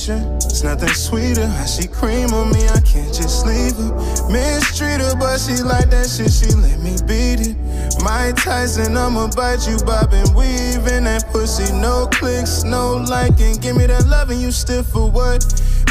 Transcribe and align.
Moesha. 0.00 0.36
It's 0.44 0.62
nothing 0.62 0.88
sweeter. 0.90 1.46
How 1.46 1.66
she 1.66 1.86
cream 1.86 2.32
on 2.32 2.50
me, 2.52 2.66
I 2.68 2.80
can't 2.80 3.12
just 3.12 3.46
leave 3.46 3.76
her. 3.76 3.92
Mistreat 4.30 5.00
her, 5.00 5.14
but 5.16 5.38
she 5.38 5.62
like 5.62 5.90
that 5.90 6.08
shit, 6.08 6.32
she 6.32 6.54
let 6.56 6.80
me 6.80 6.96
beat 7.06 7.46
it. 7.46 7.56
Mike 8.02 8.36
Tyson, 8.36 8.96
I'ma 8.96 9.28
bite 9.36 9.66
you, 9.68 9.76
bob 9.84 10.12
and 10.12 10.34
weave 10.34 10.86
in 10.86 11.04
that 11.04 11.26
pussy. 11.32 11.72
No 11.72 12.06
clicks, 12.06 12.64
no 12.64 12.96
liking. 12.96 13.56
Give 13.56 13.76
me 13.76 13.86
that 13.86 14.06
love 14.06 14.30
and 14.30 14.40
you 14.40 14.50
stiff 14.50 14.86
for 14.86 15.10
what? 15.10 15.44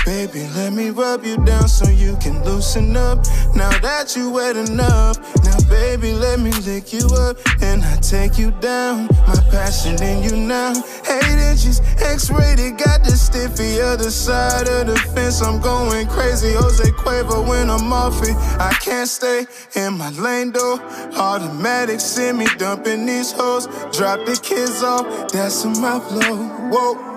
Baby, 0.10 0.48
let 0.56 0.74
me 0.74 0.90
rub 0.90 1.24
you 1.24 1.38
down 1.46 1.68
so 1.68 1.88
you 1.88 2.18
can 2.18 2.44
loosen 2.44 2.98
up. 2.98 3.20
Now 3.54 3.70
that 3.78 4.16
you 4.16 4.32
wet 4.32 4.58
enough, 4.58 5.20
now 5.44 5.60
baby, 5.70 6.14
let 6.14 6.40
me 6.40 6.52
lick 6.66 6.92
you 6.92 7.06
up 7.14 7.38
and 7.62 7.84
I 7.84 7.96
take 7.98 8.40
you 8.40 8.50
down. 8.60 9.06
My 9.28 9.40
passion 9.52 10.02
in 10.02 10.24
you 10.24 10.36
now. 10.36 10.74
Eight 11.08 11.38
inches, 11.52 11.80
X-rated, 12.02 12.80
got 12.80 13.04
the 13.04 13.12
stiffy 13.12 13.80
other 13.82 14.10
side 14.10 14.68
of 14.68 14.88
the 14.88 14.98
fence. 15.14 15.44
I'm 15.44 15.62
going 15.62 16.08
crazy, 16.08 16.54
Jose 16.54 16.90
Cuervo 16.94 17.48
when 17.48 17.70
I'm 17.70 17.94
off 17.94 18.20
it. 18.24 18.36
I 18.60 18.74
can't 18.82 19.08
stay 19.08 19.46
in 19.76 19.96
my 19.96 20.10
lane 20.10 20.52
though. 20.52 20.80
Automatic 21.18 22.00
send 22.00 22.40
me 22.40 22.48
dumping 22.58 23.06
these 23.06 23.32
hoes. 23.32 23.68
Drop 23.96 24.26
the 24.26 24.40
kids 24.42 24.82
off, 24.82 25.06
that's 25.32 25.64
in 25.66 25.80
my 25.80 26.00
flow. 26.00 26.48
Whoa. 26.72 27.09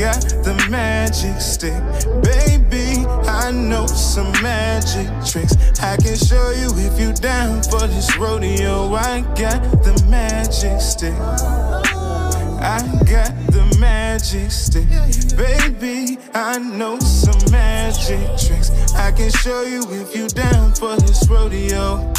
I 0.00 0.12
got 0.14 0.22
the 0.44 0.66
magic 0.70 1.38
stick. 1.42 1.76
Baby, 2.22 3.04
I 3.28 3.50
know 3.50 3.86
some 3.86 4.32
magic 4.42 5.06
tricks. 5.26 5.54
I 5.78 5.98
can 5.98 6.16
show 6.16 6.52
you 6.52 6.70
if 6.78 6.98
you 6.98 7.12
down 7.12 7.62
for 7.64 7.86
this 7.86 8.16
rodeo. 8.16 8.94
I 8.94 9.20
got 9.36 9.60
the 9.84 10.02
magic 10.08 10.80
stick. 10.80 11.12
I 11.12 12.80
got 13.04 13.36
the 13.52 13.76
magic 13.78 14.50
stick. 14.50 14.88
Baby, 15.36 16.16
I 16.32 16.56
know 16.56 16.98
some 16.98 17.52
magic 17.52 18.24
tricks. 18.38 18.70
I 18.94 19.12
can 19.12 19.30
show 19.30 19.64
you 19.64 19.82
if 19.90 20.16
you 20.16 20.28
down 20.28 20.72
for 20.72 20.96
this 20.96 21.28
rodeo. 21.28 22.10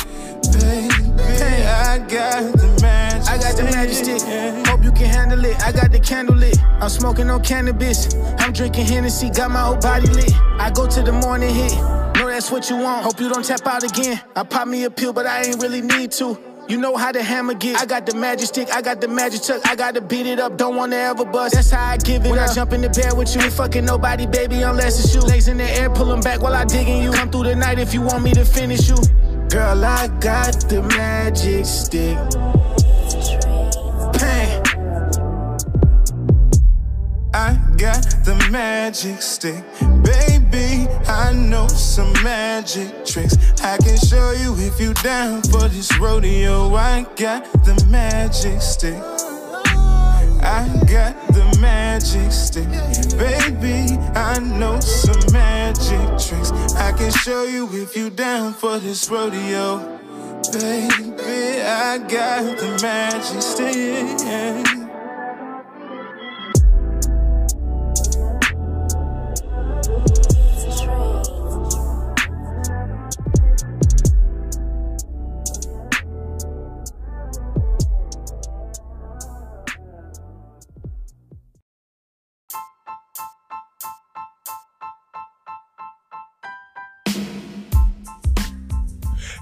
Baby, 0.54 1.66
I 1.66 1.98
got 1.98 2.54
the 2.54 2.78
magic 2.80 3.28
I 3.28 3.38
got 3.40 3.56
the 3.56 3.64
magic 3.64 3.96
stick. 3.96 4.71
Hope 4.82 4.98
you 4.98 5.06
can 5.06 5.14
handle 5.14 5.46
it. 5.46 5.62
I 5.62 5.72
got 5.72 5.92
the 5.92 6.00
candle 6.00 6.36
lit. 6.36 6.58
I'm 6.80 6.90
smoking 6.90 7.30
on 7.30 7.44
cannabis. 7.44 8.16
I'm 8.40 8.52
drinking 8.52 8.88
Hennessy. 8.88 9.30
Got 9.30 9.52
my 9.52 9.62
whole 9.62 9.78
body 9.78 10.08
lit. 10.08 10.34
I 10.60 10.72
go 10.74 10.88
to 10.88 11.04
the 11.04 11.12
morning 11.12 11.54
hit. 11.54 11.74
Know 12.16 12.28
that's 12.28 12.50
what 12.50 12.68
you 12.68 12.78
want. 12.78 13.04
Hope 13.04 13.20
you 13.20 13.30
don't 13.30 13.46
tap 13.46 13.68
out 13.68 13.84
again. 13.84 14.20
I 14.36 14.42
pop 14.42 14.68
me 14.68 14.86
a 14.86 14.90
pill, 14.90 15.14
but 15.14 15.28
I 15.28 15.44
ain't 15.44 15.62
really 15.62 15.82
need 15.82 16.12
to. 16.14 16.36
You 16.68 16.80
know 16.80 16.98
how 16.98 17.12
the 17.12 17.22
hammer 17.22 17.54
get. 17.54 17.80
I 17.80 17.86
got 17.86 18.08
the 18.08 18.16
magic 18.16 18.48
stick, 18.48 18.74
I 18.74 18.82
got 18.82 19.02
the 19.02 19.08
magic 19.08 19.42
tuck, 19.42 19.62
I 19.68 19.76
gotta 19.76 20.00
beat 20.00 20.26
it 20.26 20.40
up, 20.40 20.58
don't 20.58 20.76
wanna 20.76 20.96
ever 20.96 21.26
bust. 21.26 21.56
That's 21.56 21.70
how 21.70 21.86
I 21.86 21.98
give 21.98 22.26
it 22.26 22.30
when 22.30 22.40
up. 22.40 22.50
I 22.50 22.54
jump 22.54 22.72
in 22.72 22.82
the 22.82 22.90
bed 22.90 23.18
with 23.18 23.36
you, 23.36 23.42
ain't 23.42 23.52
fucking 23.52 23.84
nobody, 23.84 24.26
baby, 24.26 24.62
unless 24.62 25.04
it's 25.04 25.14
you. 25.14 25.22
Legs 25.22 25.48
in 25.48 25.58
the 25.58 25.70
air, 25.70 25.90
pull 25.90 26.06
them 26.06 26.22
back 26.22 26.42
while 26.42 26.54
I 26.54 26.64
digging 26.64 27.04
you. 27.04 27.12
Come 27.12 27.30
through 27.30 27.44
the 27.44 27.56
night 27.56 27.78
if 27.78 27.94
you 27.94 28.02
want 28.02 28.24
me 28.24 28.32
to 28.34 28.46
finish 28.46 28.88
you. 28.88 28.96
Girl, 29.50 29.84
I 29.84 30.08
got 30.20 30.70
the 30.70 30.82
magic 30.84 31.66
stick. 31.66 32.18
I 37.42 37.58
got 37.76 38.04
the 38.24 38.36
magic 38.52 39.20
stick. 39.20 39.64
Baby, 40.04 40.88
I 41.08 41.34
know 41.34 41.68
some 41.68 42.14
magic 42.22 43.04
tricks. 43.04 43.36
I 43.64 43.78
can 43.78 43.98
show 43.98 44.30
you 44.34 44.54
if 44.60 44.80
you 44.80 44.94
down 45.02 45.42
for 45.42 45.68
this 45.68 45.90
rodeo. 45.98 46.76
I 46.76 47.04
got 47.16 47.52
the 47.66 47.84
magic 47.90 48.62
stick. 48.62 49.02
I 50.44 50.70
got 50.86 51.16
the 51.34 51.58
magic 51.60 52.32
stick. 52.32 52.70
Baby, 53.18 53.98
I 54.14 54.38
know 54.38 54.80
some 54.80 55.34
magic 55.34 56.06
tricks. 56.24 56.52
I 56.76 56.92
can 56.92 57.10
show 57.10 57.46
you 57.46 57.68
if 57.74 57.98
you 57.98 58.12
down 58.12 58.54
for 58.54 58.78
this 58.78 59.10
rodeo. 59.10 59.80
Baby, 60.54 61.64
I 61.64 61.98
got 62.08 62.60
the 62.60 62.80
magic 62.84 63.42
stick. 63.42 64.81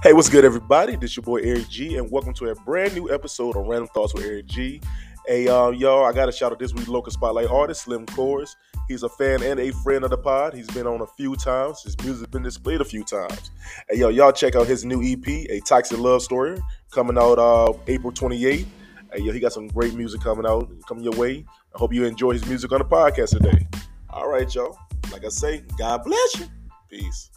Hey, 0.02 0.14
what's 0.14 0.30
good, 0.30 0.46
everybody? 0.46 0.96
This 0.96 1.18
your 1.18 1.26
boy 1.26 1.42
Eric 1.42 1.68
G, 1.68 1.98
and 1.98 2.10
welcome 2.10 2.34
to 2.36 2.48
a 2.48 2.56
brand 2.56 2.96
new 2.96 3.14
episode 3.14 3.58
of 3.58 3.68
Random 3.68 3.90
Thoughts 3.90 4.14
with 4.14 4.24
Eric 4.24 4.46
G. 4.46 4.80
Hey, 5.28 5.50
uh, 5.50 5.72
y'all, 5.72 6.06
I 6.06 6.14
got 6.14 6.28
to 6.28 6.32
shout 6.32 6.54
out 6.54 6.60
this 6.60 6.74
week's 6.74 6.88
local 6.88 7.12
spotlight 7.12 7.48
artist, 7.48 7.86
Slimkors. 7.86 8.56
He's 8.88 9.04
a 9.04 9.10
fan 9.10 9.44
and 9.44 9.60
a 9.60 9.74
friend 9.74 10.06
of 10.06 10.12
the 10.12 10.18
pod. 10.18 10.54
He's 10.54 10.70
been 10.70 10.88
on 10.88 11.02
a 11.02 11.06
few 11.06 11.36
times. 11.36 11.84
His 11.84 11.98
music's 12.02 12.32
been 12.32 12.44
displayed 12.44 12.80
a 12.80 12.86
few 12.86 13.04
times. 13.04 13.52
Hey, 13.90 13.98
yo, 13.98 14.08
y'all 14.08 14.32
check 14.32 14.56
out 14.56 14.68
his 14.68 14.86
new 14.86 15.04
EP, 15.04 15.28
A 15.28 15.60
Toxic 15.66 15.98
Love 15.98 16.22
Story, 16.22 16.58
coming 16.92 17.18
out 17.18 17.38
uh, 17.38 17.74
April 17.88 18.14
28th. 18.14 18.66
Hey, 19.12 19.22
yo, 19.22 19.34
he 19.34 19.42
got 19.42 19.52
some 19.52 19.68
great 19.68 19.96
music 19.96 20.22
coming 20.22 20.46
out, 20.46 20.72
coming 20.88 21.04
your 21.04 21.18
way. 21.18 21.46
I 21.76 21.78
hope 21.78 21.94
you 21.94 22.06
enjoy 22.06 22.32
his 22.32 22.46
music 22.46 22.72
on 22.72 22.80
the 22.80 22.86
podcast 22.86 23.32
today. 23.32 23.68
All 24.10 24.30
right, 24.30 24.56
y'all. 24.56 24.80
Like 25.12 25.26
I 25.26 25.30
say, 25.30 25.62
God 25.78 26.06
bless 26.06 26.40
you. 26.40 26.46
Peace. 26.90 27.32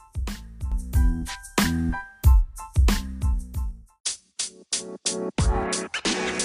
Música 5.38 6.41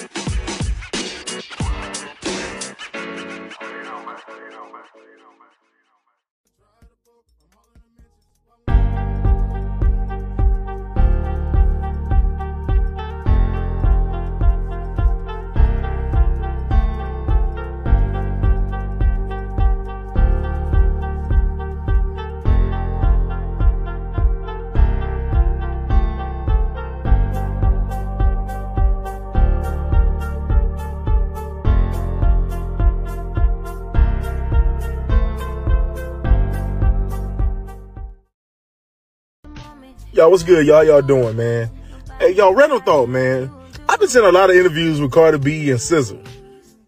Y'all, 40.18 40.32
what's 40.32 40.42
good? 40.42 40.66
Y'all, 40.66 40.84
y'all 40.84 41.00
doing, 41.00 41.38
man? 41.38 41.70
Hey, 42.18 42.32
y'all, 42.32 42.52
random 42.52 42.82
thought, 42.82 43.08
man. 43.08 43.52
I've 43.88 44.00
been 44.00 44.10
seeing 44.10 44.26
a 44.26 44.32
lot 44.32 44.50
of 44.50 44.56
interviews 44.56 45.00
with 45.00 45.12
Cardi 45.12 45.38
B 45.38 45.70
and 45.70 45.80
SZA. 45.80 46.28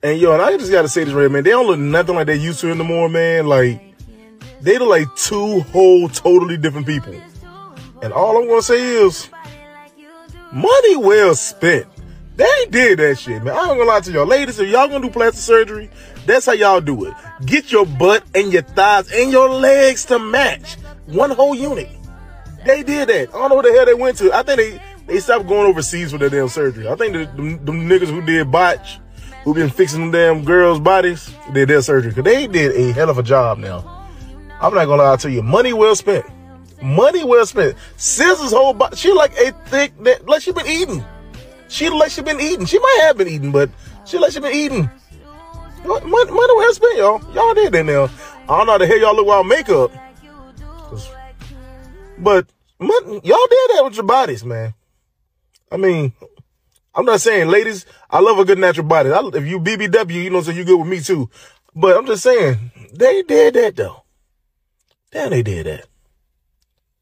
And 0.02 0.20
yo, 0.20 0.34
and 0.34 0.42
I 0.42 0.58
just 0.58 0.72
gotta 0.72 0.90
say 0.90 1.04
this 1.04 1.14
right, 1.14 1.30
man. 1.30 1.44
They 1.44 1.52
don't 1.52 1.68
look 1.68 1.78
nothing 1.78 2.16
like 2.16 2.26
they 2.26 2.38
used 2.38 2.60
to 2.62 2.72
anymore, 2.72 3.08
man. 3.08 3.46
Like, 3.46 3.84
they 4.62 4.80
look 4.80 4.90
like 4.90 5.16
two 5.16 5.60
whole, 5.62 6.10
totally 6.10 6.58
different 6.58 6.88
people. 6.88 7.22
And 8.02 8.12
all 8.14 8.36
I'm 8.36 8.48
gonna 8.48 8.64
say 8.64 8.82
is, 8.82 9.30
money 10.52 10.96
well 10.96 11.36
spent. 11.36 11.86
They 12.36 12.66
did 12.72 12.98
that 12.98 13.20
shit, 13.20 13.44
man. 13.44 13.54
I 13.54 13.60
ain't 13.60 13.78
gonna 13.78 13.84
lie 13.84 14.00
to 14.00 14.12
y'all. 14.12 14.26
Ladies, 14.26 14.58
if 14.58 14.70
y'all 14.70 14.88
gonna 14.88 15.06
do 15.06 15.12
plastic 15.12 15.44
surgery, 15.44 15.92
that's 16.26 16.48
how 16.48 16.54
y'all 16.54 16.82
do 16.82 17.06
it. 17.06 17.14
Get 17.46 17.72
your 17.72 17.86
butt 17.86 18.24
and 18.34 18.52
your 18.52 18.64
thighs 18.64 19.12
and 19.12 19.32
your 19.32 19.50
legs 19.50 20.06
to 20.06 20.18
match. 20.18 20.78
One 21.06 21.30
whole 21.30 21.54
unit. 21.54 21.90
They 22.66 22.84
did 22.84 23.10
that. 23.10 23.30
I 23.30 23.32
don't 23.32 23.50
know 23.50 23.56
what 23.56 23.66
the 23.66 23.72
hell 23.72 23.86
they 23.86 23.94
went 23.94 24.18
to. 24.18 24.34
I 24.34 24.44
think 24.44 24.58
they, 24.58 24.82
they 25.06 25.20
stopped 25.20 25.48
going 25.48 25.68
overseas 25.68 26.12
for 26.12 26.18
their 26.18 26.30
damn 26.30 26.50
surgery. 26.50 26.88
I 26.88 26.96
think 26.96 27.14
the, 27.14 27.26
them, 27.26 27.88
niggas 27.88 28.08
who 28.08 28.22
did 28.22 28.52
botch, 28.52 29.00
who 29.44 29.54
been 29.54 29.70
fixing 29.70 30.02
them 30.02 30.12
damn 30.12 30.46
girls' 30.46 30.80
bodies, 30.80 31.32
did 31.54 31.70
their 31.70 31.82
surgery. 31.82 32.14
Cause 32.14 32.24
they 32.24 32.48
did 32.48 32.76
a 32.76 32.92
hell 32.92 33.10
of 33.10 33.18
a 33.18 33.24
job 33.24 33.58
now. 33.58 34.08
I'm 34.62 34.74
not 34.74 34.86
gonna 34.86 35.04
lie 35.04 35.16
to 35.18 35.32
you. 35.32 35.42
Money 35.42 35.74
well 35.74 35.96
spent. 35.96 36.26
Money 36.82 37.24
well 37.24 37.46
spent. 37.46 37.78
Scissors 37.98 38.52
whole 38.52 38.74
body, 38.74 38.96
she 38.96 39.12
like 39.14 39.32
a 39.38 39.52
thick, 39.68 39.94
that, 40.04 40.28
like 40.28 40.42
she 40.42 40.52
been 40.52 40.68
eating. 40.68 41.04
She 41.70 41.90
like 41.90 42.12
she 42.12 42.22
been 42.22 42.42
eating. 42.42 42.66
She 42.66 42.80
might 42.80 43.00
have 43.04 43.18
been 43.18 43.28
eating, 43.28 43.52
but 43.52 43.70
she 44.06 44.18
like 44.18 44.32
she 44.32 44.40
been 44.40 44.54
eating. 44.54 44.90
Money, 45.86 46.06
money 46.06 46.32
well 46.32 46.74
spent, 46.74 46.98
y'all. 46.98 47.34
Y'all 47.34 47.54
did 47.54 47.72
that 47.72 47.86
now. 47.86 48.10
I 48.50 48.58
don't 48.58 48.66
know 48.66 48.74
how 48.74 48.78
the 48.80 48.88
hell 48.88 49.00
y'all 49.00 49.16
look 49.16 49.28
without 49.28 49.44
makeup. 49.44 49.92
But 52.20 52.48
y'all 52.80 53.48
did 53.50 53.70
that 53.76 53.82
with 53.84 53.96
your 53.96 54.06
bodies, 54.06 54.44
man. 54.44 54.74
I 55.72 55.78
mean, 55.78 56.14
I'm 56.94 57.06
not 57.06 57.22
saying, 57.22 57.48
ladies, 57.48 57.86
I 58.10 58.20
love 58.20 58.40
a 58.40 58.46
good 58.46 58.60
natural 58.60 58.88
body. 58.88 59.12
I, 59.12 59.20
if 59.34 59.46
you 59.46 59.60
BBW, 59.60 60.24
you 60.24 60.30
know, 60.30 60.42
so 60.42 60.52
you 60.52 60.66
good 60.66 60.80
with 60.80 60.88
me 60.88 61.00
too. 61.00 61.30
But 61.76 61.98
I'm 61.98 62.06
just 62.06 62.24
saying, 62.24 62.72
they 62.94 63.24
did 63.24 63.54
that 63.54 63.76
though. 63.76 64.04
Damn, 65.12 65.30
they 65.30 65.44
did 65.44 65.66
that. 65.66 65.86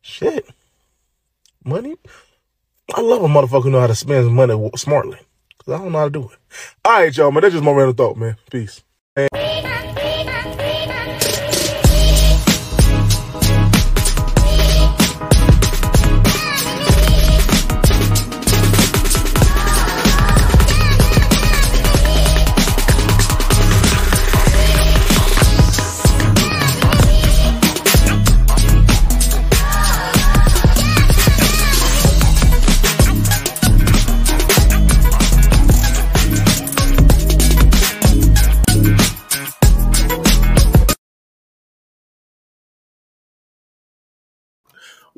Shit. 0.01 0.47
Money. 1.63 1.95
I 2.95 3.01
love 3.01 3.23
a 3.23 3.27
motherfucker 3.27 3.63
who 3.63 3.71
know 3.71 3.81
how 3.81 3.87
to 3.87 3.95
spend 3.95 4.33
money 4.33 4.71
smartly. 4.75 5.19
Cause 5.57 5.73
I 5.73 5.83
don't 5.83 5.91
know 5.91 5.99
how 5.99 6.05
to 6.05 6.11
do 6.11 6.29
it. 6.29 6.37
All 6.85 6.93
right, 6.93 7.15
y'all, 7.15 7.31
man. 7.31 7.41
That's 7.41 7.53
just 7.53 7.63
my 7.63 7.71
random 7.71 7.95
thought, 7.95 8.17
man. 8.17 8.37
Peace. 8.49 8.83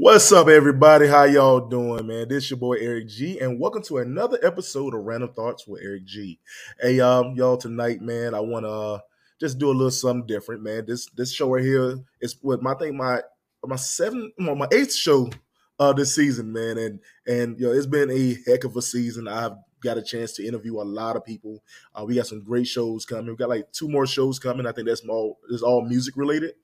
What's 0.09 0.31
up, 0.31 0.47
everybody? 0.47 1.05
How 1.05 1.25
y'all 1.25 1.69
doing, 1.69 2.07
man? 2.07 2.29
This 2.29 2.49
your 2.49 2.57
boy 2.57 2.77
Eric 2.77 3.09
G, 3.09 3.37
and 3.37 3.59
welcome 3.59 3.83
to 3.83 3.99
another 3.99 4.39
episode 4.41 4.95
of 4.95 5.03
Random 5.03 5.31
Thoughts 5.33 5.67
with 5.67 5.83
Eric 5.83 6.03
G. 6.05 6.39
Hey, 6.81 6.99
um, 6.99 7.35
y'all, 7.35 7.57
tonight, 7.57 8.01
man, 8.01 8.33
I 8.33 8.39
want 8.39 8.65
to 8.65 8.71
uh, 8.71 8.99
just 9.39 9.59
do 9.59 9.69
a 9.69 9.71
little 9.71 9.91
something 9.91 10.25
different, 10.25 10.63
man. 10.63 10.87
This 10.87 11.07
this 11.11 11.31
show 11.31 11.53
right 11.53 11.63
here 11.63 11.99
is 12.21 12.35
what 12.41 12.63
my 12.63 12.73
think 12.73 12.95
my 12.95 13.21
my 13.63 13.75
seventh, 13.75 14.33
well, 14.39 14.55
my 14.55 14.67
eighth 14.71 14.95
show 14.95 15.29
uh 15.77 15.93
this 15.93 16.15
season, 16.15 16.51
man, 16.51 16.79
and 16.79 16.99
and 17.27 17.59
you 17.59 17.67
know 17.67 17.71
it's 17.71 17.85
been 17.85 18.09
a 18.09 18.35
heck 18.47 18.63
of 18.63 18.75
a 18.75 18.81
season. 18.81 19.27
I've 19.27 19.57
got 19.83 19.99
a 19.99 20.01
chance 20.01 20.33
to 20.37 20.47
interview 20.47 20.81
a 20.81 20.81
lot 20.81 21.17
of 21.17 21.23
people. 21.23 21.61
Uh, 21.93 22.05
we 22.05 22.15
got 22.15 22.25
some 22.25 22.43
great 22.43 22.65
shows 22.65 23.05
coming. 23.05 23.27
We 23.27 23.35
got 23.35 23.49
like 23.49 23.71
two 23.73 23.87
more 23.87 24.07
shows 24.07 24.39
coming. 24.39 24.65
I 24.65 24.71
think 24.71 24.87
that's 24.87 25.05
all 25.07 25.37
is 25.49 25.61
all 25.61 25.85
music 25.85 26.17
related. 26.17 26.55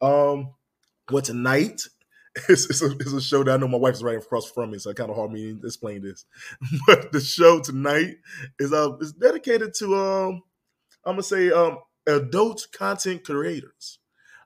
Um, 0.00 0.54
what 1.10 1.24
tonight 1.24 1.86
it's, 2.48 2.68
it's, 2.70 2.82
a, 2.82 2.90
it's 2.92 3.12
a 3.12 3.20
show 3.20 3.42
that 3.44 3.52
I 3.52 3.56
know 3.56 3.68
my 3.68 3.78
wife's 3.78 4.02
right 4.02 4.18
across 4.18 4.50
from 4.50 4.70
me, 4.70 4.78
so 4.78 4.90
it 4.90 4.96
kind 4.96 5.10
of 5.10 5.16
hard 5.16 5.32
me 5.32 5.54
to 5.54 5.66
explain 5.66 6.02
this. 6.02 6.24
But 6.86 7.12
the 7.12 7.20
show 7.20 7.60
tonight 7.60 8.16
is 8.58 8.72
uh 8.72 8.96
is 9.00 9.12
dedicated 9.12 9.74
to 9.74 9.94
um 9.96 10.42
I'm 11.04 11.14
gonna 11.14 11.22
say 11.22 11.50
um 11.50 11.78
adult 12.06 12.66
content 12.72 13.24
creators, 13.24 13.98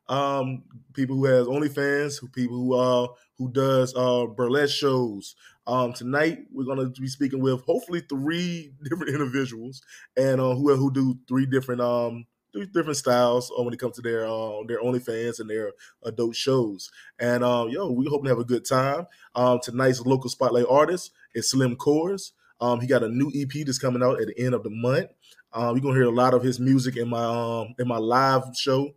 um 0.08 0.64
people 0.94 1.16
who 1.16 1.26
has 1.26 1.46
OnlyFans, 1.46 2.20
who 2.20 2.28
people 2.28 2.56
who 2.56 2.74
uh 2.74 3.08
who 3.38 3.50
does 3.50 3.94
uh 3.96 4.26
burlesque 4.26 4.76
shows. 4.76 5.36
Um 5.66 5.92
tonight 5.92 6.38
we're 6.52 6.64
gonna 6.64 6.90
be 6.90 7.08
speaking 7.08 7.40
with 7.40 7.62
hopefully 7.62 8.02
three 8.08 8.72
different 8.84 9.12
individuals 9.12 9.82
and 10.16 10.40
uh 10.40 10.54
who 10.54 10.74
who 10.76 10.92
do 10.92 11.18
three 11.28 11.46
different 11.46 11.80
um 11.80 12.26
different 12.52 12.96
styles 12.96 13.50
uh, 13.50 13.62
when 13.62 13.74
it 13.74 13.80
comes 13.80 13.96
to 13.96 14.02
their 14.02 14.26
uh, 14.26 14.62
their 14.66 14.80
OnlyFans 14.80 15.40
and 15.40 15.48
their 15.48 15.72
adult 16.04 16.36
shows. 16.36 16.90
And 17.18 17.42
um, 17.44 17.70
yo, 17.70 17.90
we 17.90 18.06
hope 18.06 18.22
to 18.24 18.28
have 18.28 18.38
a 18.38 18.44
good 18.44 18.64
time. 18.64 19.06
Um, 19.34 19.60
tonight's 19.62 20.00
local 20.00 20.30
spotlight 20.30 20.66
artist 20.68 21.12
is 21.34 21.52
Slimkors. 21.52 22.32
Um, 22.60 22.80
he 22.80 22.86
got 22.86 23.02
a 23.02 23.08
new 23.08 23.30
EP 23.34 23.66
that's 23.66 23.78
coming 23.78 24.02
out 24.02 24.20
at 24.20 24.28
the 24.28 24.38
end 24.38 24.54
of 24.54 24.62
the 24.62 24.70
month. 24.70 25.08
Um, 25.52 25.76
you're 25.76 25.82
gonna 25.82 25.94
hear 25.94 26.04
a 26.04 26.10
lot 26.10 26.34
of 26.34 26.42
his 26.42 26.60
music 26.60 26.96
in 26.96 27.08
my 27.08 27.24
um 27.24 27.74
in 27.78 27.88
my 27.88 27.98
live 27.98 28.44
show. 28.56 28.90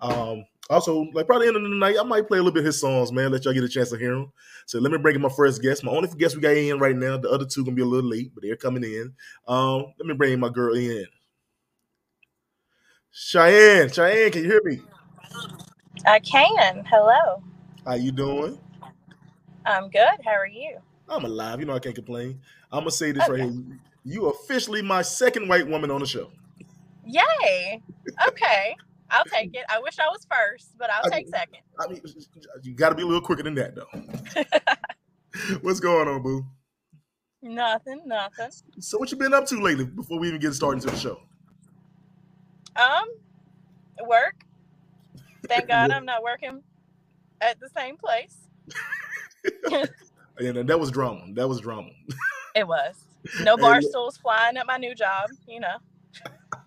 Um, 0.00 0.44
also, 0.70 1.06
like 1.14 1.26
probably 1.26 1.48
end 1.48 1.56
of 1.56 1.62
the 1.62 1.68
night, 1.70 1.96
I 1.98 2.02
might 2.02 2.28
play 2.28 2.38
a 2.38 2.42
little 2.42 2.52
bit 2.52 2.60
of 2.60 2.66
his 2.66 2.80
songs, 2.80 3.10
man. 3.10 3.32
Let 3.32 3.44
y'all 3.44 3.54
get 3.54 3.64
a 3.64 3.68
chance 3.68 3.90
to 3.90 3.96
hear 3.96 4.14
them. 4.14 4.32
So 4.66 4.78
let 4.78 4.92
me 4.92 4.98
bring 4.98 5.16
in 5.16 5.22
my 5.22 5.30
first 5.30 5.62
guest. 5.62 5.82
My 5.82 5.92
only 5.92 6.08
guest 6.18 6.36
we 6.36 6.42
got 6.42 6.56
in 6.56 6.78
right 6.78 6.94
now. 6.94 7.16
The 7.16 7.30
other 7.30 7.46
two 7.46 7.64
gonna 7.64 7.74
be 7.74 7.82
a 7.82 7.86
little 7.86 8.08
late, 8.08 8.32
but 8.34 8.42
they're 8.42 8.56
coming 8.56 8.84
in. 8.84 9.14
Um, 9.46 9.86
let 9.98 10.06
me 10.06 10.14
bring 10.14 10.38
my 10.38 10.50
girl 10.50 10.74
in. 10.74 11.06
Cheyenne, 13.10 13.90
Cheyenne, 13.90 14.30
can 14.30 14.42
you 14.44 14.50
hear 14.50 14.62
me? 14.64 14.80
I 16.06 16.18
can. 16.20 16.84
Hello. 16.88 17.42
How 17.84 17.94
you 17.94 18.12
doing? 18.12 18.58
I'm 19.66 19.88
good. 19.90 20.18
How 20.24 20.32
are 20.32 20.46
you? 20.46 20.78
I'm 21.08 21.24
alive. 21.24 21.60
You 21.60 21.66
know 21.66 21.74
I 21.74 21.78
can't 21.78 21.94
complain. 21.94 22.40
I'm 22.70 22.80
gonna 22.80 22.90
say 22.90 23.12
this 23.12 23.24
okay. 23.24 23.32
right 23.32 23.50
here. 23.50 23.80
You 24.04 24.28
officially 24.28 24.82
my 24.82 25.02
second 25.02 25.48
white 25.48 25.66
woman 25.66 25.90
on 25.90 26.00
the 26.00 26.06
show. 26.06 26.30
Yay! 27.04 27.82
Okay, 28.28 28.76
I'll 29.10 29.24
take 29.32 29.54
it. 29.54 29.64
I 29.68 29.80
wish 29.80 29.98
I 29.98 30.06
was 30.08 30.26
first, 30.30 30.76
but 30.78 30.90
I'll 30.90 31.12
I, 31.12 31.16
take 31.16 31.28
second. 31.28 31.60
I 31.80 31.88
mean, 31.88 32.00
you 32.62 32.74
got 32.74 32.90
to 32.90 32.94
be 32.94 33.02
a 33.02 33.06
little 33.06 33.22
quicker 33.22 33.42
than 33.42 33.54
that, 33.54 33.74
though. 33.74 33.88
What's 35.62 35.80
going 35.80 36.08
on, 36.08 36.22
boo? 36.22 36.44
Nothing. 37.42 38.02
Nothing. 38.06 38.50
So, 38.80 38.98
what 38.98 39.10
you 39.10 39.16
been 39.16 39.32
up 39.34 39.46
to 39.46 39.60
lately? 39.60 39.84
Before 39.84 40.18
we 40.18 40.28
even 40.28 40.40
get 40.40 40.54
started 40.54 40.82
to 40.82 40.90
the 40.90 40.96
show. 40.96 41.20
Um, 42.78 43.08
work. 44.06 44.44
Thank 45.48 45.68
God 45.68 45.90
I'm 45.90 46.04
not 46.04 46.22
working 46.22 46.62
at 47.40 47.58
the 47.60 47.68
same 47.68 47.96
place. 47.96 48.36
and 50.38 50.68
that 50.68 50.78
was 50.78 50.90
drama. 50.90 51.22
That 51.34 51.48
was 51.48 51.60
drama. 51.60 51.90
It 52.54 52.66
was. 52.66 53.04
No 53.42 53.56
bar 53.56 53.80
stools 53.82 54.16
flying 54.16 54.56
at 54.56 54.66
my 54.66 54.76
new 54.76 54.94
job, 54.94 55.30
you 55.46 55.60
know. 55.60 55.76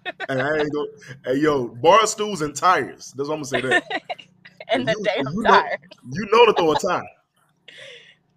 and 0.29 0.41
I 0.41 0.57
ain't 0.57 0.73
go, 0.73 0.87
hey 1.25 1.35
yo, 1.35 1.67
bar 1.67 2.05
stools 2.07 2.41
and 2.41 2.55
tires. 2.55 3.13
That's 3.15 3.29
what 3.29 3.35
I'm 3.35 3.43
gonna 3.43 3.45
say 3.45 3.61
that. 3.61 4.01
and 4.69 4.87
the 4.87 4.95
damn 5.03 5.33
you 5.33 5.43
tire. 5.43 5.79
Know, 6.03 6.11
you 6.11 6.27
know 6.31 6.45
to 6.45 6.53
throw 6.53 6.71
a 6.71 6.79
tire. 6.79 7.03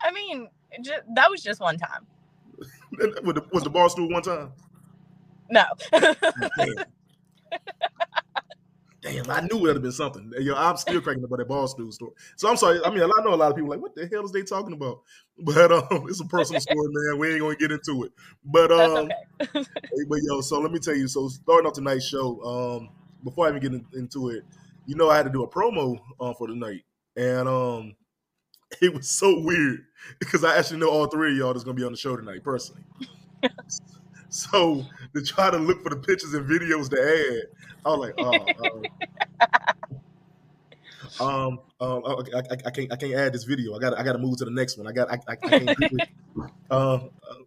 I 0.00 0.12
mean, 0.12 0.48
just, 0.82 1.02
that 1.14 1.30
was 1.30 1.42
just 1.42 1.60
one 1.60 1.78
time. 1.78 2.06
was 3.22 3.64
the 3.64 3.70
bar 3.70 3.88
stool 3.88 4.10
one 4.10 4.22
time? 4.22 4.52
No. 5.50 5.64
Damn, 9.02 9.30
I 9.30 9.40
knew 9.42 9.58
it 9.58 9.60
would 9.60 9.76
have 9.76 9.82
been 9.82 9.92
something. 9.92 10.32
Yo, 10.40 10.54
I'm 10.54 10.78
still 10.78 10.98
cracking 11.02 11.22
up 11.22 11.28
about 11.28 11.40
that 11.40 11.48
ball 11.48 11.68
stool 11.68 11.92
story. 11.92 12.12
So 12.36 12.48
I'm 12.48 12.56
sorry. 12.56 12.80
I 12.82 12.88
mean, 12.88 13.02
I 13.02 13.22
know 13.22 13.34
a 13.34 13.36
lot 13.36 13.50
of 13.50 13.56
people 13.56 13.68
like, 13.68 13.80
what 13.80 13.94
the 13.94 14.08
hell 14.10 14.24
is 14.24 14.32
they 14.32 14.42
talking 14.42 14.72
about? 14.72 15.02
But 15.36 15.72
um, 15.72 16.06
it's 16.08 16.20
a 16.20 16.24
personal 16.26 16.60
story, 16.60 16.88
man. 16.92 17.18
We 17.18 17.32
ain't 17.32 17.40
gonna 17.40 17.56
get 17.56 17.72
into 17.72 18.04
it. 18.04 18.12
But 18.44 18.70
um, 18.70 19.08
okay. 19.42 19.64
but 20.08 20.18
yo, 20.22 20.40
so 20.42 20.60
let 20.60 20.70
me 20.70 20.78
tell 20.78 20.94
you. 20.94 21.08
So 21.08 21.26
starting 21.26 21.66
off 21.66 21.72
tonight's 21.74 22.06
show, 22.06 22.40
um, 22.44 22.90
before 23.24 23.46
I 23.46 23.48
even 23.48 23.60
get 23.60 23.72
in, 23.72 23.84
into 23.94 24.28
it, 24.30 24.44
you 24.86 24.94
know, 24.94 25.10
I 25.10 25.16
had 25.16 25.24
to 25.24 25.30
do 25.30 25.42
a 25.42 25.48
promo 25.48 25.98
um, 26.20 26.34
for 26.38 26.46
the 26.46 26.54
night, 26.54 26.84
and 27.16 27.48
um, 27.48 27.96
it 28.80 28.94
was 28.94 29.08
so 29.08 29.40
weird 29.40 29.80
because 30.20 30.44
I 30.44 30.56
actually 30.56 30.78
know 30.78 30.90
all 30.90 31.06
three 31.06 31.32
of 31.32 31.38
y'all 31.38 31.52
that's 31.52 31.64
gonna 31.64 31.74
be 31.74 31.84
on 31.84 31.92
the 31.92 31.98
show 31.98 32.16
tonight 32.16 32.44
personally. 32.44 32.84
So 34.28 34.84
to 35.14 35.22
try 35.22 35.50
to 35.50 35.56
look 35.56 35.82
for 35.82 35.90
the 35.90 35.96
pictures 35.96 36.34
and 36.34 36.48
videos 36.48 36.90
to 36.90 37.00
add, 37.00 37.68
I 37.84 37.88
was 37.88 37.98
like, 37.98 38.14
oh, 38.18 38.32
um, 41.20 41.60
um, 41.80 42.02
um 42.02 42.02
I, 42.04 42.38
I, 42.38 42.42
I, 42.66 42.70
can't, 42.70 42.92
I 42.92 42.96
can't 42.96 43.14
add 43.14 43.32
this 43.32 43.44
video. 43.44 43.74
I 43.76 43.78
got, 43.78 43.98
I 43.98 44.02
got 44.02 44.14
to 44.14 44.18
move 44.18 44.38
to 44.38 44.44
the 44.44 44.50
next 44.50 44.76
one. 44.76 44.86
I 44.86 44.92
got, 44.92 45.10
I, 45.10 45.14
I, 45.28 45.32
I 45.32 45.36
can't. 45.36 45.78
do 45.78 45.88
it. 45.92 46.08
Uh, 46.70 46.98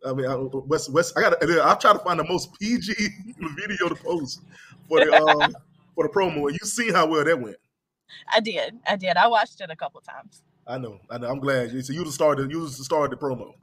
I 0.05 0.13
mean, 0.13 0.25
I, 0.25 0.35
West, 0.35 0.91
West, 0.91 1.17
I 1.17 1.21
got. 1.21 1.43
I 1.43 1.75
try 1.75 1.93
to 1.93 1.99
find 1.99 2.19
the 2.19 2.23
most 2.23 2.57
PG 2.59 2.93
video 3.57 3.89
to 3.89 3.95
post 3.95 4.41
for 4.87 5.03
the, 5.03 5.13
um, 5.13 5.53
for 5.93 6.07
the 6.07 6.09
promo. 6.09 6.47
And 6.47 6.57
you 6.59 6.65
see 6.65 6.91
how 6.91 7.05
well 7.07 7.25
that 7.25 7.39
went. 7.39 7.57
I 8.31 8.39
did, 8.39 8.79
I 8.87 8.95
did. 8.95 9.17
I 9.17 9.27
watched 9.27 9.59
it 9.59 9.69
a 9.69 9.75
couple 9.75 9.99
times. 9.99 10.43
I 10.65 10.77
know, 10.77 10.99
I 11.09 11.17
know. 11.17 11.29
I'm 11.29 11.39
glad. 11.39 11.71
So 11.85 11.93
you 11.93 12.03
the 12.03 12.11
star. 12.11 12.39
You 12.39 12.61
the 12.65 12.69
star 12.69 13.07
the 13.07 13.17
promo. 13.17 13.53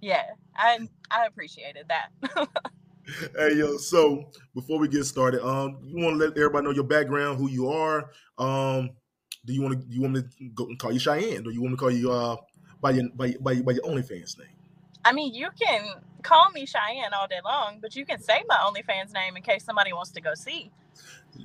Yeah, 0.00 0.22
I 0.54 0.78
I 1.10 1.26
appreciated 1.26 1.86
that. 1.88 2.48
hey 3.38 3.54
yo, 3.56 3.76
so 3.76 4.30
before 4.54 4.78
we 4.78 4.88
get 4.88 5.04
started, 5.04 5.46
um, 5.46 5.78
you 5.82 6.02
want 6.02 6.18
to 6.18 6.24
let 6.24 6.36
everybody 6.36 6.64
know 6.64 6.72
your 6.72 6.84
background, 6.84 7.38
who 7.38 7.48
you 7.48 7.68
are. 7.68 8.10
Um, 8.38 8.90
do 9.44 9.52
you 9.52 9.62
want 9.62 9.80
to 9.80 9.86
you 9.88 10.00
want 10.02 10.14
me 10.14 10.22
to 10.22 10.48
go 10.54 10.64
and 10.64 10.78
call 10.78 10.92
you 10.92 10.98
Cheyenne, 10.98 11.46
or 11.46 11.52
you 11.52 11.60
want 11.60 11.72
me 11.72 11.76
to 11.76 11.80
call 11.80 11.90
you 11.90 12.10
uh 12.10 12.36
by 12.80 12.90
your 12.90 13.08
by 13.14 13.34
by, 13.40 13.60
by 13.60 13.72
your 13.72 13.84
OnlyFans 13.84 14.38
name? 14.38 14.48
I 15.04 15.12
mean, 15.12 15.34
you 15.34 15.48
can 15.60 15.86
call 16.22 16.50
me 16.50 16.66
Cheyenne 16.66 17.14
all 17.14 17.28
day 17.28 17.38
long, 17.44 17.78
but 17.80 17.94
you 17.94 18.04
can 18.04 18.20
say 18.20 18.42
my 18.48 18.56
OnlyFans 18.56 19.12
name 19.12 19.36
in 19.36 19.42
case 19.42 19.64
somebody 19.64 19.92
wants 19.92 20.10
to 20.12 20.20
go 20.20 20.34
see. 20.34 20.72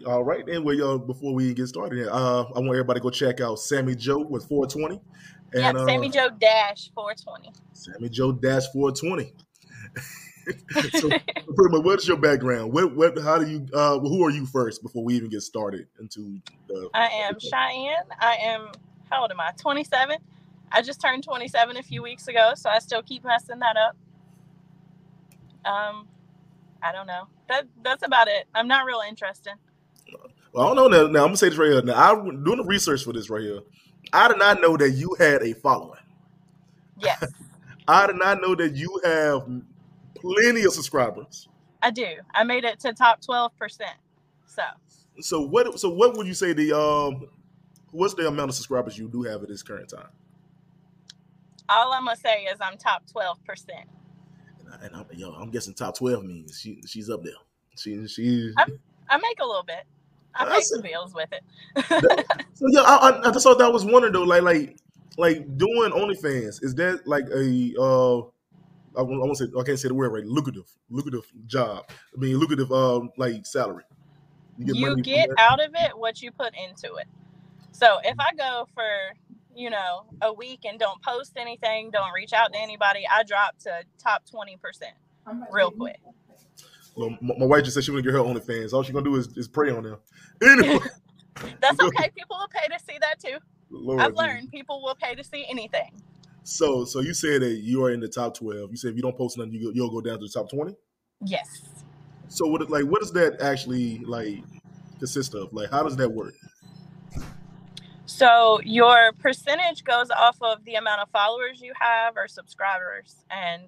All 0.08 0.24
right, 0.24 0.48
anyway, 0.48 0.78
y'all. 0.78 0.98
Before 0.98 1.34
we 1.34 1.54
get 1.54 1.68
started, 1.68 2.08
uh, 2.08 2.46
I 2.56 2.60
want 2.60 2.70
everybody 2.70 3.00
to 3.00 3.04
go 3.04 3.10
check 3.12 3.40
out 3.40 3.58
SammyJo 3.58 4.30
with 4.30 4.48
420. 4.48 5.02
And, 5.54 5.62
yep, 5.62 5.76
Sammy 5.86 6.08
uh, 6.08 6.12
Joe 6.12 6.30
dash 6.40 6.90
420. 6.96 7.52
Sammy 7.74 8.10
Joe 8.10 8.32
dash 8.32 8.68
420. 8.74 9.34
so, 11.00 11.10
pretty 11.10 11.76
much, 11.76 11.84
what's 11.84 12.08
your 12.08 12.18
background? 12.18 12.74
What, 12.74 12.96
what, 12.96 13.20
how 13.20 13.38
do 13.38 13.50
you, 13.50 13.68
uh, 13.74 14.00
who 14.00 14.26
are 14.26 14.32
you 14.32 14.46
first 14.46 14.82
before 14.82 15.04
we 15.04 15.16
even 15.16 15.30
get 15.30 15.42
started 15.42 15.88
into 16.00 16.40
the? 16.68 16.90
I 16.94 17.08
am 17.08 17.40
Cheyenne. 17.40 18.06
I 18.20 18.36
am, 18.36 18.70
how 19.10 19.22
old 19.22 19.32
am 19.32 19.40
I? 19.40 19.52
27. 19.58 20.18
I 20.72 20.82
just 20.82 21.02
turned 21.02 21.24
27 21.24 21.78
a 21.78 21.84
few 21.84 22.02
weeks 22.02 22.28
ago, 22.28 22.54
so 22.56 22.70
I 22.70 22.80
still 22.80 23.02
keep 23.02 23.24
messing 23.26 23.60
that 23.60 23.76
up. 23.76 23.96
Um, 25.66 26.08
I 26.82 26.92
don't 26.92 27.08
know. 27.08 27.28
That 27.50 27.68
that's 27.84 28.04
about 28.04 28.28
it. 28.28 28.48
I'm 28.56 28.68
not 28.68 28.86
real 28.86 29.02
interested. 29.08 29.54
Well, 30.54 30.66
I 30.66 30.76
don't 30.76 30.76
know 30.76 30.88
now. 30.88 31.12
Now 31.12 31.20
I'm 31.20 31.28
gonna 31.28 31.38
say 31.38 31.50
this 31.50 31.58
right 31.58 31.72
here. 31.72 31.82
Now 31.82 32.12
I'm 32.12 32.44
doing 32.44 32.58
the 32.58 32.64
research 32.64 33.04
for 33.04 33.14
this 33.14 33.30
right 33.30 33.42
here. 33.42 33.62
I 34.14 34.28
did 34.28 34.40
not 34.40 34.62
know 34.62 34.78
that 34.78 34.92
you 34.92 35.16
had 35.20 35.44
a 35.44 35.54
following. 35.54 36.00
Yes, 36.98 37.24
I 37.88 38.08
did 38.08 38.16
not 38.16 38.42
know 38.42 38.56
that 38.56 38.76
you 38.76 39.00
have 39.04 39.48
plenty 40.22 40.64
of 40.64 40.74
subscribers. 40.74 41.48
I 41.82 41.92
do. 41.92 42.08
I 42.34 42.44
made 42.44 42.64
it 42.64 42.80
to 42.82 42.94
top 42.94 43.22
twelve 43.22 43.56
percent. 43.58 43.98
So 44.46 44.64
So 45.20 45.42
what? 45.42 45.80
So 45.80 45.90
what 45.90 46.16
would 46.18 46.28
you 46.28 46.34
say 46.34 46.54
the 46.54 46.78
um? 46.78 47.28
What's 47.92 48.14
the 48.14 48.28
amount 48.28 48.50
of 48.50 48.56
subscribers 48.56 48.98
you 48.98 49.10
do 49.10 49.24
have 49.24 49.44
at 49.44 49.50
this 49.50 49.64
current 49.64 49.90
time? 49.90 50.08
all 51.70 51.94
I'm 51.94 52.06
gonna 52.06 52.18
say 52.18 52.44
is 52.44 52.58
I'm 52.62 52.78
top 52.78 53.04
twelve 53.10 53.44
percent. 53.46 53.88
And, 54.60 54.70
I, 54.74 54.86
and 54.86 54.96
I'm, 54.96 55.06
yo, 55.14 55.32
I'm 55.32 55.50
guessing 55.50 55.74
top 55.74 55.98
twelve 55.98 56.24
means 56.24 56.60
she 56.60 56.82
she's 56.86 57.10
up 57.10 57.24
there. 57.24 57.34
She 57.78 58.08
she. 58.08 58.52
I'm- 58.58 58.80
I 59.10 59.18
make 59.18 59.40
a 59.42 59.46
little 59.46 59.64
bit. 59.64 59.84
I 60.34 60.46
I 60.46 60.56
pay 60.56 60.62
some 60.62 60.82
bills 60.82 61.14
with 61.14 61.30
it. 61.34 61.44
So 62.54 62.66
yeah, 62.70 62.82
I, 62.82 63.10
I, 63.10 63.28
I 63.28 63.32
just 63.32 63.44
thought 63.44 63.58
that 63.60 63.74
was 63.74 63.84
wondering 63.84 64.14
though, 64.14 64.24
like 64.24 64.44
like 64.44 64.78
like 65.18 65.58
doing 65.58 65.92
OnlyFans 65.92 66.64
is 66.64 66.74
that 66.76 67.06
like 67.06 67.26
a 67.26 67.74
uh 67.82 68.22
I 68.98 69.02
won't, 69.02 69.22
I 69.22 69.26
won't 69.26 69.38
say 69.38 69.46
I 69.60 69.64
can't 69.64 69.80
say 69.80 69.88
the 69.88 69.94
word 69.94 70.10
right 70.10 70.26
lucrative 70.26 70.70
lucrative 70.90 71.26
job. 71.46 71.86
I 71.90 72.20
mean 72.20 72.38
lucrative 72.38 72.72
um 72.72 73.12
like 73.18 73.46
salary. 73.46 73.84
get 74.64 74.76
you 74.76 74.96
get 74.98 75.30
out 75.38 75.64
of 75.64 75.72
it 75.76 75.98
what 75.98 76.22
you 76.22 76.32
put 76.32 76.54
into 76.56 76.96
it. 76.96 77.08
So 77.72 78.00
if 78.04 78.16
I 78.20 78.34
go 78.36 78.68
for, 78.74 78.84
you 79.56 79.70
know, 79.70 80.06
a 80.22 80.32
week 80.34 80.66
and 80.66 80.78
don't 80.78 81.02
post 81.02 81.34
anything, 81.38 81.90
don't 81.92 82.14
reach 82.14 82.34
out 82.34 82.54
to 82.54 82.60
anybody, 82.60 83.06
I 83.10 83.24
drop 83.24 83.58
to 83.60 83.84
top 83.98 84.24
20% 84.32 84.58
real 85.52 85.72
quick. 85.72 86.00
Well, 86.96 87.18
my, 87.22 87.36
my 87.40 87.46
wife 87.46 87.64
just 87.64 87.76
said 87.76 87.84
she 87.86 87.92
want 87.92 88.04
to 88.04 88.12
get 88.12 88.18
her 88.18 88.24
OnlyFans. 88.24 88.74
All 88.74 88.84
she's 88.84 88.94
gonna 88.94 89.06
do 89.06 89.16
is, 89.16 89.36
is 89.38 89.48
pray 89.48 89.72
on 89.72 89.84
them. 89.84 89.98
Anyway, 90.44 90.80
That's 91.62 91.80
okay. 91.80 92.10
People 92.16 92.38
will 92.40 92.48
pay 92.48 92.68
to 92.68 92.80
see 92.84 92.98
that 93.00 93.20
too. 93.20 93.38
Lord, 93.70 94.02
I've 94.02 94.14
learned 94.16 94.52
people 94.52 94.82
will 94.82 94.96
pay 94.96 95.16
to 95.16 95.24
see 95.24 95.46
anything. 95.48 96.02
So 96.44 96.86
so 96.86 97.00
you 97.02 97.14
said 97.14 97.42
that 97.42 97.60
you 97.62 97.84
are 97.84 97.92
in 97.92 98.00
the 98.00 98.08
top 98.08 98.36
twelve. 98.36 98.72
You 98.72 98.78
said 98.78 98.92
if 98.92 98.96
you 98.96 99.02
don't 99.02 99.18
post 99.18 99.38
nothing, 99.38 99.54
you 99.54 99.66
go, 99.66 99.72
you'll 99.74 99.92
go 99.92 100.02
down 100.02 100.20
to 100.20 100.26
the 100.26 100.32
top 100.32 100.50
twenty. 100.50 100.76
Yes. 101.24 101.62
So 102.28 102.48
what 102.48 102.68
like 102.70 102.86
what 102.86 103.02
does 103.02 103.12
that 103.14 103.42
actually 103.42 104.00
like 104.00 104.44
consist 105.00 105.36
of? 105.36 105.54
Like 105.54 105.70
how 105.70 105.84
does 105.84 105.96
that 105.98 106.10
work? 106.10 106.34
So 108.06 108.60
your 108.64 109.14
percentage 109.20 109.84
goes 109.84 110.10
off 110.10 110.38
of 110.42 110.66
the 110.66 110.76
amount 110.76 111.02
of 111.02 111.10
followers 111.10 111.62
you 111.62 111.74
have 111.80 112.18
or 112.18 112.28
subscribers 112.28 113.24
and 113.30 113.64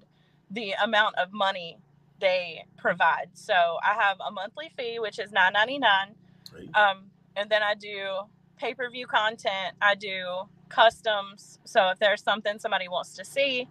the 0.50 0.72
amount 0.82 1.14
of 1.16 1.32
money 1.32 1.78
they 2.20 2.64
provide. 2.76 3.28
So 3.34 3.54
I 3.54 3.94
have 3.94 4.18
a 4.26 4.30
monthly 4.30 4.70
fee 4.76 4.98
which 4.98 5.18
is 5.18 5.32
nine 5.32 5.52
ninety 5.52 5.78
nine. 5.78 6.14
Right. 6.52 6.74
Um, 6.74 7.10
and 7.36 7.48
then 7.50 7.62
I 7.62 7.74
do 7.74 8.20
pay 8.56 8.74
per 8.74 8.90
view 8.90 9.06
content. 9.06 9.74
I 9.80 9.94
do 9.94 10.48
customs. 10.68 11.58
So 11.64 11.88
if 11.90 11.98
there's 11.98 12.22
something 12.22 12.58
somebody 12.58 12.88
wants 12.88 13.14
to 13.16 13.24
see, 13.24 13.68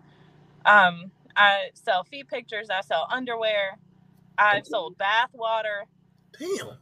um, 0.65 1.11
I 1.35 1.69
sell 1.73 2.03
feet 2.03 2.27
pictures. 2.27 2.69
I 2.69 2.81
sell 2.81 3.07
underwear. 3.11 3.77
I've 4.37 4.65
sold 4.65 4.97
bath 4.97 5.29
water. 5.33 5.85
Damn. 6.39 6.77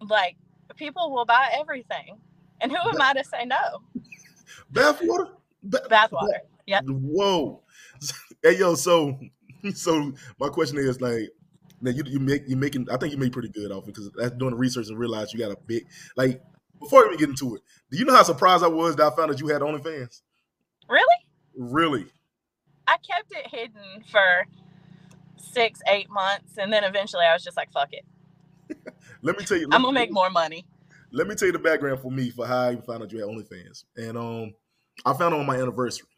Like 0.00 0.36
people 0.76 1.12
will 1.12 1.24
buy 1.24 1.50
everything. 1.58 2.18
And 2.60 2.72
who 2.72 2.78
am 2.78 3.00
I 3.00 3.12
to 3.14 3.24
say 3.24 3.44
no? 3.44 3.82
Bath 4.70 5.00
water? 5.02 5.28
Ba- 5.62 5.86
Bath 5.88 6.12
water. 6.12 6.42
Yep. 6.66 6.84
Whoa. 6.86 7.62
Hey 8.42 8.58
yo, 8.58 8.74
so 8.74 9.18
so 9.74 10.12
my 10.38 10.48
question 10.48 10.78
is 10.78 11.00
like 11.00 11.30
now 11.80 11.90
you 11.90 12.02
you 12.06 12.20
make 12.20 12.42
you 12.46 12.56
making 12.56 12.86
I 12.90 12.96
think 12.96 13.12
you 13.12 13.18
made 13.18 13.32
pretty 13.32 13.48
good 13.48 13.72
off 13.72 13.84
it 13.84 13.94
because 13.94 14.10
that's 14.14 14.36
doing 14.36 14.52
the 14.52 14.56
research 14.56 14.88
and 14.88 14.98
realized 14.98 15.32
you 15.32 15.38
got 15.40 15.50
a 15.50 15.56
big 15.66 15.86
like 16.16 16.42
before 16.80 17.02
we 17.02 17.14
even 17.14 17.18
get 17.18 17.28
into 17.30 17.56
it, 17.56 17.62
do 17.90 17.98
you 17.98 18.04
know 18.04 18.14
how 18.14 18.22
surprised 18.22 18.64
I 18.64 18.68
was 18.68 18.96
that 18.96 19.12
I 19.12 19.16
found 19.16 19.32
that 19.32 19.40
you 19.40 19.48
had 19.48 19.62
OnlyFans? 19.62 20.22
Really? 20.88 21.16
Really? 21.56 22.06
I 22.86 22.96
kept 22.98 23.32
it 23.32 23.46
hidden 23.48 24.04
for 24.10 24.46
six, 25.36 25.80
eight 25.88 26.08
months, 26.10 26.58
and 26.58 26.72
then 26.72 26.84
eventually 26.84 27.24
I 27.24 27.32
was 27.32 27.42
just 27.42 27.56
like, 27.56 27.72
"Fuck 27.72 27.88
it, 27.92 28.04
Let 29.22 29.38
me 29.38 29.44
tell 29.44 29.58
you. 29.58 29.68
I'm 29.72 29.82
gonna 29.82 29.92
make 29.92 30.12
more 30.12 30.30
money." 30.30 30.66
Let 31.12 31.28
me 31.28 31.34
tell 31.34 31.46
you 31.46 31.52
the 31.52 31.58
background 31.58 32.00
for 32.00 32.10
me 32.10 32.30
for 32.30 32.46
how 32.46 32.64
I 32.64 32.72
even 32.72 32.82
found 32.82 33.02
out 33.02 33.12
you 33.12 33.20
had 33.20 33.28
OnlyFans. 33.28 33.84
And 33.96 34.18
um 34.18 34.54
I 35.04 35.12
found 35.12 35.34
it 35.34 35.40
on 35.40 35.46
my 35.46 35.56
anniversary. 35.56 36.08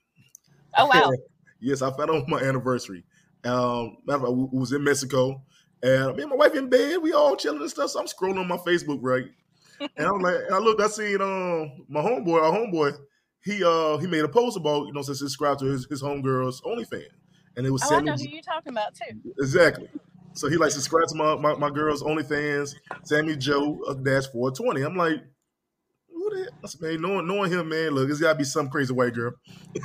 Oh 0.77 0.87
wow! 0.87 1.11
yes, 1.61 1.83
I 1.83 1.91
found 1.91 2.11
out 2.11 2.17
on 2.17 2.25
my 2.29 2.41
anniversary. 2.41 3.05
Um, 3.45 3.99
matter 4.07 4.17
of 4.17 4.23
fact, 4.23 4.53
we 4.53 4.59
was 4.59 4.73
in 4.73 4.85
Mexico, 4.85 5.43
and 5.83 6.17
me 6.17 6.23
and 6.23 6.31
my 6.31 6.37
wife 6.37 6.55
in 6.55 6.69
bed. 6.69 6.99
We 7.03 7.13
all 7.13 7.37
chilling 7.37 7.61
and 7.61 7.71
stuff. 7.71 7.91
So 7.91 8.01
I'm 8.01 8.07
scrolling 8.07 8.41
on 8.41 8.49
my 8.49 8.57
Facebook, 8.59 8.99
right? 9.01 9.27
And 9.81 10.07
I'm 10.07 10.21
like, 10.21 10.35
and 10.47 10.55
I 10.55 10.59
looked, 10.59 10.81
I 10.81 10.89
seen 10.89 11.21
um 11.21 11.85
my 11.89 12.01
homeboy, 12.01 12.43
our 12.43 12.53
homeboy. 12.53 12.97
He 13.45 13.63
uh 13.65 13.99
he 13.99 14.07
made 14.07 14.25
a 14.25 14.29
post 14.29 14.57
about 14.57 14.87
you 14.87 14.93
know 14.93 15.03
to 15.03 15.15
subscribe 15.15 15.59
to 15.59 15.67
his 15.67 15.87
his 15.89 16.03
homegirls 16.03 16.63
OnlyFans, 16.63 17.07
and 17.57 17.67
it 17.67 17.71
was 17.71 17.83
Oh, 17.91 17.97
I 17.97 18.01
know 18.01 18.15
who 18.15 18.29
you're 18.29 18.43
talking 18.43 18.73
about 18.73 18.95
too. 18.95 19.21
exactly. 19.39 19.89
So 20.35 20.49
he 20.49 20.57
like 20.57 20.71
subscribe 20.73 21.09
to 21.09 21.15
my 21.15 21.37
my, 21.37 21.55
my 21.55 21.71
girls 21.71 22.03
OnlyFans, 22.03 22.75
SammyJo 23.11 23.79
uh, 23.89 23.95
dash 23.95 24.27
four 24.27 24.51
twenty. 24.51 24.83
I'm 24.83 24.97
like, 24.97 25.23
who 26.09 26.31
the 26.31 26.37
hell? 26.39 26.49
I 26.65 26.67
said, 26.69 26.81
man, 26.81 27.01
knowing 27.01 27.27
knowing 27.27 27.53
him, 27.53 27.69
man, 27.69 27.91
look, 27.93 28.11
it's 28.11 28.21
gotta 28.21 28.39
be 28.39 28.45
some 28.45 28.69
crazy 28.69 28.93
white 28.93 29.15
girl. 29.15 29.33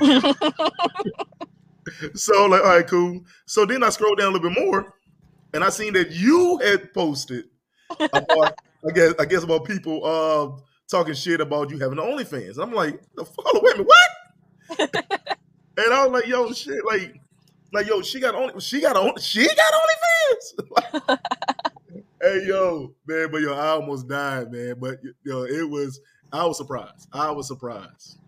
So 2.14 2.46
like, 2.46 2.62
all 2.62 2.68
right, 2.68 2.86
cool. 2.86 3.20
So 3.46 3.64
then 3.66 3.82
I 3.82 3.90
scrolled 3.90 4.18
down 4.18 4.28
a 4.28 4.30
little 4.36 4.50
bit 4.50 4.58
more, 4.64 4.94
and 5.52 5.62
I 5.62 5.68
seen 5.68 5.92
that 5.94 6.10
you 6.12 6.58
had 6.58 6.92
posted 6.94 7.44
about, 8.12 8.54
I 8.88 8.92
guess, 8.92 9.14
I 9.18 9.24
guess 9.24 9.42
about 9.44 9.64
people 9.64 10.04
uh 10.04 10.60
talking 10.88 11.14
shit 11.14 11.40
about 11.40 11.70
you 11.70 11.78
having 11.78 11.98
OnlyFans. 11.98 12.58
I'm 12.58 12.72
like, 12.72 13.00
the 13.16 13.24
fuck? 13.24 13.54
Wait 13.54 13.74
a 13.74 13.78
minute, 13.78 13.86
what? 13.86 14.78
and 15.78 15.92
I 15.94 16.06
was 16.06 16.12
like, 16.12 16.26
yo, 16.28 16.52
shit, 16.52 16.84
like, 16.86 17.20
like, 17.72 17.86
yo, 17.88 18.02
she 18.02 18.20
got 18.20 18.34
only, 18.34 18.60
she 18.60 18.80
got 18.80 18.96
on, 18.96 19.18
she 19.18 19.46
got 19.46 19.74
OnlyFans. 19.74 21.18
hey, 22.22 22.46
yo, 22.46 22.94
man, 23.06 23.30
but 23.32 23.40
yo, 23.40 23.54
I 23.54 23.68
almost 23.68 24.08
died, 24.08 24.52
man. 24.52 24.76
But 24.80 25.00
yo, 25.24 25.44
it 25.44 25.68
was, 25.68 26.00
I 26.32 26.44
was 26.46 26.58
surprised. 26.58 27.08
I 27.12 27.30
was 27.30 27.48
surprised. 27.48 28.18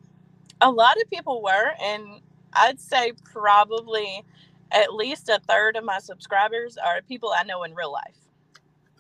a 0.60 0.70
lot 0.70 0.96
of 1.02 1.10
people 1.10 1.42
were, 1.42 1.72
and 1.82 2.20
I'd 2.52 2.80
say 2.80 3.12
probably 3.24 4.24
at 4.72 4.94
least 4.94 5.28
a 5.28 5.40
third 5.48 5.76
of 5.76 5.84
my 5.84 5.98
subscribers 5.98 6.76
are 6.78 7.02
people 7.02 7.32
I 7.36 7.44
know 7.44 7.62
in 7.64 7.74
real 7.74 7.92
life. 7.92 8.16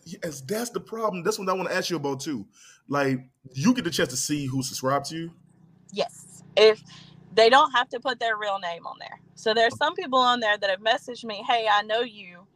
Yes, 0.06 0.40
that's 0.40 0.70
the 0.70 0.78
problem. 0.80 1.24
That's 1.24 1.38
what 1.38 1.48
I 1.48 1.52
want 1.52 1.68
to 1.68 1.74
ask 1.74 1.90
you 1.90 1.96
about 1.96 2.20
too. 2.20 2.46
Like, 2.88 3.18
you 3.52 3.74
get 3.74 3.84
the 3.84 3.90
chance 3.90 4.10
to 4.10 4.16
see 4.16 4.46
who 4.46 4.62
subscribed 4.62 5.06
to 5.06 5.16
you. 5.16 5.32
Yes. 5.92 6.44
If 6.56 6.80
they 7.34 7.50
don't 7.50 7.72
have 7.72 7.88
to 7.90 7.98
put 8.00 8.20
their 8.20 8.36
real 8.36 8.60
name 8.60 8.86
on 8.86 8.96
there. 9.00 9.20
So 9.34 9.52
there's 9.52 9.76
some 9.76 9.94
people 9.94 10.20
on 10.20 10.38
there 10.40 10.56
that 10.56 10.70
have 10.70 10.80
messaged 10.80 11.24
me, 11.24 11.44
"Hey, 11.46 11.68
I 11.70 11.82
know 11.82 12.00
you. 12.00 12.46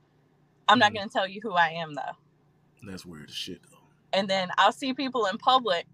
I'm 0.68 0.78
not 0.78 0.92
Mhm. 0.92 0.94
going 0.94 1.08
to 1.08 1.12
tell 1.12 1.26
you 1.26 1.40
who 1.42 1.52
I 1.52 1.70
am 1.70 1.94
though." 1.94 2.16
That's 2.84 3.04
weird 3.04 3.28
as 3.28 3.36
shit, 3.36 3.60
though. 3.70 3.78
And 4.12 4.30
then 4.30 4.50
I'll 4.56 4.72
see 4.72 4.94
people 4.94 5.26
in 5.26 5.36
public 5.36 5.86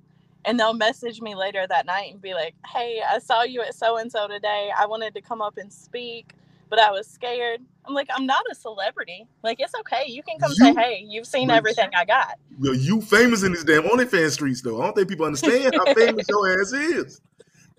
and 0.44 0.60
they'll 0.60 0.74
message 0.74 1.20
me 1.20 1.34
later 1.34 1.66
that 1.66 1.86
night 1.86 2.12
and 2.12 2.22
be 2.22 2.34
like, 2.34 2.54
"Hey, 2.66 3.02
I 3.02 3.18
saw 3.18 3.42
you 3.42 3.62
at 3.62 3.74
so 3.74 3.96
and 3.96 4.12
so 4.12 4.28
today. 4.28 4.70
I 4.76 4.86
wanted 4.86 5.14
to 5.14 5.22
come 5.22 5.40
up 5.42 5.56
and 5.56 5.72
speak, 5.72 6.34
but 6.68 6.78
I 6.78 6.90
was 6.90 7.06
scared." 7.06 7.60
I'm 7.86 7.94
like, 7.94 8.08
"I'm 8.14 8.26
not 8.26 8.42
a 8.50 8.54
celebrity. 8.54 9.26
Like 9.42 9.60
it's 9.60 9.74
okay. 9.80 10.04
You 10.06 10.22
can 10.22 10.38
come 10.38 10.52
say, 10.52 10.74
"Hey, 10.74 11.04
you've 11.08 11.26
seen 11.26 11.50
everything 11.50 11.90
I 11.94 12.04
got." 12.04 12.38
Yo, 12.60 12.72
you 12.72 13.00
famous 13.00 13.42
in 13.42 13.52
these 13.52 13.64
damn 13.64 13.82
OnlyFans 13.84 14.32
streets, 14.32 14.62
though. 14.62 14.80
I 14.80 14.84
don't 14.84 14.96
think 14.96 15.08
people 15.08 15.26
understand 15.26 15.74
how 15.74 15.92
famous 15.94 16.26
your 16.28 16.60
ass 16.60 16.72
is. 16.72 17.20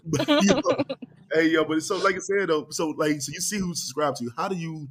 But, 0.10 0.28
you 0.30 0.48
know, 0.48 0.86
hey, 1.34 1.50
yo, 1.50 1.66
but 1.66 1.84
so 1.84 1.98
like 1.98 2.16
I 2.16 2.20
said 2.20 2.48
though, 2.48 2.68
so 2.70 2.90
like, 2.92 3.22
so 3.22 3.32
you 3.34 3.42
see 3.42 3.58
who 3.58 3.76
subscribed 3.76 4.18
to 4.18 4.24
you. 4.24 4.32
How 4.38 4.48
do 4.48 4.56
you, 4.56 4.88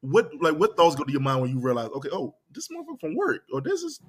what 0.00 0.30
like, 0.40 0.54
what 0.54 0.76
thoughts 0.76 0.94
go 0.94 1.02
to 1.02 1.10
your 1.10 1.22
mind 1.22 1.40
when 1.40 1.50
you 1.50 1.60
realize, 1.60 1.88
okay, 1.88 2.10
oh, 2.12 2.36
this 2.52 2.68
motherfucker 2.68 3.00
from 3.00 3.16
work, 3.16 3.42
or 3.52 3.60
this 3.60 3.82
is 3.82 4.00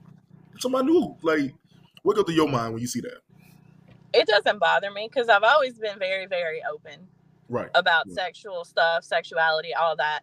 somebody 0.60 0.88
new. 0.88 1.16
Like, 1.24 1.52
what 2.04 2.16
go 2.16 2.22
through 2.22 2.36
your 2.36 2.50
mind 2.50 2.74
when 2.74 2.82
you 2.82 2.88
see 2.88 3.02
that? 3.02 3.22
It 4.14 4.28
doesn't 4.28 4.60
bother 4.60 4.92
me 4.92 5.10
cuz 5.10 5.30
I've 5.30 5.44
always 5.44 5.80
been 5.80 5.98
very 5.98 6.28
very 6.28 6.62
open. 6.72 7.08
Right. 7.50 7.70
about 7.76 8.08
Yeah. 8.08 8.14
sexual 8.16 8.66
stuff, 8.66 9.04
sexuality, 9.04 9.74
all 9.74 9.96
that. 9.98 10.22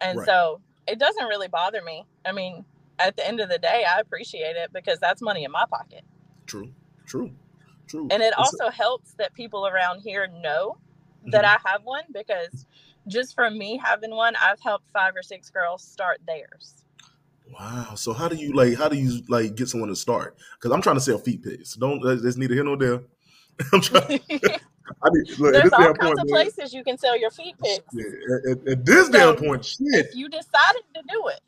And 0.00 0.18
Right. 0.18 0.26
so 0.26 0.60
it 0.86 0.98
doesn't 0.98 1.26
really 1.26 1.48
bother 1.48 1.82
me. 1.82 2.04
I 2.24 2.32
mean, 2.32 2.64
at 2.98 3.16
the 3.16 3.26
end 3.26 3.40
of 3.40 3.48
the 3.48 3.58
day, 3.58 3.84
I 3.84 3.98
appreciate 4.00 4.56
it 4.56 4.72
because 4.72 4.98
that's 5.00 5.20
money 5.22 5.44
in 5.44 5.50
my 5.50 5.64
pocket. 5.68 6.04
True. 6.46 6.72
True. 7.06 7.32
True. 7.86 8.08
And 8.10 8.22
it 8.22 8.26
It's- 8.28 8.38
also 8.38 8.70
helps 8.70 9.14
that 9.14 9.34
people 9.34 9.66
around 9.66 10.00
here 10.00 10.26
know 10.28 10.78
that 11.26 11.44
Mhm. 11.44 11.48
I 11.66 11.70
have 11.70 11.84
one 11.84 12.04
because 12.12 12.66
just 13.08 13.34
from 13.34 13.58
me 13.58 13.76
having 13.82 14.10
one, 14.14 14.36
I've 14.36 14.60
helped 14.60 14.88
five 14.92 15.14
or 15.16 15.22
six 15.22 15.50
girls 15.50 15.82
start 15.82 16.20
theirs. 16.26 16.84
Wow. 17.52 17.94
So 17.94 18.12
how 18.14 18.28
do 18.28 18.36
you 18.36 18.52
like? 18.54 18.76
How 18.78 18.88
do 18.88 18.96
you 18.96 19.22
like 19.28 19.54
get 19.54 19.68
someone 19.68 19.88
to 19.90 19.96
start? 19.96 20.36
Because 20.54 20.72
I'm 20.72 20.80
trying 20.80 20.96
to 20.96 21.00
sell 21.00 21.18
feet 21.18 21.42
pics. 21.42 21.74
Don't 21.74 22.00
there's 22.02 22.36
neither 22.38 22.54
here 22.54 22.64
nor 22.64 22.76
there. 22.76 23.02
I'm 23.72 23.80
trying. 23.80 24.20
I 25.02 25.10
mean, 25.10 25.24
look, 25.38 25.52
There's 25.54 25.72
all 25.72 25.94
kinds 25.94 25.98
point, 25.98 26.20
of 26.20 26.28
places 26.28 26.74
you 26.74 26.84
can 26.84 26.98
sell 26.98 27.18
your 27.18 27.30
feet 27.30 27.56
pics 27.62 27.84
Yeah, 27.92 28.04
at, 28.52 28.68
at- 28.68 28.84
this 28.84 29.06
So, 29.06 29.12
damn 29.12 29.36
point, 29.36 29.64
shit. 29.64 29.78
if 29.92 30.14
you 30.14 30.28
decided 30.28 30.82
to 30.94 31.02
do 31.08 31.28
it. 31.28 31.40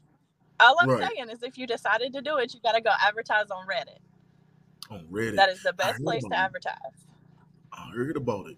All 0.59 0.77
I'm 0.81 0.89
Right. 0.89 1.11
saying 1.15 1.29
is, 1.29 1.43
if 1.43 1.59
you 1.59 1.67
decided 1.67 2.15
to 2.15 2.23
do 2.23 2.39
it, 2.39 2.55
you 2.55 2.61
got 2.61 2.73
to 2.73 2.81
go 2.81 2.91
advertise 2.99 3.51
on 3.51 3.67
Reddit. 3.67 3.99
On 4.91 5.07
Reddit. 5.11 5.37
That 5.37 5.51
is 5.51 5.63
the 5.63 5.75
best 5.75 6.03
place 6.03 6.23
to 6.25 6.31
it. 6.31 6.35
advertise. 6.35 6.79
I 7.73 7.91
heard 7.95 8.17
about 8.17 8.47
it. 8.49 8.57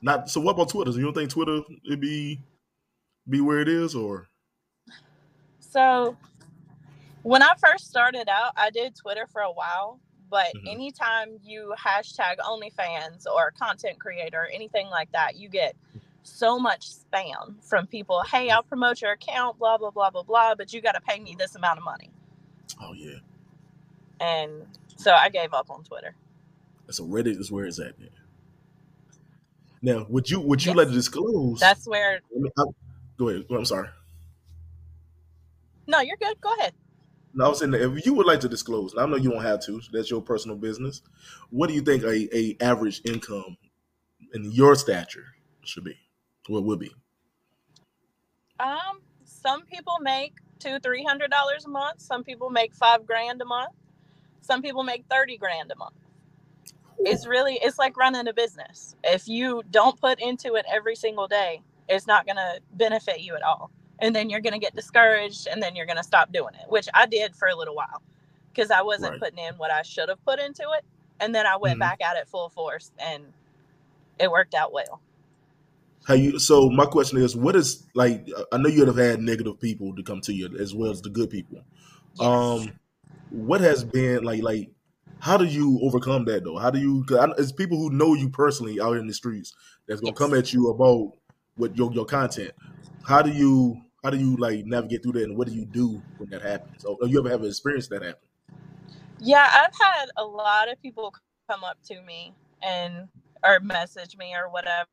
Not 0.00 0.30
so. 0.30 0.40
What 0.40 0.52
about 0.52 0.68
Twitter? 0.68 0.92
So 0.92 0.98
you 0.98 1.04
don't 1.04 1.14
think 1.14 1.30
Twitter 1.30 1.60
it 1.84 2.00
be 2.00 2.40
be 3.28 3.40
where 3.40 3.58
it 3.60 3.68
is, 3.68 3.96
or 3.96 4.28
So, 5.58 6.16
when 7.24 7.42
I 7.42 7.52
first 7.58 7.88
started 7.90 8.28
out, 8.28 8.52
I 8.56 8.70
did 8.70 8.94
Twitter 8.94 9.26
for 9.26 9.40
a 9.42 9.50
while. 9.50 9.98
But 10.30 10.48
Mhm. 10.54 10.68
anytime 10.68 11.38
you 11.42 11.74
hashtag 11.78 12.38
OnlyFans 12.38 13.26
or 13.26 13.50
content 13.52 13.98
creator, 13.98 14.42
or 14.42 14.46
anything 14.46 14.88
like 14.88 15.10
that, 15.12 15.36
you 15.36 15.48
get 15.48 15.74
so 16.22 16.58
much 16.58 16.90
spam 16.90 17.62
from 17.64 17.86
people. 17.86 18.22
Hey, 18.22 18.50
I'll 18.50 18.62
promote 18.62 19.00
your 19.00 19.12
account, 19.12 19.58
blah 19.58 19.78
blah 19.78 19.90
blah 19.90 20.10
blah 20.10 20.22
blah, 20.22 20.54
but 20.54 20.72
you 20.72 20.80
got 20.82 20.92
to 20.92 21.00
pay 21.00 21.18
me 21.20 21.34
this 21.38 21.54
amount 21.54 21.78
of 21.78 21.84
money. 21.84 22.10
oh 22.80 22.92
yeah. 22.92 23.18
And 24.20 24.66
so 24.96 25.12
I 25.12 25.28
gave 25.30 25.54
up 25.54 25.70
on 25.70 25.84
Twitter. 25.84 26.14
So 26.90 27.04
Reddit 27.04 27.38
is 27.38 27.50
where 27.50 27.64
it's 27.66 27.78
at. 27.78 27.98
Then. 27.98 28.10
Now, 29.80 30.06
would 30.08 30.28
you 30.30 30.40
would 30.40 30.64
you 30.64 30.70
Yes. 30.72 30.76
like 30.76 30.88
to 30.88 30.92
disclose? 30.94 31.60
That's 31.60 31.86
where. 31.86 32.16
I 32.16 32.38
mean, 32.38 32.50
I- 32.58 32.64
go 33.16 33.28
ahead. 33.28 33.46
I'm 33.50 33.64
sorry. 33.64 33.88
No, 35.86 36.00
you're 36.00 36.16
good. 36.18 36.40
Go 36.40 36.52
ahead. 36.58 36.74
No, 37.34 37.46
I 37.46 37.48
was 37.48 37.60
saying 37.60 37.72
that 37.72 37.82
if 37.82 38.06
you 38.06 38.14
would 38.14 38.26
like 38.26 38.40
to 38.40 38.48
disclose, 38.48 38.92
and 38.92 39.02
I 39.02 39.06
know 39.06 39.16
you 39.16 39.30
don't 39.30 39.42
have 39.42 39.62
to. 39.66 39.80
That's 39.92 40.10
your 40.10 40.22
personal 40.22 40.56
business. 40.56 41.02
What 41.50 41.68
do 41.68 41.74
you 41.74 41.82
think 41.82 42.02
a, 42.04 42.36
a 42.36 42.56
average 42.60 43.02
income 43.04 43.56
in 44.34 44.52
your 44.52 44.74
stature 44.76 45.26
should 45.64 45.84
be? 45.84 45.96
What 46.48 46.64
would 46.64 46.80
be? 46.80 46.92
Um, 48.60 49.02
some 49.24 49.64
people 49.66 49.94
make 50.00 50.34
two, 50.58 50.78
three 50.80 51.04
hundred 51.04 51.30
dollars 51.30 51.66
a 51.66 51.68
month. 51.68 52.00
Some 52.00 52.24
people 52.24 52.50
make 52.50 52.74
five 52.74 53.06
grand 53.06 53.42
a 53.42 53.44
month. 53.44 53.74
Some 54.40 54.62
people 54.62 54.82
make 54.84 55.04
thirty 55.10 55.38
grand 55.38 55.70
a 55.72 55.76
month. 55.76 55.94
It's 57.00 57.26
really 57.26 57.58
it's 57.62 57.78
like 57.78 57.96
running 57.96 58.28
a 58.28 58.34
business. 58.34 58.96
If 59.04 59.28
you 59.28 59.62
don't 59.70 60.00
put 60.00 60.20
into 60.20 60.54
it 60.56 60.66
every 60.72 60.96
single 60.96 61.28
day, 61.28 61.62
it's 61.88 62.06
not 62.06 62.26
gonna 62.26 62.58
benefit 62.72 63.20
you 63.20 63.36
at 63.36 63.42
all. 63.42 63.70
And 64.00 64.14
then 64.14 64.30
you're 64.30 64.40
gonna 64.40 64.58
get 64.58 64.76
discouraged 64.76 65.48
and 65.48 65.62
then 65.62 65.74
you're 65.76 65.86
gonna 65.86 66.04
stop 66.04 66.32
doing 66.32 66.54
it, 66.54 66.68
which 66.70 66.88
I 66.94 67.06
did 67.06 67.34
for 67.36 67.48
a 67.48 67.54
little 67.56 67.74
while. 67.74 68.02
Because 68.52 68.70
I 68.70 68.82
wasn't 68.82 69.12
Right. 69.12 69.20
putting 69.20 69.38
in 69.38 69.54
what 69.56 69.70
I 69.70 69.82
should 69.82 70.08
have 70.08 70.24
put 70.24 70.38
into 70.40 70.62
it. 70.76 70.84
And 71.20 71.34
then 71.34 71.46
I 71.46 71.56
went 71.56 71.76
Mhm. 71.76 71.80
back 71.80 72.00
at 72.02 72.16
it 72.16 72.28
full 72.28 72.48
force 72.48 72.92
and 72.98 73.32
it 74.18 74.30
worked 74.30 74.54
out 74.54 74.72
well. 74.72 75.00
How 76.06 76.14
you? 76.14 76.38
So 76.38 76.70
my 76.70 76.86
question 76.86 77.18
is, 77.18 77.36
what 77.36 77.54
is 77.56 77.86
like? 77.94 78.26
I 78.52 78.56
know 78.56 78.68
you'd 78.68 78.88
have 78.88 78.96
had 78.96 79.20
negative 79.20 79.60
people 79.60 79.94
to 79.94 80.02
come 80.02 80.20
to 80.22 80.32
you 80.32 80.56
as 80.58 80.74
well 80.74 80.90
as 80.90 81.02
the 81.02 81.10
good 81.10 81.30
people. 81.30 81.60
Yes. 82.14 82.26
Um, 82.26 82.72
what 83.30 83.60
has 83.60 83.84
been 83.84 84.24
like? 84.24 84.42
Like, 84.42 84.70
how 85.20 85.36
do 85.36 85.44
you 85.44 85.78
overcome 85.82 86.24
that 86.26 86.44
though? 86.44 86.56
How 86.58 86.70
do 86.70 86.78
you? 86.78 87.04
Cause 87.04 87.32
it's 87.38 87.52
people 87.52 87.78
who 87.78 87.90
know 87.90 88.14
you 88.14 88.30
personally 88.30 88.80
out 88.80 88.96
in 88.96 89.06
the 89.06 89.14
streets 89.14 89.54
that's 89.86 90.00
gonna 90.00 90.12
Yes. 90.12 90.18
come 90.18 90.34
at 90.34 90.52
you 90.52 90.68
about 90.70 91.12
what 91.56 91.76
your 91.76 91.92
your 91.92 92.06
content. 92.06 92.52
How 93.02 93.22
do 93.22 93.30
you? 93.30 93.82
How 94.02 94.10
do 94.10 94.16
you 94.16 94.36
like 94.36 94.64
navigate 94.64 95.02
through 95.02 95.12
that? 95.12 95.24
And 95.24 95.36
what 95.36 95.48
do 95.48 95.54
you 95.54 95.64
do 95.64 96.00
when 96.18 96.30
that 96.30 96.42
happens? 96.42 96.84
Or, 96.84 96.96
or 97.00 97.08
you 97.08 97.18
ever 97.18 97.30
have 97.30 97.42
an 97.42 97.48
experience 97.48 97.88
that 97.88 98.02
happen? 98.02 98.20
Yeah, 99.20 99.48
I've 99.52 99.74
had 99.78 100.06
a 100.16 100.24
lot 100.24 100.70
of 100.70 100.80
people 100.80 101.14
come 101.50 101.64
up 101.64 101.78
to 101.86 102.00
me 102.02 102.32
and 102.62 103.08
or 103.44 103.60
message 103.60 104.16
me 104.16 104.34
or 104.34 104.48
whatever. 104.50 104.86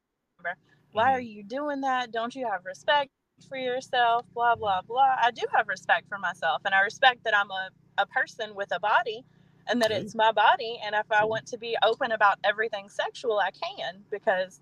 Why 0.91 1.03
mm-hmm. 1.03 1.15
are 1.17 1.19
you 1.19 1.43
doing 1.43 1.82
that? 1.82 2.12
Don't 2.12 2.34
you 2.36 2.47
have 2.49 2.65
respect 2.65 3.12
for 3.47 3.58
yourself? 3.58 4.25
Blah 4.34 4.56
blah 4.56 4.82
blah. 4.82 5.17
I 5.21 5.32
do 5.32 5.43
have 5.53 5.67
respect 5.67 6.08
for 6.10 6.17
myself 6.17 6.62
and 6.65 6.73
I 6.73 6.82
respect 6.82 7.23
that 7.25 7.36
I'm 7.36 7.51
a, 7.51 7.69
a 7.99 8.06
person 8.08 8.56
with 8.56 8.69
a 8.71 8.79
body 8.79 9.23
and 9.67 9.82
that 9.82 9.91
Okay. 9.91 10.01
it's 10.01 10.15
my 10.15 10.32
body 10.32 10.79
and 10.84 10.95
if 10.95 11.12
I 11.12 11.25
want 11.25 11.45
to 11.47 11.58
be 11.58 11.77
open 11.84 12.12
about 12.12 12.39
everything 12.43 12.89
sexual, 12.89 13.38
I 13.38 13.51
can 13.51 14.03
because 14.10 14.62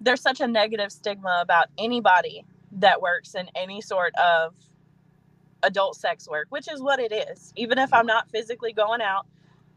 there's 0.00 0.22
such 0.22 0.40
a 0.40 0.46
negative 0.46 0.92
stigma 0.92 1.40
about 1.42 1.68
anybody 1.76 2.44
that 2.74 3.00
works 3.00 3.34
in 3.34 3.48
any 3.54 3.80
sort 3.80 4.14
of 4.16 4.54
adult 5.62 5.96
sex 5.96 6.28
work, 6.28 6.46
which 6.50 6.70
is 6.70 6.80
what 6.80 7.00
it 7.00 7.12
is. 7.12 7.52
Even 7.56 7.78
if 7.78 7.92
I'm 7.92 8.06
not 8.06 8.30
physically 8.30 8.72
going 8.72 9.00
out, 9.00 9.26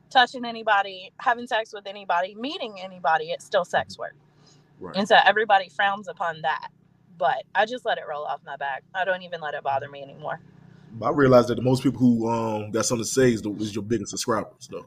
touching 0.10 0.45
anybody, 0.45 1.12
having 1.19 1.47
sex 1.47 1.73
with 1.73 1.88
anybody, 1.88 2.36
meeting 2.36 2.79
anybody, 2.81 3.25
it's 3.25 3.45
still 3.45 3.65
sex 3.65 3.97
work. 3.97 4.15
Right. 4.79 4.95
And 4.95 5.07
so 5.07 5.17
everybody 5.25 5.69
frowns 5.69 6.07
upon 6.07 6.41
that. 6.41 6.69
But 7.17 7.43
I 7.55 7.65
just 7.65 7.83
let 7.83 7.97
it 7.97 8.03
roll 8.07 8.25
off 8.25 8.41
my 8.45 8.57
back. 8.57 8.83
I 8.93 9.03
don't 9.03 9.23
even 9.23 9.41
let 9.41 9.55
it 9.55 9.63
bother 9.63 9.89
me 9.89 10.03
anymore. 10.03 10.39
I 11.01 11.10
realize 11.10 11.47
that 11.47 11.55
the 11.55 11.63
most 11.63 11.83
people 11.83 11.99
who 11.99 12.29
um 12.29 12.71
got 12.71 12.86
something 12.86 13.03
to 13.03 13.10
say 13.10 13.33
is, 13.33 13.41
the, 13.41 13.51
is 13.53 13.73
your 13.73 13.83
biggest 13.83 14.12
subscribers 14.12 14.67
though. 14.69 14.86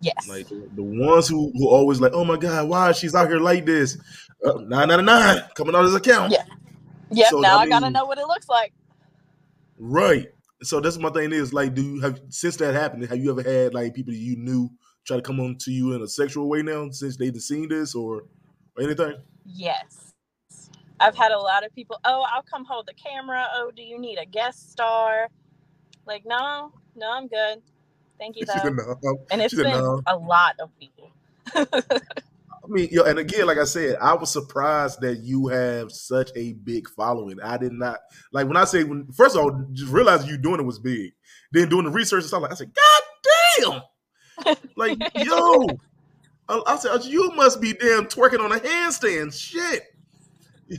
Yes. 0.00 0.28
Like 0.28 0.48
the, 0.48 0.68
the 0.74 0.82
ones 0.82 1.28
who 1.28 1.52
who 1.54 1.68
always 1.68 2.00
like, 2.00 2.12
oh 2.14 2.24
my 2.24 2.36
god, 2.36 2.68
why 2.68 2.92
she's 2.92 3.14
out 3.14 3.28
here 3.28 3.38
like 3.38 3.64
this? 3.64 3.96
Uh, 4.44 4.60
nine 4.62 4.88
ninety 4.88 5.04
nine 5.04 5.42
coming 5.54 5.74
out 5.74 5.80
of 5.80 5.86
his 5.86 5.94
account. 5.94 6.32
Yeah. 6.32 6.44
Yep. 7.16 7.28
so, 7.30 7.40
now 7.40 7.58
I 7.58 7.62
I, 7.62 7.68
gotta 7.68 7.90
know 7.90 8.04
what 8.04 8.18
it 8.18 8.26
looks 8.26 8.48
like. 8.48 8.72
Right. 9.78 10.28
So 10.62 10.80
that's 10.80 10.98
my 10.98 11.10
thing 11.10 11.32
is 11.32 11.52
like, 11.52 11.74
do 11.74 11.82
you 11.82 12.00
have 12.00 12.20
since 12.28 12.56
that 12.56 12.74
happened? 12.74 13.06
Have 13.06 13.18
you 13.18 13.30
ever 13.30 13.42
had 13.42 13.74
like 13.74 13.94
people 13.94 14.14
you 14.14 14.36
knew 14.36 14.70
try 15.04 15.16
to 15.16 15.22
come 15.22 15.40
on 15.40 15.56
to 15.58 15.70
you 15.70 15.92
in 15.92 16.02
a 16.02 16.08
sexual 16.08 16.48
way 16.48 16.62
now 16.62 16.88
since 16.90 17.16
they've 17.16 17.36
seen 17.36 17.68
this 17.68 17.94
or, 17.94 18.24
or 18.76 18.82
anything? 18.82 19.16
Yes. 19.44 20.12
I've 21.00 21.16
had 21.16 21.32
a 21.32 21.38
lot 21.38 21.66
of 21.66 21.74
people, 21.74 21.98
oh, 22.04 22.24
I'll 22.32 22.42
come 22.42 22.64
hold 22.64 22.86
the 22.86 22.94
camera. 22.94 23.46
Oh, 23.54 23.70
do 23.74 23.82
you 23.82 23.98
need 23.98 24.18
a 24.18 24.24
guest 24.24 24.70
star? 24.70 25.28
Like, 26.06 26.24
no, 26.24 26.72
no, 26.94 27.12
I'm 27.12 27.26
good. 27.26 27.60
Thank 28.18 28.36
you, 28.36 28.46
She 28.52 28.58
said, 28.58 28.74
no. 28.74 29.26
And 29.30 29.42
it's 29.42 29.54
been 29.54 29.64
no. 29.64 30.00
a 30.06 30.16
lot 30.16 30.54
of 30.60 30.70
people. 30.78 31.10
I 32.64 32.66
mean, 32.68 32.88
yo, 32.90 33.02
and 33.02 33.18
again, 33.18 33.46
like 33.46 33.58
I 33.58 33.64
said, 33.64 33.96
I 34.00 34.14
was 34.14 34.30
surprised 34.30 35.00
that 35.02 35.18
you 35.18 35.48
have 35.48 35.92
such 35.92 36.30
a 36.34 36.54
big 36.54 36.88
following. 36.88 37.38
I 37.42 37.58
did 37.58 37.72
not 37.72 37.98
like 38.32 38.46
when 38.46 38.56
I 38.56 38.64
say 38.64 38.84
when 38.84 39.06
first 39.12 39.36
of 39.36 39.42
all, 39.42 39.66
just 39.72 39.92
realizing 39.92 40.28
you 40.28 40.38
doing 40.38 40.60
it 40.60 40.66
was 40.66 40.78
big. 40.78 41.12
Then 41.52 41.68
doing 41.68 41.84
the 41.84 41.90
research 41.90 42.22
and 42.22 42.28
stuff, 42.28 42.42
like 42.42 42.52
I 42.52 42.54
said, 42.54 42.72
God 42.74 43.82
damn, 44.46 44.56
like 44.76 44.98
yo, 45.14 45.66
I, 46.48 46.62
I 46.66 46.76
said 46.76 47.04
you 47.04 47.30
must 47.32 47.60
be 47.60 47.74
damn 47.74 48.06
twerking 48.06 48.40
on 48.40 48.52
a 48.52 48.58
handstand. 48.58 49.38
Shit, 49.38 49.82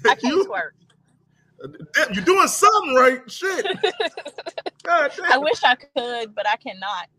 I 0.06 0.16
can't 0.16 0.24
you, 0.24 0.46
twerk. 0.46 0.72
damn, 1.94 2.14
you're 2.14 2.26
doing 2.26 2.48
something 2.48 2.96
right. 2.96 3.30
Shit, 3.30 3.66
God 4.84 5.12
damn. 5.16 5.32
I 5.34 5.38
wish 5.38 5.64
I 5.64 5.76
could, 5.76 6.34
but 6.34 6.48
I 6.48 6.56
cannot. 6.56 7.10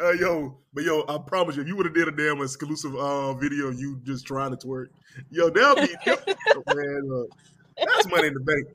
Uh, 0.00 0.12
yo, 0.12 0.58
but 0.72 0.84
yo, 0.84 1.04
I 1.08 1.18
promise 1.18 1.56
you, 1.56 1.62
if 1.62 1.68
you 1.68 1.76
would 1.76 1.86
have 1.86 1.94
did 1.94 2.08
a 2.08 2.12
damn 2.12 2.40
exclusive 2.40 2.94
uh, 2.94 3.34
video, 3.34 3.70
you 3.70 4.00
just 4.04 4.26
trying 4.26 4.56
to 4.56 4.56
twerk, 4.56 4.86
yo, 5.30 5.50
that'll 5.50 5.86
be 5.86 5.92
man. 6.06 7.08
Look, 7.08 7.30
that's 7.76 8.08
money 8.08 8.28
in 8.28 8.34
the 8.34 8.40
bank. 8.40 8.66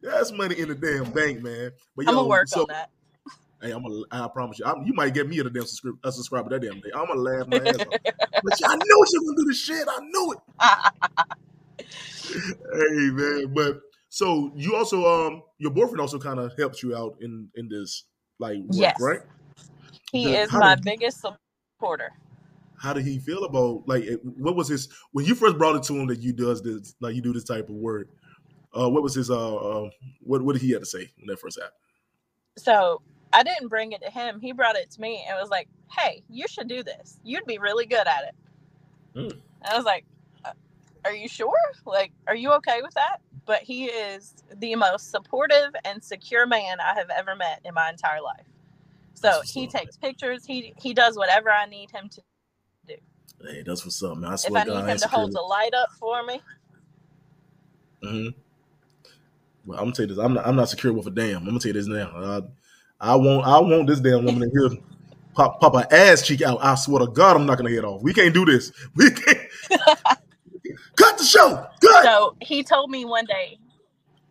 That's 0.00 0.32
money 0.32 0.58
in 0.58 0.68
the 0.68 0.74
damn 0.74 1.12
bank, 1.12 1.42
man. 1.42 1.70
But 1.96 2.06
yo, 2.06 2.10
I'm 2.10 2.16
gonna 2.16 2.28
work 2.28 2.48
so, 2.48 2.62
on 2.62 2.66
that. 2.68 2.90
Hey, 3.60 3.70
I'm 3.70 3.82
gonna. 3.82 4.02
I 4.10 4.26
promise 4.28 4.58
you, 4.58 4.64
I'm, 4.64 4.82
you 4.84 4.92
might 4.92 5.14
get 5.14 5.28
me 5.28 5.38
a 5.38 5.44
damn 5.44 5.64
subscribe, 5.64 5.94
a 6.02 6.10
subscriber 6.10 6.50
that 6.50 6.62
damn 6.62 6.80
day. 6.80 6.90
I'm 6.94 7.06
gonna 7.06 7.20
laugh 7.20 7.46
my 7.46 7.58
ass 7.58 7.78
off. 7.80 8.00
But 8.42 8.54
I 8.64 8.74
knew 8.74 9.06
she 9.10 9.18
was 9.18 9.26
gonna 9.26 9.36
do 9.36 9.44
the 9.46 9.54
shit. 9.54 9.88
I 9.88 10.00
knew 10.00 10.32
it. 10.32 10.38
Hey, 12.24 13.10
man. 13.10 13.52
But 13.52 13.80
so 14.08 14.52
you 14.56 14.74
also, 14.74 15.04
um, 15.04 15.42
your 15.58 15.70
boyfriend 15.70 16.00
also 16.00 16.18
kind 16.18 16.38
of 16.38 16.52
helps 16.56 16.82
you 16.82 16.96
out 16.96 17.16
in 17.20 17.48
in 17.56 17.68
this 17.68 18.04
like 18.38 18.58
work, 18.58 18.68
Yes. 18.72 19.00
right? 19.00 19.20
He 20.12 20.26
The- 20.26 20.40
is 20.42 20.52
my 20.52 20.74
did- 20.76 20.84
biggest 20.84 21.20
supporter. 21.20 22.12
how 22.78 22.92
did 22.92 23.04
he 23.04 23.18
feel 23.18 23.44
about 23.44 23.82
like 23.88 24.04
what 24.22 24.54
was 24.56 24.68
his 24.68 24.88
when 25.12 25.24
you 25.24 25.34
first 25.34 25.56
brought 25.58 25.76
it 25.76 25.82
to 25.84 25.94
him 25.94 26.06
that 26.08 26.20
you 26.20 26.32
does 26.32 26.62
this 26.62 26.94
like 27.00 27.14
you 27.14 27.22
do 27.22 27.32
this 27.32 27.44
type 27.44 27.68
of 27.68 27.74
work 27.76 28.08
uh 28.76 28.88
what 28.88 29.02
was 29.02 29.14
his 29.14 29.30
uh, 29.30 29.56
uh 29.56 29.90
what 30.20 30.42
what 30.42 30.52
did 30.54 30.62
he 30.62 30.70
have 30.72 30.80
to 30.80 30.86
say 30.86 31.10
when 31.18 31.26
that 31.26 31.38
first 31.40 31.58
happened 31.58 31.76
So 32.58 33.02
I 33.32 33.42
didn't 33.42 33.68
bring 33.68 33.92
it 33.92 34.02
to 34.02 34.10
him. 34.10 34.40
He 34.40 34.52
brought 34.52 34.76
it 34.76 34.90
to 34.90 35.00
me 35.00 35.24
and 35.26 35.38
was 35.40 35.48
like, 35.48 35.66
"Hey, 35.90 36.22
you 36.28 36.46
should 36.46 36.68
do 36.68 36.82
this. 36.82 37.18
You'd 37.24 37.46
be 37.46 37.56
really 37.56 37.86
good 37.86 38.06
at 38.06 38.24
it." 38.28 38.34
And 39.14 39.32
I 39.64 39.74
was 39.74 39.86
like, 39.86 40.04
uh, 40.44 40.52
"Are 41.06 41.14
you 41.14 41.28
sure? 41.28 41.56
Like, 41.86 42.12
are 42.26 42.34
you 42.36 42.52
okay 42.58 42.82
with 42.82 42.92
that?" 42.92 43.22
But 43.46 43.62
he 43.62 43.86
is 43.86 44.34
the 44.56 44.74
most 44.76 45.10
supportive 45.10 45.70
and 45.86 46.04
secure 46.04 46.46
man 46.46 46.78
I 46.78 46.92
have 46.94 47.08
ever 47.08 47.34
met 47.34 47.62
in 47.64 47.72
my 47.72 47.88
entire 47.88 48.20
life. 48.20 48.44
So 49.14 49.42
he 49.44 49.66
takes 49.68 49.96
pictures. 49.96 50.44
He 50.46 50.74
he 50.78 50.94
does 50.94 51.16
whatever 51.16 51.50
I 51.50 51.66
need 51.66 51.90
him 51.90 52.08
to. 52.10 52.22
Do. 52.88 52.94
Hey 53.44 53.62
that's 53.66 53.84
what's 53.84 54.02
up 54.02 54.18
man. 54.18 54.32
I 54.32 54.36
swear 54.36 54.60
If 54.60 54.62
I 54.62 54.64
to 54.64 54.70
need 54.70 54.74
God, 54.74 54.88
him 54.88 54.98
to 55.00 55.08
hold 55.08 55.32
the 55.32 55.40
light 55.42 55.74
up 55.74 55.90
for 55.98 56.24
me, 56.24 56.40
hmm 58.02 58.28
well 59.66 59.78
i'm 59.78 59.86
gonna 59.86 59.92
tell 59.92 60.04
you 60.06 60.14
this. 60.14 60.18
I'm 60.24 60.34
not 60.34 60.46
i'm 60.46 60.56
not 60.56 60.68
secure 60.70 60.92
with 60.92 61.06
a 61.08 61.10
damn. 61.10 61.38
I'm 61.38 61.46
gonna 61.46 61.60
tell 61.60 61.68
you 61.70 61.74
this 61.74 61.86
now. 61.88 62.10
Uh, 62.16 62.40
i 63.00 63.16
want 63.16 63.46
i 63.46 63.58
want 63.60 63.88
this 63.88 64.00
damn 64.00 64.24
woman 64.24 64.44
in 64.44 64.50
here 64.52 64.70
pop 65.34 65.60
pop 65.60 65.74
her 65.74 65.86
ass 65.90 66.22
cheek 66.26 66.42
out. 66.42 66.58
I 66.62 66.74
swear 66.76 67.00
to 67.06 67.12
god 67.12 67.36
i'm 67.36 67.46
not 67.46 67.58
gonna 67.58 67.70
head 67.70 67.84
off. 67.84 68.02
We 68.02 68.14
can't 68.14 68.34
do 68.34 68.44
this. 68.46 68.72
We 68.96 69.10
can't. 69.10 69.38
Cut 70.96 71.18
the 71.18 71.24
show. 71.24 71.66
Good 71.80 72.04
So 72.04 72.36
he 72.40 72.64
told 72.64 72.90
me 72.90 73.04
one 73.04 73.26
day 73.26 73.58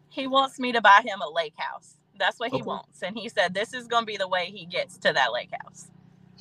he 0.10 0.28
wants 0.28 0.60
me 0.60 0.72
to 0.74 0.82
buy 0.82 1.02
him 1.06 1.22
a 1.22 1.30
lake 1.30 1.54
house. 1.58 1.96
That's 2.22 2.40
what 2.40 2.52
he 2.52 2.58
Okay. 2.58 2.66
wants. 2.66 3.02
And 3.02 3.18
he 3.18 3.28
said 3.30 3.54
this 3.54 3.74
is 3.74 3.88
gonna 3.88 4.06
be 4.06 4.16
the 4.16 4.28
way 4.28 4.46
he 4.54 4.66
gets 4.66 4.98
to 5.00 5.12
that 5.14 5.34
lake 5.34 5.50
house. 5.64 5.90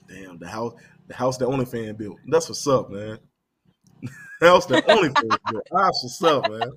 Damn, 0.08 0.38
the 0.38 0.46
house, 0.46 0.74
the 1.08 1.14
house 1.14 1.38
that 1.38 1.46
only 1.46 1.64
fan 1.64 1.94
built. 1.96 2.18
That's 2.28 2.48
what's 2.48 2.66
up, 2.66 2.90
man. 2.90 3.18
the 4.40 4.46
house 4.48 4.66
that 4.66 4.84
only 4.86 5.08
fan 5.08 5.38
built. 5.48 5.64
That's 5.72 6.02
what's 6.04 6.22
up, 6.22 6.46
man. 6.48 6.70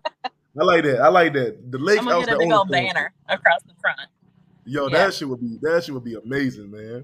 I 0.59 0.63
like 0.63 0.83
that. 0.83 1.01
I 1.01 1.09
like 1.09 1.33
that. 1.33 1.71
The 1.71 1.77
lake 1.79 1.99
I'm 1.99 2.05
house 2.05 2.25
gonna 2.25 2.25
get 2.27 2.35
a 2.35 2.39
big 2.39 2.51
old 2.51 2.69
banner 2.69 3.13
across 3.27 3.61
the 3.63 3.73
front. 3.81 3.99
Yo, 4.65 4.87
Yeah. 4.87 5.05
that 5.07 5.13
shit 5.13 5.27
would 5.27 5.41
be 5.41 5.57
that 5.61 5.83
shit 5.83 5.93
would 5.93 6.03
be 6.05 6.15
amazing, 6.15 6.71
man. 6.71 7.03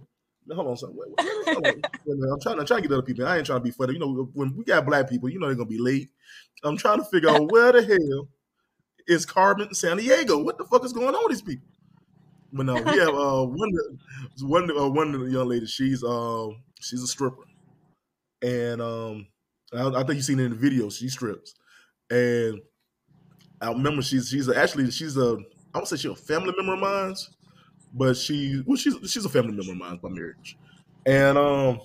Hold 0.54 0.68
on, 0.68 0.78
son. 0.78 0.92
Wait, 0.96 1.10
wait, 1.18 1.76
wait. 2.06 2.32
I'm 2.32 2.40
trying, 2.40 2.60
I'm 2.60 2.66
trying 2.66 2.82
to 2.82 2.88
get 2.88 2.94
other 2.94 3.04
people. 3.04 3.28
I 3.28 3.38
ain't 3.38 3.46
trying 3.46 3.60
to 3.60 3.64
be 3.64 3.72
funny. 3.72 3.94
You 3.94 4.00
know, 4.00 4.30
when 4.34 4.56
we 4.56 4.64
got 4.64 4.86
black 4.86 5.10
people, 5.10 5.30
you 5.30 5.40
know 5.40 5.48
they're 5.48 5.56
gonna 5.56 5.68
be 5.70 5.78
late. 5.78 6.10
I'm 6.64 6.78
trying 6.78 7.00
to 7.00 7.06
figure 7.06 7.30
out 7.30 7.52
where 7.52 7.72
the 7.72 7.84
hell 7.84 8.30
is 9.08 9.26
Carmen 9.26 9.70
Sandiego? 9.70 10.44
What 10.44 10.58
the 10.58 10.66
fuck 10.66 10.86
is 10.86 10.94
going 10.94 11.14
on 11.16 11.24
with 11.26 11.32
these 11.32 11.42
people? 11.42 11.68
But 12.52 12.66
no, 12.66 12.82
we 12.82 12.98
have 12.98 13.10
uh 13.14 13.46
one 13.46 13.72
one 14.42 14.72
uh, 14.78 14.90
one 14.90 15.32
young 15.32 15.48
ladies. 15.50 15.70
She's 15.72 16.04
uh 16.04 16.48
she's 16.82 17.04
a 17.04 17.08
stripper, 17.08 17.44
and 18.42 18.82
um 18.82 19.28
I, 19.74 19.88
I 19.88 20.04
think 20.04 20.16
you've 20.16 20.26
seen 20.26 20.40
it 20.40 20.46
in 20.46 20.52
the 20.52 20.58
video. 20.58 20.90
She 20.90 21.10
strips, 21.10 21.56
and 22.10 22.62
I 23.62 23.72
remember 23.72 24.02
she's 24.02 24.30
she's 24.30 24.50
actually 24.50 24.90
she's 24.92 25.18
a 25.18 25.38
I 25.74 25.80
don't 25.80 25.88
say 25.88 25.98
she's 25.98 26.12
a 26.12 26.16
family 26.16 26.54
member 26.58 26.74
of 26.74 26.80
mine, 26.80 27.16
but 27.94 28.18
she 28.18 28.64
well 28.66 28.78
she's 28.78 28.96
she's 29.12 29.26
a 29.26 29.30
family 29.30 29.54
member 29.56 29.72
of 29.74 29.78
mine 29.78 30.00
by 30.02 30.10
marriage, 30.10 30.58
and 31.06 31.38
um 31.38 31.82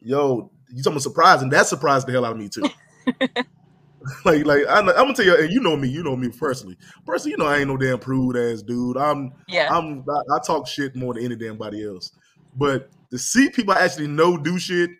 yo 0.00 0.52
you 0.70 0.82
talking 0.82 0.94
about 0.94 1.02
surprising 1.02 1.50
that 1.50 1.66
surprised 1.66 2.06
the 2.08 2.12
hell 2.12 2.24
out 2.24 2.32
of 2.32 2.38
me 2.38 2.48
too. 2.48 2.64
like 4.24 4.44
like 4.44 4.64
I'm, 4.68 4.88
I'm 4.88 4.94
gonna 4.94 5.14
tell 5.14 5.24
you, 5.24 5.36
and 5.36 5.52
you 5.52 5.60
know 5.60 5.76
me, 5.76 5.88
you 5.88 6.02
know 6.02 6.16
me 6.16 6.28
personally. 6.28 6.76
Personally, 7.06 7.32
you 7.32 7.36
know 7.38 7.46
I 7.46 7.58
ain't 7.58 7.68
no 7.68 7.76
damn 7.76 7.98
prude 7.98 8.36
ass 8.36 8.62
dude. 8.62 8.96
I'm 8.96 9.32
Yeah. 9.48 9.74
I'm 9.74 10.04
I, 10.08 10.36
I 10.36 10.38
talk 10.46 10.66
shit 10.66 10.94
more 10.96 11.14
than 11.14 11.24
any 11.24 11.36
damn 11.36 11.56
body 11.56 11.84
else. 11.84 12.12
But 12.56 12.90
to 13.10 13.18
see 13.18 13.50
people 13.50 13.74
I 13.74 13.80
actually 13.80 14.08
know 14.08 14.36
do 14.36 14.58
shit 14.58 14.90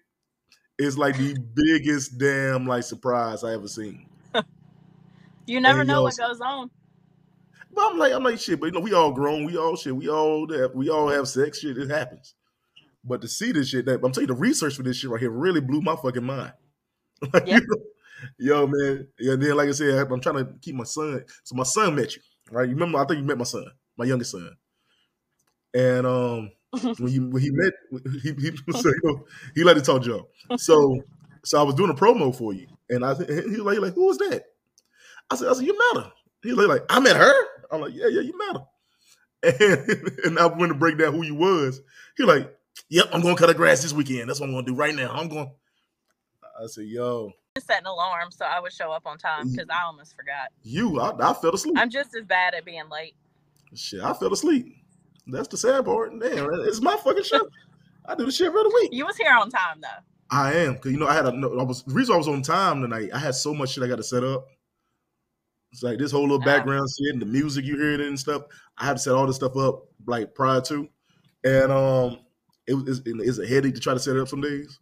is 0.78 0.96
like 0.98 1.16
the 1.16 1.36
biggest 1.54 2.18
damn 2.18 2.66
like 2.66 2.84
surprise 2.84 3.44
I 3.44 3.54
ever 3.54 3.68
seen. 3.68 4.06
you 5.46 5.60
never 5.60 5.80
and 5.80 5.88
know 5.88 5.96
yo, 5.98 6.02
what 6.04 6.16
goes 6.16 6.40
on. 6.40 6.70
But 7.72 7.90
I'm 7.90 7.98
like 7.98 8.12
I'm 8.12 8.22
like 8.24 8.38
shit. 8.38 8.60
But 8.60 8.66
you 8.66 8.72
know 8.72 8.80
we 8.80 8.92
all 8.94 9.12
grown, 9.12 9.44
we 9.44 9.56
all 9.56 9.76
shit, 9.76 9.94
we 9.94 10.08
all 10.08 10.50
have, 10.52 10.74
we 10.74 10.88
all 10.88 11.08
have 11.08 11.28
sex. 11.28 11.58
Shit, 11.60 11.78
it 11.78 11.90
happens. 11.90 12.34
But 13.04 13.20
to 13.20 13.28
see 13.28 13.52
this 13.52 13.68
shit, 13.68 13.84
that 13.86 14.02
I'm 14.02 14.12
telling 14.12 14.28
you, 14.28 14.34
the 14.34 14.40
research 14.40 14.76
for 14.76 14.82
this 14.82 14.96
shit 14.96 15.10
right 15.10 15.20
here 15.20 15.30
really 15.30 15.60
blew 15.60 15.82
my 15.82 15.94
fucking 15.96 16.24
mind. 16.24 16.52
Like, 17.32 17.46
Yeah. 17.46 17.56
you 17.58 17.66
know, 17.66 17.82
yo, 18.38 18.66
man. 18.66 19.08
Yeah, 19.18 19.36
then 19.36 19.56
like 19.56 19.68
I 19.68 19.72
said, 19.72 20.06
I'm 20.10 20.20
trying 20.20 20.36
to 20.44 20.52
keep 20.60 20.74
my 20.74 20.84
son. 20.84 21.24
So 21.44 21.54
my 21.54 21.62
son 21.64 21.94
met 21.94 22.14
you, 22.16 22.22
right? 22.50 22.68
You 22.68 22.74
remember? 22.74 22.98
I 22.98 23.06
think 23.06 23.20
you 23.20 23.24
met 23.26 23.38
my 23.38 23.44
son, 23.44 23.66
my 23.96 24.04
youngest 24.04 24.32
son. 24.32 24.50
And 25.74 26.06
um, 26.06 26.50
when 26.98 27.08
he 27.08 27.18
when 27.18 27.42
he 27.42 27.50
met, 27.50 27.72
he 28.22 28.32
he 28.32 28.72
so, 28.72 28.88
you 28.88 29.00
know, 29.04 29.24
he 29.54 29.64
let 29.64 29.76
it 29.76 29.84
talk 29.84 30.02
Joe. 30.02 30.28
So 30.56 31.00
so 31.44 31.58
I 31.60 31.62
was 31.62 31.74
doing 31.74 31.90
a 31.90 31.94
promo 31.94 32.34
for 32.34 32.52
you, 32.52 32.66
and 32.88 33.04
I 33.04 33.14
he 33.14 33.24
was 33.24 33.58
like, 33.60 33.78
like 33.78 33.94
who 33.94 34.06
was 34.06 34.18
that? 34.18 34.44
I 35.30 35.36
said 35.36 35.48
I 35.48 35.54
said 35.54 35.66
you 35.66 35.78
met 35.94 36.04
her. 36.04 36.12
He 36.42 36.52
was 36.52 36.66
like 36.66 36.84
I 36.88 37.00
met 37.00 37.16
her. 37.16 37.34
I'm 37.70 37.80
like 37.80 37.94
yeah 37.94 38.08
yeah 38.08 38.20
you 38.20 38.36
met 38.38 38.56
her. 38.56 38.66
And 39.42 40.18
and 40.24 40.38
I 40.38 40.46
went 40.46 40.72
to 40.72 40.78
break 40.78 40.98
down 40.98 41.14
who 41.14 41.22
you 41.22 41.34
was. 41.34 41.80
He 42.16 42.24
like 42.24 42.54
yep 42.88 43.06
I'm 43.12 43.22
gonna 43.22 43.36
cut 43.36 43.48
the 43.48 43.54
grass 43.54 43.82
this 43.82 43.92
weekend. 43.92 44.28
That's 44.28 44.40
what 44.40 44.48
I'm 44.48 44.54
gonna 44.54 44.66
do 44.66 44.74
right 44.74 44.94
now. 44.94 45.12
I'm 45.12 45.28
going. 45.28 45.50
I 46.62 46.66
said 46.66 46.86
yo 46.86 47.32
set 47.60 47.80
an 47.80 47.86
alarm 47.86 48.30
so 48.32 48.44
I 48.44 48.58
would 48.58 48.72
show 48.72 48.90
up 48.90 49.06
on 49.06 49.16
time 49.16 49.50
because 49.50 49.68
I 49.70 49.84
almost 49.84 50.16
forgot. 50.16 50.48
you 50.64 50.98
I, 51.00 51.30
I 51.30 51.34
fell 51.34 51.54
asleep. 51.54 51.76
I'm 51.78 51.88
just 51.90 52.14
as 52.16 52.24
bad 52.24 52.52
at 52.54 52.64
being 52.64 52.88
late. 52.90 53.14
Shit 53.74 54.02
I 54.02 54.12
fell 54.12 54.32
asleep. 54.32 54.74
That's 55.28 55.46
the 55.48 55.56
sad 55.56 55.84
part. 55.84 56.10
Damn 56.18 56.48
it's 56.66 56.80
my 56.80 56.96
fucking 56.96 57.22
show. 57.22 57.48
I 58.06 58.14
do 58.16 58.26
the 58.26 58.32
shit 58.32 58.48
every 58.48 58.58
other 58.60 58.70
week. 58.70 58.90
You 58.92 59.06
was 59.06 59.16
here 59.16 59.32
on 59.32 59.50
time 59.50 59.80
though. 59.80 60.02
I 60.36 60.52
am 60.54 60.74
because 60.74 60.90
you 60.92 60.98
know 60.98 61.06
I 61.06 61.14
had 61.14 61.26
a 61.26 61.32
no, 61.32 61.56
I 61.58 61.62
was 61.62 61.84
the 61.84 61.94
reason 61.94 62.14
I 62.14 62.18
was 62.18 62.26
on 62.28 62.42
time 62.42 62.82
tonight. 62.82 63.10
I 63.14 63.18
had 63.20 63.34
so 63.36 63.54
much 63.54 63.70
shit 63.70 63.84
I 63.84 63.88
got 63.88 63.96
to 63.96 64.02
set 64.02 64.24
up. 64.24 64.46
It's 65.72 65.82
like 65.82 65.98
this 65.98 66.10
whole 66.10 66.22
little 66.22 66.42
Ah. 66.42 66.44
background 66.44 66.88
shit 66.98 67.12
and 67.12 67.22
the 67.22 67.26
music 67.26 67.64
you 67.64 67.76
hear 67.76 67.92
it 67.92 68.00
and 68.00 68.18
stuff. 68.18 68.42
I 68.78 68.84
had 68.86 68.94
to 68.96 68.98
set 69.02 69.14
all 69.14 69.26
this 69.28 69.36
stuff 69.36 69.56
up 69.56 69.84
like 70.06 70.34
prior 70.34 70.60
to, 70.62 70.88
and 71.44 71.70
um, 71.70 72.18
it 72.66 72.74
was 72.74 72.98
it's, 72.98 73.02
it's 73.06 73.38
a 73.38 73.46
headache 73.46 73.74
to 73.74 73.80
try 73.80 73.94
to 73.94 74.00
set 74.00 74.16
it 74.16 74.20
up 74.22 74.28
some 74.28 74.40
days. 74.40 74.80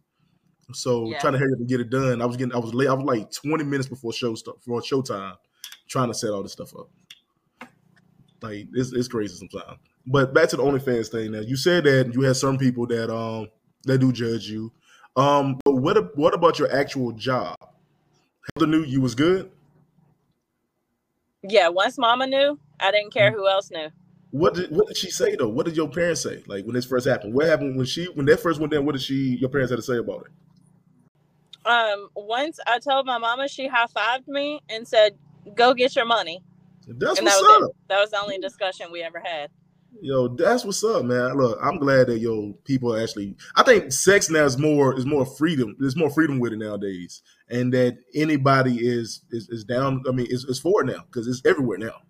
So 0.71 1.09
Yeah. 1.09 1.19
trying 1.19 1.33
to 1.33 1.39
hurry 1.39 1.51
up 1.53 1.59
and 1.59 1.67
get 1.67 1.79
it 1.81 1.89
done. 1.89 2.21
I 2.21 2.25
was 2.25 2.37
getting 2.37 2.53
I 2.53 2.59
was 2.59 2.73
late. 2.73 2.87
I 2.87 2.93
was 2.93 3.03
like 3.05 3.31
twenty 3.31 3.63
minutes 3.63 3.89
before 3.89 4.13
show 4.13 4.33
stuff 4.35 4.55
for 4.65 4.81
showtime, 4.81 5.35
trying 5.87 6.07
to 6.07 6.13
set 6.13 6.31
all 6.31 6.41
this 6.43 6.53
stuff 6.53 6.73
up. 6.75 6.89
Like 8.41 8.67
it's 8.73 8.91
it's 8.93 9.07
crazy 9.07 9.35
sometimes. 9.35 9.79
But 10.05 10.33
back 10.33 10.49
to 10.49 10.57
the 10.57 10.63
OnlyFans 10.63 11.09
thing. 11.09 11.31
Now 11.31 11.39
you 11.39 11.55
said 11.55 11.83
that 11.85 12.13
you 12.13 12.21
had 12.21 12.35
some 12.35 12.57
people 12.57 12.87
that 12.87 13.13
um 13.13 13.47
that 13.83 13.99
do 13.99 14.11
judge 14.11 14.49
you. 14.49 14.71
Um, 15.15 15.59
but 15.63 15.75
what 15.75 16.17
what 16.17 16.33
about 16.33 16.59
your 16.59 16.73
actual 16.73 17.11
job? 17.11 17.55
Heather 18.55 18.67
knew 18.67 18.83
you 18.83 18.99
was 19.01 19.15
good. 19.15 19.51
Yeah, 21.43 21.67
once 21.69 21.97
mama 21.97 22.25
knew, 22.27 22.59
I 22.79 22.91
didn't 22.91 23.13
care 23.13 23.31
Mm. 23.31 23.35
who 23.35 23.47
else 23.47 23.69
knew. 23.69 23.89
What 24.31 24.55
did 24.55 24.71
what 24.71 24.87
did 24.87 24.97
she 24.97 25.11
say 25.11 25.35
though? 25.35 25.49
What 25.49 25.65
did 25.65 25.77
your 25.77 25.89
parents 25.89 26.21
say? 26.21 26.43
Like 26.47 26.65
when 26.65 26.73
this 26.73 26.85
first 26.85 27.07
happened? 27.07 27.33
What 27.33 27.45
happened 27.45 27.77
when 27.77 27.85
she 27.85 28.05
when 28.05 28.25
that 28.25 28.39
first 28.39 28.59
went 28.59 28.71
down? 28.73 28.85
What 28.85 28.93
did 28.93 29.01
she 29.01 29.37
your 29.39 29.49
parents 29.49 29.69
had 29.71 29.75
to 29.77 29.83
say 29.83 29.97
about 29.97 30.25
it? 30.25 30.31
Um, 31.65 32.09
once 32.15 32.59
I 32.67 32.79
told 32.79 33.05
my 33.05 33.17
mama, 33.17 33.47
she 33.47 33.67
high 33.67 33.87
fived 33.87 34.27
me 34.27 34.61
and 34.69 34.87
said, 34.87 35.17
"Go 35.55 35.73
get 35.73 35.95
your 35.95 36.05
money," 36.05 36.43
That's 36.87 37.19
and 37.19 37.27
that 37.27 37.31
what's 37.31 37.41
was 37.41 37.63
up. 37.63 37.69
it. 37.69 37.75
That 37.89 37.99
was 37.99 38.11
the 38.11 38.19
only 38.19 38.37
discussion 38.37 38.91
we 38.91 39.01
ever 39.01 39.21
had. 39.23 39.49
Yo, 40.01 40.27
that's 40.27 40.65
what's 40.65 40.83
up, 40.83 41.05
man. 41.05 41.37
Look, 41.37 41.57
I'm 41.61 41.77
glad 41.77 42.07
that 42.07 42.19
yo 42.19 42.53
people 42.65 42.95
actually. 42.97 43.35
I 43.55 43.63
think 43.63 43.91
sex 43.93 44.29
now 44.29 44.43
is 44.43 44.57
more 44.57 44.97
is 44.97 45.05
more 45.05 45.25
freedom. 45.25 45.75
There's 45.79 45.95
more 45.95 46.09
freedom 46.09 46.39
with 46.39 46.51
it 46.53 46.57
nowadays, 46.57 47.21
and 47.49 47.73
that 47.73 47.97
anybody 48.13 48.85
is 48.85 49.21
is, 49.31 49.47
is 49.49 49.63
down. 49.63 50.03
I 50.07 50.11
mean, 50.11 50.27
is, 50.29 50.43
is 50.45 50.59
for 50.59 50.81
it 50.81 50.87
now 50.87 51.03
because 51.05 51.27
it's 51.27 51.45
everywhere 51.45 51.77
now. 51.77 52.01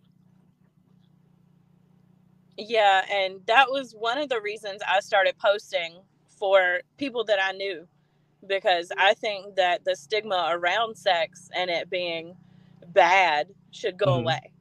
Yeah, 2.58 3.04
and 3.12 3.42
that 3.48 3.70
was 3.70 3.94
one 3.94 4.18
of 4.18 4.30
the 4.30 4.40
reasons 4.42 4.82
I 4.88 5.00
started 5.00 5.36
posting 5.38 6.00
for 6.40 6.82
people 6.98 7.24
that 7.26 7.40
I 7.42 7.52
knew 7.52 7.88
because 8.48 8.92
I 8.98 9.14
think 9.14 9.56
that 9.56 9.86
the 9.86 9.96
stigma 9.96 10.48
around 10.52 10.98
sex 10.98 11.50
and 11.56 11.70
it 11.70 11.90
being 11.90 12.36
bad 12.88 13.48
should 13.72 13.98
go 13.98 14.08
Mhm. 14.08 14.20
away. 14.22 14.52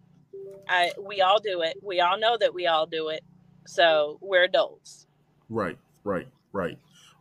I 0.68 0.92
we 0.98 1.20
all 1.20 1.40
do 1.40 1.62
it. 1.62 1.76
We 1.82 2.00
all 2.00 2.18
know 2.18 2.36
that 2.38 2.54
we 2.54 2.66
all 2.66 2.86
do 2.86 3.08
it. 3.08 3.22
So, 3.66 4.18
we're 4.20 4.44
adults. 4.44 5.06
Right, 5.48 5.78
right, 6.04 6.26
right, 6.52 6.78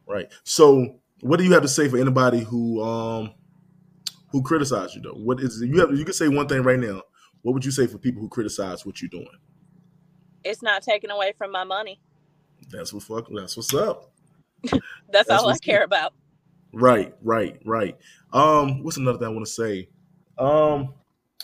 right. 0.07 0.31
So, 0.43 0.99
what 1.21 1.37
do 1.37 1.43
you 1.45 1.53
have 1.53 1.61
to 1.61 1.67
say 1.67 1.87
for 1.87 1.97
anybody 1.97 2.39
who 2.39 2.81
um 2.83 3.33
who 4.31 4.41
criticize 4.41 4.95
you 4.95 5.01
though? 5.01 5.13
What 5.13 5.39
is 5.39 5.61
you 5.61 5.79
have? 5.79 5.91
You 5.97 6.05
can 6.05 6.13
say 6.13 6.27
one 6.27 6.47
thing 6.47 6.63
right 6.63 6.79
now. 6.79 7.01
What 7.41 7.53
would 7.53 7.65
you 7.65 7.71
say 7.71 7.87
for 7.87 7.97
people 7.97 8.21
who 8.21 8.29
criticize 8.29 8.85
what 8.85 9.01
you're 9.01 9.09
doing? 9.09 9.27
It's 10.43 10.61
not 10.61 10.81
taken 10.83 11.11
away 11.11 11.33
from 11.37 11.51
my 11.51 11.63
money. 11.63 11.99
That's 12.69 12.93
what 12.93 13.03
fuck. 13.03 13.27
That's 13.33 13.57
what's 13.57 13.73
up. 13.73 14.11
That's, 14.63 14.81
That's 15.27 15.43
all 15.43 15.49
I 15.49 15.57
care 15.57 15.83
about. 15.83 16.13
Right, 16.73 17.13
right, 17.21 17.59
right. 17.65 17.97
Um, 18.31 18.83
what's 18.83 18.97
another 18.97 19.17
thing 19.17 19.27
I 19.27 19.31
want 19.31 19.45
to 19.45 19.51
say? 19.51 19.89
Um, 20.37 20.93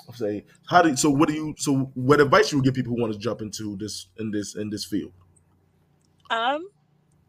I'll 0.08 0.14
say 0.14 0.46
how 0.68 0.82
do 0.82 0.96
so 0.96 1.10
what 1.10 1.28
do 1.28 1.36
you 1.36 1.56
so 1.58 1.92
what 1.96 2.22
advice 2.22 2.52
you 2.52 2.60
would 2.60 2.66
give 2.66 2.74
people 2.74 2.96
who 2.96 3.02
want 3.02 3.14
to 3.14 3.20
jump 3.20 3.42
into 3.42 3.76
this 3.78 4.08
in 4.18 4.32
this 4.32 4.56
in 4.56 4.70
this 4.70 4.86
field? 4.86 5.12
Um, 6.30 6.68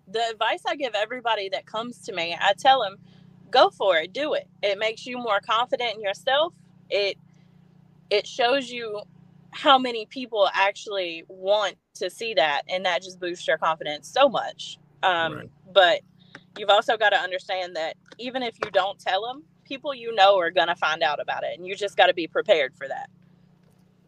the 0.07 0.23
advice 0.31 0.63
I 0.67 0.77
give 0.77 0.95
everybody 0.95 1.49
that 1.51 1.67
comes 1.67 1.99
to 2.03 2.13
me, 2.13 2.37
I 2.39 2.55
tell 2.59 2.83
them, 2.83 2.97
go 3.51 3.71
for 3.71 3.97
it, 3.97 4.13
do 4.13 4.35
it. 4.35 4.49
It 4.63 4.79
makes 4.79 5.07
you 5.07 5.19
more 5.19 5.41
confident 5.41 5.95
in 5.95 6.01
yourself. 6.01 6.55
It 6.89 7.17
it 8.11 8.27
shows 8.27 8.71
you 8.71 9.03
how 9.51 9.79
many 9.79 10.07
people 10.07 10.49
actually 10.53 11.25
want 11.29 11.77
to 11.95 12.11
see 12.11 12.35
that, 12.35 12.63
and 12.69 12.85
that 12.87 13.03
just 13.03 13.19
boosts 13.19 13.47
your 13.47 13.59
confidence 13.59 14.09
so 14.09 14.29
much. 14.29 14.79
Um, 15.03 15.35
Right. 15.35 15.51
But 15.73 16.01
you've 16.59 16.71
also 16.71 16.97
got 16.97 17.11
to 17.11 17.17
understand 17.17 17.77
that 17.77 17.97
even 18.19 18.43
if 18.43 18.57
you 18.65 18.71
don't 18.71 18.99
tell 18.99 19.27
them, 19.27 19.45
people 19.65 19.95
you 19.95 20.15
know 20.15 20.39
are 20.39 20.51
gonna 20.51 20.77
find 20.77 21.03
out 21.03 21.21
about 21.21 21.45
it, 21.45 21.59
and 21.59 21.67
you 21.67 21.77
just 21.77 21.97
got 21.97 22.07
to 22.07 22.15
be 22.15 22.27
prepared 22.27 22.75
for 22.77 22.89
that. 22.89 23.11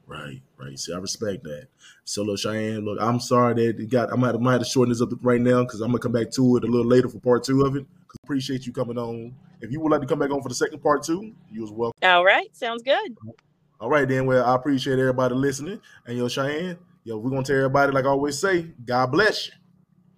Right, 0.07 0.43
right. 0.57 0.77
See, 0.77 0.93
I 0.93 0.99
respect 0.99 1.45
that. 1.45 1.69
So, 2.03 2.23
look, 2.23 2.41
Cheyenne, 2.41 2.85
look, 2.85 2.99
I'm 3.01 3.21
sorry 3.21 3.55
that 3.55 3.81
it 3.81 3.91
got. 3.91 4.13
I 4.13 4.17
might, 4.17 4.35
I 4.35 4.39
might 4.39 4.55
have 4.55 4.67
shortened 4.67 4.93
this 4.93 5.01
up 5.01 5.11
right 5.23 5.41
now 5.41 5.63
because 5.63 5.81
I'm 5.81 5.89
gonna 5.89 6.01
come 6.01 6.11
back 6.11 6.33
to 6.33 6.57
it 6.57 6.65
a 6.65 6.67
little 6.67 6.87
later 6.87 7.09
for 7.09 7.21
part 7.21 7.45
two 7.45 7.63
of 7.65 7.77
it. 7.77 7.87
appreciate 8.25 8.67
you 8.67 8.73
coming 8.73 8.99
on. 8.99 9.33
If 9.61 9.71
you 9.71 9.79
would 9.81 9.93
like 9.93 10.01
to 10.01 10.07
come 10.09 10.19
back 10.19 10.31
on 10.31 10.43
for 10.43 10.49
the 10.49 10.55
second 10.55 10.83
part 10.83 11.05
two, 11.05 11.33
you 11.53 11.63
as 11.63 11.71
welcome. 11.71 11.97
All 12.03 12.25
right, 12.25 12.49
sounds 12.57 12.83
good. 12.83 13.17
All 13.79 13.89
right, 13.89 14.09
then. 14.09 14.27
Well, 14.27 14.45
I 14.45 14.57
appreciate 14.57 14.99
everybody 14.99 15.35
listening. 15.37 15.81
And 16.07 16.19
yo, 16.19 16.27
Cheyenne, 16.27 16.77
yo, 17.05 17.19
we're 17.19 17.31
gonna 17.31 17.45
tell 17.45 17.57
everybody, 17.57 17.93
like 17.93 18.05
I 18.05 18.09
always 18.09 18.37
say, 18.37 18.63
God 18.85 19.13
bless 19.13 19.47
you. 19.47 19.53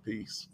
Peace. 0.04 0.48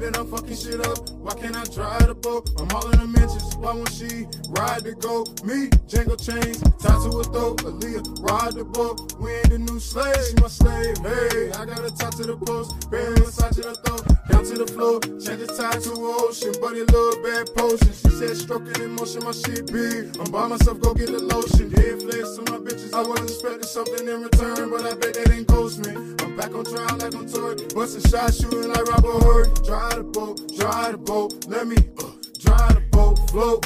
And 0.00 0.16
I'm 0.16 0.28
fucking 0.28 0.54
shit 0.54 0.86
up. 0.86 1.17
Why 1.20 1.34
can't 1.34 1.56
I 1.56 1.64
drive 1.64 2.06
the 2.06 2.14
boat? 2.14 2.50
I'm 2.58 2.70
all 2.74 2.88
in 2.90 2.98
the 3.00 3.06
mentions. 3.06 3.56
Why 3.56 3.72
won't 3.74 3.92
she 3.92 4.26
ride 4.50 4.84
the 4.84 4.94
go? 4.94 5.26
Me, 5.44 5.68
Django 5.88 6.16
chains, 6.16 6.60
tied 6.78 7.02
to 7.02 7.18
a 7.18 7.24
throat. 7.24 7.58
Aaliyah, 7.62 8.22
ride 8.22 8.54
the 8.54 8.64
boat. 8.64 9.14
We 9.18 9.32
ain't 9.32 9.50
the 9.50 9.58
new 9.58 9.80
slave, 9.80 10.16
she 10.26 10.34
my 10.40 10.48
slave. 10.48 10.96
Hey, 10.98 11.50
I 11.52 11.64
gotta 11.66 11.90
talk 11.90 12.14
to 12.16 12.24
the 12.24 12.36
post. 12.36 12.90
Bear 12.90 13.10
massage 13.12 13.56
to 13.56 13.62
the 13.62 13.74
throat. 13.74 14.18
Down 14.28 14.44
to 14.44 14.54
the 14.60 14.66
floor, 14.66 15.00
change 15.00 15.40
the 15.40 15.48
tide 15.48 15.80
to 15.82 15.92
ocean. 15.96 16.52
Buddy, 16.60 16.84
little 16.84 17.16
bad 17.24 17.48
potion. 17.56 17.92
She 17.92 18.10
said, 18.20 18.36
stroking 18.36 18.76
in 18.82 18.92
motion, 18.92 19.24
my 19.24 19.32
shit 19.32 19.72
big. 19.72 20.14
I'm 20.20 20.30
by 20.30 20.46
myself, 20.48 20.80
go 20.80 20.94
get 20.94 21.08
the 21.08 21.18
lotion. 21.18 21.72
Yeah, 21.72 21.96
flex 21.96 22.36
to 22.36 22.42
my 22.52 22.60
bitches. 22.60 22.92
I 22.92 23.02
wasn't 23.02 23.30
expecting 23.30 23.66
something 23.66 24.06
in 24.06 24.22
return, 24.22 24.70
but 24.70 24.84
I 24.84 24.94
bet 24.94 25.14
they 25.14 25.24
didn't 25.24 25.48
ghost 25.48 25.80
me. 25.80 25.96
I'm 26.20 26.36
back 26.36 26.54
on 26.54 26.64
trial 26.64 26.96
like 27.00 27.14
I'm 27.14 27.26
Tory. 27.26 27.56
Bustin' 27.74 28.04
shots, 28.10 28.38
shooting 28.40 28.68
like 28.68 28.84
Robert 28.84 29.18
Horry. 29.24 29.48
Drive 29.64 29.96
the 29.96 30.04
boat, 30.04 30.36
drive 30.56 30.92
the 30.92 30.98
boat. 30.98 31.17
Let 31.18 31.66
me 31.66 31.76
uh, 31.76 32.12
drive 32.38 32.74
the 32.74 32.82
boat, 32.92 33.18
float. 33.30 33.62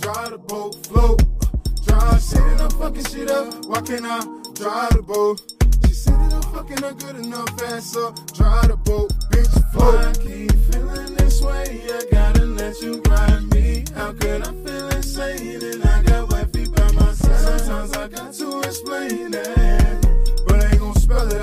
Drive 0.00 0.30
the 0.30 0.38
boat, 0.38 0.86
float. 0.86 1.20
Uh, 1.20 1.46
drive, 1.84 2.22
sitting 2.22 2.60
up, 2.60 2.72
fucking 2.72 3.04
shit 3.04 3.30
up. 3.30 3.66
Why 3.66 3.82
can't 3.82 4.06
I 4.06 4.20
drive 4.54 4.94
the 4.96 5.02
boat? 5.02 5.38
She 5.86 5.92
said 5.92 6.14
that 6.14 6.32
I'm 6.32 6.42
fucking 6.54 6.78
her 6.78 6.94
good 6.94 7.16
enough, 7.26 7.62
ass 7.64 7.94
up. 7.94 8.14
Drive 8.32 8.68
the 8.68 8.76
boat, 8.76 9.12
bitch, 9.30 9.72
float. 9.72 9.96
I 9.96 10.12
keep 10.14 10.50
feeling 10.72 11.14
this 11.16 11.42
way. 11.42 11.82
I 11.92 12.04
gotta 12.10 12.46
let 12.46 12.80
you 12.80 13.02
grind 13.02 13.50
me. 13.50 13.84
How 13.94 14.12
could 14.12 14.48
I 14.48 14.52
feel 14.64 14.88
insane? 14.88 15.62
And 15.62 15.84
I 15.84 16.02
got 16.04 16.32
wifey 16.32 16.68
by 16.68 16.90
my 16.92 17.12
side. 17.12 17.60
Sometimes 17.60 17.92
I 17.92 18.08
got 18.08 18.32
to 18.32 18.60
explain 18.60 19.32
that. 19.32 19.77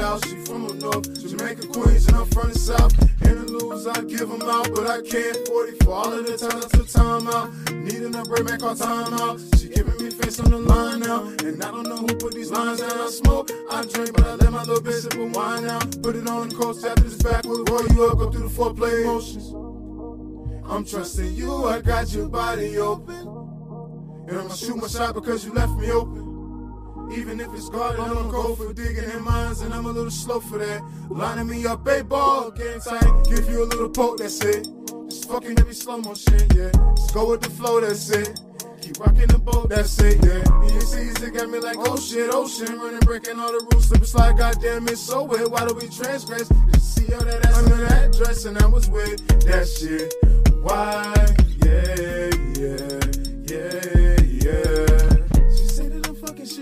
Out. 0.05 0.23
She 0.25 0.35
from 0.45 0.67
the 0.67 0.75
north, 0.75 1.07
Jamaica, 1.19 1.65
Queens, 1.67 2.05
and 2.07 2.17
I'm 2.17 2.27
from 2.27 2.51
the 2.51 2.59
south. 2.59 2.93
Interludes, 3.25 3.87
I 3.87 4.01
give 4.01 4.29
them 4.29 4.43
out, 4.43 4.69
but 4.75 4.85
I 4.85 5.01
can't. 5.01 5.47
40 5.47 5.77
for 5.83 5.93
all 5.93 6.13
of 6.13 6.27
the 6.27 6.37
time 6.37 6.61
I 6.61 6.67
took 6.77 6.87
time 6.87 7.27
out. 7.27 7.49
Needing 7.73 8.13
a 8.13 8.21
break, 8.23 8.45
man, 8.45 8.59
call 8.59 8.75
time 8.75 9.13
out. 9.15 9.41
She 9.57 9.69
giving 9.69 9.97
me 9.97 10.11
face 10.11 10.39
on 10.39 10.51
the 10.51 10.59
line 10.59 10.99
now. 10.99 11.23
And 11.43 11.63
I 11.63 11.71
don't 11.71 11.89
know 11.89 11.97
who 11.97 12.13
put 12.17 12.35
these 12.35 12.51
lines 12.51 12.81
down. 12.81 12.99
I 12.99 13.09
smoke, 13.09 13.49
I 13.71 13.81
drink, 13.81 14.13
but 14.13 14.25
I 14.25 14.35
let 14.35 14.51
my 14.51 14.63
little 14.63 14.83
bitch 14.83 15.01
sip 15.01 15.13
of 15.15 15.35
wine 15.35 15.63
now. 15.63 15.79
Put 16.03 16.15
it 16.15 16.27
on 16.27 16.49
the 16.49 16.55
coast 16.55 16.85
after 16.85 17.01
this 17.01 17.21
back, 17.23 17.43
we'll 17.45 17.63
roll 17.65 17.87
you 17.87 18.05
up, 18.05 18.19
go 18.19 18.29
through 18.29 18.47
the 18.47 18.53
foreplay 18.53 19.05
motions. 19.05 19.53
I'm 20.69 20.85
trusting 20.85 21.33
you, 21.33 21.65
I 21.65 21.81
got 21.81 22.13
your 22.13 22.29
body 22.29 22.77
open. 22.77 23.25
And 24.27 24.37
I'ma 24.37 24.53
shoot 24.53 24.77
my 24.77 24.87
shot 24.87 25.15
because 25.15 25.45
you 25.45 25.53
left 25.53 25.73
me 25.73 25.89
open. 25.89 26.24
Even 27.11 27.39
if 27.39 27.53
it's 27.53 27.69
guarded, 27.69 27.99
I'm 27.99 28.13
gonna 28.13 28.31
go 28.31 28.55
for 28.55 28.73
digging 28.73 29.09
in 29.09 29.23
mines, 29.23 29.61
and 29.61 29.73
I'm 29.73 29.85
a 29.85 29.91
little 29.91 30.11
slow 30.11 30.39
for 30.39 30.57
that. 30.57 30.83
Lining 31.09 31.47
me 31.47 31.65
up, 31.65 31.87
a 31.87 32.03
ball, 32.03 32.51
game 32.51 32.79
tight. 32.79 33.25
Give 33.29 33.47
you 33.49 33.63
a 33.63 33.67
little 33.67 33.89
poke, 33.89 34.17
that's 34.17 34.43
it. 34.43 34.67
Just 35.09 35.29
fucking 35.29 35.59
every 35.59 35.73
slow 35.73 35.97
motion, 35.97 36.39
yeah. 36.55 36.71
Just 36.95 37.13
go 37.13 37.29
with 37.29 37.41
the 37.41 37.49
flow, 37.51 37.79
that's 37.79 38.09
it. 38.09 38.39
Keep 38.81 38.99
rocking 38.99 39.27
the 39.27 39.39
boat, 39.39 39.69
that's 39.69 39.99
it, 39.99 40.23
yeah. 40.23 40.43
You 40.73 40.81
see, 40.81 41.25
it 41.25 41.33
got 41.33 41.49
me 41.49 41.59
like, 41.59 41.77
oh 41.79 41.97
shit, 41.97 42.29
oh, 42.31 42.43
ocean. 42.43 42.77
Running, 42.79 42.99
breaking 42.99 43.39
all 43.39 43.51
the 43.51 43.65
rules, 43.71 43.85
slip 43.85 44.05
slide, 44.05 44.37
goddamn, 44.37 44.87
it's 44.87 45.01
so 45.01 45.23
weird. 45.23 45.51
Why 45.51 45.65
do 45.67 45.73
we 45.73 45.87
transgress? 45.87 46.49
Just 46.71 46.95
see 46.95 47.13
all 47.13 47.23
that 47.23 47.45
ass 47.45 47.57
under 47.57 47.77
that 47.77 48.13
dress, 48.13 48.45
and 48.45 48.57
I 48.57 48.65
was 48.65 48.89
with 48.89 49.25
that 49.45 49.67
shit. 49.67 50.13
Why? 50.61 51.13
Yeah, 51.65 52.29
yeah, 52.59 53.04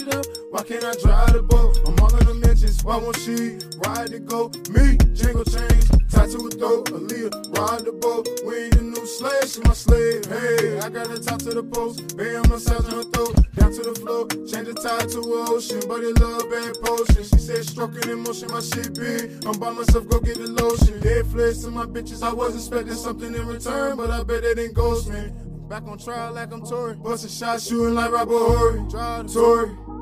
Shit 0.04 0.16
up. 0.16 0.26
Why 0.52 0.64
can't 0.64 0.84
I 0.84 0.94
drive 0.96 1.34
the 1.34 1.44
boat? 1.44 1.80
I'm 1.88 2.00
all 2.00 2.16
in 2.18 2.26
the 2.28 2.34
mentions. 2.34 2.84
Why 2.84 2.98
won't 2.98 3.18
she 3.18 3.60
ride 3.88 4.10
the 4.10 4.20
go? 4.20 4.50
Me, 4.70 4.98
Django 5.16 5.44
chains, 5.48 5.88
tied 6.12 6.30
to 6.32 6.44
a 6.44 6.50
throat. 6.52 6.92
Aaliyah, 6.92 7.32
ride 7.56 7.86
the 7.86 7.94
boat. 7.94 8.28
We 8.46 8.68
ain't 8.68 8.76
the 8.76 8.84
new 8.84 9.06
slave, 9.06 9.48
she 9.48 9.62
my 9.62 9.74
slave. 9.74 10.26
Hey, 10.26 10.80
I 10.80 10.90
gotta 10.90 11.22
talk 11.24 11.40
to 11.40 11.52
the 11.52 11.64
post. 11.64 12.18
Bang 12.18 12.36
on 12.36 12.50
massage 12.50 12.86
on 12.92 13.00
her 13.00 13.04
throat. 13.16 13.36
Down 13.56 13.72
to 13.72 13.82
the 13.82 13.96
floor, 13.96 14.28
change 14.28 14.68
the 14.68 14.76
tide 14.76 15.10
to 15.10 15.20
a 15.20 15.40
ocean. 15.56 15.80
Buddy, 15.88 16.12
love 16.20 16.50
bad 16.52 16.76
potion. 16.84 17.24
She 17.24 17.38
said, 17.40 17.64
stroking 17.66 18.10
in 18.10 18.20
motion, 18.20 18.52
my 18.52 18.60
shit 18.60 18.94
big. 18.96 19.46
I'm 19.46 19.58
by 19.60 19.72
myself, 19.72 20.08
go 20.10 20.20
get 20.20 20.36
the 20.36 20.52
lotion. 20.52 21.00
Dead 21.00 21.26
flesh 21.28 21.64
to 21.64 21.72
my 21.72 21.86
bitches. 21.86 22.24
I 22.24 22.34
was 22.34 22.56
expecting 22.56 22.96
something 22.96 23.34
in 23.34 23.48
return, 23.48 23.96
but 23.96 24.12
I 24.12 24.24
bet 24.24 24.44
they 24.44 24.54
didn't 24.54 24.76
ghost 24.76 25.10
me. 25.10 25.32
Back 25.70 25.88
on 25.88 25.98
trial 25.98 26.34
like 26.34 26.52
I'm 26.52 26.62
Tory. 26.66 26.96
Bustin' 26.96 27.30
shots, 27.30 27.68
shooting 27.68 27.96
like 27.96 28.12
Robert 28.12 28.38
Horry. 28.38 28.84
Tory. 29.32 29.93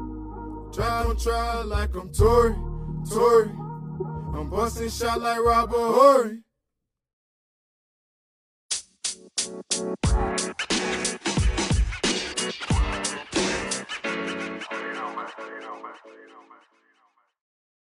Drive 0.74 1.08
on 1.08 1.18
trial 1.18 1.66
like 1.66 1.94
I'm 1.96 2.14
Tory. 2.14 2.56
Tory. 3.10 3.50
I'm 4.34 4.50
busting 4.50 4.90
shot 4.90 5.20
like 5.20 5.40
Robert 5.40 5.76
Horry. 5.76 6.44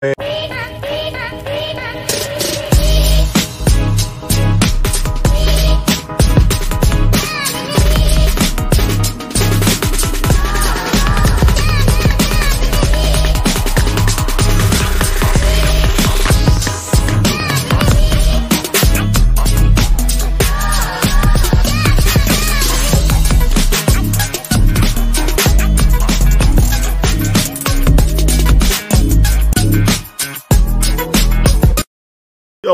Yo, 0.02 0.99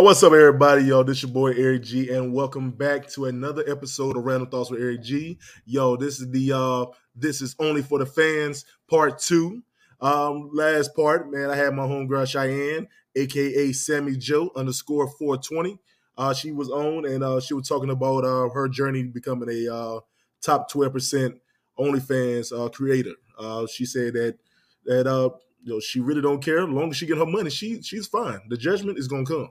what's 0.05 0.21
up, 0.21 0.33
everybody? 0.33 0.83
Yo, 0.83 1.01
this 1.01 1.23
your 1.23 1.31
boy 1.31 1.51
Eric 1.53 1.81
G, 1.81 2.11
and 2.11 2.31
welcome 2.31 2.69
back 2.69 3.07
to 3.07 3.25
another 3.25 3.63
episode 3.67 4.15
of 4.15 4.23
Random 4.23 4.47
Thoughts 4.47 4.69
with 4.69 4.79
Eric 4.79 5.01
G. 5.01 5.39
Yo, 5.65 5.95
this 5.95 6.19
is 6.19 6.29
the 6.29 6.55
uh 6.55 6.85
this 7.15 7.41
is 7.41 7.55
only 7.57 7.81
for 7.81 7.97
the 7.97 8.05
fans 8.05 8.65
part 8.87 9.17
two. 9.17 9.63
Um, 9.99 10.51
last 10.53 10.95
part, 10.95 11.31
man, 11.31 11.49
I 11.49 11.55
had 11.55 11.73
my 11.73 11.87
homegirl 11.87 12.27
Cheyenne, 12.27 12.87
aka 13.15 13.69
SammyJo 13.69 14.55
underscore 14.55 15.07
420. 15.07 15.79
Uh, 16.15 16.35
she 16.35 16.51
was 16.51 16.69
on 16.69 17.07
and 17.07 17.23
uh 17.23 17.39
she 17.39 17.55
was 17.55 17.67
talking 17.67 17.89
about 17.89 18.23
uh 18.23 18.47
her 18.49 18.67
journey 18.67 19.01
becoming 19.01 19.49
a 19.49 19.73
uh 19.73 19.99
top 20.39 20.71
12% 20.71 21.39
OnlyFans 21.79 22.53
uh 22.55 22.69
creator. 22.69 23.15
Uh 23.39 23.65
she 23.65 23.87
said 23.87 24.13
that 24.13 24.37
that 24.85 25.07
uh 25.07 25.31
you 25.63 25.73
know 25.73 25.79
she 25.79 25.99
really 25.99 26.21
don't 26.21 26.43
care 26.43 26.59
as 26.59 26.69
long 26.69 26.91
as 26.91 26.95
she 26.95 27.07
get 27.07 27.17
her 27.17 27.25
money, 27.25 27.49
she 27.49 27.81
she's 27.81 28.05
fine. 28.05 28.41
The 28.49 28.57
judgment 28.57 28.99
is 28.99 29.07
gonna 29.07 29.25
come. 29.25 29.49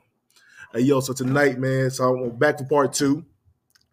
Hey 0.75 0.81
yo, 0.81 0.99
so 0.99 1.13
tonight, 1.13 1.57
man, 1.57 1.89
so 1.89 2.25
I'm 2.25 2.37
back 2.37 2.59
for 2.59 2.65
part 2.65 2.93
two, 2.93 3.25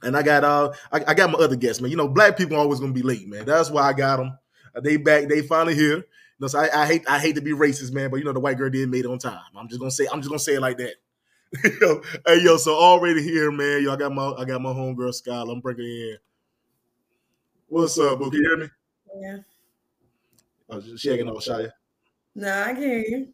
and 0.01 0.17
I 0.17 0.23
got 0.23 0.43
uh, 0.43 0.71
I, 0.91 1.03
I 1.09 1.13
got 1.13 1.29
my 1.29 1.37
other 1.37 1.55
guests, 1.55 1.79
man. 1.79 1.91
You 1.91 1.97
know, 1.97 2.07
black 2.07 2.35
people 2.35 2.57
always 2.57 2.79
gonna 2.79 2.91
be 2.91 3.03
late, 3.03 3.27
man. 3.27 3.45
That's 3.45 3.69
why 3.69 3.83
I 3.83 3.93
got 3.93 4.17
them. 4.17 4.35
They 4.81 4.97
back, 4.97 5.27
they 5.29 5.43
finally 5.43 5.75
here. 5.75 5.97
You 5.97 6.03
know, 6.39 6.47
so 6.47 6.57
I, 6.57 6.81
I 6.81 6.87
hate, 6.87 7.03
I 7.07 7.19
hate 7.19 7.35
to 7.35 7.41
be 7.41 7.51
racist, 7.51 7.93
man, 7.93 8.09
but 8.09 8.17
you 8.17 8.23
know, 8.23 8.33
the 8.33 8.39
white 8.39 8.57
girl 8.57 8.71
did 8.71 8.89
made 8.89 9.05
it 9.05 9.11
on 9.11 9.19
time. 9.19 9.39
I'm 9.55 9.67
just 9.67 9.79
gonna 9.79 9.91
say, 9.91 10.07
I'm 10.11 10.21
just 10.21 10.29
gonna 10.29 10.39
say 10.39 10.55
it 10.55 10.61
like 10.61 10.79
that. 10.79 10.95
yo, 11.81 12.01
hey 12.25 12.41
yo, 12.43 12.57
so 12.57 12.73
already 12.73 13.21
here, 13.21 13.51
man. 13.51 13.83
Yo, 13.83 13.93
I 13.93 13.95
got 13.95 14.11
my, 14.11 14.31
I 14.31 14.43
got 14.43 14.59
my 14.59 14.71
homegirl 14.71 15.13
Skyler. 15.13 15.53
I'm 15.53 15.59
bringing 15.59 15.85
in. 15.85 16.17
What's 17.67 17.99
up, 17.99 18.17
boo? 18.17 18.31
Can 18.31 18.41
you 18.41 18.49
hear 18.49 18.57
me? 18.57 18.69
Yeah. 19.21 19.37
Oh, 20.67 20.81
she 20.97 21.11
ain't 21.11 21.29
all 21.29 21.39
shy. 21.39 21.67
No, 22.33 22.63
I 22.63 22.73
can 22.73 22.81
hear 22.81 23.05
you. 23.07 23.27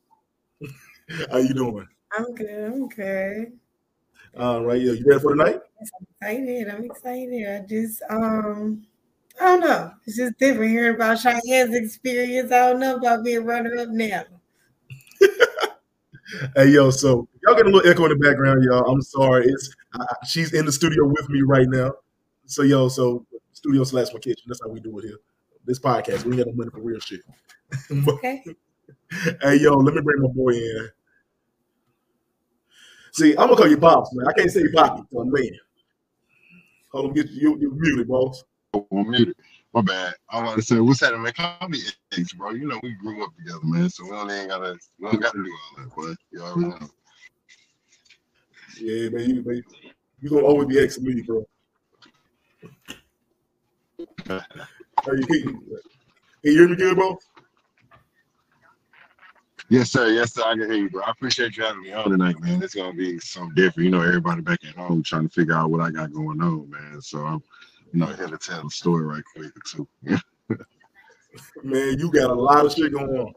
How 1.31 1.37
you 1.37 1.53
doing? 1.53 1.87
I'm 2.15 2.33
good. 2.35 2.65
I'm 2.65 2.87
good. 2.87 3.59
All 4.37 4.63
right, 4.63 4.81
yo, 4.81 4.93
you 4.93 5.05
ready 5.05 5.21
for 5.21 5.31
tonight? 5.31 5.59
I'm 5.79 6.07
excited. 6.21 6.69
I'm 6.69 6.83
excited. 6.85 7.47
I 7.47 7.65
just 7.67 8.01
um 8.09 8.85
I 9.39 9.45
don't 9.45 9.59
know. 9.61 9.91
It's 10.05 10.17
just 10.17 10.37
different 10.39 10.71
hearing 10.71 10.95
about 10.95 11.19
Cheyenne's 11.19 11.75
experience. 11.75 12.51
I 12.51 12.71
don't 12.71 12.79
know 12.79 12.95
about 12.95 13.23
being 13.23 13.45
runner 13.45 13.77
up 13.77 13.89
now. 13.89 14.23
Hey 16.57 16.71
yo, 16.71 16.91
so 16.91 17.25
y'all 17.41 17.55
get 17.55 17.67
a 17.67 17.69
little 17.69 17.89
echo 17.89 18.03
in 18.03 18.09
the 18.09 18.15
background, 18.17 18.61
y'all. 18.61 18.83
I'm 18.91 19.01
sorry. 19.01 19.45
It's 19.45 19.73
uh, 19.97 20.05
she's 20.25 20.51
in 20.51 20.65
the 20.65 20.71
studio 20.73 21.05
with 21.05 21.29
me 21.29 21.41
right 21.41 21.69
now. 21.69 21.93
So 22.45 22.63
yo, 22.63 22.89
so 22.89 23.25
studio 23.53 23.85
slash 23.85 24.07
my 24.13 24.19
kitchen. 24.19 24.43
That's 24.45 24.59
how 24.61 24.69
we 24.69 24.81
do 24.81 24.99
it 24.99 25.05
here. 25.05 25.19
This 25.65 25.79
podcast, 25.79 26.25
we 26.25 26.31
ain't 26.31 26.39
got 26.39 26.47
no 26.47 26.53
money 26.53 26.69
for 26.69 26.81
real 26.81 26.99
shit. 26.99 27.21
Okay. 28.07 28.43
hey 29.41 29.55
yo, 29.55 29.73
let 29.73 29.93
me 29.93 30.01
bring 30.01 30.21
my 30.21 30.27
boy 30.29 30.51
in. 30.51 30.89
See, 33.17 33.31
I'm 33.31 33.47
gonna 33.47 33.55
call 33.55 33.67
you 33.67 33.79
pops, 33.79 34.13
man. 34.13 34.27
I 34.27 34.33
can't 34.33 34.51
say 34.51 34.61
Papi, 34.65 35.03
so 35.11 35.21
I'm 35.21 35.31
man. 35.31 35.49
Hold 36.91 37.05
on, 37.07 37.13
get 37.13 37.27
you, 37.31 37.57
you 37.59 37.71
muted, 37.73 38.07
boss. 38.07 38.43
Oh, 38.75 38.85
I'm 38.91 39.09
muted. 39.09 39.35
My 39.73 39.81
bad. 39.81 40.13
I 40.29 40.43
want 40.43 40.57
to 40.57 40.61
say, 40.61 40.79
what's 40.79 40.99
happening, 40.99 41.23
man? 41.23 41.33
Call 41.33 41.67
me 41.67 41.79
X, 42.15 42.33
bro. 42.33 42.51
You 42.51 42.67
know 42.67 42.79
we 42.83 42.93
grew 42.93 43.23
up 43.23 43.31
together, 43.35 43.57
man. 43.63 43.89
So 43.89 44.03
we 44.03 44.11
don't 44.11 44.29
ain't 44.29 44.49
gotta, 44.49 44.77
we 44.99 45.09
don't 45.09 45.19
gotta 45.19 45.43
do 45.43 45.51
all 45.51 45.83
that, 45.83 45.95
boy. 45.95 46.13
You 46.29 46.41
already 46.43 46.69
know. 46.69 46.89
Yeah, 48.79 49.09
man, 49.09 49.29
you, 49.31 49.43
man. 49.43 49.63
You 50.21 50.29
gonna 50.29 50.45
always 50.45 50.67
be 50.67 50.79
X 50.79 50.97
to 50.97 51.01
me, 51.01 51.23
bro. 51.23 51.43
Are 54.29 55.15
you, 55.15 55.25
can, 55.25 55.41
can 55.41 55.61
you 56.43 56.51
hear 56.51 56.67
me 56.69 56.75
good, 56.75 56.95
bro? 56.95 57.17
Yes, 59.69 59.91
sir. 59.91 60.07
Yes, 60.07 60.33
sir. 60.33 60.43
I 60.45 60.53
can 60.53 60.71
hear 60.71 60.73
you, 60.73 60.89
bro. 60.89 61.03
I 61.03 61.11
appreciate 61.11 61.57
you 61.57 61.63
having 61.63 61.81
me 61.81 61.91
on 61.91 62.09
tonight, 62.09 62.39
man. 62.39 62.63
It's 62.63 62.73
gonna 62.73 62.93
be 62.93 63.19
something 63.19 63.53
different. 63.53 63.85
You 63.85 63.91
know, 63.91 64.01
everybody 64.01 64.41
back 64.41 64.59
at 64.63 64.75
home 64.75 65.03
trying 65.03 65.27
to 65.27 65.33
figure 65.33 65.55
out 65.55 65.69
what 65.69 65.81
I 65.81 65.91
got 65.91 66.13
going 66.13 66.41
on, 66.41 66.69
man. 66.69 67.01
So 67.01 67.19
I'm, 67.19 67.43
you 67.91 67.99
know, 67.99 68.05
here 68.05 68.27
to 68.27 68.37
tell 68.37 68.63
the 68.63 68.69
story 68.69 69.05
right 69.05 69.23
quick 69.35 69.51
too. 69.65 69.87
man, 71.63 71.99
you 71.99 72.09
got 72.11 72.29
a 72.29 72.33
lot 72.33 72.65
of 72.65 72.73
shit 72.73 72.93
going 72.93 73.09
on. 73.09 73.33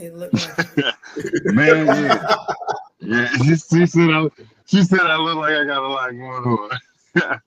It 0.00 0.14
looked 0.14 0.34
like 0.34 0.76
man, 1.46 1.86
yeah, 1.86 2.36
yeah. 3.00 3.28
She, 3.38 3.56
she 3.56 3.86
said 3.86 4.10
I, 4.10 4.28
she 4.66 4.84
said 4.84 5.00
I 5.00 5.16
look 5.16 5.36
like 5.36 5.56
I 5.56 5.64
got 5.64 5.82
a 5.82 5.88
lot 5.88 6.10
going 6.10 6.70
on. 7.24 7.40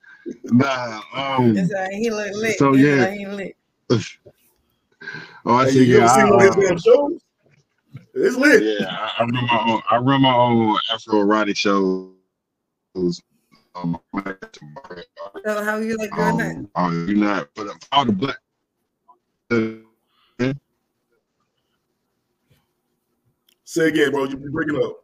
nah, 0.44 1.00
um, 1.14 1.56
it's 1.56 1.72
like 1.72 1.92
he 1.92 2.10
look 2.10 2.34
lit. 2.34 2.58
So, 2.58 2.74
yeah. 2.74 3.10
he 3.10 3.26
lit. 3.26 3.56
Oh, 5.46 5.54
I 5.54 5.66
Hey, 5.66 5.72
see. 5.72 5.84
you 5.84 5.98
ever 5.98 6.08
Yeah, 6.08 6.14
seen 6.14 6.26
I, 6.26 6.30
one 6.30 6.46
of 6.46 6.56
his 6.56 6.56
uh, 6.56 6.68
damn 6.68 6.78
shows? 6.78 7.20
It's 8.14 8.36
lit. 8.36 8.62
yeah, 8.62 8.86
I, 8.90 9.22
I 9.22 9.24
run 9.24 9.46
my 9.46 9.64
own. 9.66 9.82
I 9.90 9.96
run 9.98 10.22
my 10.22 10.34
own 10.34 10.78
Afro 10.92 11.20
erotic 11.20 11.56
shows. 11.56 12.12
Um, 13.74 14.00
So 15.44 15.64
how 15.64 15.78
you 15.78 15.96
like 15.96 16.14
doing 16.14 16.36
that? 16.38 16.56
um, 16.56 16.70
oh, 16.76 16.90
you 17.06 17.16
not 17.16 17.52
put 17.54 17.68
up 17.68 17.76
all 17.92 18.04
the 18.04 18.12
black. 18.12 18.38
Say 23.64 23.88
again, 23.88 24.12
bro. 24.12 24.24
You 24.24 24.36
be 24.36 24.48
breaking 24.48 24.76
up. 24.76 25.00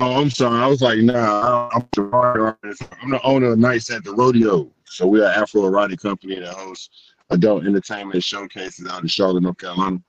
Oh, 0.00 0.20
I'm 0.20 0.30
sorry. 0.30 0.60
I 0.60 0.66
was 0.66 0.82
like, 0.82 0.98
nah, 0.98 1.70
I'm 1.72 1.88
the. 1.94 2.56
I'm 3.02 3.10
the 3.10 3.20
owner 3.22 3.52
of 3.52 3.58
Nights 3.58 3.90
at 3.90 4.04
the 4.04 4.12
Rodeo. 4.12 4.70
So 4.84 5.06
we're 5.06 5.24
an 5.24 5.32
Afro 5.40 5.66
erotic 5.66 6.00
company 6.00 6.38
that 6.40 6.52
hosts 6.54 7.11
adult 7.32 7.64
entertainment 7.64 8.22
showcases 8.22 8.86
out 8.86 9.02
in 9.02 9.08
Charlotte, 9.08 9.42
North 9.42 9.58
Carolina. 9.58 10.00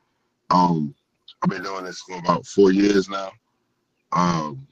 Um, 0.50 0.94
I've 1.42 1.50
been 1.50 1.64
doing 1.64 1.86
this 1.86 2.02
for 2.02 2.18
about 2.18 2.46
four 2.46 2.72
years 2.72 3.10
now. 3.10 3.32
Um, 4.12 4.68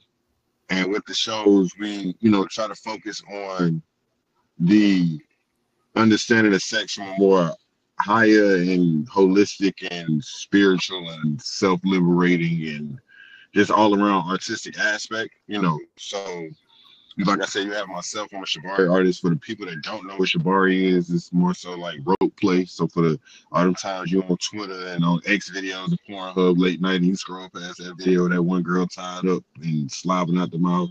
and 0.70 0.90
with 0.90 1.04
the 1.06 1.14
shows, 1.14 1.70
we, 1.78 2.14
you 2.20 2.30
know, 2.30 2.46
try 2.46 2.68
to 2.68 2.74
focus 2.74 3.22
on 3.30 3.82
the 4.58 5.20
understanding 5.96 6.54
of 6.54 6.62
sex 6.62 6.94
from 6.94 7.08
a 7.08 7.18
more 7.18 7.52
higher 7.98 8.56
and 8.56 9.08
holistic 9.10 9.74
and 9.90 10.22
spiritual 10.22 11.10
and 11.10 11.40
self-liberating 11.42 12.68
and 12.68 12.98
just 13.54 13.70
all 13.70 13.94
around 13.94 14.30
artistic 14.30 14.78
aspect, 14.78 15.30
you 15.46 15.60
know. 15.60 15.78
So, 15.98 16.48
like 17.18 17.42
I 17.42 17.44
said, 17.44 17.66
you 17.66 17.72
have 17.72 17.88
myself. 17.88 18.28
I'm 18.32 18.42
a 18.42 18.46
shibari 18.46 18.90
artist. 18.90 19.20
For 19.20 19.30
the 19.30 19.36
people 19.36 19.66
that 19.66 19.82
don't 19.82 20.06
know 20.06 20.16
what 20.16 20.28
shibari 20.28 20.84
is, 20.84 21.10
it's 21.10 21.32
more 21.32 21.54
so 21.54 21.72
like 21.74 21.98
rope 22.04 22.36
play. 22.36 22.64
So 22.64 22.86
for 22.88 23.02
the 23.02 23.20
them 23.52 23.74
times 23.74 24.10
you 24.10 24.22
on 24.22 24.36
Twitter 24.38 24.88
and 24.88 25.04
on 25.04 25.20
X 25.26 25.50
videos, 25.50 25.90
the 25.90 25.98
Pornhub 26.08 26.58
late 26.58 26.80
night, 26.80 26.96
and 26.96 27.06
you 27.06 27.16
scroll 27.16 27.48
past 27.50 27.78
that 27.78 27.96
video, 27.98 28.28
that 28.28 28.42
one 28.42 28.62
girl 28.62 28.86
tied 28.86 29.26
up 29.26 29.44
and 29.62 29.88
slobbing 29.90 30.40
out 30.40 30.50
the 30.50 30.58
mouth. 30.58 30.90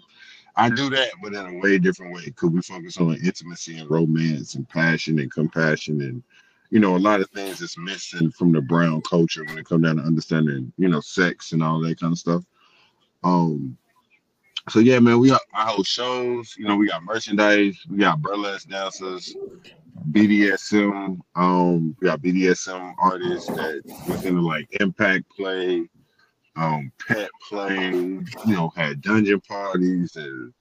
I 0.56 0.70
do 0.70 0.90
that, 0.90 1.12
but 1.24 1.34
in 1.34 1.46
a 1.46 1.60
way 1.60 1.80
different 1.80 2.14
way 2.14 2.26
because 2.26 2.50
we 2.50 2.62
focus 2.62 2.98
on 2.98 3.18
intimacy 3.24 3.78
and 3.78 3.90
romance 3.90 4.56
and 4.56 4.68
passion 4.68 5.20
and 5.20 5.32
compassion 5.32 6.02
and 6.02 6.22
you 6.70 6.80
know 6.80 6.96
a 6.96 7.00
lot 7.00 7.22
of 7.22 7.30
things 7.30 7.60
that's 7.60 7.78
missing 7.78 8.32
from 8.32 8.52
the 8.52 8.62
brown 8.62 9.02
culture 9.02 9.44
when 9.46 9.58
it 9.58 9.66
comes 9.66 9.84
down 9.84 9.98
to 9.98 10.04
understanding 10.04 10.72
you 10.78 10.90
know 10.90 11.00
sex 11.00 11.54
and 11.54 11.64
all 11.64 11.80
that 11.80 12.00
kind 12.00 12.12
of 12.12 12.20
stuff. 12.20 12.44
Um, 13.24 13.78
so 14.70 14.80
yeah, 14.80 15.00
man, 15.00 15.20
we 15.20 15.30
got 15.30 15.42
I 15.54 15.70
host 15.70 15.92
shows. 15.92 16.56
You 16.58 16.68
know, 16.68 16.76
we 16.76 16.88
got 16.88 17.04
merchandise. 17.04 17.78
We 17.90 17.98
got 17.98 18.22
burlesque 18.22 18.70
dancers, 18.70 19.36
BDSM. 20.12 21.20
Um, 21.36 21.96
we 22.00 22.08
got 22.08 22.22
BDSM 22.22 22.94
artists 23.00 23.48
that 23.48 23.82
within 24.08 24.36
the 24.36 24.42
like 24.42 24.68
impact 24.80 25.26
play, 25.36 25.88
um, 26.56 26.92
pet 27.08 27.30
play. 27.50 27.90
You 27.90 28.24
know, 28.46 28.72
had 28.76 29.02
dungeon 29.02 29.42
parties 29.42 30.16
and 30.16 30.54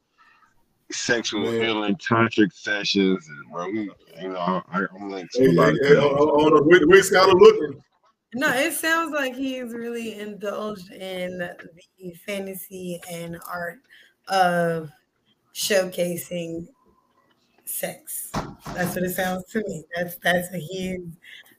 sexual 0.90 1.42
Man. 1.42 1.60
healing 1.60 1.96
tantric 1.96 2.52
sessions. 2.52 3.28
And 3.28 3.52
bro, 3.52 3.66
we, 3.66 3.90
you 4.20 4.28
know, 4.28 4.62
I, 4.72 4.86
I'm 4.94 5.10
linked 5.10 5.34
to 5.34 5.46
a 5.46 5.52
lot 5.52 5.72
hey, 5.72 5.72
of 5.72 5.86
hey, 5.86 5.94
hold 5.96 6.12
on, 6.12 6.40
hold 6.40 6.52
on. 6.54 6.68
Wait, 6.68 6.88
wait, 6.88 7.04
Skyler 7.04 7.38
looking. 7.38 7.82
No, 8.34 8.48
it 8.52 8.72
sounds 8.74 9.12
like 9.12 9.34
he's 9.34 9.72
really 9.72 10.18
indulged 10.18 10.90
in 10.92 11.38
the 11.38 12.14
fantasy 12.26 13.00
and 13.10 13.38
art 13.50 13.80
of 14.28 14.90
showcasing 15.54 16.68
sex. 17.64 18.30
That's 18.74 18.94
what 18.94 19.04
it 19.04 19.14
sounds 19.14 19.44
to 19.52 19.58
me. 19.66 19.84
That's 19.96 20.16
that's 20.16 20.50
what 20.52 20.60
he's 20.60 21.00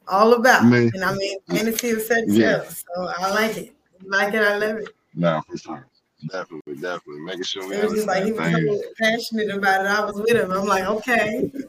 all 0.07 0.34
about. 0.34 0.63
And 0.63 1.03
I 1.03 1.13
mean 1.13 1.39
fantasy 1.49 1.91
of 1.91 2.01
sex 2.01 2.23
Yeah. 2.27 2.62
sells. 2.62 2.86
So 2.95 3.12
I 3.17 3.31
like 3.31 3.57
it. 3.57 3.75
Like 4.03 4.34
it, 4.34 4.41
I 4.41 4.57
love 4.57 4.77
it. 4.77 4.89
Nah, 5.13 5.41
for 5.41 5.57
sure. 5.57 5.88
Definitely, 6.29 6.75
definitely. 6.75 7.21
Making 7.21 7.43
sure 7.43 7.67
we 7.67 7.75
It 7.75 7.84
was 7.84 7.93
just 7.93 8.07
like 8.07 8.25
he 8.25 8.31
was 8.31 8.51
so 8.51 8.81
passionate 8.99 9.49
about 9.49 9.81
it. 9.86 9.88
I 9.88 10.05
was 10.05 10.15
with 10.15 10.29
him. 10.29 10.51
I'm 10.51 10.65
like, 10.65 10.86
okay. 10.86 11.51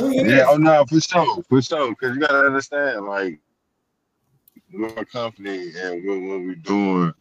Yeah, 0.00 0.46
oh 0.48 0.56
no, 0.56 0.84
for 0.86 1.00
sure, 1.00 1.42
for 1.48 1.62
sure. 1.62 1.90
Because 1.90 2.14
you 2.14 2.20
gotta 2.20 2.46
understand, 2.46 3.06
like, 3.06 3.38
we're 4.78 4.88
a 4.88 5.04
company 5.06 5.72
and 5.76 6.04
what, 6.06 6.20
what 6.20 6.40
we're 6.40 6.54
doing, 6.56 7.12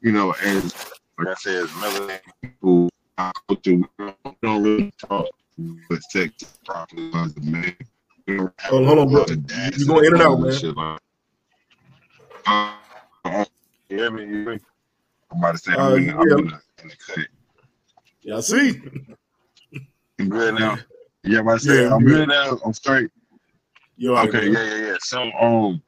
you 0.00 0.12
know, 0.12 0.32
as 0.42 0.74
like 1.18 1.28
I 1.28 1.34
said, 1.34 1.64
as 1.64 1.70
melanated 1.70 2.20
people, 2.42 2.88
our 3.18 3.32
culture, 3.48 3.72
we 3.76 3.84
don't, 3.98 4.16
we 4.24 4.32
don't 4.42 4.62
really 4.62 4.92
talk 4.98 5.26
sex 6.10 6.58
properly 6.64 7.10
as 7.14 7.36
a 7.36 7.40
man. 7.40 7.76
We 8.26 8.36
don't 8.36 8.54
have 8.58 8.70
Hold 8.70 8.82
on, 8.82 8.86
hold 8.86 8.98
on, 8.98 9.08
bro. 9.12 9.24
You 9.76 9.86
going 9.86 10.04
in 10.06 10.12
and 10.14 10.22
out, 10.22 10.40
man. 10.40 10.52
shit 10.52 10.76
like- 10.76 11.00
Uh, 12.46 12.74
uh, 13.24 13.44
you 13.88 13.96
hear 13.98 14.10
me? 14.10 14.22
You 14.22 14.28
hear 14.28 14.54
me? 14.54 14.58
I'm 15.30 15.38
about 15.38 15.52
to 15.52 15.58
say, 15.58 15.72
I'm, 15.72 15.78
Uh, 15.80 15.94
I'm 15.94 15.96
yeah. 15.98 16.12
in, 16.12 16.26
the, 16.28 16.60
in 16.82 16.88
the 16.88 16.96
cut. 17.06 17.26
Yeah, 18.22 18.36
I 18.36 18.40
see. 18.40 18.80
You 20.18 20.26
good 20.26 20.54
now? 20.54 20.78
Yeah, 21.24 21.40
I'm 21.40 21.46
to 21.46 21.58
say, 21.58 21.82
Yeah, 21.84 21.94
I'm 21.94 22.04
good 22.04 22.28
now. 22.28 22.58
I'm 22.64 22.72
straight. 22.72 23.10
Right, 24.00 24.28
Okay, 24.28 24.48
man? 24.48 24.52
yeah, 24.52 24.74
yeah, 24.76 24.86
yeah. 24.92 24.96
So 25.00 25.22
um 25.40 25.82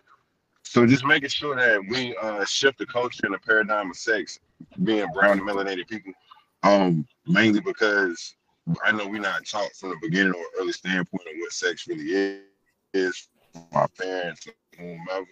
so 0.71 0.87
just 0.87 1.05
making 1.05 1.29
sure 1.29 1.57
that 1.57 1.81
we 1.89 2.17
uh 2.23 2.45
shift 2.45 2.79
the 2.79 2.87
culture 2.87 3.27
and 3.27 3.35
the 3.35 3.39
paradigm 3.41 3.91
of 3.91 3.97
sex 3.97 4.39
being 4.85 5.05
brown 5.13 5.41
and 5.41 5.49
melanated 5.49 5.89
people. 5.89 6.13
Um, 6.63 7.05
mainly 7.27 7.59
because 7.59 8.37
I 8.85 8.93
know 8.93 9.09
we're 9.09 9.21
not 9.21 9.45
taught 9.47 9.73
from 9.73 9.91
the 9.91 9.97
beginning 10.01 10.33
or 10.33 10.45
early 10.61 10.71
standpoint 10.71 11.27
of 11.27 11.35
what 11.41 11.53
sex 11.53 11.89
really 11.89 12.05
is, 12.05 12.43
is 12.95 13.29
our 13.73 13.89
parents 13.99 14.47
whomever. 14.79 15.27